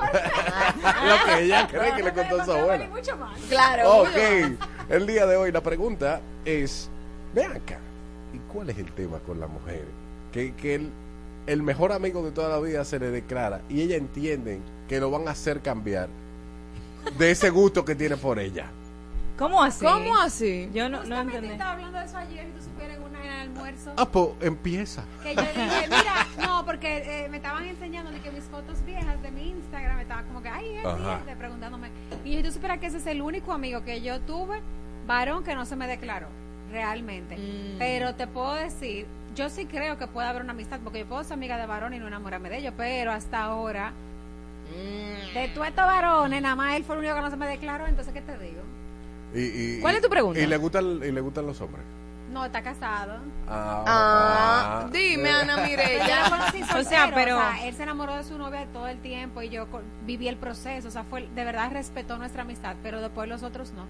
Lo 1.04 1.24
que 1.24 1.42
ella 1.44 1.68
cree 1.68 1.94
que 1.94 2.02
le 2.02 2.12
contó 2.12 2.44
su 2.44 2.52
abuela. 2.52 2.88
Claro. 3.48 4.02
Ok, 4.02 4.16
el 4.88 5.06
día 5.06 5.26
de 5.26 5.36
hoy 5.36 5.52
la 5.52 5.62
pregunta 5.62 6.20
es, 6.44 6.88
ve 7.34 7.44
acá, 7.44 7.78
¿y 8.32 8.38
cuál 8.52 8.70
es 8.70 8.78
el 8.78 8.92
tema 8.92 9.18
con 9.20 9.40
la 9.40 9.46
mujer? 9.46 9.84
Que, 10.32 10.54
que 10.54 10.76
el, 10.76 10.90
el 11.46 11.62
mejor 11.62 11.92
amigo 11.92 12.22
de 12.22 12.30
toda 12.30 12.48
la 12.48 12.60
vida 12.60 12.84
se 12.84 12.98
le 12.98 13.10
declara 13.10 13.60
y 13.68 13.82
ella 13.82 13.96
entiende 13.96 14.60
que 14.88 15.00
lo 15.00 15.10
van 15.10 15.28
a 15.28 15.32
hacer 15.32 15.60
cambiar 15.60 16.08
de 17.18 17.30
ese 17.30 17.50
gusto 17.50 17.84
que 17.84 17.94
tiene 17.94 18.16
por 18.16 18.38
ella. 18.38 18.66
¿Cómo 19.38 19.62
así? 19.62 19.84
¿Cómo 19.84 20.18
así? 20.18 20.68
Yo 20.74 20.88
no, 20.90 21.02
no 21.04 21.18
entendí. 21.18 21.48
estaba 21.48 21.72
hablando 21.72 21.98
de 21.98 22.04
eso 22.04 22.18
ayer 22.18 22.46
y 22.46 22.50
tú 22.50 22.62
supieras 22.62 22.98
en, 22.98 23.02
una, 23.02 23.08
en 23.08 23.09
el 23.09 23.09
almuerzo. 23.50 23.92
Ah, 23.96 24.06
pues 24.08 24.28
empieza. 24.40 25.04
Que 25.22 25.34
yo 25.34 25.42
dije, 25.42 25.86
mira, 25.88 26.26
no, 26.46 26.64
porque 26.64 27.24
eh, 27.24 27.28
me 27.28 27.36
estaban 27.38 27.64
enseñando 27.64 28.10
de 28.10 28.20
que 28.20 28.30
mis 28.30 28.44
fotos 28.44 28.84
viejas 28.84 29.20
de 29.22 29.30
mi 29.30 29.50
Instagram 29.50 29.96
me 29.96 30.02
estaban 30.02 30.24
como 30.26 30.42
que, 30.42 30.48
ay, 30.48 30.76
es 30.76 30.84
Ajá. 30.84 31.18
gente", 31.18 31.36
preguntándome. 31.36 31.88
Y 32.24 32.34
yo, 32.36 32.42
tú 32.42 32.52
supieras 32.52 32.78
que 32.78 32.86
ese 32.86 32.98
es 32.98 33.06
el 33.06 33.22
único 33.22 33.52
amigo 33.52 33.84
que 33.84 34.00
yo 34.02 34.20
tuve, 34.20 34.60
varón, 35.06 35.44
que 35.44 35.54
no 35.54 35.66
se 35.66 35.76
me 35.76 35.86
declaró, 35.86 36.28
realmente. 36.70 37.36
Mm. 37.36 37.78
Pero 37.78 38.14
te 38.14 38.26
puedo 38.26 38.54
decir, 38.54 39.06
yo 39.34 39.48
sí 39.50 39.66
creo 39.66 39.98
que 39.98 40.06
puede 40.06 40.28
haber 40.28 40.42
una 40.42 40.52
amistad, 40.52 40.80
porque 40.82 41.00
yo 41.00 41.06
puedo 41.06 41.22
ser 41.24 41.34
amiga 41.34 41.56
de 41.56 41.66
varón 41.66 41.94
y 41.94 41.98
no 41.98 42.06
enamorarme 42.08 42.48
de 42.50 42.58
ellos, 42.58 42.74
pero 42.76 43.12
hasta 43.12 43.42
ahora, 43.42 43.92
Mm. 44.70 45.34
de 45.34 45.48
todos 45.48 45.66
estos 45.66 45.84
varones, 45.84 46.40
nada 46.42 46.54
más 46.54 46.76
él 46.76 46.84
fue 46.84 46.94
el 46.94 47.00
único 47.00 47.14
que 47.16 47.20
no 47.22 47.30
se 47.30 47.36
me 47.36 47.46
declaró, 47.48 47.86
entonces, 47.88 48.12
¿qué 48.14 48.20
te 48.20 48.38
digo? 48.38 48.60
Y, 49.34 49.40
y- 49.40 49.80
¿Cuál 49.80 49.96
es 49.96 50.02
tu 50.02 50.08
pregunta? 50.08 50.38
Y 50.40 50.46
le 50.46 50.56
gustan, 50.58 51.00
y 51.04 51.10
le 51.10 51.20
gustan 51.20 51.46
los 51.46 51.60
hombres. 51.60 51.84
No, 52.30 52.44
está 52.44 52.62
casado. 52.62 53.14
Ah, 53.48 53.84
Ah, 53.86 54.88
dime, 54.92 55.30
Ana 55.30 55.56
Yo 55.56 55.62
Mireya. 55.64 56.24
O 56.78 56.84
sea, 56.84 57.10
pero- 57.14 57.36
o 57.36 57.40
sea, 57.40 57.66
él 57.66 57.74
se 57.74 57.82
enamoró 57.82 58.14
de 58.16 58.24
su 58.24 58.38
novia 58.38 58.66
todo 58.72 58.86
el 58.86 58.98
tiempo 59.00 59.42
y 59.42 59.48
yo 59.48 59.66
viví 60.06 60.28
el 60.28 60.36
proceso, 60.36 60.88
o 60.88 60.90
sea, 60.90 61.02
fue 61.04 61.28
de 61.34 61.44
verdad 61.44 61.70
respetó 61.72 62.16
nuestra 62.18 62.42
amistad, 62.42 62.76
pero 62.82 63.00
después 63.00 63.28
los 63.28 63.42
otros 63.42 63.72
no. 63.72 63.84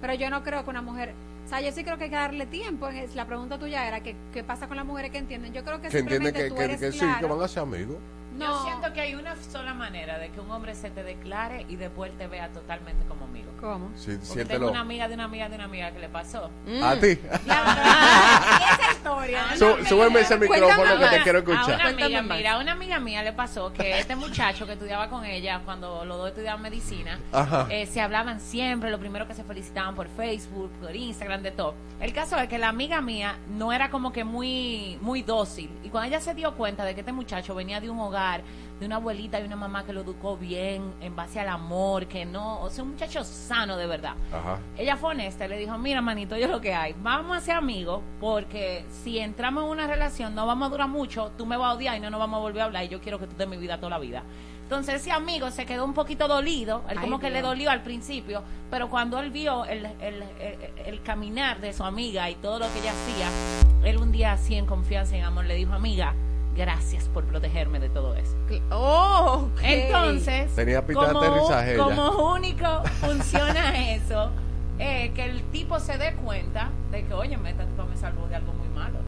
Pero 0.00 0.14
yo 0.14 0.28
no 0.30 0.42
creo 0.42 0.64
que 0.64 0.70
una 0.70 0.82
mujer, 0.82 1.14
o 1.46 1.48
sea, 1.48 1.60
yo 1.60 1.70
sí 1.72 1.84
creo 1.84 1.96
que 1.98 2.04
hay 2.04 2.10
que 2.10 2.16
darle 2.16 2.46
tiempo. 2.46 2.88
La 3.14 3.26
pregunta 3.26 3.58
tuya 3.58 3.86
era 3.86 4.00
que 4.00 4.16
qué 4.32 4.42
pasa 4.42 4.66
con 4.66 4.76
las 4.76 4.84
mujeres 4.86 5.10
que 5.12 5.18
entienden. 5.18 5.52
Yo 5.52 5.62
creo 5.64 5.80
que, 5.80 5.88
Que 5.88 5.98
entienden 5.98 6.34
simplemente 6.34 6.42
que, 6.42 6.48
tú 6.48 6.56
que, 6.56 6.64
eres 6.64 6.80
que 6.80 6.92
sí, 6.92 7.06
que 7.20 7.26
van 7.26 7.40
a 7.40 7.48
ser 7.48 7.62
amigos. 7.62 7.96
No. 8.36 8.46
Yo 8.46 8.62
siento 8.64 8.92
que 8.92 9.00
hay 9.00 9.14
una 9.14 9.36
sola 9.36 9.74
manera 9.74 10.18
de 10.18 10.30
que 10.30 10.40
un 10.40 10.50
hombre 10.50 10.74
se 10.74 10.90
te 10.90 11.02
declare 11.02 11.64
y 11.68 11.76
después 11.76 12.10
él 12.10 12.18
te 12.18 12.26
vea 12.26 12.48
totalmente 12.48 13.04
como 13.06 13.24
amigo. 13.26 13.50
¿Cómo? 13.60 13.90
Sí, 13.96 14.12
Porque 14.12 14.24
siéntelo. 14.26 14.58
tengo 14.60 14.70
una 14.72 14.80
amiga 14.80 15.08
de 15.08 15.14
una 15.14 15.24
amiga 15.24 15.48
de 15.48 15.54
una 15.54 15.64
amiga 15.64 15.90
que 15.92 15.98
le 16.00 16.08
pasó. 16.08 16.50
A 16.82 16.96
ti. 16.96 17.06
esa 17.78 18.92
historia. 18.92 19.44
Sú- 19.56 19.84
súbeme 19.88 20.20
ese 20.20 20.36
micrófono 20.36 20.98
que 20.98 21.06
te 21.06 21.22
quiero 21.22 21.38
A 21.38 21.42
escuchar. 21.42 21.64
una 21.64 21.74
amiga, 21.74 21.94
Cuéntame 22.08 22.22
más. 22.22 22.36
mira, 22.38 22.52
a 22.54 22.58
una 22.58 22.72
amiga 22.72 22.98
mía 23.00 23.22
le 23.22 23.32
pasó 23.32 23.72
que 23.72 23.98
este 23.98 24.16
muchacho 24.16 24.66
que 24.66 24.72
estudiaba 24.72 25.08
con 25.08 25.24
ella 25.24 25.60
cuando 25.64 26.04
los 26.04 26.16
dos 26.18 26.28
estudiaban 26.28 26.62
medicina, 26.62 27.18
eh, 27.70 27.86
se 27.86 28.00
hablaban 28.00 28.40
siempre, 28.40 28.90
lo 28.90 28.98
primero 28.98 29.26
que 29.26 29.34
se 29.34 29.44
felicitaban 29.44 29.94
por 29.94 30.08
Facebook, 30.08 30.70
por 30.80 30.94
Instagram, 30.94 31.42
de 31.42 31.50
todo. 31.52 31.74
El 32.00 32.12
caso 32.12 32.36
es 32.38 32.48
que 32.48 32.58
la 32.58 32.68
amiga 32.68 33.00
mía 33.00 33.36
no 33.48 33.72
era 33.72 33.90
como 33.90 34.12
que 34.12 34.24
muy, 34.24 34.98
muy 35.00 35.22
dócil. 35.22 35.70
Y 35.82 35.88
cuando 35.88 36.08
ella 36.08 36.20
se 36.20 36.34
dio 36.34 36.54
cuenta 36.54 36.84
de 36.84 36.94
que 36.94 37.00
este 37.00 37.12
muchacho 37.12 37.54
venía 37.54 37.80
de 37.80 37.88
un 37.90 37.98
hogar, 37.98 38.23
de 38.80 38.86
una 38.86 38.96
abuelita 38.96 39.40
y 39.40 39.44
una 39.44 39.56
mamá 39.56 39.84
que 39.84 39.92
lo 39.92 40.00
educó 40.00 40.36
bien, 40.36 40.94
en 41.00 41.14
base 41.14 41.38
al 41.40 41.48
amor, 41.48 42.06
que 42.06 42.24
no, 42.24 42.60
o 42.60 42.70
sea, 42.70 42.82
un 42.82 42.90
muchacho 42.90 43.22
sano 43.22 43.76
de 43.76 43.86
verdad. 43.86 44.14
Ajá. 44.32 44.58
Ella 44.76 44.96
fue 44.96 45.10
honesta 45.10 45.46
y 45.46 45.48
le 45.48 45.58
dijo, 45.58 45.78
mira, 45.78 46.00
manito, 46.00 46.36
yo 46.36 46.48
lo 46.48 46.60
que 46.60 46.74
hay, 46.74 46.94
vamos 47.00 47.36
a 47.36 47.40
ser 47.40 47.56
amigos 47.56 48.02
porque 48.20 48.84
si 49.04 49.18
entramos 49.18 49.64
en 49.64 49.70
una 49.70 49.86
relación 49.86 50.34
no 50.34 50.46
vamos 50.46 50.66
a 50.66 50.70
durar 50.70 50.88
mucho, 50.88 51.30
tú 51.38 51.46
me 51.46 51.56
vas 51.56 51.72
a 51.72 51.74
odiar 51.74 51.96
y 51.96 52.00
no 52.00 52.10
nos 52.10 52.18
vamos 52.18 52.38
a 52.38 52.40
volver 52.40 52.62
a 52.62 52.64
hablar 52.66 52.84
y 52.84 52.88
yo 52.88 53.00
quiero 53.00 53.18
que 53.18 53.26
tú 53.26 53.32
estés 53.32 53.44
en 53.44 53.50
mi 53.50 53.56
vida 53.58 53.78
toda 53.78 53.90
la 53.90 53.98
vida. 53.98 54.22
Entonces 54.64 54.94
ese 54.94 55.12
amigo 55.12 55.50
se 55.50 55.66
quedó 55.66 55.84
un 55.84 55.92
poquito 55.92 56.26
dolido, 56.26 56.82
él 56.88 56.96
Ay, 56.98 57.04
como 57.04 57.20
que 57.20 57.30
le 57.30 57.42
dolió 57.42 57.70
al 57.70 57.82
principio, 57.82 58.42
pero 58.70 58.88
cuando 58.88 59.20
él 59.20 59.30
vio 59.30 59.66
el, 59.66 59.84
el, 60.00 60.22
el, 60.40 60.58
el 60.86 61.02
caminar 61.02 61.60
de 61.60 61.72
su 61.74 61.84
amiga 61.84 62.30
y 62.30 62.34
todo 62.36 62.58
lo 62.58 62.72
que 62.72 62.80
ella 62.80 62.92
hacía, 62.92 63.28
él 63.88 63.98
un 63.98 64.10
día 64.10 64.32
así 64.32 64.54
en 64.56 64.64
confianza 64.64 65.16
y 65.16 65.18
en 65.18 65.26
amor 65.26 65.44
le 65.44 65.54
dijo, 65.54 65.74
amiga, 65.74 66.14
gracias 66.54 67.08
por 67.08 67.24
protegerme 67.24 67.80
de 67.80 67.88
todo 67.88 68.14
eso. 68.14 68.36
Oh. 68.70 69.48
Entonces, 69.62 70.54
Tenía 70.54 70.84
pista 70.86 71.06
de 71.06 71.12
como, 71.12 71.24
aterrizaje 71.24 71.74
ella. 71.74 71.84
como 71.84 72.32
único 72.34 72.82
funciona 73.00 73.92
eso, 73.94 74.30
eh, 74.78 75.12
que 75.14 75.24
el 75.24 75.42
tipo 75.50 75.78
se 75.80 75.98
dé 75.98 76.14
cuenta 76.14 76.70
de 76.90 77.04
que, 77.04 77.14
oye, 77.14 77.36
tipa 77.36 77.84
me 77.86 77.96
salvó 77.96 78.26
de 78.28 78.36
algo 78.36 78.52
muy 78.52 78.68
malo. 78.68 78.98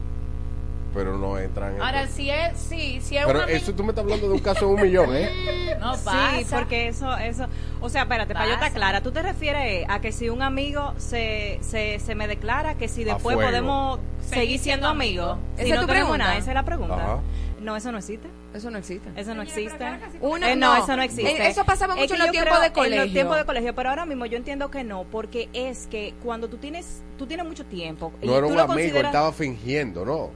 Pero 0.97 1.15
no 1.15 1.37
entran 1.37 1.75
en 1.75 1.81
Ahora, 1.81 2.07
si 2.07 2.29
es, 2.31 2.57
sí, 2.57 2.99
si 3.01 3.17
es 3.17 3.25
Pero 3.27 3.43
una 3.43 3.51
eso 3.51 3.71
tú 3.73 3.83
me 3.83 3.89
estás 3.89 4.03
hablando 4.03 4.27
de 4.27 4.33
un 4.33 4.39
caso 4.39 4.67
de 4.67 4.73
un 4.73 4.81
millón, 4.81 5.15
¿eh? 5.15 5.29
No 5.79 5.95
Sí, 5.95 6.01
pasa. 6.05 6.57
porque 6.57 6.87
eso, 6.87 7.15
eso, 7.17 7.45
o 7.79 7.87
sea, 7.89 8.01
espérate, 8.01 8.33
para 8.33 8.47
yo 8.47 8.53
estar 8.53 8.69
Pasa. 8.69 8.75
clara, 8.79 9.01
tú 9.01 9.11
te 9.11 9.21
refieres 9.21 9.85
a 9.87 10.01
que 10.01 10.11
si 10.11 10.29
un 10.29 10.41
amigo 10.41 10.93
se, 10.97 11.59
se, 11.61 11.99
se 11.99 12.15
me 12.15 12.27
declara 12.27 12.73
que 12.75 12.87
si 12.87 13.03
después 13.03 13.37
podemos 13.37 13.99
seguir 14.21 14.59
siendo 14.59 14.87
amigos, 14.87 15.37
¿Esa 15.55 15.63
si 15.65 15.69
es 15.69 15.75
no 15.75 15.81
tu 15.81 15.87
tenemos 15.87 16.07
pregunta? 16.09 16.25
nada, 16.25 16.37
esa 16.39 16.49
es 16.51 16.55
la 16.55 16.63
pregunta. 16.65 16.95
Ajá. 16.95 17.19
No, 17.61 17.75
eso 17.75 17.91
no 17.91 17.97
existe. 17.99 18.27
Eso 18.53 18.71
no 18.71 18.77
existe. 18.79 19.09
Eso 19.15 19.33
no 19.35 19.41
existe. 19.43 19.85
Una- 20.21 20.51
Eh, 20.51 20.55
no, 20.55 20.75
no. 20.77 20.83
eso 20.83 20.95
no 20.95 21.01
existe. 21.03 21.31
Eh, 21.31 21.47
eso 21.49 21.63
pasaba 21.65 21.93
Es 21.95 21.99
mucho 22.01 22.07
que 22.09 22.13
en 22.15 22.19
los 22.25 22.31
tiempos 22.31 22.59
de 22.59 22.65
En 22.67 22.73
colegio. 22.73 23.03
los 23.03 23.13
tiempos 23.13 23.37
de 23.37 23.45
colegio, 23.45 23.75
pero 23.75 23.89
ahora 23.89 24.05
mismo 24.05 24.25
yo 24.25 24.37
entiendo 24.37 24.71
que 24.71 24.83
no, 24.83 25.03
porque 25.11 25.49
es 25.53 25.87
que 25.87 26.13
cuando 26.23 26.47
tú 26.49 26.57
tienes, 26.57 27.03
tú 27.17 27.25
tienes 27.27 27.45
mucho 27.45 27.65
tiempo. 27.65 28.11
y 28.21 28.25
No 28.27 28.33
era 28.33 28.41
tú 28.47 28.51
un 28.51 28.55
lo 28.57 28.63
amigo, 28.63 28.97
él 28.99 29.05
estaba 29.05 29.31
fingiendo, 29.33 30.05
¿no? 30.05 30.29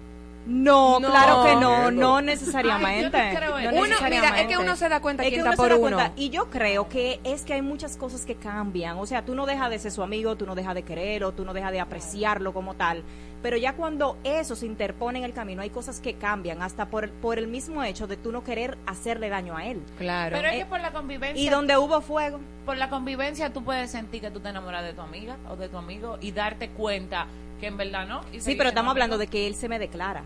No, 0.45 0.99
No. 0.99 1.09
claro 1.09 1.43
que 1.43 1.55
no, 1.55 1.91
no 1.91 2.21
necesariamente. 2.21 3.17
Ay, 3.17 3.35
yo 3.35 3.71
no. 3.71 3.77
Uno, 3.77 3.87
necesariamente. 3.87 4.09
mira, 4.31 4.41
es 4.41 4.47
que 4.47 4.57
uno 4.57 4.75
se 4.75 4.89
da 4.89 4.99
cuenta 4.99 5.23
Es 5.23 5.29
quién 5.29 5.43
que 5.43 5.49
está 5.49 5.61
uno 5.61 5.69
se 5.69 5.69
por 5.75 5.81
da 5.81 5.87
uno. 5.87 5.97
cuenta. 5.97 6.13
Y 6.21 6.29
yo 6.29 6.49
creo 6.49 6.89
que 6.89 7.19
es 7.23 7.43
que 7.43 7.53
hay 7.53 7.61
muchas 7.61 7.95
cosas 7.97 8.25
que 8.25 8.35
cambian. 8.35 8.97
O 8.97 9.05
sea, 9.05 9.23
tú 9.23 9.35
no 9.35 9.45
dejas 9.45 9.69
de 9.69 9.79
ser 9.79 9.91
su 9.91 10.01
amigo, 10.03 10.35
tú 10.35 10.45
no 10.45 10.55
dejas 10.55 10.73
de 10.75 10.83
quererlo, 10.83 11.31
tú 11.33 11.45
no 11.45 11.53
dejas 11.53 11.71
de 11.71 11.79
apreciarlo 11.79 12.53
como 12.53 12.73
tal. 12.73 13.03
Pero 13.43 13.57
ya 13.57 13.73
cuando 13.73 14.17
eso 14.23 14.55
se 14.55 14.67
interpone 14.67 15.17
en 15.19 15.25
el 15.25 15.33
camino, 15.33 15.63
hay 15.63 15.71
cosas 15.71 15.99
que 15.99 16.13
cambian, 16.13 16.61
hasta 16.61 16.85
por, 16.89 17.09
por 17.09 17.39
el 17.39 17.47
mismo 17.47 17.83
hecho 17.83 18.05
de 18.05 18.15
tú 18.15 18.31
no 18.31 18.43
querer 18.43 18.77
hacerle 18.85 19.29
daño 19.29 19.57
a 19.57 19.65
él. 19.65 19.81
Claro. 19.97 20.35
Pero 20.35 20.47
es 20.47 20.53
Eh, 20.55 20.57
que 20.59 20.65
por 20.67 20.79
la 20.79 20.91
convivencia. 20.91 21.43
y 21.43 21.49
donde 21.49 21.75
hubo 21.77 22.01
fuego. 22.01 22.39
Por 22.65 22.77
la 22.77 22.89
convivencia 22.89 23.51
tú 23.51 23.63
puedes 23.63 23.89
sentir 23.89 24.21
que 24.21 24.29
tú 24.29 24.39
te 24.41 24.49
enamoras 24.49 24.83
de 24.83 24.93
tu 24.93 25.01
amiga 25.01 25.37
o 25.49 25.55
de 25.55 25.69
tu 25.69 25.77
amigo 25.77 26.17
y 26.21 26.31
darte 26.33 26.69
cuenta 26.69 27.25
que 27.61 27.67
en 27.67 27.77
verdad 27.77 28.05
no. 28.05 28.21
y 28.33 28.41
Sí, 28.41 28.55
pero 28.55 28.69
estamos 28.69 28.91
hablando 28.91 29.17
de 29.17 29.27
que 29.27 29.47
él 29.47 29.55
se 29.55 29.69
me 29.69 29.79
declara. 29.79 30.23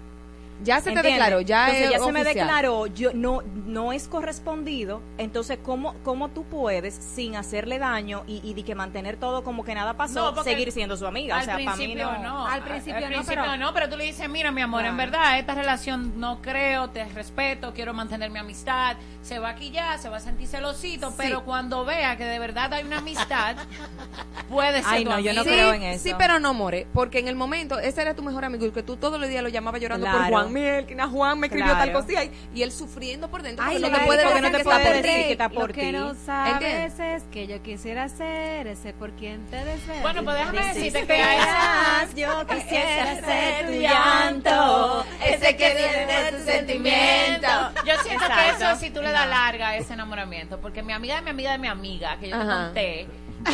Ya 0.64 0.78
se 0.78 0.84
te 0.86 0.90
¿Entiendes? 0.92 1.14
declaró, 1.14 1.42
ya 1.42 1.66
entonces 1.68 1.86
es 1.86 1.92
ya 1.92 2.00
se 2.06 2.12
me 2.14 2.24
declaró, 2.24 2.88
yo 2.88 3.12
no 3.14 3.42
no 3.66 3.92
es 3.92 4.08
correspondido, 4.08 5.02
entonces 5.18 5.60
cómo 5.62 5.96
cómo 6.04 6.30
tú 6.30 6.44
puedes 6.46 6.94
sin 6.96 7.36
hacerle 7.36 7.78
daño 7.78 8.24
y, 8.26 8.40
y 8.42 8.54
de 8.54 8.64
que 8.64 8.74
mantener 8.74 9.18
todo 9.18 9.44
como 9.44 9.66
que 9.66 9.76
nada 9.76 9.96
pasó, 9.98 10.32
No, 10.32 10.44
seguir 10.44 10.72
siendo 10.72 10.96
su 10.96 11.06
amiga, 11.06 11.36
Al 11.36 11.42
o 11.42 11.46
sea, 11.46 11.54
para 11.56 11.76
mí 11.76 11.86
principio 11.88 12.06
no. 12.12 12.20
no. 12.24 12.48
Al 12.48 12.64
principio 12.64 13.02
no, 13.02 13.08
principio 13.08 13.42
pero- 13.44 13.58
no, 13.58 13.74
pero 13.74 13.90
tú 13.90 13.98
le 13.98 14.06
dices, 14.06 14.30
mira, 14.30 14.52
mi 14.52 14.62
amor, 14.62 14.86
en 14.86 14.96
verdad, 14.96 15.38
esta 15.40 15.56
relación 15.56 16.20
no 16.20 16.42
creo, 16.42 16.90
te 16.90 17.04
respeto, 17.06 17.74
quiero 17.74 17.94
mantener 17.94 18.30
mi 18.30 18.40
amistad. 18.40 18.96
Se 19.22 19.40
va 19.40 19.50
aquí 19.50 19.72
ya, 19.72 19.98
se 19.98 20.08
va 20.08 20.18
a 20.18 20.20
sentir 20.22 20.48
celosito, 20.48 21.14
pero 21.18 21.44
cuando 21.44 21.84
vea 21.84 22.16
que 22.16 22.24
de 22.26 22.40
verdad 22.40 22.72
hay 22.74 22.84
una 22.86 23.00
amistad, 23.00 23.58
puede 24.50 24.78
ser 24.84 24.86
Ay, 24.94 25.04
tu 25.04 25.10
no, 25.10 25.20
yo 25.20 25.34
no 25.34 25.42
amigo. 25.42 25.56
creo 25.56 25.72
sí, 25.72 25.76
en 25.78 25.84
eso. 25.84 26.04
Sí, 26.04 26.14
pero 26.18 26.40
no, 26.40 26.54
More, 26.54 26.88
porque 26.94 27.20
en 27.20 27.28
el 27.28 27.36
momento, 27.36 27.80
ese 27.80 28.02
era 28.02 28.14
tu 28.16 28.22
mejor 28.24 28.46
amigo 28.46 28.66
y 28.66 28.72
que 28.72 28.84
tú 28.84 28.96
todos 28.98 29.20
los 29.20 29.28
días 29.30 29.44
lo 29.44 29.50
llamabas 29.50 29.82
llorando 29.82 30.06
por 30.06 30.16
Claro. 30.16 30.45
Juan 30.46 30.54
Mielkina, 30.54 31.08
Juan 31.08 31.40
me 31.40 31.48
escribió 31.48 31.74
Claro. 31.74 31.92
tal 31.92 32.06
cosa 32.06 32.24
y, 32.24 32.32
y 32.54 32.64
él 32.64 32.72
sufriendo 32.72 33.30
por 33.30 33.42
dentro. 33.44 33.66
Ay, 33.68 33.80
no 33.80 33.92
te 33.92 34.00
puede 34.00 34.24
decir 34.24 34.36
que 34.36 34.42
no 34.42 34.52
te 34.52 34.58
que 34.58 34.64
puede 34.64 34.78
está 34.78 34.90
por 34.94 35.02
decir 35.02 35.16
ti. 35.20 35.24
que 35.26 35.32
está 35.32 35.50
por 35.50 35.68
Lo 35.70 35.74
que 35.74 35.82
ti. 35.82 35.92
no 35.92 36.14
sabes 36.26 36.54
¿Entiendes? 36.54 37.00
es 37.00 37.24
que 37.32 37.48
yo 37.48 37.62
quisiera 37.64 38.10
ser 38.10 38.68
ese 38.68 38.94
por 38.94 39.12
quien 39.14 39.46
te 39.48 39.58
desvelas. 39.64 40.02
Bueno, 40.02 40.24
pues 40.24 40.38
déjame 40.38 40.66
decirte 40.74 41.00
que 41.02 41.08
que 41.08 41.22
esas- 41.38 42.16
yo 42.16 42.48
quisiera 42.56 43.16
ser 43.22 43.66
tu 43.68 43.72
llanto, 43.74 45.06
ese 45.26 45.56
que 45.58 45.74
viene 45.76 46.06
de 46.24 46.32
tu 46.38 46.44
sentimiento. 46.44 47.48
Yo 47.86 47.94
siento 48.04 48.26
que 48.26 48.34
Exacto. 48.50 48.66
eso 48.66 48.80
si 48.80 48.90
tú 48.92 49.02
le 49.02 49.12
das 49.12 49.28
larga 49.28 49.70
a 49.70 49.78
ese 49.78 49.94
enamoramiento, 49.94 50.60
porque 50.60 50.84
mi 50.84 50.94
amiga 50.94 51.16
de 51.16 51.22
mi 51.22 51.30
amiga 51.32 51.52
de 51.54 51.58
mi 51.58 51.68
amiga, 51.68 52.18
que 52.20 52.30
yo 52.30 52.38
te 52.38 52.44
Ajá. 52.44 52.66
conté, 52.66 53.08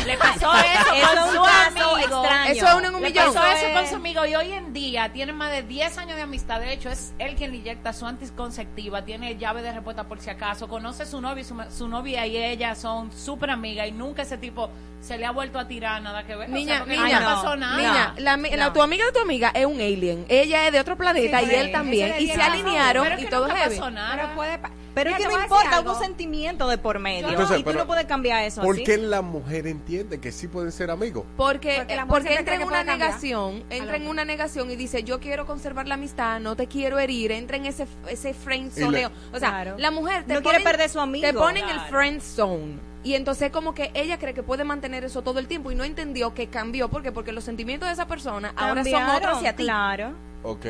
le 0.06 0.16
pasó 0.18 0.52
eso 0.54 0.94
Eso 0.94 1.08
con 1.08 1.18
es 1.18 1.32
su 1.34 1.44
amigo. 1.44 1.98
extraño. 1.98 2.50
Eso 2.52 2.66
es 2.66 2.74
uno 2.74 2.88
en 2.88 2.94
un 2.94 3.02
Le 3.02 3.08
millón. 3.08 3.26
pasó 3.34 3.46
Eso 3.46 3.56
eso 3.56 3.66
es- 3.66 3.74
con 3.78 3.86
su 3.88 3.96
amigo 3.96 4.26
y 4.26 4.34
hoy 4.34 4.52
en 4.52 4.72
día 4.72 5.12
tiene 5.12 5.32
más 5.32 5.50
de 5.50 5.62
10 5.62 5.98
años 5.98 6.16
de 6.16 6.22
amistad. 6.22 6.60
De 6.60 6.72
hecho, 6.72 6.88
es 6.90 7.12
él 7.18 7.34
quien 7.36 7.50
le 7.52 7.58
inyecta 7.58 7.92
su 7.92 8.06
anticonceptiva, 8.06 9.04
tiene 9.04 9.36
llave 9.36 9.62
de 9.62 9.72
respuesta 9.72 10.04
por 10.04 10.20
si 10.20 10.30
acaso, 10.30 10.68
conoce 10.68 11.04
a 11.04 11.06
su 11.06 11.20
novia 11.20 11.42
y 11.42 11.44
su, 11.44 11.56
su 11.70 11.88
novia 11.88 12.26
y 12.26 12.36
ella 12.36 12.74
son 12.74 13.12
súper 13.12 13.50
amigas 13.50 13.88
y 13.88 13.92
nunca 13.92 14.22
ese 14.22 14.38
tipo 14.38 14.70
se 15.02 15.18
le 15.18 15.26
ha 15.26 15.32
vuelto 15.32 15.58
a 15.58 15.66
tirar 15.68 16.00
nada 16.00 16.24
que 16.24 16.34
ver. 16.36 16.48
O 16.48 16.52
sea, 16.52 16.54
Niña, 16.54 16.84
niña, 16.86 17.20
no 17.20 17.26
pasó 17.26 17.56
nada. 17.56 17.76
niña, 17.76 18.14
la, 18.56 18.72
tu 18.72 18.80
amiga 18.80 19.04
de 19.04 19.12
tu 19.12 19.18
amiga 19.18 19.50
es 19.54 19.66
un 19.66 19.80
alien. 19.80 20.24
Ella 20.28 20.66
es 20.68 20.72
de 20.72 20.80
otro 20.80 20.96
planeta 20.96 21.40
Sí, 21.40 21.44
y 21.44 21.48
sí, 21.48 21.54
él 21.56 21.72
también. 21.72 22.14
Y 22.20 22.28
se 22.28 22.40
alinearon 22.40 23.02
Pero 23.04 23.16
es 23.16 23.22
y 23.22 23.26
todo 23.26 23.48
nunca 23.48 23.60
heavy. 23.60 23.76
pasó 23.78 23.90
nada. 23.90 24.14
Pero 24.16 24.34
puede 24.36 24.58
pa- 24.58 24.70
Pero 24.94 25.10
es 25.10 25.16
que 25.16 25.24
no 25.26 25.40
importa, 25.42 25.80
hubo 25.80 25.98
sentimiento 25.98 26.68
de 26.68 26.78
por 26.78 26.98
medio. 26.98 27.28
Entonces, 27.28 27.58
y 27.60 27.64
tú 27.64 27.72
no 27.72 27.86
puedes 27.86 28.04
cambiar 28.06 28.44
eso 28.44 28.60
¿Por 28.62 28.76
así. 28.76 28.84
qué 28.84 28.96
la 28.98 29.22
mujer 29.22 29.66
entiende 29.66 30.20
que 30.20 30.30
sí 30.30 30.46
pueden 30.48 30.70
ser 30.70 30.90
amigos? 30.90 31.24
Porque, 31.36 31.84
Porque 32.08 32.34
entra 32.36 32.54
en 32.54 32.62
una 32.62 32.84
negación, 32.84 33.64
entra 33.70 33.96
en 33.96 34.06
una 34.06 34.24
negación 34.24 34.70
y 34.70 34.76
dice, 34.76 35.02
yo 35.02 35.18
quiero 35.18 35.46
conservar 35.46 35.88
la 35.88 35.94
amistad, 35.94 36.40
no 36.40 36.54
te 36.56 36.66
quiero 36.68 36.98
herir, 36.98 37.32
entra 37.32 37.56
en 37.56 37.66
ese 37.66 37.86
ese 38.08 38.34
friend 38.34 38.70
zoneo. 38.72 39.10
O 39.32 39.38
sea, 39.38 39.48
Claro. 39.50 39.74
la 39.78 39.90
mujer 39.90 40.24
te 40.24 40.34
No 40.34 40.42
quiere 40.42 40.60
perder 40.60 40.88
su 40.90 41.00
amigo. 41.00 41.26
Te 41.26 41.32
ponen 41.34 41.68
el 41.68 41.80
friend 41.80 42.20
zone. 42.20 42.91
Y 43.04 43.14
entonces 43.14 43.50
como 43.50 43.74
que 43.74 43.90
ella 43.94 44.18
cree 44.18 44.34
que 44.34 44.42
puede 44.42 44.64
mantener 44.64 45.04
eso 45.04 45.22
todo 45.22 45.38
el 45.38 45.48
tiempo 45.48 45.70
y 45.72 45.74
no 45.74 45.84
entendió 45.84 46.34
que 46.34 46.48
cambió. 46.48 46.88
¿Por 46.88 47.02
qué? 47.02 47.12
Porque 47.12 47.32
los 47.32 47.44
sentimientos 47.44 47.88
de 47.88 47.94
esa 47.94 48.06
persona 48.06 48.52
ahora 48.56 48.84
son 48.84 49.02
otros 49.02 49.38
hacia 49.38 49.56
ti. 49.56 49.64
Claro. 49.64 50.14
Ok, 50.44 50.66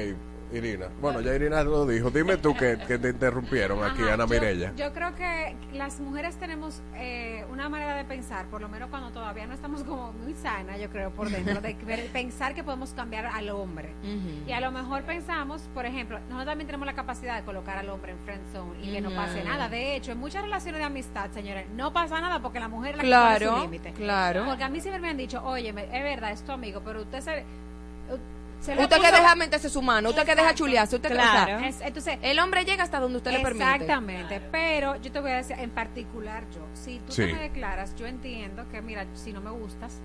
Irina. 0.53 0.87
Bueno, 1.01 1.21
ya 1.21 1.35
Irina 1.35 1.63
lo 1.63 1.87
dijo. 1.87 2.11
Dime 2.11 2.37
tú 2.37 2.55
que, 2.55 2.79
que 2.87 2.99
te 2.99 3.09
interrumpieron 3.11 3.83
aquí, 3.85 4.03
Ajá, 4.03 4.15
Ana 4.15 4.27
Mirella. 4.27 4.73
Yo, 4.77 4.93
creo 4.93 5.15
que 5.15 5.57
las 5.73 5.99
mujeres 6.01 6.37
tenemos 6.37 6.83
eh, 6.97 7.45
una 7.51 7.69
manera 7.69 7.97
de 7.97 8.05
pensar, 8.05 8.47
por 8.47 8.61
lo 8.61 8.69
menos 8.69 8.91
cuando 8.91 9.11
todavía 9.11 9.47
no 9.47 9.55
estamos 9.55 9.83
como 9.85 10.13
muy 10.13 10.35
sana, 10.35 10.77
yo 10.79 10.91
creo, 10.91 11.11
por 11.11 11.31
dentro, 11.31 11.61
de 11.61 11.75
ver- 11.87 12.07
pensar 12.13 12.55
que 12.55 12.63
podemos 12.63 12.91
cambiar 12.93 13.27
al 13.27 13.49
hombre. 13.51 13.91
Y 14.47 14.53
a 14.53 14.61
lo 14.61 14.71
mejor 14.71 15.03
pensamos, 15.03 15.63
por 15.75 15.87
ejemplo, 15.87 16.19
nosotros 16.21 16.47
también 16.47 16.67
tenemos 16.67 16.87
la 16.87 16.95
capacidad 16.95 17.37
de 17.37 17.45
colocar 17.45 17.79
al 17.79 17.89
hombre 17.89 18.13
en 18.13 18.19
friend 18.19 18.43
zone 18.53 18.79
y 18.83 18.93
que 18.93 19.01
no 19.01 19.11
pase 19.11 19.43
nada. 19.45 19.69
De 19.69 19.97
hecho, 19.97 20.13
en 20.13 20.19
muchas 20.19 20.43
relaciones 20.43 20.79
de 20.81 20.85
amistad, 20.85 21.31
señores, 21.33 21.67
no 21.75 21.93
pasa 21.93 22.21
nada 22.21 22.41
porque 22.41 22.61
la 22.61 22.69
mujer 22.69 22.93
es 22.93 22.97
la 22.99 23.03
que 23.03 23.09
pone 23.09 23.39
Claro, 23.39 23.57
su 23.57 23.63
límite. 23.63 23.93
claro. 23.93 24.45
Porque 24.47 24.65
a 24.65 24.69
mí 24.69 24.81
siempre 24.81 25.01
me 25.01 25.09
han 25.09 25.17
dicho, 25.17 25.43
oye, 25.45 25.69
es 25.71 26.03
verdad, 26.03 26.31
es 26.33 26.43
tu 26.43 26.53
amigo, 26.53 26.83
pero 26.85 27.01
usted 27.03 27.21
se... 27.21 27.45
se 28.63 28.73
Usted 28.79 29.01
que 29.01 29.11
deja 29.13 29.35
meterse 29.35 29.69
su 29.69 29.83
mano, 29.83 30.11
usted 30.11 30.25
que 30.25 30.35
deja 30.35 30.55
chulearse, 30.55 30.97
usted 30.97 31.09
que- 31.09 31.15
Claro. 31.17 31.57
o 31.57 31.59
sea, 31.59 31.69
Es- 31.69 31.81
entonces, 31.83 32.19
el 32.23 32.39
hombre 32.39 32.65
llega 32.65 32.83
hasta 32.85 33.01
donde 33.01 33.19
usted 33.19 33.33
le 33.33 33.41
permite. 33.41 33.65
Exactamente, 33.65 34.41
pero 34.53 34.97
yo 35.03 35.11
te 35.13 35.21
voy 35.21 35.33
a 35.33 35.37
decir, 35.37 35.57
en 35.59 35.71
particular 35.71 36.45
yo, 36.55 36.61
si 36.75 36.99
tú 37.01 37.13
Sí. 37.13 37.27
te 37.27 37.33
me 37.35 37.41
declaras, 37.43 37.95
yo 37.97 38.07
entiendo 38.07 38.65
que, 38.71 38.81
mira, 38.81 39.05
si 39.15 39.33
no 39.33 39.41
me 39.41 39.51
gustas, 39.51 40.01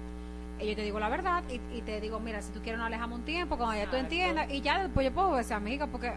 eh, 0.59 0.67
yo 0.69 0.75
te 0.75 0.81
digo 0.81 0.99
la 0.99 1.09
verdad 1.09 1.43
y, 1.49 1.61
y 1.77 1.81
te 1.83 2.01
digo, 2.01 2.19
mira, 2.19 2.41
si 2.41 2.51
tú 2.51 2.59
quieres 2.61 2.79
nos 2.79 2.87
alejamos 2.87 3.19
un 3.19 3.25
tiempo, 3.25 3.57
cuando 3.57 3.75
ya 3.75 3.89
tú 3.89 3.95
entiendas, 3.95 4.49
y 4.51 4.61
ya 4.61 4.79
después 4.83 5.05
yo 5.05 5.13
puedo 5.13 5.41
ser 5.43 5.53
amiga, 5.57 5.85
porque... 5.87 6.11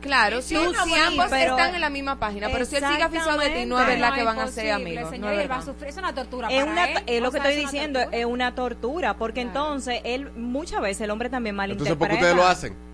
Claro, 0.00 0.40
Sí, 0.42 0.54
si, 0.56 0.74
sí, 0.84 0.94
ambos 0.94 1.26
pero- 1.30 1.56
están 1.56 1.74
en 1.74 1.80
la 1.80 1.90
misma 1.90 2.18
página, 2.18 2.48
pero 2.52 2.64
si 2.64 2.76
él 2.76 2.84
sigue 2.86 3.02
aficionado 3.02 3.38
de 3.40 3.50
ti, 3.50 3.66
no 3.66 3.80
es 3.80 3.86
verdad 3.86 4.14
que 4.14 4.22
van 4.22 4.38
a 4.38 4.46
ser 4.48 4.72
amigos. 4.72 5.10
señor, 5.10 5.34
no 5.34 5.40
él 5.40 5.50
va 5.50 5.56
a 5.56 5.62
sufrir, 5.62 5.88
es 5.88 5.96
una 5.96 6.14
tortura 6.14 6.48
Es, 6.48 6.60
para 6.60 6.72
una, 6.72 6.84
él, 6.84 7.02
es 7.06 7.22
lo 7.22 7.28
o 7.28 7.32
que 7.32 7.38
sea, 7.38 7.48
estoy 7.50 7.64
es 7.64 7.70
diciendo, 7.72 7.98
tortura. 8.00 8.18
es 8.20 8.26
una 8.26 8.54
tortura, 8.54 9.16
porque 9.16 9.42
Claro. 9.42 9.48
entonces 9.66 10.00
él, 10.04 10.30
muchas 10.36 10.80
veces 10.80 11.00
el 11.02 11.10
hombre 11.10 11.28
también 11.30 11.54
Entonces, 11.58 11.78
malinterpreta. 11.96 11.98
¿por 11.98 12.08
qué 12.08 12.14
ustedes 12.14 12.36
lo 12.36 12.46
hacen? 12.46 12.85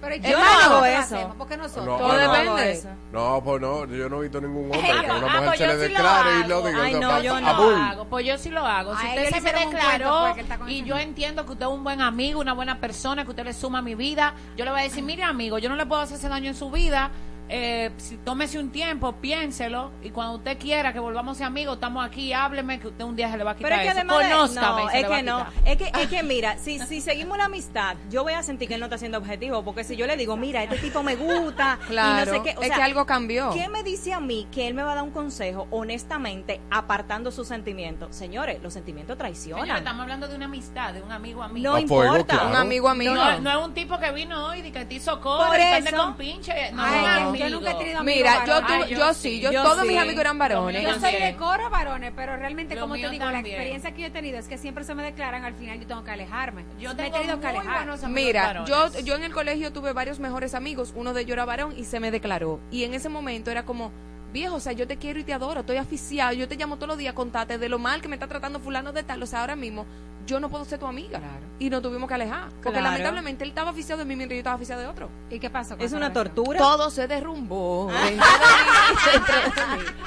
Pero 0.00 0.16
Yo 0.16 0.38
no 0.38 0.44
hago 0.44 0.84
eso. 0.84 1.34
porque 1.36 1.56
nosotros. 1.56 1.86
No, 1.86 1.98
Todo 1.98 2.12
no, 2.12 2.32
depende. 2.32 2.82
No, 3.12 3.42
pues 3.44 3.60
no, 3.60 3.84
yo 3.86 4.08
no 4.08 4.18
he 4.18 4.22
visto 4.22 4.40
ningún 4.40 4.64
hombre 4.64 4.80
que 4.80 5.10
una 5.10 5.14
ah, 5.14 5.20
mujer 5.20 5.44
pues 5.46 5.58
se 5.58 5.66
le 5.66 5.76
declare 5.76 6.30
y 6.44 6.48
lo 6.48 6.62
diga. 6.62 6.82
Ay, 6.82 6.94
no, 6.94 7.22
yo 7.22 7.40
no. 7.40 7.48
hago, 7.48 8.04
pues 8.06 8.26
yo 8.26 8.38
sí 8.38 8.50
lo 8.50 8.64
hago. 8.64 8.96
Si 8.96 9.06
usted 9.06 9.30
se 9.30 9.40
me 9.40 9.52
declaró 9.52 10.34
con 10.58 10.70
y 10.70 10.84
yo 10.84 10.96
entiendo 10.96 11.44
que 11.44 11.52
usted 11.52 11.66
es 11.66 11.72
un 11.72 11.84
buen 11.84 12.00
amigo, 12.00 12.40
una 12.40 12.54
buena 12.54 12.80
persona, 12.80 13.24
que 13.24 13.30
usted 13.30 13.44
le 13.44 13.52
suma 13.52 13.80
a 13.80 13.82
mi 13.82 13.94
vida, 13.94 14.34
yo 14.56 14.64
le 14.64 14.70
voy 14.70 14.80
a 14.80 14.84
decir, 14.84 15.04
mire 15.04 15.22
amigo, 15.22 15.58
yo 15.58 15.68
no 15.68 15.76
le 15.76 15.86
puedo 15.86 16.00
hacer 16.00 16.16
ese 16.16 16.28
daño 16.28 16.48
en 16.48 16.54
su 16.54 16.70
vida. 16.70 17.10
Eh, 17.52 17.90
si 17.96 18.16
tómese 18.18 18.60
un 18.60 18.70
tiempo, 18.70 19.12
piénselo 19.16 19.90
y 20.02 20.10
cuando 20.10 20.36
usted 20.36 20.56
quiera 20.56 20.92
que 20.92 21.00
volvamos 21.00 21.36
a 21.36 21.38
ser 21.38 21.46
amigos, 21.48 21.74
estamos 21.74 22.06
aquí, 22.06 22.32
hábleme 22.32 22.78
que 22.78 22.86
usted 22.88 23.04
un 23.04 23.16
día 23.16 23.28
se 23.28 23.36
le 23.36 23.42
va 23.42 23.50
a 23.52 23.56
quitar 23.56 23.70
Pero 23.72 23.82
es 23.82 23.86
que 23.86 23.88
eso. 23.88 23.98
además 23.98 24.18
de- 24.20 24.28
no, 24.30 24.46
se 24.46 24.52
es 24.52 24.54
le 25.02 25.08
va 25.08 25.14
a 25.14 25.18
que 25.18 25.22
no, 25.24 25.46
es 25.64 25.76
que, 25.76 25.92
es 26.00 26.08
que 26.08 26.22
mira, 26.22 26.58
si, 26.58 26.78
si 26.78 27.00
seguimos 27.00 27.36
la 27.38 27.46
amistad, 27.46 27.96
yo 28.08 28.22
voy 28.22 28.34
a 28.34 28.42
sentir 28.44 28.68
que 28.68 28.74
él 28.74 28.80
no 28.80 28.86
está 28.86 28.98
siendo 28.98 29.18
objetivo, 29.18 29.64
porque 29.64 29.82
si 29.82 29.96
yo 29.96 30.06
le 30.06 30.16
digo, 30.16 30.36
mira, 30.36 30.62
este 30.62 30.76
tipo 30.78 31.02
me 31.02 31.16
gusta, 31.16 31.78
y 31.82 31.86
Claro, 31.88 32.32
no 32.32 32.38
sé 32.38 32.42
qué, 32.44 32.56
o 32.56 32.62
es 32.62 32.68
sea, 32.68 32.76
que 32.76 32.82
algo 32.84 33.04
cambió. 33.04 33.50
¿Qué 33.50 33.68
me 33.68 33.82
dice 33.82 34.12
a 34.12 34.20
mí 34.20 34.46
que 34.52 34.68
él 34.68 34.74
me 34.74 34.84
va 34.84 34.92
a 34.92 34.94
dar 34.94 35.04
un 35.04 35.10
consejo, 35.10 35.66
honestamente, 35.72 36.60
apartando 36.70 37.32
sus 37.32 37.48
sentimientos? 37.48 38.14
Señores, 38.14 38.62
los 38.62 38.72
sentimientos 38.72 39.16
Señores, 39.18 39.40
traicionan. 39.40 39.76
estamos 39.78 40.02
hablando 40.02 40.28
de 40.28 40.36
una 40.36 40.44
amistad, 40.44 40.94
de 40.94 41.02
un 41.02 41.10
amigo 41.10 41.42
amigo. 41.42 41.70
No 41.70 41.76
A 41.76 41.80
fuego, 41.86 42.04
importa. 42.14 42.34
claro. 42.34 42.48
Un 42.50 42.56
amigo 42.56 42.88
amigo. 42.88 43.14
No, 43.14 43.40
no 43.40 43.50
es 43.60 43.66
un 43.66 43.74
tipo 43.74 43.98
que 43.98 44.12
vino 44.12 44.46
hoy 44.46 44.60
y 44.60 44.70
que 44.70 44.84
te 44.84 44.94
hizo 44.94 45.20
cobra 45.20 45.48
Por 45.48 45.58
y 45.58 45.92
con 45.96 46.14
pinche. 46.14 46.70
No, 46.72 46.82
Ay, 46.84 47.04
es 47.34 47.39
yo 47.48 47.50
nunca 47.50 47.70
he 47.70 47.74
tenido 47.74 47.98
amigos 48.00 48.16
Mira, 48.18 48.44
yo, 48.44 48.60
Ay, 48.66 48.90
yo, 48.90 48.98
yo 48.98 49.14
sí, 49.14 49.40
yo, 49.40 49.50
Yo 49.50 49.62
todos 49.62 49.86
mis 49.86 49.96
amigos 49.96 50.20
eran 50.20 50.38
varones. 50.38 50.82
Yo 50.82 51.00
soy 51.00 51.12
de 51.12 51.36
coro 51.36 51.70
varones, 51.70 52.12
pero 52.14 52.36
realmente, 52.36 52.74
Lo 52.74 52.82
como 52.82 52.94
te 52.94 53.08
digo, 53.08 53.24
la 53.30 53.40
experiencia 53.40 53.92
que 53.92 54.02
yo 54.02 54.06
he 54.08 54.10
tenido 54.10 54.38
es 54.38 54.48
que 54.48 54.58
siempre 54.58 54.84
se 54.84 54.94
me 54.94 55.02
declaran, 55.02 55.44
al 55.44 55.54
final 55.54 55.80
yo 55.80 55.86
tengo 55.86 56.04
que 56.04 56.10
alejarme. 56.10 56.64
Yo 56.78 56.94
me 56.94 56.94
he 56.94 56.96
tengo 56.96 57.18
tenido 57.18 57.40
que 57.40 57.46
alejar. 57.46 57.88
amigos 57.88 58.08
Mira, 58.08 58.64
yo, 58.64 58.90
yo 59.00 59.16
en 59.16 59.24
el 59.24 59.32
colegio 59.32 59.72
tuve 59.72 59.92
varios 59.92 60.18
mejores 60.18 60.54
amigos, 60.54 60.92
uno 60.94 61.12
de 61.12 61.22
ellos 61.22 61.32
era 61.32 61.44
varón 61.44 61.74
y 61.76 61.84
se 61.84 62.00
me 62.00 62.10
declaró. 62.10 62.60
Y 62.70 62.84
en 62.84 62.94
ese 62.94 63.08
momento 63.08 63.50
era 63.50 63.64
como, 63.64 63.92
viejo, 64.30 64.56
o 64.56 64.60
sea, 64.60 64.72
yo 64.72 64.86
te 64.86 64.96
quiero 64.96 65.18
y 65.20 65.24
te 65.24 65.32
adoro, 65.32 65.60
estoy 65.60 65.76
aficiado, 65.76 66.32
yo 66.32 66.48
te 66.48 66.56
llamo 66.56 66.76
todos 66.76 66.88
los 66.88 66.98
días, 66.98 67.14
contate 67.14 67.58
de 67.58 67.68
lo 67.68 67.78
mal 67.78 68.00
que 68.00 68.08
me 68.08 68.16
está 68.16 68.26
tratando 68.26 68.58
fulano 68.60 68.92
de 68.92 69.02
tal, 69.02 69.22
o 69.22 69.26
sea, 69.26 69.40
ahora 69.40 69.56
mismo 69.56 69.84
yo 70.26 70.38
no 70.38 70.48
puedo 70.48 70.64
ser 70.64 70.78
tu 70.78 70.86
amiga. 70.86 71.20
Y 71.58 71.70
nos 71.70 71.82
tuvimos 71.82 72.06
que 72.08 72.14
alejar. 72.14 72.50
Porque 72.62 72.78
Claro. 72.78 72.84
lamentablemente 72.84 73.42
él 73.42 73.50
estaba 73.50 73.70
aficiado 73.70 73.98
de 74.00 74.04
mí 74.04 74.14
mientras 74.14 74.36
yo 74.36 74.40
estaba 74.40 74.54
aficiado 74.56 74.80
de 74.82 74.86
otro. 74.86 75.08
¿Y 75.28 75.40
qué 75.40 75.50
pasó? 75.50 75.76
con 75.76 75.84
Es 75.84 75.92
una 75.92 76.08
relación? 76.08 76.34
tortura. 76.34 76.58
Todo 76.58 76.90
se 76.90 77.08
derrumbó. 77.08 77.88
mí. 77.90 78.18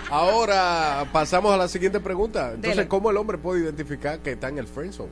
Ahora 0.09 1.05
pasamos 1.11 1.51
a 1.53 1.57
la 1.57 1.67
siguiente 1.67 1.99
pregunta. 1.99 2.49
Entonces, 2.53 2.77
Dele. 2.77 2.87
¿cómo 2.87 3.09
el 3.11 3.17
hombre 3.17 3.37
puede 3.37 3.61
identificar 3.63 4.19
que 4.19 4.31
está 4.33 4.49
en 4.49 4.59
el 4.59 4.67
friendzone? 4.67 5.09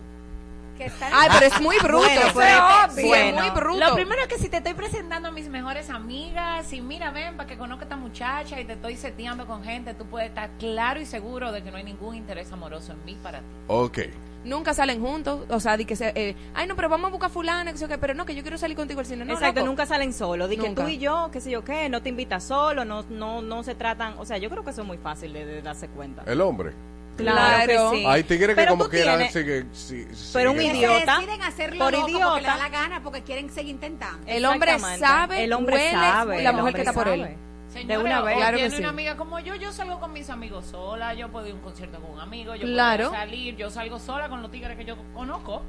Que 0.81 0.87
está 0.87 1.09
Ay, 1.13 1.29
pero 1.31 1.45
es 1.45 1.61
muy 1.61 1.77
bruto. 1.77 1.97
Bueno, 1.99 2.21
Eso 2.21 2.33
pues, 2.33 2.47
es 2.49 2.59
obvio. 2.59 2.93
obvio. 2.93 3.07
Bueno, 3.07 3.41
muy 3.41 3.49
bruto. 3.51 3.79
Lo 3.79 3.93
primero 3.95 4.21
es 4.21 4.27
que 4.27 4.37
si 4.39 4.49
te 4.49 4.57
estoy 4.57 4.73
presentando 4.73 5.27
a 5.27 5.31
mis 5.31 5.47
mejores 5.47 5.89
amigas 5.89 6.71
y 6.73 6.81
mira, 6.81 7.11
ven, 7.11 7.37
para 7.37 7.47
que 7.47 7.57
conozca 7.57 7.83
a 7.83 7.85
esta 7.85 7.95
muchacha 7.97 8.59
y 8.59 8.65
te 8.65 8.73
estoy 8.73 8.97
seteando 8.97 9.45
con 9.45 9.63
gente, 9.63 9.93
tú 9.93 10.05
puedes 10.05 10.29
estar 10.29 10.49
claro 10.57 10.99
y 10.99 11.05
seguro 11.05 11.51
de 11.51 11.61
que 11.63 11.69
no 11.71 11.77
hay 11.77 11.83
ningún 11.83 12.15
interés 12.15 12.51
amoroso 12.51 12.93
en 12.93 13.05
mí 13.05 13.17
para 13.21 13.39
ti. 13.39 13.45
Ok. 13.67 13.99
Nunca 14.43 14.73
salen 14.73 14.99
juntos, 15.01 15.41
o 15.49 15.59
sea, 15.59 15.77
di 15.77 15.85
que 15.85 15.95
se, 15.95 16.13
eh, 16.15 16.35
ay 16.55 16.65
no, 16.65 16.75
pero 16.75 16.89
vamos 16.89 17.09
a 17.09 17.11
buscar 17.11 17.29
fulana, 17.29 17.71
que 17.71 17.77
sé 17.77 17.83
yo 17.83 17.87
qué, 17.87 17.99
pero 17.99 18.15
no, 18.15 18.25
que 18.25 18.33
yo 18.33 18.41
quiero 18.41 18.57
salir 18.57 18.75
contigo 18.75 18.99
al 18.99 19.05
cine. 19.05 19.23
No, 19.23 19.33
Exacto, 19.33 19.59
loco. 19.59 19.67
nunca 19.67 19.85
salen 19.85 20.13
solos. 20.13 20.49
Di 20.49 20.57
que 20.57 20.67
Nunca. 20.67 20.81
tú 20.83 20.89
y 20.89 20.97
yo, 20.97 21.29
qué 21.31 21.39
sé 21.41 21.51
yo 21.51 21.63
qué, 21.63 21.89
no 21.89 22.01
te 22.01 22.09
invitas 22.09 22.43
solo, 22.43 22.83
no, 22.83 23.05
no, 23.07 23.43
no 23.43 23.61
se 23.61 23.75
tratan. 23.75 24.15
O 24.17 24.25
sea, 24.25 24.39
yo 24.39 24.49
creo 24.49 24.63
que 24.63 24.71
eso 24.71 24.81
es 24.81 24.87
muy 24.87 24.97
fácil 24.97 25.31
de, 25.33 25.45
de 25.45 25.61
darse 25.61 25.89
cuenta. 25.89 26.23
El 26.25 26.41
hombre. 26.41 26.73
Claro, 27.17 27.91
que 27.91 27.97
sí. 27.97 28.05
Hay 28.07 28.23
tigres 28.23 28.55
que 28.55 28.65
como 28.67 28.87
quieran 28.89 29.17
tienes- 29.19 29.33
sigue- 29.33 29.65
sí- 29.73 30.07
Pero 30.33 30.51
un 30.51 30.61
idiota. 30.61 31.15
se 31.15 31.21
deciden 31.21 31.41
hacerlo 31.43 31.79
Por 31.85 31.93
loco 31.93 32.01
porque 32.07 32.13
le 32.13 32.19
da 32.25 32.37
idiota. 32.37 32.57
la 32.57 32.69
gana 32.69 33.03
porque 33.03 33.21
quieren 33.21 33.49
seguir 33.49 33.71
intentando. 33.75 34.25
El 34.27 34.45
hombre 34.45 34.79
sabe, 34.97 35.43
El 35.43 35.53
hombre 35.53 35.75
huele 35.75 35.91
sabe, 35.91 36.41
la 36.43 36.49
el 36.49 36.55
mujer 36.55 36.73
que 36.73 36.79
hombre 36.79 36.81
está 36.81 36.93
por 36.93 37.03
sabe. 37.03 37.21
él. 37.33 37.37
Señores, 37.71 37.97
una 38.03 38.21
vez. 38.21 38.35
Claro 38.37 38.57
que 38.57 38.63
tiene 38.63 38.75
sí. 38.75 38.81
una 38.81 38.89
amiga 38.89 39.15
como 39.17 39.39
yo, 39.39 39.55
yo 39.55 39.71
salgo 39.71 39.99
con 39.99 40.11
mis 40.11 40.29
amigos 40.29 40.65
sola, 40.65 41.13
yo 41.13 41.29
puedo 41.29 41.45
ir 41.47 41.53
a 41.53 41.55
un 41.55 41.61
concierto 41.61 41.99
con 42.01 42.11
un 42.11 42.19
amigo, 42.19 42.53
yo 42.55 42.63
Claro. 42.67 43.09
puedo 43.09 43.21
salir, 43.21 43.55
yo 43.55 43.69
salgo 43.69 43.97
sola 43.99 44.27
con 44.27 44.41
los 44.41 44.51
tigres 44.51 44.75
que 44.77 44.83
yo 44.85 44.95
conozco. 45.13 45.61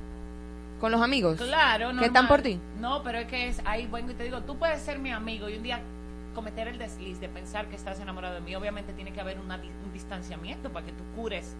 Con 0.80 0.90
los 0.90 1.00
amigos. 1.00 1.36
Claro, 1.40 1.92
no. 1.92 2.00
¿Que 2.00 2.06
están 2.06 2.26
por 2.26 2.42
ti? 2.42 2.58
No, 2.80 3.04
pero 3.04 3.18
es 3.18 3.26
que 3.28 3.46
es 3.48 3.60
ahí 3.64 3.86
vengo 3.86 4.10
y 4.10 4.14
te 4.14 4.24
digo, 4.24 4.40
tú 4.40 4.56
puedes 4.58 4.82
ser 4.82 4.98
mi 4.98 5.12
amigo 5.12 5.48
y 5.48 5.56
un 5.56 5.62
día 5.62 5.80
cometer 6.32 6.68
el 6.68 6.78
desliz 6.78 7.20
de 7.20 7.28
pensar 7.28 7.68
que 7.68 7.76
estás 7.76 8.00
enamorado 8.00 8.34
de 8.34 8.40
mí. 8.40 8.54
Obviamente 8.54 8.92
tiene 8.92 9.12
que 9.12 9.20
haber 9.20 9.38
una 9.38 9.58
di- 9.58 9.70
un 9.84 9.92
distanciamiento 9.92 10.70
para 10.72 10.86
que 10.86 10.92
tú 10.92 11.04
cures 11.16 11.54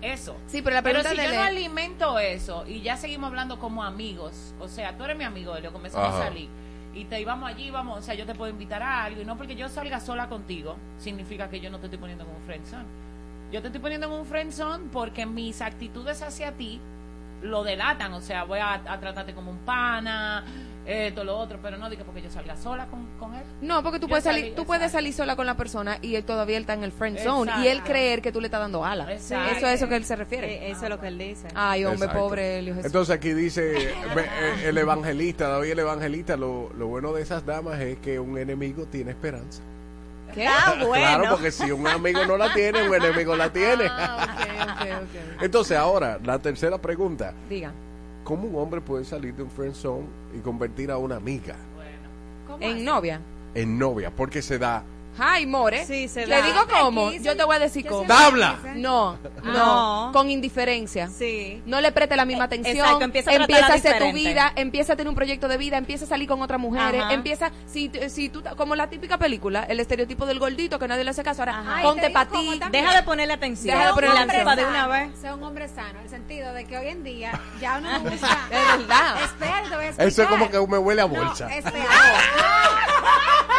eso. 0.00 0.36
Sí, 0.46 0.62
pero 0.62 0.74
la 0.74 0.82
Pero 0.82 1.02
si 1.02 1.08
de 1.16 1.16
yo 1.24 1.30
Le- 1.30 1.36
no 1.36 1.42
alimento 1.42 2.18
eso 2.18 2.64
y 2.66 2.80
ya 2.82 2.96
seguimos 2.96 3.28
hablando 3.28 3.58
como 3.58 3.84
amigos, 3.84 4.54
o 4.60 4.68
sea, 4.68 4.96
tú 4.96 5.04
eres 5.04 5.16
mi 5.16 5.24
amigo, 5.24 5.54
Elio, 5.56 5.72
comenzamos 5.72 6.08
Ajá. 6.08 6.22
a 6.24 6.26
salir 6.28 6.48
y 6.94 7.04
te 7.04 7.20
íbamos 7.20 7.48
allí, 7.48 7.70
vamos, 7.70 7.98
o 7.98 8.02
sea, 8.02 8.14
yo 8.14 8.26
te 8.26 8.34
puedo 8.34 8.50
invitar 8.50 8.82
a 8.82 9.04
algo 9.04 9.22
y 9.22 9.24
no 9.24 9.36
porque 9.38 9.54
yo 9.54 9.68
salga 9.68 10.00
sola 10.00 10.28
contigo, 10.28 10.76
significa 10.98 11.48
que 11.48 11.60
yo 11.60 11.70
no 11.70 11.78
te 11.78 11.86
estoy 11.86 11.98
poniendo 11.98 12.24
en 12.24 12.30
un 12.30 12.42
friendzone. 12.42 12.84
Yo 13.52 13.60
te 13.60 13.68
estoy 13.68 13.80
poniendo 13.80 14.06
en 14.08 14.12
un 14.14 14.26
friendzone 14.26 14.86
porque 14.92 15.24
mis 15.26 15.60
actitudes 15.62 16.20
hacia 16.22 16.52
ti 16.52 16.80
lo 17.42 17.64
delatan, 17.64 18.12
o 18.12 18.20
sea, 18.20 18.44
voy 18.44 18.58
a, 18.60 18.74
a 18.74 19.00
tratarte 19.00 19.34
como 19.34 19.50
un 19.50 19.58
pana, 19.58 20.44
esto, 20.86 21.22
lo 21.22 21.36
otro, 21.38 21.60
pero 21.62 21.76
no 21.76 21.88
digo 21.90 22.04
porque 22.04 22.22
yo 22.22 22.30
salga 22.30 22.56
sola 22.56 22.86
con, 22.86 23.06
con 23.18 23.34
él. 23.34 23.42
No, 23.60 23.82
porque 23.84 23.98
tú 24.00 24.06
Yo 24.06 24.10
puedes 24.10 24.24
salí- 24.24 24.40
salir, 24.40 24.54
tú 24.56 24.64
puedes 24.66 24.90
salir 24.90 25.12
sola 25.12 25.36
con 25.36 25.46
la 25.46 25.56
persona 25.56 25.98
y 26.02 26.16
él 26.16 26.24
todavía 26.24 26.58
está 26.58 26.74
en 26.74 26.82
el 26.82 26.90
friend 26.90 27.18
zone 27.18 27.50
Exacto. 27.52 27.64
y 27.64 27.68
él 27.70 27.82
creer 27.84 28.20
que 28.20 28.32
tú 28.32 28.40
le 28.40 28.48
estás 28.48 28.60
dando 28.60 28.84
alas. 28.84 29.08
Exacto. 29.08 29.56
Eso 29.58 29.66
es 29.68 29.74
eso 29.74 29.88
que 29.88 29.96
él 29.96 30.04
se 30.04 30.16
refiere. 30.16 30.54
Eh, 30.66 30.70
Eso 30.72 30.84
es 30.84 30.90
lo 30.90 30.98
que 31.00 31.06
él 31.08 31.18
dice. 31.18 31.46
Ay, 31.54 31.84
hombre, 31.84 32.06
Exacto. 32.06 32.18
pobre 32.28 32.62
Jesús. 32.64 32.84
Entonces 32.84 33.14
aquí 33.14 33.32
dice 33.32 33.74
eh, 34.16 34.64
el 34.64 34.76
evangelista, 34.78 35.48
David 35.48 35.70
el 35.72 35.78
evangelista, 35.80 36.36
lo, 36.36 36.70
lo 36.76 36.88
bueno 36.88 37.12
de 37.12 37.22
esas 37.22 37.46
damas 37.46 37.78
es 37.80 37.98
que 37.98 38.18
un 38.18 38.36
enemigo 38.38 38.86
tiene 38.86 39.12
esperanza. 39.12 39.62
¿Qué? 40.34 40.46
Ah, 40.46 40.74
bueno. 40.84 40.94
Claro, 40.94 41.24
porque 41.30 41.50
si 41.50 41.70
un 41.70 41.86
amigo 41.86 42.24
no 42.26 42.36
la 42.36 42.52
tiene, 42.54 42.88
un 42.88 42.94
enemigo 42.94 43.36
la 43.36 43.52
tiene. 43.52 43.84
Ah, 43.88 44.26
ok, 44.34 44.50
ok, 44.62 44.88
ok. 45.36 45.42
Entonces 45.42 45.76
ahora, 45.76 46.18
la 46.24 46.38
tercera 46.38 46.78
pregunta. 46.78 47.32
Diga. 47.48 47.72
¿Cómo 48.24 48.46
un 48.48 48.56
hombre 48.56 48.80
puede 48.80 49.04
salir 49.04 49.34
de 49.34 49.42
un 49.42 49.50
friend 49.50 49.74
zone 49.74 50.06
y 50.36 50.38
convertir 50.38 50.90
a 50.90 50.96
una 50.96 51.16
amiga 51.16 51.56
En 52.60 52.84
novia. 52.84 53.20
en 53.54 53.78
novia? 53.78 54.12
Porque 54.14 54.42
se 54.42 54.58
da 54.58 54.82
Ay, 55.18 55.44
more. 55.46 55.84
Sí, 55.84 56.08
se 56.08 56.26
Le 56.26 56.36
da. 56.40 56.46
digo 56.46 56.60
cómo. 56.70 57.12
Yo 57.12 57.36
te 57.36 57.44
voy 57.44 57.56
a 57.56 57.58
decir 57.58 57.86
cómo. 57.86 58.06
¡Tabla! 58.06 58.58
No, 58.76 59.18
No. 59.44 59.52
no, 60.06 60.10
con 60.12 60.30
indiferencia. 60.30 61.08
Sí. 61.08 61.62
No 61.66 61.80
le 61.80 61.92
preste 61.92 62.16
la 62.16 62.24
misma 62.24 62.44
atención. 62.44 62.76
exacto, 62.78 63.04
empieza 63.04 63.30
a 63.30 63.34
tratarla 63.34 63.66
a 63.66 63.74
hacer 63.74 63.98
tu 63.98 64.12
vida, 64.12 64.52
empieza 64.56 64.94
a 64.94 64.96
tener 64.96 65.08
un 65.10 65.14
proyecto 65.14 65.48
de 65.48 65.56
vida, 65.58 65.76
empieza 65.76 66.06
a 66.06 66.08
salir 66.08 66.26
con 66.28 66.40
otras 66.40 66.58
mujeres, 66.58 67.02
Ajá. 67.02 67.12
empieza, 67.12 67.50
si, 67.66 67.90
si 68.08 68.28
tú, 68.30 68.42
como 68.56 68.74
la 68.74 68.88
típica 68.88 69.18
película, 69.18 69.64
el 69.68 69.80
estereotipo 69.80 70.24
del 70.26 70.38
gordito 70.38 70.78
que 70.78 70.88
nadie 70.88 71.04
le 71.04 71.10
hace 71.10 71.22
caso, 71.22 71.42
ahora 71.42 71.58
Ajá. 71.58 71.82
Ponte 71.82 72.06
te 72.06 72.10
para 72.10 72.30
ti. 72.30 72.60
Deja 72.70 72.94
de 72.96 73.02
ponerle 73.02 73.34
atención. 73.34 73.76
Deja 73.76 73.88
de 73.88 73.94
ponerle 73.94 74.14
la 74.14 74.22
atención. 74.22 74.56
de 74.56 74.64
una 74.64 74.86
vez. 74.86 75.10
Sea 75.20 75.34
un 75.34 75.42
hombre 75.44 75.68
sano, 75.68 75.98
en 75.98 76.04
el 76.04 76.08
sentido 76.10 76.52
de 76.54 76.64
que 76.64 76.78
hoy 76.78 76.88
en 76.88 77.04
día 77.04 77.38
ya 77.60 77.78
uno 77.78 77.98
no 77.98 78.10
usa. 78.14 78.38
De 78.50 78.56
verdad. 78.78 79.22
Espera, 79.22 79.62
te 79.68 79.76
voy 79.76 79.84
a 79.84 79.88
explicar. 79.88 80.06
Eso 80.08 80.22
es 80.22 80.28
como 80.28 80.50
que 80.50 80.58
me 80.66 80.78
huele 80.78 81.02
a 81.02 81.06
No, 81.06 81.14
bolsa. 81.14 81.54
espera. 81.54 81.84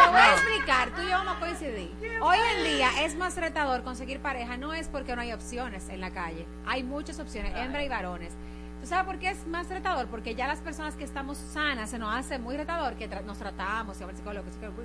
Te 0.04 0.10
voy 0.10 0.20
a 0.20 0.32
explicar, 0.32 0.88
tú 0.94 1.02
y 1.02 1.04
yo 1.06 1.10
vamos 1.12 1.36
coincidir. 1.44 1.90
Hoy 2.20 2.36
en 2.56 2.64
día 2.64 2.88
es 3.02 3.14
más 3.16 3.36
retador 3.36 3.82
conseguir 3.82 4.20
pareja, 4.20 4.56
no 4.56 4.72
es 4.74 4.88
porque 4.88 5.14
no 5.14 5.22
hay 5.22 5.32
opciones 5.32 5.88
en 5.88 6.00
la 6.00 6.10
calle. 6.10 6.46
Hay 6.66 6.82
muchas 6.82 7.18
opciones, 7.20 7.52
hembra 7.56 7.82
y 7.84 7.88
varones. 7.88 8.32
¿Tú 8.80 8.88
sabes 8.88 9.06
por 9.06 9.18
qué 9.18 9.30
es 9.30 9.46
más 9.46 9.68
retador? 9.68 10.08
Porque 10.08 10.34
ya 10.34 10.46
las 10.46 10.58
personas 10.58 10.94
que 10.94 11.04
estamos 11.04 11.38
sanas 11.38 11.88
se 11.88 11.98
nos 11.98 12.14
hace 12.14 12.38
muy 12.38 12.54
retador 12.56 12.94
que 12.96 13.08
tra- 13.08 13.24
nos 13.24 13.38
tratamos, 13.38 13.98
y 13.98 14.02
a 14.02 14.06
ver 14.06 14.14
psicólogo, 14.16 14.50
psicólogo, 14.52 14.82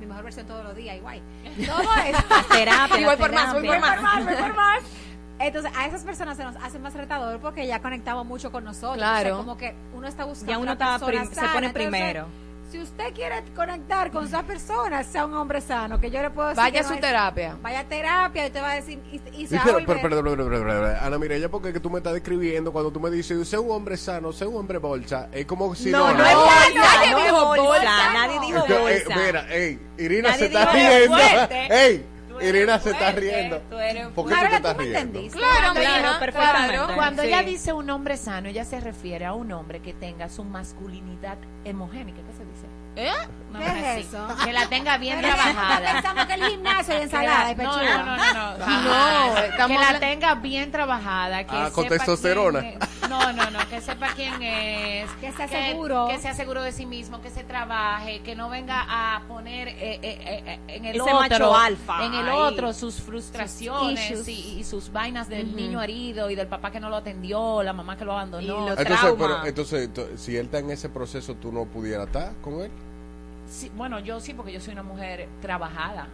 mi 0.00 0.06
mejor 0.06 0.24
versión 0.24 0.46
todos 0.46 0.64
los 0.64 0.74
días, 0.74 0.96
igual. 0.96 1.22
Todo 1.64 1.80
eso. 2.04 2.22
Terapia, 2.50 3.00
Y 3.00 3.04
voy 3.04 3.16
por 3.16 3.32
más, 3.32 3.52
voy 3.54 3.64
por 3.66 3.78
más. 3.78 4.24
voy 4.24 4.34
por 4.34 4.54
más. 4.56 4.82
Entonces, 5.38 5.70
a 5.76 5.86
esas 5.86 6.02
personas 6.02 6.36
se 6.36 6.42
nos 6.42 6.56
hace 6.56 6.80
más 6.80 6.94
retador 6.94 7.38
porque 7.38 7.64
ya 7.64 7.80
conectamos 7.80 8.26
mucho 8.26 8.50
con 8.50 8.64
nosotros. 8.64 8.96
Claro. 8.96 9.20
O 9.34 9.36
sea, 9.36 9.44
como 9.44 9.56
que 9.56 9.72
uno 9.94 10.08
está 10.08 10.24
buscando. 10.24 10.50
Ya 10.52 10.58
uno 10.58 10.62
una 10.64 10.72
está 10.72 10.98
persona 10.98 11.06
prim- 11.06 11.30
se 11.32 11.40
pone 11.40 11.66
Entonces, 11.68 11.72
primero. 11.72 12.26
Si 12.70 12.78
usted 12.78 13.14
quiere 13.14 13.42
conectar 13.56 14.10
con 14.10 14.26
esa 14.26 14.42
persona, 14.42 15.02
sea 15.02 15.24
un 15.24 15.32
hombre 15.34 15.62
sano, 15.62 15.98
que 15.98 16.10
yo 16.10 16.20
le 16.20 16.28
puedo 16.28 16.48
decir. 16.48 16.62
Vaya 16.62 16.80
a 16.80 16.82
no 16.82 16.88
su 16.88 16.94
es- 16.96 17.00
terapia. 17.00 17.56
Vaya 17.62 17.80
a 17.80 17.84
terapia 17.84 18.46
y 18.46 18.50
te 18.50 18.60
va 18.60 18.72
a 18.72 18.74
decir. 18.74 19.00
Y, 19.10 19.16
y 19.42 19.46
se 19.46 19.48
Sí, 19.48 19.54
va 19.56 19.62
a 19.62 19.64
pero, 19.64 19.76
pero, 19.86 20.00
pero, 20.02 20.22
pero, 20.22 20.36
pero, 20.36 20.48
pero, 20.50 20.64
pero, 20.82 21.00
Ana 21.00 21.18
Mireya, 21.18 21.48
porque 21.48 21.72
que 21.72 21.80
tú 21.80 21.88
me 21.88 21.98
estás 21.98 22.12
describiendo 22.12 22.70
cuando 22.70 22.90
tú 22.90 23.00
me 23.00 23.08
dices, 23.10 23.48
sé 23.48 23.56
un 23.58 23.70
hombre 23.70 23.96
sano, 23.96 24.32
sé 24.32 24.44
un 24.46 24.56
hombre 24.56 24.76
bolsa, 24.76 25.28
es 25.32 25.46
como 25.46 25.74
si 25.74 25.90
No, 25.90 26.12
no, 26.12 26.18
no. 26.18 26.26
es 26.26 26.34
No, 26.34 26.40
bolsa, 26.44 26.70
nadie 26.74 27.24
dijo 27.24 27.44
bolsa, 27.46 27.62
bolsa. 27.62 28.12
nadie 28.12 28.40
dijo 28.40 28.58
eh, 28.68 29.02
bolsa. 29.04 29.20
mira, 29.26 29.46
ey, 29.54 29.80
Irina 29.96 30.28
Nadie 30.28 30.38
se 30.38 30.46
está 30.46 30.72
riendo. 30.72 31.16
Ey, 31.74 32.06
Irina 32.40 32.78
se 32.78 32.90
está 32.90 33.12
riendo. 33.12 33.58
tú 33.70 33.78
eres 33.78 34.08
¿Por 34.08 34.28
qué 34.28 34.34
tú 34.34 34.40
te 34.48 34.56
estás 34.56 34.72
¿tú 34.74 34.78
me 34.78 34.84
riendo? 34.84 34.98
entendiste? 35.00 35.38
Claro, 35.38 35.74
mija, 35.78 36.18
perfectamente. 36.18 36.74
claro. 36.76 36.94
Cuando 36.94 37.22
Sí. 37.22 37.28
ella 37.28 37.42
dice 37.42 37.72
un 37.72 37.90
hombre 37.90 38.16
sano, 38.16 38.48
ella 38.48 38.64
se 38.64 38.80
refiere 38.80 39.24
a 39.24 39.32
un 39.34 39.52
hombre 39.52 39.80
que 39.80 39.92
tenga 39.94 40.28
su 40.28 40.44
masculinidad 40.44 41.38
hemogénica. 41.64 42.18
¿Qué 42.18 42.32
se 42.32 42.44
dice? 42.44 42.66
¿Eh? 43.00 43.12
Que 44.44 44.52
la 44.52 44.68
tenga 44.68 44.98
bien 44.98 45.18
Pero 45.22 45.34
trabajada. 45.34 45.92
Pensamos 45.92 46.26
que 46.26 46.34
el 46.34 46.44
gimnasio 46.44 46.94
y 46.94 46.96
Que 46.98 47.02
ensalada 47.04 47.44
la- 47.44 47.50
y 47.52 47.54
pechuga. 47.54 47.98
no, 48.02 48.04
no, 48.04 48.16
no, 48.16 48.34
no, 48.34 48.58
No, 48.58 48.64
jamás. 48.66 49.44
estamos 49.44 49.78
que 49.86 49.92
la 49.92 50.00
tenga 50.00 50.34
bien 50.34 50.70
trabajada, 50.70 51.44
que 51.46 51.56
Ah, 51.56 51.70
con 51.72 51.84
sepa 51.84 51.96
testosterona. 51.96 52.60
quién 52.60 52.78
es. 52.82 53.08
No, 53.08 53.32
no, 53.32 53.50
no, 53.50 53.58
que 53.70 53.80
sepa 53.80 54.08
quién 54.14 54.42
es, 54.42 55.10
Que 55.20 55.32
sea 55.32 55.48
seguro. 55.48 56.08
que 56.10 56.18
sea 56.18 56.34
seguro 56.34 56.62
de 56.62 56.72
sí 56.72 56.84
mismo, 56.86 57.22
que 57.22 57.30
se 57.30 57.42
trabaje, 57.42 58.20
que 58.20 58.36
no 58.36 58.50
venga 58.50 58.84
a 58.86 59.22
poner 59.26 59.68
eh, 59.68 59.76
eh, 59.80 60.00
eh, 60.02 60.42
eh, 60.46 60.60
en 60.68 60.84
el 60.84 60.96
Ese 60.96 61.00
otro, 61.02 61.14
macho 61.20 61.56
alfa 61.56 62.04
en 62.04 62.14
el 62.14 62.28
otro 62.28 62.72
sus 62.74 62.96
frustraciones 63.00 64.28
y, 64.28 64.58
y 64.58 64.64
sus 64.64 64.92
vainas 64.92 65.28
del 65.28 65.56
niño 65.56 65.80
herido 65.82 66.28
y 66.30 66.34
del 66.34 66.48
papá 66.48 66.70
que 66.70 66.80
no 66.80 66.90
lo 66.90 66.96
atendió, 66.96 67.62
la 67.62 67.72
mamá 67.72 67.96
que 67.96 68.04
lo 68.04 68.12
abandonó. 68.12 68.42
Y 68.44 68.46
lo- 68.46 68.68
Entonces, 68.78 69.14
pero, 69.18 69.44
entonces, 69.46 69.92
to- 69.94 70.08
si 70.18 70.36
él 70.36 70.46
está 70.46 70.58
en 70.58 70.70
ese 70.70 70.88
proceso, 70.90 71.34
¿tú 71.34 71.50
no 71.50 71.64
pudieras 71.64 72.06
estar 72.08 72.32
con 72.42 72.60
él? 72.60 72.70
Sí, 73.50 73.70
bueno, 73.76 73.98
yo 74.00 74.20
sí, 74.20 74.34
porque 74.34 74.52
yo 74.52 74.60
soy 74.60 74.72
una 74.74 74.82
mujer 74.82 75.28
trabajada. 75.40 76.08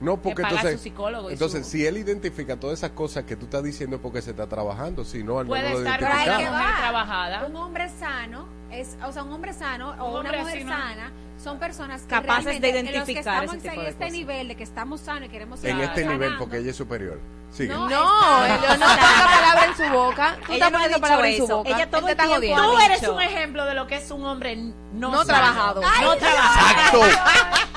No, 0.00 0.18
porque 0.18 0.42
paga 0.42 0.56
entonces, 0.56 0.78
su 0.78 0.82
psicólogo 0.84 1.30
entonces 1.30 1.64
su- 1.64 1.70
si 1.72 1.86
él 1.86 1.96
identifica 1.96 2.56
todas 2.60 2.78
esas 2.78 2.90
cosas 2.90 3.24
que 3.24 3.34
tú 3.34 3.46
estás 3.46 3.62
diciendo 3.64 3.96
es 3.96 4.02
porque 4.02 4.20
se 4.20 4.30
está 4.32 4.46
trabajando, 4.46 5.04
si 5.04 5.24
no, 5.24 5.38
al 5.38 5.46
Puede 5.46 5.62
menos 5.62 5.80
lo 5.80 5.84
estar 5.86 5.98
que 5.98 6.04
mujer 6.04 6.52
va. 6.52 6.76
trabajada. 6.80 7.46
Un 7.46 7.56
hombre 7.56 7.88
sano 7.88 8.46
es, 8.70 8.96
o 9.04 9.12
sea, 9.12 9.22
un 9.22 9.32
hombre 9.32 9.52
sano 9.52 9.94
o 9.98 10.14
Un 10.18 10.26
una 10.26 10.38
mujer 10.38 10.62
sana 10.62 11.12
son 11.42 11.58
personas 11.58 12.02
que 12.02 12.08
Capaces 12.08 12.60
de 12.60 12.72
realmente, 12.72 12.78
en 12.78 12.84
los 12.98 13.04
que 13.04 13.12
identificar 13.12 13.44
estamos 13.44 13.56
ese 13.56 13.68
tipo 13.68 13.82
en 13.82 13.86
este 13.88 14.10
nivel 14.10 14.48
de 14.48 14.56
que 14.56 14.64
estamos 14.64 15.00
sanos 15.00 15.28
y 15.28 15.28
queremos 15.28 15.62
En 15.64 15.70
seguir 15.70 15.84
este 15.84 16.06
nivel, 16.06 16.36
porque 16.38 16.58
ella 16.58 16.70
es 16.70 16.76
superior. 16.76 17.20
Sigue. 17.52 17.72
No, 17.72 17.88
No, 17.88 18.48
no 18.48 18.48
ponga 18.48 19.28
palabra 19.34 19.66
en 19.66 19.76
su 19.76 19.92
boca. 19.92 20.36
Tú 20.46 20.52
Ella 20.52 20.66
estás 20.66 20.72
no 20.72 20.78
ha 20.78 20.88
dicho 20.88 21.00
palabra 21.00 21.28
en 21.28 21.36
su 21.36 21.46
boca. 21.46 21.70
Ella 21.70 21.90
todo 21.90 22.08
Él 22.08 22.16
te 22.16 22.22
el 22.22 22.28
está 22.28 22.40
tiempo 22.40 22.62
Tú 22.62 22.78
eres 22.78 23.02
un 23.08 23.20
ejemplo 23.22 23.64
de 23.64 23.74
lo 23.74 23.86
que 23.86 23.96
es 23.96 24.10
un 24.10 24.24
hombre 24.24 24.56
no, 24.56 25.10
No 25.10 25.24
trabajado. 25.24 25.80
no 25.80 26.16
trabajado. 26.16 27.04
Exacto. 27.04 27.75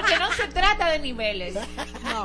Porque 0.00 0.18
no 0.18 0.32
se 0.32 0.48
trata 0.48 0.88
de 0.90 0.98
niveles. 0.98 1.54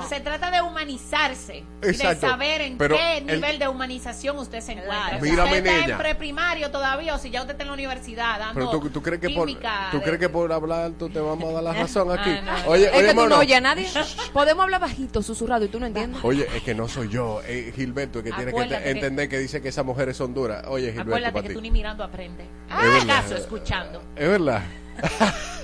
Se 0.08 0.20
trata 0.20 0.52
de 0.52 0.62
humanizarse. 0.62 1.58
Y 1.82 1.86
de 1.86 1.90
Exacto. 1.92 2.28
saber 2.28 2.62
en 2.62 2.78
Pero 2.78 2.96
qué 2.96 3.18
el- 3.18 3.26
nivel 3.28 3.60
de 3.60 3.68
humanización 3.68 4.38
usted 4.38 4.62
se 4.62 4.74
encuentra. 4.74 5.20
Claro. 5.20 5.26
Si 5.26 5.32
usted 5.32 5.66
está 5.66 5.86
en 5.92 5.98
preprimario 5.98 6.72
todavía 6.72 7.16
o 7.16 7.18
si 7.20 7.30
ya 7.30 7.42
usted 7.42 7.52
está 7.54 7.64
en 7.64 7.68
la 7.70 7.74
universidad 7.74 8.40
dando 8.40 8.54
Pero 8.56 8.70
tú, 8.70 8.90
tú 8.90 9.02
crees 9.02 9.22
que 9.22 9.30
por, 9.30 9.48
tú 9.92 10.02
crees 10.02 10.20
que 10.20 10.30
por 10.30 10.52
hablar 10.52 10.92
tú 10.98 11.10
te 11.10 11.20
vamos 11.20 11.50
a 11.50 11.54
dar 11.54 11.64
la 11.64 11.74
razón 11.82 12.12
aquí. 12.12 12.30
Ah, 12.30 12.42
no. 12.66 12.72
Oye, 12.72 12.86
Es 12.88 12.94
oye, 12.94 13.02
que 13.04 13.10
tú 13.10 13.16
mono. 13.16 13.30
no 13.30 13.38
oyes 13.40 13.58
a 13.58 13.62
nadie. 13.62 13.88
Podemos 14.34 14.64
hablar 14.64 14.82
bajito, 14.82 15.22
susurrado, 15.24 15.66
y 15.66 15.68
tú 15.70 15.80
no 15.80 15.86
entiendes. 15.86 16.20
Oye, 16.24 16.48
es 16.56 16.64
que 16.64 16.76
no 16.76 16.88
soy 16.88 17.10
yo, 17.10 17.42
es 17.48 17.74
Gilberto, 17.76 18.22
que 18.24 18.30
tiene 18.32 18.46
que 18.46 18.50
Acuérdate 18.52 18.78
te- 18.78 18.84
que- 18.84 18.90
entender 18.92 19.30
que 19.30 19.40
dice 19.40 19.62
que 19.62 19.70
esas 19.70 19.86
mujeres 19.86 20.18
son 20.18 20.34
duras. 20.34 20.64
Oye, 20.68 20.88
Gilberto, 20.92 21.12
Acuérdate 21.12 21.34
para 21.34 21.44
que 21.44 21.50
ti. 21.50 21.56
tú 21.56 21.62
ni 21.62 21.72
mirando 21.72 22.04
aprendes. 22.04 22.46
Es 22.70 22.76
verdad. 22.94 23.18
¿Acaso 23.20 23.36
escuchando? 23.36 24.02
Es 24.16 24.28
verdad. 24.28 24.62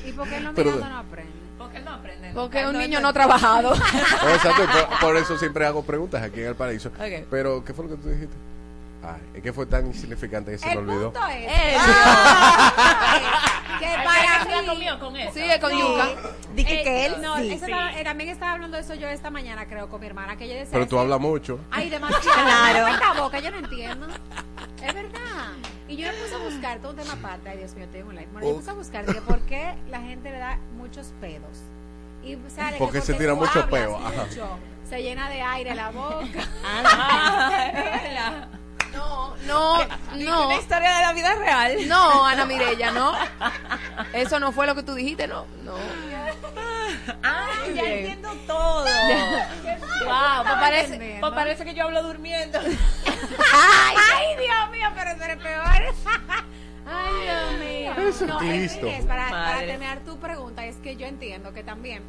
¿Y 0.07 0.11
por 0.14 0.27
qué 0.30 0.40
no 0.40 0.53
Pero- 0.53 0.72
mirando 0.72 0.90
no 0.90 0.98
aprende? 0.99 1.44
Porque 1.65 1.77
él 1.77 1.85
no 1.85 1.91
aprende. 1.91 2.31
Porque 2.33 2.59
es 2.61 2.65
un 2.67 2.73
No, 2.73 2.79
niño 2.79 2.99
no- 2.99 3.07
no 3.07 3.13
trabajado. 3.13 3.73
Oh, 4.23 4.29
exacto, 4.29 4.63
por, 4.65 4.99
por 4.99 5.17
eso 5.17 5.37
siempre 5.37 5.65
hago 5.65 5.83
preguntas 5.83 6.23
aquí 6.23 6.39
en 6.41 6.47
el 6.47 6.55
paraíso. 6.55 6.91
Pero, 7.29 7.63
¿qué 7.63 7.73
fue 7.73 7.85
lo 7.85 7.91
que 7.91 7.97
tú 8.01 8.09
dijiste? 8.09 8.35
Ay, 9.33 9.41
que 9.41 9.53
fue 9.53 9.67
tan 9.67 9.85
insignificante 9.85 10.51
que 10.51 10.57
se 10.57 10.67
me 10.67 10.77
olvidó. 10.77 11.11
punto 11.13 11.27
es 11.27 11.45
que 13.79 13.85
para 14.03 14.45
¿qué 14.45 14.61
mí 14.61 14.67
comió 14.67 14.99
con 14.99 15.15
eso? 15.15 15.33
Sigue 15.33 15.59
con 15.59 15.71
yuca. 15.77 16.07
Dije 16.55 16.81
Eh, 16.81 16.83
que 16.83 17.05
él 17.05 17.21
no, 17.21 17.37
sí. 17.37 17.51
eso 17.53 17.65
estaba- 17.65 17.93
eh, 17.99 18.03
también 18.03 18.29
estaba 18.31 18.53
hablando 18.53 18.77
de 18.77 18.83
eso 18.83 18.95
yo 18.95 19.07
esta 19.07 19.29
mañana, 19.29 19.65
creo, 19.67 19.89
con 19.89 19.99
mi 20.01 20.07
hermana, 20.07 20.35
que 20.37 20.45
ella 20.45 20.55
decía... 20.55 20.69
Pero 20.71 20.87
tú 20.87 20.97
hablas 20.97 21.19
mucho. 21.19 21.59
Ay, 21.71 21.89
demasiado. 21.89 22.23
Claro. 22.33 22.87
Esta 22.87 23.13
boca, 23.13 23.39
yo 23.39 23.51
no 23.51 23.57
entiendo. 23.57 24.07
Es 24.81 24.93
verdad. 24.93 25.51
Y 25.88 25.98
yo 25.98 26.07
me 26.07 26.14
puse 26.14 26.34
a 26.36 26.40
buscar 26.40 26.80
todo 26.80 26.91
un 26.91 26.98
tema 26.98 27.14
aparte. 27.14 27.49
Ay, 27.49 27.60
Dios 27.60 27.76
mío, 27.76 27.88
tengo 27.91 28.10
un 28.10 28.16
live. 28.16 28.28
Bueno, 28.32 28.48
yo 28.48 28.53
me 28.53 28.60
puse 28.60 28.72
a 28.72 28.74
buscar 28.74 29.06
de 29.06 29.22
por 29.22 29.40
qué 29.41 29.76
la 29.90 30.02
gente 30.02 30.32
le 30.32 30.40
da 30.40 30.57
muchos 30.78 31.14
pedos. 31.22 31.60
Y 32.24 32.38
sale 32.49 32.74
que 32.74 32.80
Porque 32.84 33.02
se 33.02 33.14
tira 33.14 33.34
tú 33.34 33.40
mucho 33.40 33.70
peo, 33.70 33.99
mucho, 33.99 34.57
Se 34.90 35.03
llena 35.03 35.30
de 35.30 35.41
aire 35.41 35.76
la 35.76 35.91
boca. 35.91 36.26
No, 38.95 39.36
no, 39.45 39.78
no. 40.16 40.48
Una 40.48 40.56
historia 40.56 40.95
de 40.95 41.02
la 41.02 41.14
vida 41.14 41.36
real. 41.36 41.88
No, 41.88 42.26
Ana 42.26 42.45
Mirella, 42.45 42.91
no. 42.91 43.14
Eso 44.14 44.40
no 44.40 44.53
fue 44.53 44.68
lo 44.68 44.76
que 44.76 44.84
tú 44.84 44.94
dijiste, 44.94 45.28
no. 45.28 45.45
No. 45.64 45.74
Ay, 47.24 47.74
ya 47.74 47.84
Bien. 47.84 47.98
entiendo 47.98 48.32
todo. 48.48 48.86
Wow, 50.06 50.44
pues 50.44 50.56
parece, 50.56 51.18
pues 51.22 51.34
parece 51.34 51.64
que 51.66 51.74
yo 51.74 51.86
hablo 51.86 52.03
durmiendo. 52.03 52.60
Ay, 53.53 54.36
Dios 54.38 54.70
mío, 54.72 54.88
pero 54.94 55.16
tú 55.16 55.24
eres 55.24 55.38
peor. 55.38 55.66
Ay, 56.86 57.14
Dios 57.24 57.60
mío. 57.60 58.10
Eso 58.10 58.26
es 58.26 58.82
no, 58.82 58.90
es, 58.90 59.06
para, 59.06 59.30
para 59.30 59.60
terminar 59.60 59.99
tu 59.99 60.18
pregunta, 60.20 60.66
es 60.66 60.76
que 60.78 60.98
yo 60.98 61.07
entiendo 61.07 61.53
que 61.53 61.64
también, 61.64 62.03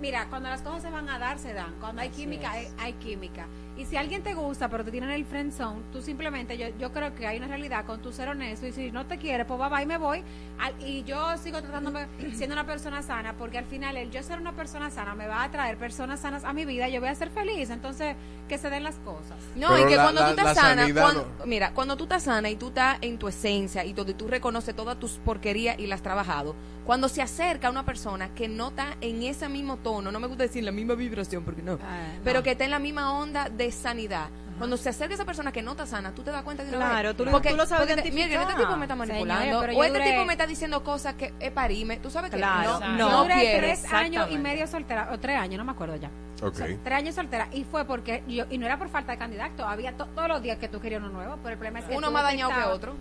mira, 0.00 0.26
cuando 0.30 0.48
las 0.48 0.62
cosas 0.62 0.82
se 0.82 0.90
van 0.90 1.08
a 1.10 1.18
dar, 1.18 1.38
se 1.38 1.52
dan. 1.52 1.74
Cuando 1.78 2.00
hay 2.02 2.08
química, 2.08 2.50
hay, 2.50 2.68
hay 2.78 2.94
química. 2.94 3.46
Y 3.80 3.86
si 3.86 3.96
alguien 3.96 4.22
te 4.22 4.34
gusta, 4.34 4.68
pero 4.68 4.84
te 4.84 4.90
tiene 4.90 5.06
en 5.06 5.12
el 5.14 5.24
friend 5.24 5.52
zone, 5.52 5.80
tú 5.90 6.02
simplemente, 6.02 6.58
yo, 6.58 6.66
yo 6.78 6.92
creo 6.92 7.14
que 7.14 7.26
hay 7.26 7.38
una 7.38 7.46
realidad 7.46 7.86
con 7.86 8.02
tu 8.02 8.12
ser 8.12 8.28
honesto 8.28 8.66
y 8.66 8.72
si 8.72 8.92
no 8.92 9.06
te 9.06 9.16
quiere, 9.16 9.46
pues 9.46 9.58
va, 9.58 9.68
va 9.68 9.80
y 9.82 9.86
me 9.86 9.96
voy. 9.96 10.22
Al- 10.58 10.74
y 10.86 11.02
yo 11.04 11.38
sigo 11.38 11.62
tratándome 11.62 12.06
siendo 12.34 12.54
una 12.54 12.66
persona 12.66 13.00
sana, 13.02 13.34
porque 13.38 13.56
al 13.56 13.64
final 13.64 13.96
el 13.96 14.10
yo 14.10 14.22
ser 14.22 14.38
una 14.38 14.52
persona 14.52 14.90
sana 14.90 15.14
me 15.14 15.26
va 15.26 15.42
a 15.44 15.50
traer 15.50 15.78
personas 15.78 16.20
sanas 16.20 16.44
a 16.44 16.52
mi 16.52 16.66
vida 16.66 16.88
y 16.88 16.92
yo 16.92 17.00
voy 17.00 17.08
a 17.08 17.14
ser 17.14 17.30
feliz. 17.30 17.70
Entonces, 17.70 18.16
que 18.48 18.58
se 18.58 18.68
den 18.68 18.82
las 18.84 18.96
cosas. 18.96 19.38
No, 19.56 19.68
Pero 19.68 19.86
y 19.86 19.88
que 19.88 19.96
la- 19.96 20.02
cuando 20.02 20.20
la- 20.20 20.26
tú 20.26 20.32
estás 20.40 20.56
sana, 20.56 20.82
cuando- 20.92 21.28
no- 21.38 21.46
mira, 21.46 21.72
cuando 21.72 21.96
tú 21.96 22.04
estás 22.04 22.24
sana 22.24 22.50
y 22.50 22.56
tú 22.56 22.68
estás 22.68 22.98
en 23.00 23.18
tu 23.18 23.28
esencia 23.28 23.84
y 23.84 23.90
y 23.90 24.14
tú 24.14 24.28
reconoces 24.28 24.74
todas 24.74 24.98
tus 24.98 25.12
porquerías 25.12 25.78
y 25.78 25.86
las 25.86 25.98
has 25.98 26.02
trabajado, 26.02 26.54
cuando 26.86 27.08
se 27.08 27.20
acerca 27.22 27.70
una 27.70 27.84
persona 27.84 28.30
que 28.34 28.48
no 28.48 28.68
está 28.68 28.96
en 29.00 29.22
ese 29.22 29.48
mismo 29.48 29.76
tono, 29.76 30.10
no 30.10 30.18
me 30.18 30.26
gusta 30.26 30.42
decir 30.44 30.64
la 30.64 30.72
misma 30.72 30.94
vibración 30.94 31.44
porque 31.44 31.62
no, 31.62 31.78
pero 32.24 32.42
que 32.42 32.52
está 32.52 32.64
en 32.64 32.70
la 32.70 32.78
misma 32.78 33.12
onda 33.16 33.48
de 33.50 33.69
sanidad. 33.72 34.28
Cuando 34.58 34.76
se 34.76 34.90
acerca 34.90 35.14
esa 35.14 35.24
persona 35.24 35.52
que 35.52 35.62
no 35.62 35.70
está 35.70 35.86
sana, 35.86 36.12
tú 36.14 36.22
te 36.22 36.30
das 36.30 36.42
cuenta 36.42 36.62
de 36.64 36.68
una 36.76 36.86
Claro, 36.86 37.08
vez. 37.08 37.16
tú 37.16 37.24
tú 37.24 37.30
lo 37.56 37.64
sabes 37.66 37.86
porque 37.88 38.02
te- 38.02 38.08
este 38.08 38.20
identificar. 38.20 38.56
tipo 38.58 38.76
me 38.76 38.84
está 38.84 38.94
manipulando. 38.94 39.42
Señores, 39.44 39.76
o 39.76 39.84
este 39.84 39.98
duré- 39.98 40.10
tipo 40.10 40.24
me 40.26 40.32
está 40.34 40.46
diciendo 40.46 40.84
cosas 40.84 41.14
que 41.14 41.32
es 41.40 41.50
parime. 41.50 41.96
Tú 41.96 42.10
sabes 42.10 42.30
que 42.30 42.36
Claro, 42.36 42.78
no, 42.78 42.88
no. 42.88 42.96
no, 42.96 43.10
Yo 43.10 43.22
duré 43.22 43.56
tres 43.58 43.90
años 43.90 44.28
y 44.30 44.36
medio 44.36 44.66
soltera, 44.66 45.08
o 45.12 45.18
tres 45.18 45.38
años, 45.38 45.56
no 45.56 45.64
me 45.64 45.72
acuerdo 45.72 45.96
ya. 45.96 46.10
Ok. 46.42 46.54
So- 46.56 46.64
tres 46.84 46.92
años 46.94 47.14
soltera. 47.14 47.48
Y 47.52 47.64
fue 47.64 47.86
porque, 47.86 48.22
yo, 48.28 48.44
y 48.50 48.58
no 48.58 48.66
era 48.66 48.76
por 48.78 48.90
falta 48.90 49.12
de 49.12 49.18
candidato, 49.18 49.66
había 49.66 49.96
to- 49.96 50.06
todos 50.14 50.28
los 50.28 50.42
días 50.42 50.58
que 50.58 50.68
tú 50.68 50.78
querías 50.78 51.00
uno 51.00 51.10
nuevo, 51.10 51.36
pero 51.42 51.50
el 51.54 51.56
problema 51.56 51.78
es 51.78 51.86
que 51.86 51.96
Uno 51.96 52.10
más 52.10 52.22
dañado 52.22 52.52
que 52.54 52.62
otro. 52.64 52.94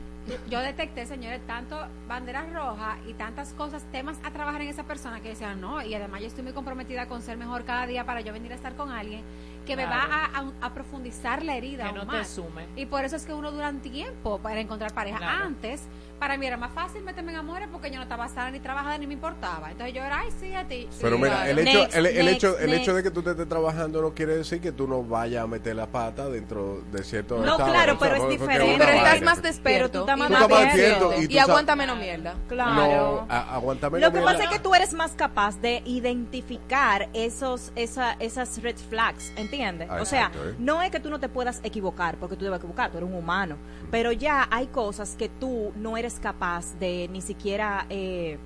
Yo 0.50 0.60
detecté, 0.62 1.08
señores, 1.08 1.42
tanto 1.48 1.76
banderas 2.08 2.54
rojas 2.54 3.00
y 3.08 3.14
tantas 3.16 3.52
cosas, 3.54 3.84
temas 3.92 4.18
a 4.24 4.30
trabajar 4.32 4.62
en 4.62 4.68
esa 4.70 4.84
persona 4.84 5.20
que 5.22 5.30
decían 5.30 5.60
no. 5.60 5.82
Y 5.82 5.94
además 5.96 6.22
yo 6.22 6.28
estoy 6.28 6.44
muy 6.44 6.54
comprometida 6.54 7.08
con 7.08 7.22
ser 7.22 7.36
mejor 7.36 7.66
cada 7.66 7.86
día 7.88 8.06
para 8.06 8.22
yo 8.22 8.32
venir 8.32 8.52
a 8.52 8.56
estar 8.56 8.76
con 8.76 8.92
alguien 8.92 9.24
que 9.70 9.76
me 9.78 9.86
va 9.86 10.04
a, 10.04 10.26
a- 10.40 10.52
a 10.66 10.74
profundizar 10.74 11.44
la 11.44 11.56
herida 11.56 11.86
Que 11.86 11.94
no 11.94 12.08
te 12.08 12.26
sume. 12.26 12.66
Y 12.76 12.88
por 12.88 13.06
eso 13.06 13.16
es 13.16 13.26
que 13.26 13.34
uno 13.34 13.52
dura 13.52 13.70
un 13.70 13.80
tiempo 13.82 14.40
para 14.40 14.60
encontrar 14.60 14.94
pareja. 14.94 15.18
Claro. 15.20 15.46
Antes, 15.46 15.84
para 16.20 16.38
mí 16.38 16.46
era 16.46 16.58
más 16.58 16.72
fácil 16.74 17.02
meterme 17.04 17.32
en 17.32 17.38
amores 17.40 17.70
porque 17.72 17.90
yo 17.90 17.96
no 17.98 18.04
estaba 18.04 18.28
sana 18.28 18.52
ni 18.52 18.60
trabajada 18.60 18.98
ni 18.98 19.08
me 19.08 19.14
importaba. 19.14 19.72
Entonces 19.72 19.96
yo 19.96 20.04
era, 20.04 20.20
ay, 20.20 20.30
sí, 20.40 20.54
a 20.54 20.68
ti. 20.68 20.88
Pero 21.02 21.16
Sí, 21.16 21.22
mira, 21.22 21.50
el 21.50 21.60
hecho, 21.60 21.80
Next, 21.80 21.96
el, 21.96 22.06
el 22.06 22.26
next, 22.26 22.36
hecho, 22.38 22.60
el 22.60 22.74
hecho 22.74 22.94
de 22.94 23.04
que 23.04 23.12
tú 23.12 23.22
te 23.24 23.32
estés 23.32 23.48
trabajando 23.48 24.02
no 24.02 24.14
quiere 24.14 24.36
decir 24.38 24.60
que 24.62 24.72
tú 24.72 24.88
no 24.88 25.02
vayas 25.04 25.44
a 25.44 25.48
meter 25.48 25.76
la 25.76 25.88
pata 25.88 26.30
dentro 26.30 26.82
de 26.92 27.04
cierto 27.04 27.38
No, 27.38 27.52
estado, 27.54 27.72
claro, 27.72 27.94
o 27.96 28.00
sea, 28.00 28.10
pero 28.10 28.24
es 28.24 28.30
diferente. 28.40 28.76
Pero 28.78 28.92
estás 28.92 29.12
vaina. 29.12 29.26
más 29.26 29.42
despierto. 29.42 29.90
Tú 29.92 30.00
estás 30.12 30.18
y 30.18 30.34
más 30.34 30.48
despierto, 30.48 31.14
y 31.22 31.34
y, 31.34 31.38
aguanta 31.40 31.76
menos 31.76 31.98
mierda. 31.98 32.36
Claro. 32.48 33.26
No, 33.28 33.34
a- 33.34 33.56
aguántame 33.56 34.00
Lo 34.00 34.08
que 34.12 34.18
mierda. 34.20 34.32
pasa 34.34 34.44
es 34.44 34.50
que 34.50 34.60
tú 34.60 34.76
eres 34.76 34.94
más 34.94 35.12
capaz 35.14 35.58
de 35.62 35.82
identificar 36.30 37.10
esos, 37.14 37.72
esa, 37.76 38.14
esas 38.20 38.62
red 38.62 38.76
flags, 38.90 39.32
¿entiendes? 39.36 39.90
O 39.90 40.06
sea, 40.06 40.32
no 40.58 40.82
es 40.82 40.92
que 40.92 41.00
tú 41.00 41.10
no 41.10 41.20
te 41.20 41.30
puedas 41.30 41.60
equivocar, 41.64 42.18
porque 42.18 42.36
tú 42.36 42.44
debes 42.46 42.60
equivocar, 42.60 42.92
tú 42.92 42.98
eres 42.98 43.10
un 43.10 43.16
humano, 43.16 43.56
pero 43.92 44.12
ya 44.12 44.48
hay 44.52 44.68
cosas 44.68 45.16
que 45.18 45.30
tú 45.30 45.72
no 45.76 45.98
eres 45.98 46.20
capaz 46.20 46.78
de 46.80 47.08
ni 47.12 47.22
siquiera 47.22 47.86
eh, 47.90 48.38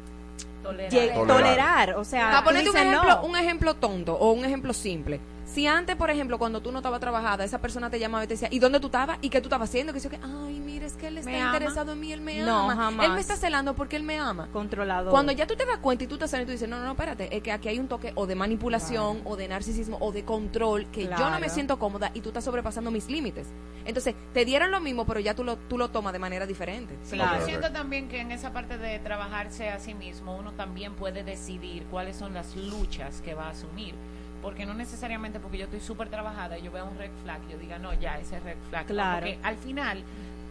Tolerar. 0.63 0.89
Tolerar. 0.91 1.27
tolerar. 1.27 1.93
O 1.95 2.05
sea, 2.05 2.27
Para 2.31 2.43
ponerte 2.45 2.69
un 2.69 2.75
dices, 2.75 2.87
ejemplo, 2.89 3.15
no. 3.15 3.23
un 3.27 3.35
ejemplo 3.35 3.73
tonto 3.75 4.13
o 4.13 4.31
un 4.31 4.45
ejemplo 4.45 4.71
simple. 4.73 5.19
Si 5.45 5.67
antes, 5.67 5.95
por 5.97 6.09
ejemplo, 6.09 6.39
cuando 6.39 6.61
tú 6.61 6.71
no 6.71 6.79
estabas 6.79 7.01
trabajada, 7.01 7.43
esa 7.43 7.59
persona 7.59 7.89
te 7.89 7.99
llamaba 7.99 8.23
y 8.23 8.27
te 8.27 8.35
decía, 8.35 8.47
¿y 8.49 8.59
dónde 8.59 8.79
tú 8.79 8.87
estabas? 8.87 9.17
¿Y 9.21 9.29
qué 9.29 9.41
tú 9.41 9.47
estabas 9.47 9.69
haciendo? 9.69 9.91
Que 9.93 9.99
yo 9.99 10.09
que, 10.09 10.17
ay, 10.23 10.59
mira, 10.83 10.87
es 10.87 10.97
que 10.97 11.07
él 11.07 11.17
está 11.17 11.29
ama. 11.31 11.45
interesado 11.45 11.91
en 11.93 11.99
mí, 11.99 12.11
él 12.11 12.21
me 12.21 12.39
No, 12.41 12.69
ama. 12.69 12.75
jamás. 12.75 13.05
Él 13.05 13.13
me 13.13 13.19
está 13.21 13.35
celando 13.35 13.73
porque 13.75 13.95
él 13.95 14.03
me 14.03 14.17
ama. 14.19 14.47
controlador. 14.51 15.11
Cuando 15.11 15.31
ya 15.31 15.47
tú 15.47 15.55
te 15.55 15.65
das 15.65 15.77
cuenta 15.77 16.03
y 16.03 16.07
tú 16.07 16.17
te 16.17 16.27
sales 16.27 16.43
y 16.43 16.45
tú 16.47 16.51
dices, 16.51 16.67
no, 16.69 16.77
no, 16.79 16.85
no, 16.85 16.91
espérate, 16.91 17.35
es 17.35 17.41
que 17.43 17.51
aquí 17.51 17.69
hay 17.69 17.79
un 17.79 17.87
toque 17.87 18.11
o 18.15 18.25
de 18.27 18.35
manipulación 18.35 19.21
o 19.25 19.35
de 19.35 19.47
narcisismo 19.47 19.97
o 19.99 20.11
de 20.11 20.23
control 20.23 20.87
que 20.91 21.05
yo 21.05 21.29
no 21.29 21.39
me 21.39 21.49
siento 21.49 21.77
cómoda 21.79 22.11
y 22.13 22.21
tú 22.21 22.29
estás 22.29 22.43
sobrepasando 22.43 22.91
mis 22.91 23.07
límites. 23.09 23.47
Entonces, 23.85 24.15
te 24.33 24.45
dieron 24.45 24.71
lo 24.71 24.79
mismo, 24.79 25.05
pero 25.05 25.19
ya 25.19 25.33
tú 25.33 25.43
lo, 25.43 25.57
tú 25.57 25.77
lo 25.77 25.89
tomas 25.89 26.13
de 26.13 26.19
manera 26.19 26.45
diferente. 26.45 26.97
Claro. 27.09 27.39
yo 27.39 27.45
siento 27.45 27.71
también 27.71 28.07
que 28.07 28.21
en 28.21 28.31
esa 28.31 28.53
parte 28.53 28.77
de 28.77 28.99
trabajarse 28.99 29.69
a 29.69 29.79
sí 29.79 29.93
mismo, 29.93 30.35
uno 30.37 30.53
también 30.53 30.93
puede 30.93 31.23
decidir 31.23 31.83
cuáles 31.91 32.15
son 32.15 32.33
las 32.33 32.55
luchas 32.55 33.21
que 33.21 33.33
va 33.33 33.47
a 33.47 33.49
asumir. 33.49 33.93
Porque 34.41 34.65
no 34.65 34.73
necesariamente 34.73 35.39
porque 35.39 35.57
yo 35.57 35.65
estoy 35.65 35.79
súper 35.79 36.09
trabajada 36.09 36.57
y 36.57 36.63
yo 36.63 36.71
veo 36.71 36.85
un 36.85 36.97
red 36.97 37.11
flag, 37.23 37.39
yo 37.49 37.57
diga, 37.57 37.79
no, 37.79 37.93
ya, 37.93 38.19
ese 38.19 38.39
red 38.41 38.57
flag. 38.69 38.85
Claro. 38.87 39.19
porque 39.25 39.39
al 39.41 39.55
final 39.55 40.03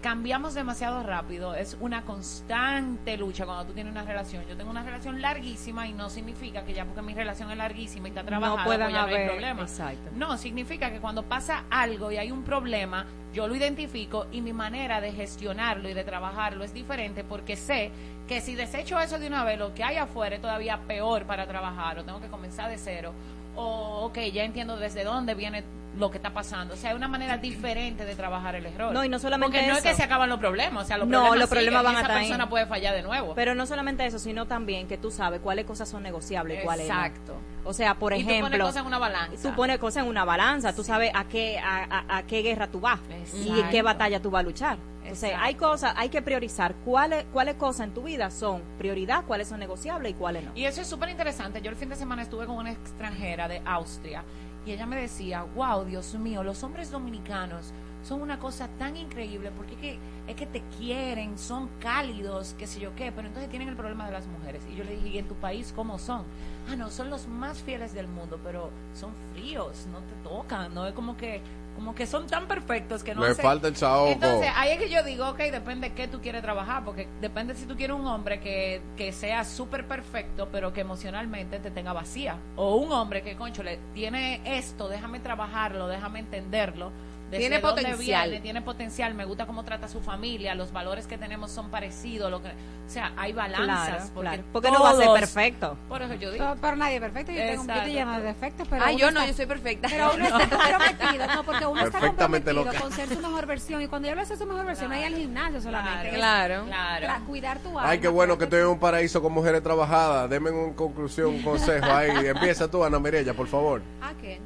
cambiamos 0.02 0.54
demasiado 0.54 1.02
rápido, 1.04 1.54
es 1.54 1.76
una 1.80 2.02
constante 2.02 3.16
lucha 3.16 3.46
cuando 3.46 3.66
tú 3.66 3.72
tienes 3.72 3.92
una 3.92 4.02
relación. 4.02 4.44
Yo 4.48 4.56
tengo 4.56 4.70
una 4.70 4.82
relación 4.82 5.22
larguísima 5.22 5.86
y 5.86 5.92
no 5.92 6.10
significa 6.10 6.64
que 6.64 6.74
ya 6.74 6.84
porque 6.84 7.02
mi 7.02 7.14
relación 7.14 7.50
es 7.52 7.56
larguísima 7.56 8.08
y 8.08 8.10
está 8.10 8.24
trabajada, 8.24 8.64
puedan 8.64 8.90
pues 8.90 8.94
ya 8.94 9.00
no 9.02 9.06
hay 9.06 9.14
haber- 9.14 9.28
problema. 9.30 9.62
exacto. 9.62 10.10
No, 10.16 10.36
significa 10.36 10.90
que 10.90 10.98
cuando 11.00 11.22
pasa 11.22 11.64
algo 11.70 12.10
y 12.10 12.16
hay 12.16 12.32
un 12.32 12.42
problema, 12.42 13.06
yo 13.32 13.46
lo 13.46 13.54
identifico 13.54 14.26
y 14.32 14.40
mi 14.40 14.52
manera 14.52 15.00
de 15.00 15.12
gestionarlo 15.12 15.88
y 15.88 15.94
de 15.94 16.02
trabajarlo 16.04 16.64
es 16.64 16.74
diferente 16.74 17.22
porque 17.24 17.54
sé 17.56 17.92
que 18.26 18.40
si 18.40 18.54
desecho 18.56 19.00
eso 19.00 19.18
de 19.20 19.28
una 19.28 19.44
vez, 19.44 19.58
lo 19.58 19.72
que 19.72 19.84
hay 19.84 19.96
afuera 19.96 20.34
es 20.34 20.42
todavía 20.42 20.78
peor 20.80 21.24
para 21.26 21.46
trabajar 21.46 21.98
o 22.00 22.04
tengo 22.04 22.20
que 22.20 22.28
comenzar 22.28 22.68
de 22.68 22.76
cero. 22.76 23.12
O, 23.56 24.06
ok, 24.06 24.18
ya 24.32 24.44
entiendo 24.44 24.76
desde 24.76 25.04
dónde 25.04 25.34
viene 25.34 25.62
lo 25.98 26.10
que 26.10 26.16
está 26.16 26.30
pasando. 26.32 26.72
O 26.72 26.76
sea, 26.78 26.90
hay 26.90 26.96
una 26.96 27.06
manera 27.08 27.36
diferente 27.36 28.06
de 28.06 28.14
trabajar 28.14 28.54
el 28.54 28.64
error. 28.64 28.94
No, 28.94 29.04
y 29.04 29.10
no 29.10 29.18
solamente 29.18 29.58
Porque 29.58 29.70
no 29.70 29.76
es 29.76 29.82
que 29.82 29.92
se 29.94 30.02
acaban 30.02 30.30
los 30.30 30.38
problemas. 30.38 30.84
O 30.84 30.86
sea, 30.86 30.96
los 30.96 31.06
No, 31.06 31.18
problemas, 31.18 31.38
los 31.40 31.48
problemas 31.50 31.80
siguen 31.80 31.84
van 31.84 31.92
y 31.92 31.96
a 31.96 32.00
esa 32.08 32.18
persona 32.20 32.48
puede 32.48 32.66
fallar 32.66 32.94
de 32.94 33.02
nuevo. 33.02 33.34
Pero 33.34 33.54
no 33.54 33.66
solamente 33.66 34.06
eso, 34.06 34.18
sino 34.18 34.46
también 34.46 34.88
que 34.88 34.96
tú 34.96 35.10
sabes 35.10 35.40
cuáles 35.40 35.66
cosas 35.66 35.90
son 35.90 36.02
negociables 36.02 36.60
y 36.60 36.64
cuáles 36.64 36.88
no. 36.88 36.94
Exacto. 36.94 37.34
O 37.64 37.74
sea, 37.74 37.94
por 37.96 38.14
Y 38.14 38.20
tú 38.20 38.24
pones 38.24 38.38
ejemplo, 38.40 38.64
cosas 38.64 38.80
en 38.80 38.86
una 38.86 38.98
balanza. 38.98 39.48
tú 39.50 39.54
pones 39.54 39.78
cosas 39.78 40.04
en 40.04 40.08
una 40.08 40.24
balanza, 40.24 40.74
tú 40.74 40.82
sabes 40.82 41.10
a 41.14 41.24
qué 41.24 41.58
a, 41.58 41.84
a- 41.84 42.16
a 42.18 42.22
qué 42.22 42.40
guerra 42.40 42.68
tú 42.68 42.80
vas 42.80 42.98
y 43.34 43.60
en 43.60 43.68
qué 43.68 43.82
batalla 43.82 44.20
tú 44.22 44.30
vas 44.30 44.40
a 44.40 44.44
luchar. 44.44 44.78
Entonces, 45.02 45.30
Exacto. 45.30 45.46
hay 45.46 45.54
cosas, 45.56 45.94
hay 45.96 46.08
que 46.08 46.22
priorizar 46.22 46.74
cuáles 46.84 47.24
cuáles 47.32 47.56
cosas 47.56 47.88
en 47.88 47.94
tu 47.94 48.02
vida 48.02 48.30
son 48.30 48.62
prioridad, 48.78 49.24
cuáles 49.26 49.48
son 49.48 49.58
negociables 49.58 50.12
y 50.12 50.14
cuáles 50.14 50.44
no. 50.44 50.52
Y 50.54 50.64
eso 50.64 50.80
es 50.80 50.86
súper 50.86 51.08
interesante. 51.08 51.60
Yo 51.60 51.70
el 51.70 51.76
fin 51.76 51.88
de 51.88 51.96
semana 51.96 52.22
estuve 52.22 52.46
con 52.46 52.56
una 52.56 52.70
extranjera 52.70 53.48
de 53.48 53.60
Austria 53.64 54.24
y 54.64 54.72
ella 54.72 54.86
me 54.86 54.96
decía, 54.96 55.44
wow, 55.54 55.84
Dios 55.84 56.14
mío, 56.14 56.42
los 56.44 56.62
hombres 56.62 56.90
dominicanos 56.90 57.72
son 58.02 58.20
una 58.20 58.38
cosa 58.38 58.68
tan 58.78 58.96
increíble 58.96 59.50
porque 59.56 59.74
es 59.74 59.80
que, 59.80 59.98
es 60.26 60.36
que 60.36 60.46
te 60.46 60.62
quieren, 60.78 61.38
son 61.38 61.68
cálidos, 61.80 62.54
qué 62.58 62.66
sé 62.66 62.80
yo 62.80 62.94
qué, 62.94 63.12
pero 63.12 63.28
entonces 63.28 63.50
tienen 63.50 63.68
el 63.68 63.76
problema 63.76 64.06
de 64.06 64.12
las 64.12 64.26
mujeres. 64.26 64.62
Y 64.70 64.76
yo 64.76 64.84
le 64.84 64.96
dije, 64.96 65.08
¿y 65.08 65.18
en 65.18 65.28
tu 65.28 65.34
país 65.34 65.72
cómo 65.74 65.98
son? 65.98 66.24
Ah, 66.70 66.76
no, 66.76 66.90
son 66.90 67.10
los 67.10 67.26
más 67.28 67.62
fieles 67.62 67.92
del 67.92 68.08
mundo, 68.08 68.40
pero 68.42 68.70
son 68.94 69.12
fríos, 69.32 69.86
no 69.90 69.98
te 69.98 70.14
tocan, 70.22 70.74
no 70.74 70.86
es 70.86 70.94
como 70.94 71.16
que 71.16 71.40
como 71.74 71.94
que 71.94 72.06
son 72.06 72.26
tan 72.26 72.46
perfectos 72.46 73.02
que 73.02 73.14
no 73.14 73.22
Le 73.22 73.30
hacen- 73.32 73.42
falta 73.44 73.68
el 73.68 73.76
saoco. 73.76 74.10
Entonces, 74.12 74.50
ahí 74.56 74.72
es 74.72 74.78
que 74.78 74.88
yo 74.90 75.02
digo, 75.02 75.28
ok, 75.28 75.38
depende 75.38 75.88
de 75.88 75.94
qué 75.94 76.06
tú 76.08 76.20
quieres 76.20 76.42
trabajar, 76.42 76.84
porque 76.84 77.08
depende 77.20 77.54
si 77.54 77.64
tú 77.66 77.76
quieres 77.76 77.96
un 77.96 78.06
hombre 78.06 78.40
que, 78.40 78.82
que 78.96 79.12
sea 79.12 79.44
súper 79.44 79.86
perfecto, 79.86 80.48
pero 80.52 80.72
que 80.72 80.82
emocionalmente 80.82 81.58
te 81.58 81.70
tenga 81.70 81.92
vacía. 81.92 82.36
O 82.56 82.76
un 82.76 82.92
hombre 82.92 83.22
que, 83.22 83.36
concho, 83.36 83.62
le 83.62 83.78
tiene 83.94 84.40
esto, 84.44 84.88
déjame 84.88 85.20
trabajarlo, 85.20 85.88
déjame 85.88 86.20
entenderlo. 86.20 86.92
Desde 87.32 87.38
Tiene 87.48 87.60
dónde 87.60 87.82
potencial. 87.82 88.28
viene, 88.30 88.42
tiene 88.42 88.62
potencial, 88.62 89.14
me 89.14 89.24
gusta 89.24 89.46
cómo 89.46 89.64
trata 89.64 89.86
a 89.86 89.88
su 89.88 90.00
familia, 90.00 90.54
los 90.54 90.70
valores 90.70 91.06
que 91.06 91.16
tenemos 91.16 91.50
son 91.50 91.70
parecidos, 91.70 92.30
lo 92.30 92.42
que, 92.42 92.48
o 92.50 92.88
sea, 92.90 93.12
hay 93.16 93.32
balanzas. 93.32 93.88
Claro, 93.88 94.04
porque, 94.14 94.28
claro. 94.28 94.42
Porque 94.52 94.70
no 94.70 94.82
va 94.82 94.90
a 94.90 94.94
ser 94.96 95.08
perfecto. 95.18 95.76
Por 95.88 96.02
eso 96.02 96.12
yo 96.14 96.30
digo. 96.30 96.44
Pero, 96.44 96.60
pero 96.60 96.76
nadie 96.76 96.96
es 96.96 97.00
perfecto. 97.00 97.32
Yo 97.32 97.38
tengo 97.38 97.52
Exacto. 97.62 97.72
estoy 97.80 97.92
llena 97.94 98.18
de 98.20 98.24
defectos. 98.26 98.68
Pero 98.68 98.84
Ay, 98.84 98.94
uno 98.96 99.00
yo 99.06 99.10
no, 99.12 99.26
yo 99.26 99.32
soy 99.32 99.46
perfecta. 99.46 99.88
Pero 99.90 100.10
uno 100.14 100.24
está 100.38 100.48
comprometido. 100.58 101.26
No, 101.26 101.42
porque 101.44 101.66
uno 101.66 101.80
está 101.80 101.90
Perfectamente 102.00 102.52
comprometido 102.52 102.64
loca. 102.64 102.80
con 102.80 102.92
ser 102.92 103.08
su 103.08 103.20
mejor 103.20 103.46
versión. 103.46 103.80
Y 103.82 103.86
cuando 103.88 104.08
yo 104.08 104.12
hablo 104.12 104.22
de 104.22 104.28
ser 104.28 104.36
su 104.36 104.44
mejor 104.46 104.66
versión, 104.66 104.90
no 104.90 104.94
hay 104.96 105.04
al 105.04 105.14
gimnasio 105.16 105.60
solamente. 105.62 106.08
es 106.10 106.14
Claro. 106.14 106.66
tra- 106.66 107.24
Cuidar 107.24 107.58
tu 107.60 107.68
alma. 107.70 107.88
Ay, 107.90 107.98
qué 107.98 108.08
bueno 108.08 108.36
que 108.36 108.44
estoy 108.44 108.60
en 108.60 108.66
un 108.66 108.78
paraíso 108.78 109.22
con 109.22 109.32
mujeres 109.32 109.62
trabajadas. 109.62 110.28
Denme 110.28 110.50
una 110.50 110.74
conclusión, 110.76 111.28
un 111.30 111.42
consejo 111.42 111.86
ahí. 111.86 112.10
Empieza 112.26 112.70
tú, 112.70 112.84
Ana 112.84 112.98
Mirella, 112.98 113.32
por 113.32 113.46
favor. 113.46 113.80
¿A 114.02 114.12
qué? 114.20 114.38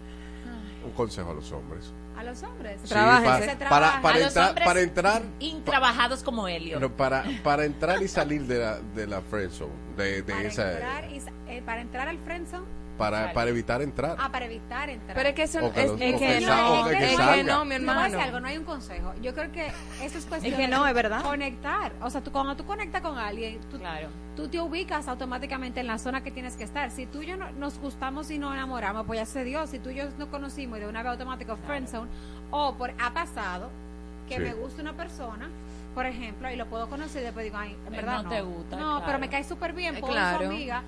Un 0.84 0.92
consejo 0.92 1.32
a 1.32 1.34
los 1.34 1.50
hombres. 1.50 1.92
A 2.18 2.24
los 2.24 2.42
hombres. 2.42 2.80
Sí, 2.82 2.88
Se 2.88 2.94
para, 2.94 3.20
para, 3.68 3.98
A 3.98 4.18
los 4.18 4.28
entrar, 4.28 4.48
hombres 4.48 4.66
para 4.66 4.80
entrar, 4.80 5.22
intrabajados 5.38 6.22
como 6.22 6.48
Helio. 6.48 6.80
no, 6.80 6.90
para, 6.90 7.24
para 7.42 7.64
entrar 7.64 8.02
y 8.02 8.08
salir 8.08 8.42
de 8.46 8.58
la, 8.58 8.78
de 8.94 9.06
la 9.06 9.20
friendzone, 9.20 9.72
de, 9.96 10.22
de 10.22 10.32
Para 10.32 10.48
esa, 10.48 10.72
entrar, 10.72 11.10
y 11.12 11.22
eh, 11.48 11.62
para 11.64 11.80
entrar 11.82 12.08
al 12.08 12.18
friendzone. 12.18 12.64
Para, 12.96 13.32
para 13.32 13.50
evitar 13.50 13.82
entrar. 13.82 14.16
Ah, 14.18 14.30
para 14.30 14.46
evitar 14.46 14.88
entrar. 14.90 15.14
Pero 15.16 15.28
es 15.28 15.34
que 15.34 15.42
eso 15.44 15.72
que 15.72 15.82
es, 15.82 15.90
los- 15.90 16.00
es 16.00 16.14
o 16.14 16.18
que 16.18 16.24
que 16.26 16.40
no, 16.46 16.84
que 16.84 16.92
es 17.12 17.16
que 17.18 17.44
no, 17.44 17.64
mi 17.64 17.74
hermano. 17.74 18.18
algo, 18.20 18.40
no 18.40 18.48
hay 18.48 18.58
un 18.58 18.64
consejo. 18.64 19.12
Yo 19.22 19.34
creo 19.34 19.50
que 19.52 19.66
eso 20.02 20.18
es 20.18 20.26
cuestión 20.26 20.54
Es 20.54 20.58
que 20.58 20.68
no, 20.68 20.82
de 20.84 20.90
es 20.90 20.94
verdad. 20.94 21.22
conectar. 21.22 21.92
O 22.02 22.10
sea, 22.10 22.20
tú, 22.22 22.32
cuando 22.32 22.56
tú 22.56 22.64
conectas 22.64 23.02
con 23.02 23.18
alguien, 23.18 23.58
tú, 23.70 23.78
tú 24.36 24.48
te 24.48 24.60
ubicas 24.60 25.08
automáticamente 25.08 25.80
en 25.80 25.86
la 25.86 25.98
zona 25.98 26.22
que 26.22 26.30
tienes 26.30 26.56
que 26.56 26.64
estar. 26.64 26.90
Si 26.90 27.06
tú 27.06 27.22
y 27.22 27.26
yo 27.26 27.36
no- 27.36 27.50
nos 27.52 27.78
gustamos 27.78 28.30
y 28.30 28.38
nos 28.38 28.54
enamoramos, 28.54 29.06
pues 29.06 29.18
ya 29.20 29.26
se 29.26 29.44
dio. 29.44 29.66
Si 29.66 29.78
tú 29.78 29.90
y 29.90 29.96
yo 29.96 30.04
nos 30.18 30.28
conocimos 30.28 30.78
y 30.78 30.82
de 30.82 30.88
una 30.88 31.02
vez 31.02 31.12
automático 31.12 31.56
friendzone, 31.66 32.10
o 32.50 32.74
por 32.74 32.92
ha 32.98 33.12
pasado 33.12 33.70
que 34.28 34.36
Sí. 34.36 34.40
me 34.40 34.54
gusta 34.54 34.82
una 34.82 34.92
persona, 34.94 35.48
por 35.94 36.04
ejemplo, 36.04 36.50
y 36.50 36.56
lo 36.56 36.66
puedo 36.66 36.88
conocer 36.88 37.22
y 37.22 37.24
después 37.26 37.44
digo, 37.44 37.56
ay, 37.58 37.76
en 37.86 37.92
verdad 37.92 38.16
no 38.18 38.22
no. 38.24 38.28
te 38.28 38.40
gusta, 38.42 38.76
No, 38.76 38.82
claro. 38.90 39.02
pero 39.06 39.18
me 39.18 39.28
cae 39.30 39.44
súper 39.44 39.72
bien, 39.72 39.96
Eh, 39.96 40.00
puedo 40.00 40.12
claro. 40.12 40.46
amiga, 40.46 40.82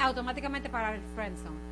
automáticamente 0.00 0.68
para 0.68 0.94
el 0.94 1.00
friendzone. 1.14 1.70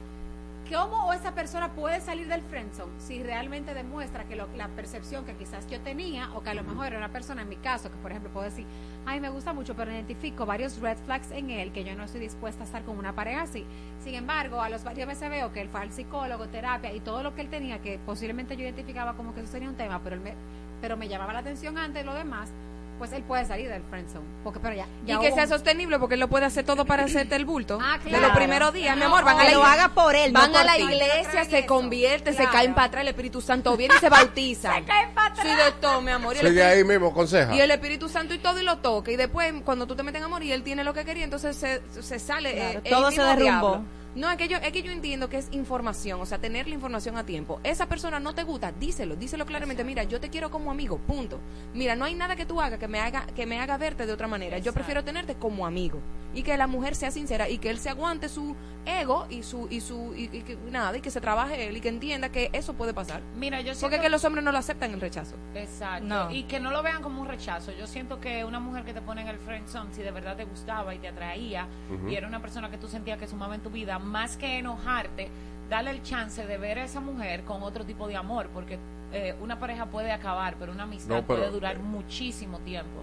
¿Cómo 0.70 1.14
esa 1.14 1.32
persona 1.34 1.72
puede 1.72 1.98
salir 2.02 2.28
del 2.28 2.42
friendzone 2.42 2.92
si 2.98 3.22
realmente 3.22 3.72
demuestra 3.72 4.24
que 4.24 4.36
lo- 4.36 4.48
la 4.54 4.68
percepción 4.68 5.24
que 5.24 5.32
quizás 5.34 5.66
yo 5.70 5.80
tenía 5.80 6.28
o 6.34 6.42
que 6.42 6.50
a 6.50 6.54
lo 6.54 6.62
mejor 6.62 6.88
era 6.88 6.98
una 6.98 7.08
persona 7.08 7.40
en 7.40 7.48
mi 7.48 7.56
caso 7.56 7.90
que 7.90 7.96
por 7.96 8.10
ejemplo 8.10 8.30
puedo 8.30 8.44
decir, 8.44 8.66
ay 9.06 9.18
me 9.18 9.30
gusta 9.30 9.54
mucho 9.54 9.74
pero 9.74 9.90
identifico 9.90 10.44
varios 10.44 10.78
red 10.80 10.98
flags 11.06 11.30
en 11.30 11.48
él 11.48 11.72
que 11.72 11.84
yo 11.84 11.94
no 11.94 12.02
estoy 12.04 12.20
dispuesta 12.20 12.64
a 12.64 12.66
estar 12.66 12.82
con 12.82 12.98
una 12.98 13.14
pareja 13.14 13.42
así. 13.42 13.64
Sin 14.04 14.14
embargo, 14.14 14.60
a 14.60 14.68
los 14.68 14.84
varios 14.84 15.08
veces 15.08 15.30
veo 15.30 15.52
que 15.54 15.62
él 15.62 15.70
fue 15.70 15.80
al 15.80 15.90
psicólogo, 15.90 16.48
terapia 16.48 16.92
y 16.92 17.00
todo 17.00 17.22
lo 17.22 17.34
que 17.34 17.40
él 17.40 17.48
tenía 17.48 17.78
que 17.80 17.98
posiblemente 18.04 18.54
yo 18.54 18.64
identificaba 18.64 19.14
como 19.14 19.32
que 19.32 19.40
eso 19.40 19.50
sería 19.50 19.70
un 19.70 19.76
tema, 19.76 20.00
pero 20.04 20.16
él 20.16 20.20
me, 20.20 20.34
pero 20.82 20.98
me 20.98 21.08
llamaba 21.08 21.32
la 21.32 21.38
atención 21.38 21.78
antes 21.78 22.02
de 22.02 22.04
lo 22.04 22.12
demás, 22.12 22.50
pues 22.98 23.12
él 23.12 23.22
puede 23.22 23.44
salir 23.46 23.68
del 23.68 23.82
friendzone. 23.84 24.24
Porque 24.44 24.60
pero 24.60 24.74
ya, 24.74 24.86
Y 25.06 25.16
que 25.18 25.32
sea 25.32 25.44
un- 25.44 25.48
sostenible 25.48 25.98
porque 25.98 26.14
él 26.14 26.20
lo 26.20 26.28
puede 26.28 26.44
hacer 26.46 26.64
todo 26.64 26.84
para 26.84 27.04
hacerte 27.04 27.36
el 27.36 27.44
bulto. 27.44 27.78
Ah, 27.80 27.98
De 28.04 28.20
los 28.20 28.32
primeros 28.32 28.72
días, 28.72 28.96
mi 28.96 29.02
amor, 29.04 29.24
van 29.24 29.36
a 29.36 29.38
que 29.40 29.44
la 29.48 29.54
lo 29.54 29.60
iglesia- 29.60 29.84
haga 29.84 29.94
por 29.94 30.14
él, 30.14 30.32
no 30.32 30.40
Van 30.40 30.50
por 30.52 30.60
a 30.60 30.64
la 30.64 30.74
ti. 30.76 30.82
iglesia, 30.82 31.44
se 31.44 31.64
convierten, 31.66 32.34
se 32.34 32.38
Claro. 32.42 32.52
caen 32.52 32.74
para 32.74 32.86
atrás, 32.88 33.02
el 33.02 33.08
Espíritu 33.08 33.40
Santo 33.40 33.76
viene 33.76 33.94
y 33.94 33.98
se 33.98 34.08
bautiza. 34.10 34.74
Se 34.74 34.84
caen 34.84 35.14
para 35.14 35.28
atrás. 35.28 35.46
Sí, 35.46 35.54
de 35.54 35.72
todo, 35.80 36.00
mi 36.02 36.10
amor. 36.10 36.34
Y 36.36 36.38
el 36.40 36.48
Sigue 36.48 36.60
Espíritu- 36.60 36.76
ahí 36.76 36.84
mismo, 36.84 37.06
aconseja. 37.08 37.54
Y 37.54 37.60
el 37.60 37.70
Espíritu 37.70 38.08
Santo 38.08 38.34
y 38.34 38.38
todo 38.38 38.60
y 38.60 38.64
lo 38.64 38.78
toca. 38.78 39.10
Y 39.10 39.16
después, 39.16 39.52
cuando 39.64 39.86
tú 39.86 39.94
te 39.96 40.02
metes 40.02 40.18
en 40.20 40.24
amor 40.24 40.42
y 40.42 40.52
él 40.52 40.62
tiene 40.62 40.82
lo 40.84 40.92
que 40.94 41.04
quería, 41.04 41.24
entonces 41.24 41.56
se, 41.56 41.80
se 42.02 42.18
sale. 42.18 42.54
Claro, 42.54 42.80
eh, 42.84 42.90
todo 42.90 43.10
se 43.10 43.22
derrumbó. 43.22 43.42
diablo. 43.42 43.82
No, 44.18 44.28
es 44.28 44.36
que, 44.36 44.48
yo, 44.48 44.56
es 44.56 44.72
que 44.72 44.82
yo 44.82 44.90
entiendo 44.90 45.28
que 45.28 45.38
es 45.38 45.46
información, 45.52 46.20
o 46.20 46.26
sea, 46.26 46.38
tener 46.38 46.66
la 46.66 46.74
información 46.74 47.16
a 47.16 47.24
tiempo. 47.24 47.60
Esa 47.62 47.88
persona 47.88 48.18
no 48.18 48.34
te 48.34 48.42
gusta, 48.42 48.72
díselo, 48.72 49.14
díselo 49.14 49.46
claramente. 49.46 49.84
Mira, 49.84 50.02
yo 50.02 50.18
te 50.18 50.28
quiero 50.28 50.50
como 50.50 50.72
amigo, 50.72 50.98
punto. 50.98 51.38
Mira, 51.72 51.94
no 51.94 52.04
hay 52.04 52.14
nada 52.14 52.34
que 52.34 52.44
tú 52.44 52.60
hagas 52.60 52.80
que 52.80 52.88
me 52.88 52.98
haga, 52.98 53.28
que 53.28 53.46
me 53.46 53.60
haga 53.60 53.78
verte 53.78 54.06
de 54.06 54.12
otra 54.12 54.26
manera. 54.26 54.58
Yo 54.58 54.72
prefiero 54.72 55.04
tenerte 55.04 55.36
como 55.36 55.64
amigo. 55.64 56.00
Y 56.34 56.42
que 56.42 56.56
la 56.56 56.66
mujer 56.66 56.94
sea 56.94 57.10
sincera 57.10 57.48
y 57.48 57.58
que 57.58 57.70
él 57.70 57.78
se 57.78 57.88
aguante 57.88 58.28
su 58.28 58.54
ego 58.84 59.26
y 59.30 59.42
su, 59.42 59.66
y 59.70 59.80
su, 59.80 60.14
y, 60.14 60.24
y 60.24 60.42
que 60.42 60.56
nada, 60.70 60.96
y 60.96 61.00
que 61.00 61.10
se 61.10 61.20
trabaje 61.20 61.68
él 61.68 61.76
y 61.76 61.80
que 61.80 61.88
entienda 61.88 62.28
que 62.30 62.50
eso 62.52 62.74
puede 62.74 62.92
pasar. 62.94 63.22
Mira, 63.36 63.58
yo 63.60 63.66
Porque 63.72 63.78
siento 63.78 63.96
es 63.96 64.02
que 64.02 64.08
los 64.10 64.24
hombres 64.24 64.44
no 64.44 64.52
lo 64.52 64.58
aceptan 64.58 64.92
el 64.92 65.00
rechazo. 65.00 65.36
Exacto. 65.54 66.04
No. 66.06 66.30
Y 66.30 66.44
que 66.44 66.60
no 66.60 66.70
lo 66.70 66.82
vean 66.82 67.02
como 67.02 67.20
un 67.22 67.28
rechazo. 67.28 67.72
Yo 67.72 67.86
siento 67.86 68.20
que 68.20 68.44
una 68.44 68.60
mujer 68.60 68.84
que 68.84 68.92
te 68.92 69.00
pone 69.00 69.22
en 69.22 69.28
el 69.28 69.38
friend 69.38 69.68
zone, 69.68 69.92
si 69.94 70.02
de 70.02 70.10
verdad 70.10 70.36
te 70.36 70.44
gustaba 70.44 70.94
y 70.94 70.98
te 70.98 71.08
atraía, 71.08 71.66
y 72.08 72.14
era 72.14 72.28
una 72.28 72.40
persona 72.40 72.70
que 72.70 72.78
tú 72.78 72.88
sentías 72.88 73.18
que 73.18 73.26
sumaba 73.26 73.54
en 73.54 73.62
tu 73.62 73.70
vida, 73.70 73.98
más 73.98 74.36
que 74.36 74.58
enojarte, 74.58 75.28
dale 75.70 75.90
el 75.90 76.02
chance 76.02 76.46
de 76.46 76.56
ver 76.58 76.78
a 76.78 76.84
esa 76.84 77.00
mujer 77.00 77.44
con 77.44 77.62
otro 77.62 77.84
tipo 77.84 78.06
de 78.06 78.16
amor, 78.16 78.48
porque 78.54 78.78
eh, 79.12 79.34
una 79.40 79.58
pareja 79.58 79.86
puede 79.86 80.12
acabar, 80.12 80.56
pero 80.58 80.72
una 80.72 80.82
amistad 80.84 81.16
No, 81.16 81.26
pero- 81.26 81.40
puede 81.40 81.50
durar 81.50 81.78
muchísimo 81.78 82.58
tiempo. 82.60 83.02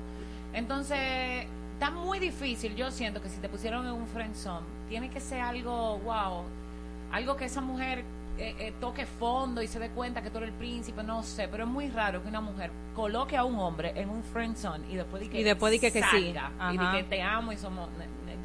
Entonces, 0.53 1.45
está 1.75 1.91
muy 1.91 2.19
difícil. 2.19 2.75
Yo 2.75 2.89
siento 2.91 3.21
que 3.21 3.29
si 3.29 3.37
te 3.39 3.49
pusieron 3.49 3.85
en 3.85 3.93
un 3.93 4.07
friend 4.07 4.35
zone, 4.35 4.65
tiene 4.89 5.09
que 5.09 5.19
ser 5.19 5.41
algo, 5.41 5.99
wow, 5.99 6.43
algo 7.11 7.35
que 7.37 7.45
esa 7.45 7.61
mujer 7.61 8.03
eh, 8.37 8.55
eh, 8.59 8.73
toque 8.81 9.05
fondo 9.05 9.61
y 9.61 9.67
se 9.67 9.79
dé 9.79 9.89
cuenta 9.89 10.21
que 10.21 10.29
tú 10.29 10.37
eres 10.39 10.49
el 10.49 10.55
príncipe, 10.55 11.01
no 11.03 11.23
sé, 11.23 11.47
pero 11.47 11.63
es 11.63 11.69
muy 11.69 11.89
raro 11.89 12.21
que 12.21 12.27
una 12.27 12.41
mujer 12.41 12.69
coloque 12.93 13.37
a 13.37 13.45
un 13.45 13.57
hombre 13.59 13.93
en 13.95 14.09
un 14.09 14.23
friend 14.23 14.57
zone 14.57 14.85
y 14.91 14.95
después 14.95 15.27
que 15.29 15.39
Y 15.39 15.43
después 15.43 15.71
di 15.71 15.79
que- 15.79 15.91
que 15.91 16.01
sí. 16.03 16.33
salga, 16.33 16.51
y 16.73 16.77
di 16.77 16.83
Ajá. 16.85 16.97
que 16.97 17.03
te 17.03 17.21
amo 17.21 17.51
y 17.53 17.57
somos 17.57 17.87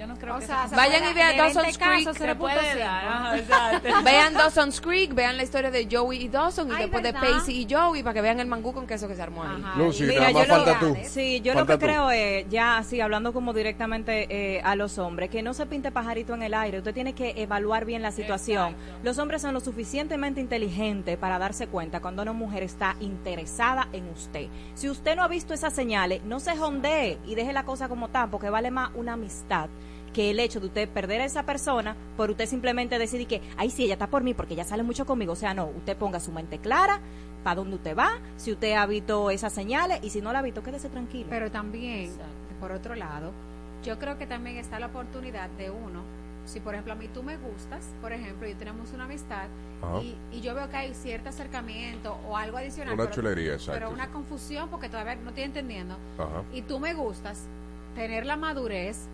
yo 0.00 0.06
no 0.06 0.16
creo 0.16 0.36
O 0.36 0.38
que 0.38 0.46
sea, 0.46 0.66
se 0.66 0.74
Vayan 0.74 1.10
y 1.10 1.12
vean 1.14 1.36
Dawson's 1.36 1.62
20 1.64 1.78
casos, 1.78 2.04
Creek. 2.04 2.16
se 2.18 2.26
le 2.26 2.34
puede 2.34 2.78
dar, 2.78 3.04
ajá, 3.04 3.36
exacto. 3.38 3.88
vean 4.02 4.32
Dawson's 4.34 4.80
Creek, 4.80 5.14
vean 5.14 5.36
la 5.36 5.42
historia 5.42 5.70
de 5.70 5.86
Joey 5.90 6.22
y 6.22 6.28
Dawson 6.28 6.68
y 6.68 6.72
Ay, 6.72 6.78
después 6.82 7.02
de. 7.02 7.12
Pacey 7.12 7.62
y 7.62 7.72
Joey 7.72 8.02
para 8.02 8.14
que 8.14 8.22
vean 8.22 8.40
el 8.40 8.46
mangú 8.46 8.72
con 8.72 8.86
queso 8.86 9.06
que 9.06 9.14
se 9.14 9.22
armó 9.22 9.42
ahí. 9.42 9.62
Lucy, 9.76 10.04
Mira, 10.04 10.32
nada 10.32 10.32
más 10.32 10.46
yo 10.48 10.56
lo- 10.88 10.94
tú. 10.94 10.96
Sí, 11.04 11.40
yo 11.42 11.52
Falta 11.52 11.72
lo 11.74 11.78
que 11.78 11.84
tú. 11.84 11.90
creo 11.92 12.10
es, 12.10 12.48
ya 12.48 12.78
así 12.78 13.00
hablando 13.00 13.32
como 13.34 13.52
directamente 13.52 14.26
eh, 14.30 14.62
a 14.64 14.74
los 14.74 14.96
hombres, 14.98 15.28
que 15.28 15.42
no 15.42 15.52
se 15.52 15.66
pinte 15.66 15.90
pajarito 15.92 16.32
en 16.34 16.42
el 16.42 16.54
aire. 16.54 16.78
Usted 16.78 16.94
tiene 16.94 17.12
que 17.12 17.34
evaluar 17.36 17.84
bien 17.84 18.00
la 18.00 18.10
situación. 18.12 18.74
Los 19.02 19.18
hombres 19.18 19.42
son 19.42 19.52
lo 19.54 19.60
suficientemente 19.60 20.40
inteligentes 20.40 21.18
para 21.18 21.38
darse 21.38 21.66
cuenta 21.66 22.00
cuando 22.00 22.22
una 22.22 22.32
mujer 22.32 22.62
está 22.62 22.96
interesada 23.00 23.88
en 23.92 24.08
usted. 24.08 24.46
Si 24.74 24.88
usted 24.88 25.14
no 25.16 25.22
ha 25.22 25.28
visto 25.28 25.52
esas 25.52 25.74
señales, 25.74 26.22
no 26.24 26.40
se 26.40 26.56
jondee 26.56 27.18
y 27.26 27.34
deje 27.34 27.52
la 27.52 27.64
cosa 27.64 27.88
como 27.88 28.08
tan, 28.08 28.30
porque 28.30 28.48
vale 28.50 28.70
más 28.70 28.90
una 28.94 29.12
amistad 29.14 29.68
que 30.12 30.30
el 30.30 30.40
hecho 30.40 30.60
de 30.60 30.66
usted 30.66 30.88
perder 30.88 31.20
a 31.20 31.24
esa 31.24 31.44
persona 31.44 31.96
por 32.16 32.30
usted 32.30 32.46
simplemente 32.46 32.98
decidir 32.98 33.26
que, 33.28 33.40
ay, 33.56 33.70
sí, 33.70 33.84
ella 33.84 33.94
está 33.94 34.08
por 34.08 34.22
mí 34.22 34.34
porque 34.34 34.54
ella 34.54 34.64
sale 34.64 34.82
mucho 34.82 35.06
conmigo. 35.06 35.32
O 35.32 35.36
sea, 35.36 35.54
no, 35.54 35.66
usted 35.66 35.96
ponga 35.96 36.18
su 36.20 36.32
mente 36.32 36.58
clara 36.58 37.00
para 37.44 37.56
dónde 37.56 37.76
usted 37.76 37.96
va, 37.96 38.18
si 38.36 38.52
usted 38.52 38.72
ha 38.74 38.84
visto 38.86 39.30
esas 39.30 39.52
señales 39.52 40.00
y 40.02 40.10
si 40.10 40.20
no 40.20 40.32
la 40.32 40.40
ha 40.40 40.42
visto, 40.42 40.62
quédese 40.62 40.88
tranquilo. 40.90 41.26
Pero 41.30 41.50
también, 41.50 42.10
por 42.60 42.70
otro 42.72 42.94
lado, 42.94 43.32
yo 43.82 43.98
creo 43.98 44.18
que 44.18 44.26
también 44.26 44.56
está 44.58 44.78
la 44.78 44.86
oportunidad 44.88 45.48
de 45.50 45.70
uno, 45.70 46.02
si 46.44 46.60
por 46.60 46.74
ejemplo 46.74 46.92
a 46.92 46.96
mí 46.96 47.08
tú 47.08 47.22
me 47.22 47.36
gustas, 47.38 47.86
por 48.02 48.12
ejemplo, 48.12 48.46
y 48.48 48.54
tenemos 48.54 48.92
una 48.92 49.04
amistad, 49.04 49.44
y, 50.02 50.14
y 50.36 50.40
yo 50.42 50.54
veo 50.54 50.68
que 50.68 50.76
hay 50.76 50.92
cierto 50.94 51.30
acercamiento 51.30 52.18
o 52.28 52.36
algo 52.36 52.58
adicional. 52.58 52.92
Una 52.94 53.04
pero- 53.04 53.14
chulería, 53.14 53.52
exacto, 53.54 53.72
Pero 53.72 53.90
una 53.90 54.08
confusión 54.08 54.68
porque 54.68 54.90
todavía 54.90 55.14
no 55.14 55.28
estoy 55.30 55.44
entendiendo. 55.44 55.96
Ajá. 56.18 56.42
Y 56.52 56.60
tú 56.62 56.78
me 56.78 56.92
gustas, 56.92 57.44
tener 57.94 58.26
la 58.26 58.36
madurez, 58.36 59.06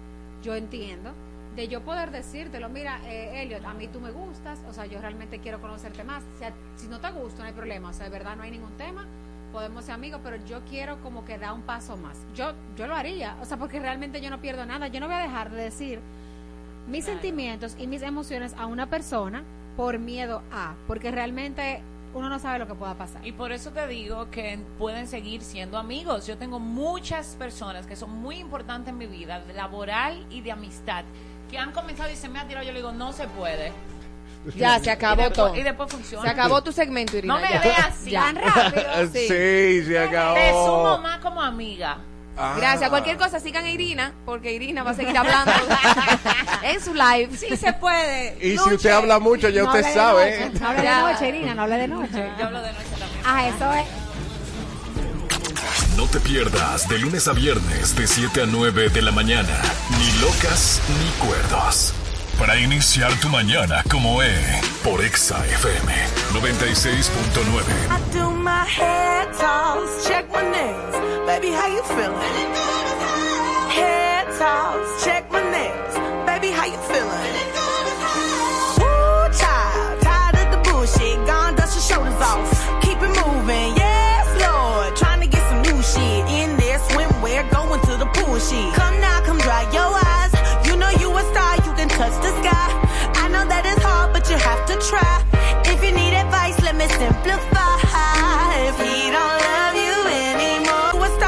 yo 0.46 0.54
entiendo, 0.54 1.10
de 1.56 1.66
yo 1.66 1.82
poder 1.82 2.12
decírtelo, 2.12 2.68
mira, 2.68 3.00
eh, 3.06 3.42
Elliot, 3.42 3.64
a 3.64 3.74
mí 3.74 3.88
tú 3.88 4.00
me 4.00 4.12
gustas, 4.12 4.60
o 4.70 4.72
sea, 4.72 4.86
yo 4.86 5.00
realmente 5.00 5.40
quiero 5.40 5.60
conocerte 5.60 6.04
más. 6.04 6.22
O 6.36 6.38
sea, 6.38 6.52
si 6.76 6.86
no 6.86 7.00
te 7.00 7.10
gusta, 7.10 7.40
no 7.40 7.48
hay 7.48 7.52
problema, 7.52 7.88
o 7.88 7.92
sea, 7.92 8.04
de 8.04 8.12
verdad 8.12 8.36
no 8.36 8.44
hay 8.44 8.52
ningún 8.52 8.76
tema, 8.76 9.06
podemos 9.52 9.84
ser 9.84 9.94
amigos, 9.94 10.20
pero 10.22 10.36
yo 10.46 10.60
quiero 10.70 11.02
como 11.02 11.24
que 11.24 11.36
dar 11.36 11.52
un 11.52 11.62
paso 11.62 11.96
más. 11.96 12.16
Yo, 12.36 12.52
yo 12.76 12.86
lo 12.86 12.94
haría, 12.94 13.36
o 13.42 13.44
sea, 13.44 13.56
porque 13.56 13.80
realmente 13.80 14.20
yo 14.20 14.30
no 14.30 14.40
pierdo 14.40 14.64
nada, 14.66 14.86
yo 14.86 15.00
no 15.00 15.06
voy 15.06 15.16
a 15.16 15.20
dejar 15.20 15.50
de 15.50 15.62
decir 15.64 15.98
mis 16.86 17.04
sentimientos 17.04 17.74
y 17.76 17.88
mis 17.88 18.02
emociones 18.02 18.54
a 18.56 18.66
una 18.66 18.88
persona 18.88 19.42
por 19.76 19.98
miedo 19.98 20.42
a, 20.52 20.76
porque 20.86 21.10
realmente 21.10 21.82
uno 22.16 22.28
no 22.30 22.38
sabe 22.38 22.58
lo 22.58 22.66
que 22.66 22.74
pueda 22.74 22.94
pasar. 22.94 23.24
Y 23.26 23.32
por 23.32 23.52
eso 23.52 23.70
te 23.72 23.86
digo 23.86 24.30
que 24.30 24.58
pueden 24.78 25.06
seguir 25.06 25.42
siendo 25.42 25.76
amigos. 25.76 26.26
Yo 26.26 26.38
tengo 26.38 26.58
muchas 26.58 27.36
personas 27.38 27.86
que 27.86 27.94
son 27.94 28.10
muy 28.10 28.36
importantes 28.36 28.88
en 28.90 28.98
mi 28.98 29.06
vida, 29.06 29.42
laboral 29.54 30.26
y 30.30 30.40
de 30.40 30.50
amistad, 30.52 31.04
que 31.50 31.58
han 31.58 31.72
comenzado 31.72 32.10
y 32.10 32.16
se 32.16 32.28
me 32.28 32.38
ha 32.38 32.48
tirado. 32.48 32.64
Yo 32.64 32.72
le 32.72 32.78
digo, 32.78 32.92
no 32.92 33.12
se 33.12 33.28
puede. 33.28 33.72
Ya, 34.54 34.78
se 34.78 34.92
acabó 34.92 35.22
Y 35.22 35.24
después- 35.24 35.48
todo. 35.48 35.56
Y 35.56 35.62
después 35.64 35.90
funciona. 35.90 36.22
Se 36.24 36.30
acabó 36.30 36.62
tu 36.62 36.70
segmento, 36.70 37.16
Irina. 37.16 37.34
No 37.34 37.40
me 37.40 37.48
veas 37.58 37.86
así. 37.88 38.12
Tan 38.12 38.36
rápido. 38.36 38.84
Sí, 39.12 39.82
se 39.84 39.98
acabó. 39.98 40.34
Te 40.36 40.50
sumo 40.52 40.98
más 40.98 41.18
como 41.18 41.42
amiga. 41.42 41.98
Ah. 42.38 42.54
Gracias. 42.56 42.90
Cualquier 42.90 43.16
cosa, 43.16 43.40
sigan 43.40 43.64
a 43.64 43.70
Irina, 43.70 44.12
porque 44.24 44.52
Irina 44.52 44.82
va 44.82 44.90
a 44.90 44.94
seguir 44.94 45.16
hablando 45.16 45.52
en 46.62 46.80
su 46.82 46.92
live. 46.94 47.30
Sí 47.36 47.56
se 47.56 47.72
puede. 47.72 48.36
Y 48.40 48.58
si 48.58 48.74
usted 48.74 48.90
habla 48.90 49.18
mucho, 49.18 49.48
ya 49.48 49.62
No 49.62 49.68
usted 49.68 49.94
sabe. 49.94 50.40
noche, 50.48 50.60
No 50.60 50.68
hable 50.68 50.82
de 50.82 50.96
noche, 50.96 51.28
Irina, 51.28 51.54
no 51.54 51.62
hable 51.62 51.76
de 51.76 51.88
noche. 51.88 52.30
Yo 52.38 52.44
hablo 52.46 52.60
de 52.62 52.72
noche 52.72 52.84
también. 52.90 53.22
Ah, 53.24 53.48
eso 53.48 53.72
es. 53.74 53.86
No 55.96 56.04
te 56.06 56.20
pierdas 56.20 56.88
de 56.90 56.98
lunes 56.98 57.26
a 57.26 57.32
viernes 57.32 57.96
de 57.96 58.06
7 58.06 58.42
a 58.42 58.46
9 58.46 58.90
de 58.90 59.02
la 59.02 59.12
mañana. 59.12 59.58
Ni 59.98 60.20
locas 60.20 60.80
ni 60.88 61.26
cuerdos 61.26 61.94
para 62.38 62.58
iniciar 62.58 63.12
tu 63.20 63.28
mañana 63.28 63.82
como 63.90 64.22
es 64.22 64.64
por 64.84 65.04
Exa 65.04 65.44
FM 65.46 65.92
96.9. 66.32 67.62
I 67.90 68.18
do 68.18 68.30
my 68.30 68.64
head 68.64 69.32
check 70.06 70.26
my 70.32 70.42
nails. 70.42 70.96
Baby, 71.26 71.50
how 71.52 71.66
you 71.66 71.82
feeling? 71.82 72.50
Head 73.70 74.26
toss, 74.38 75.04
check 75.04 75.30
my 75.30 75.42
nails. 75.50 75.94
Baby, 76.26 76.50
how 76.50 76.66
you 76.66 76.78
feeling? 76.88 77.65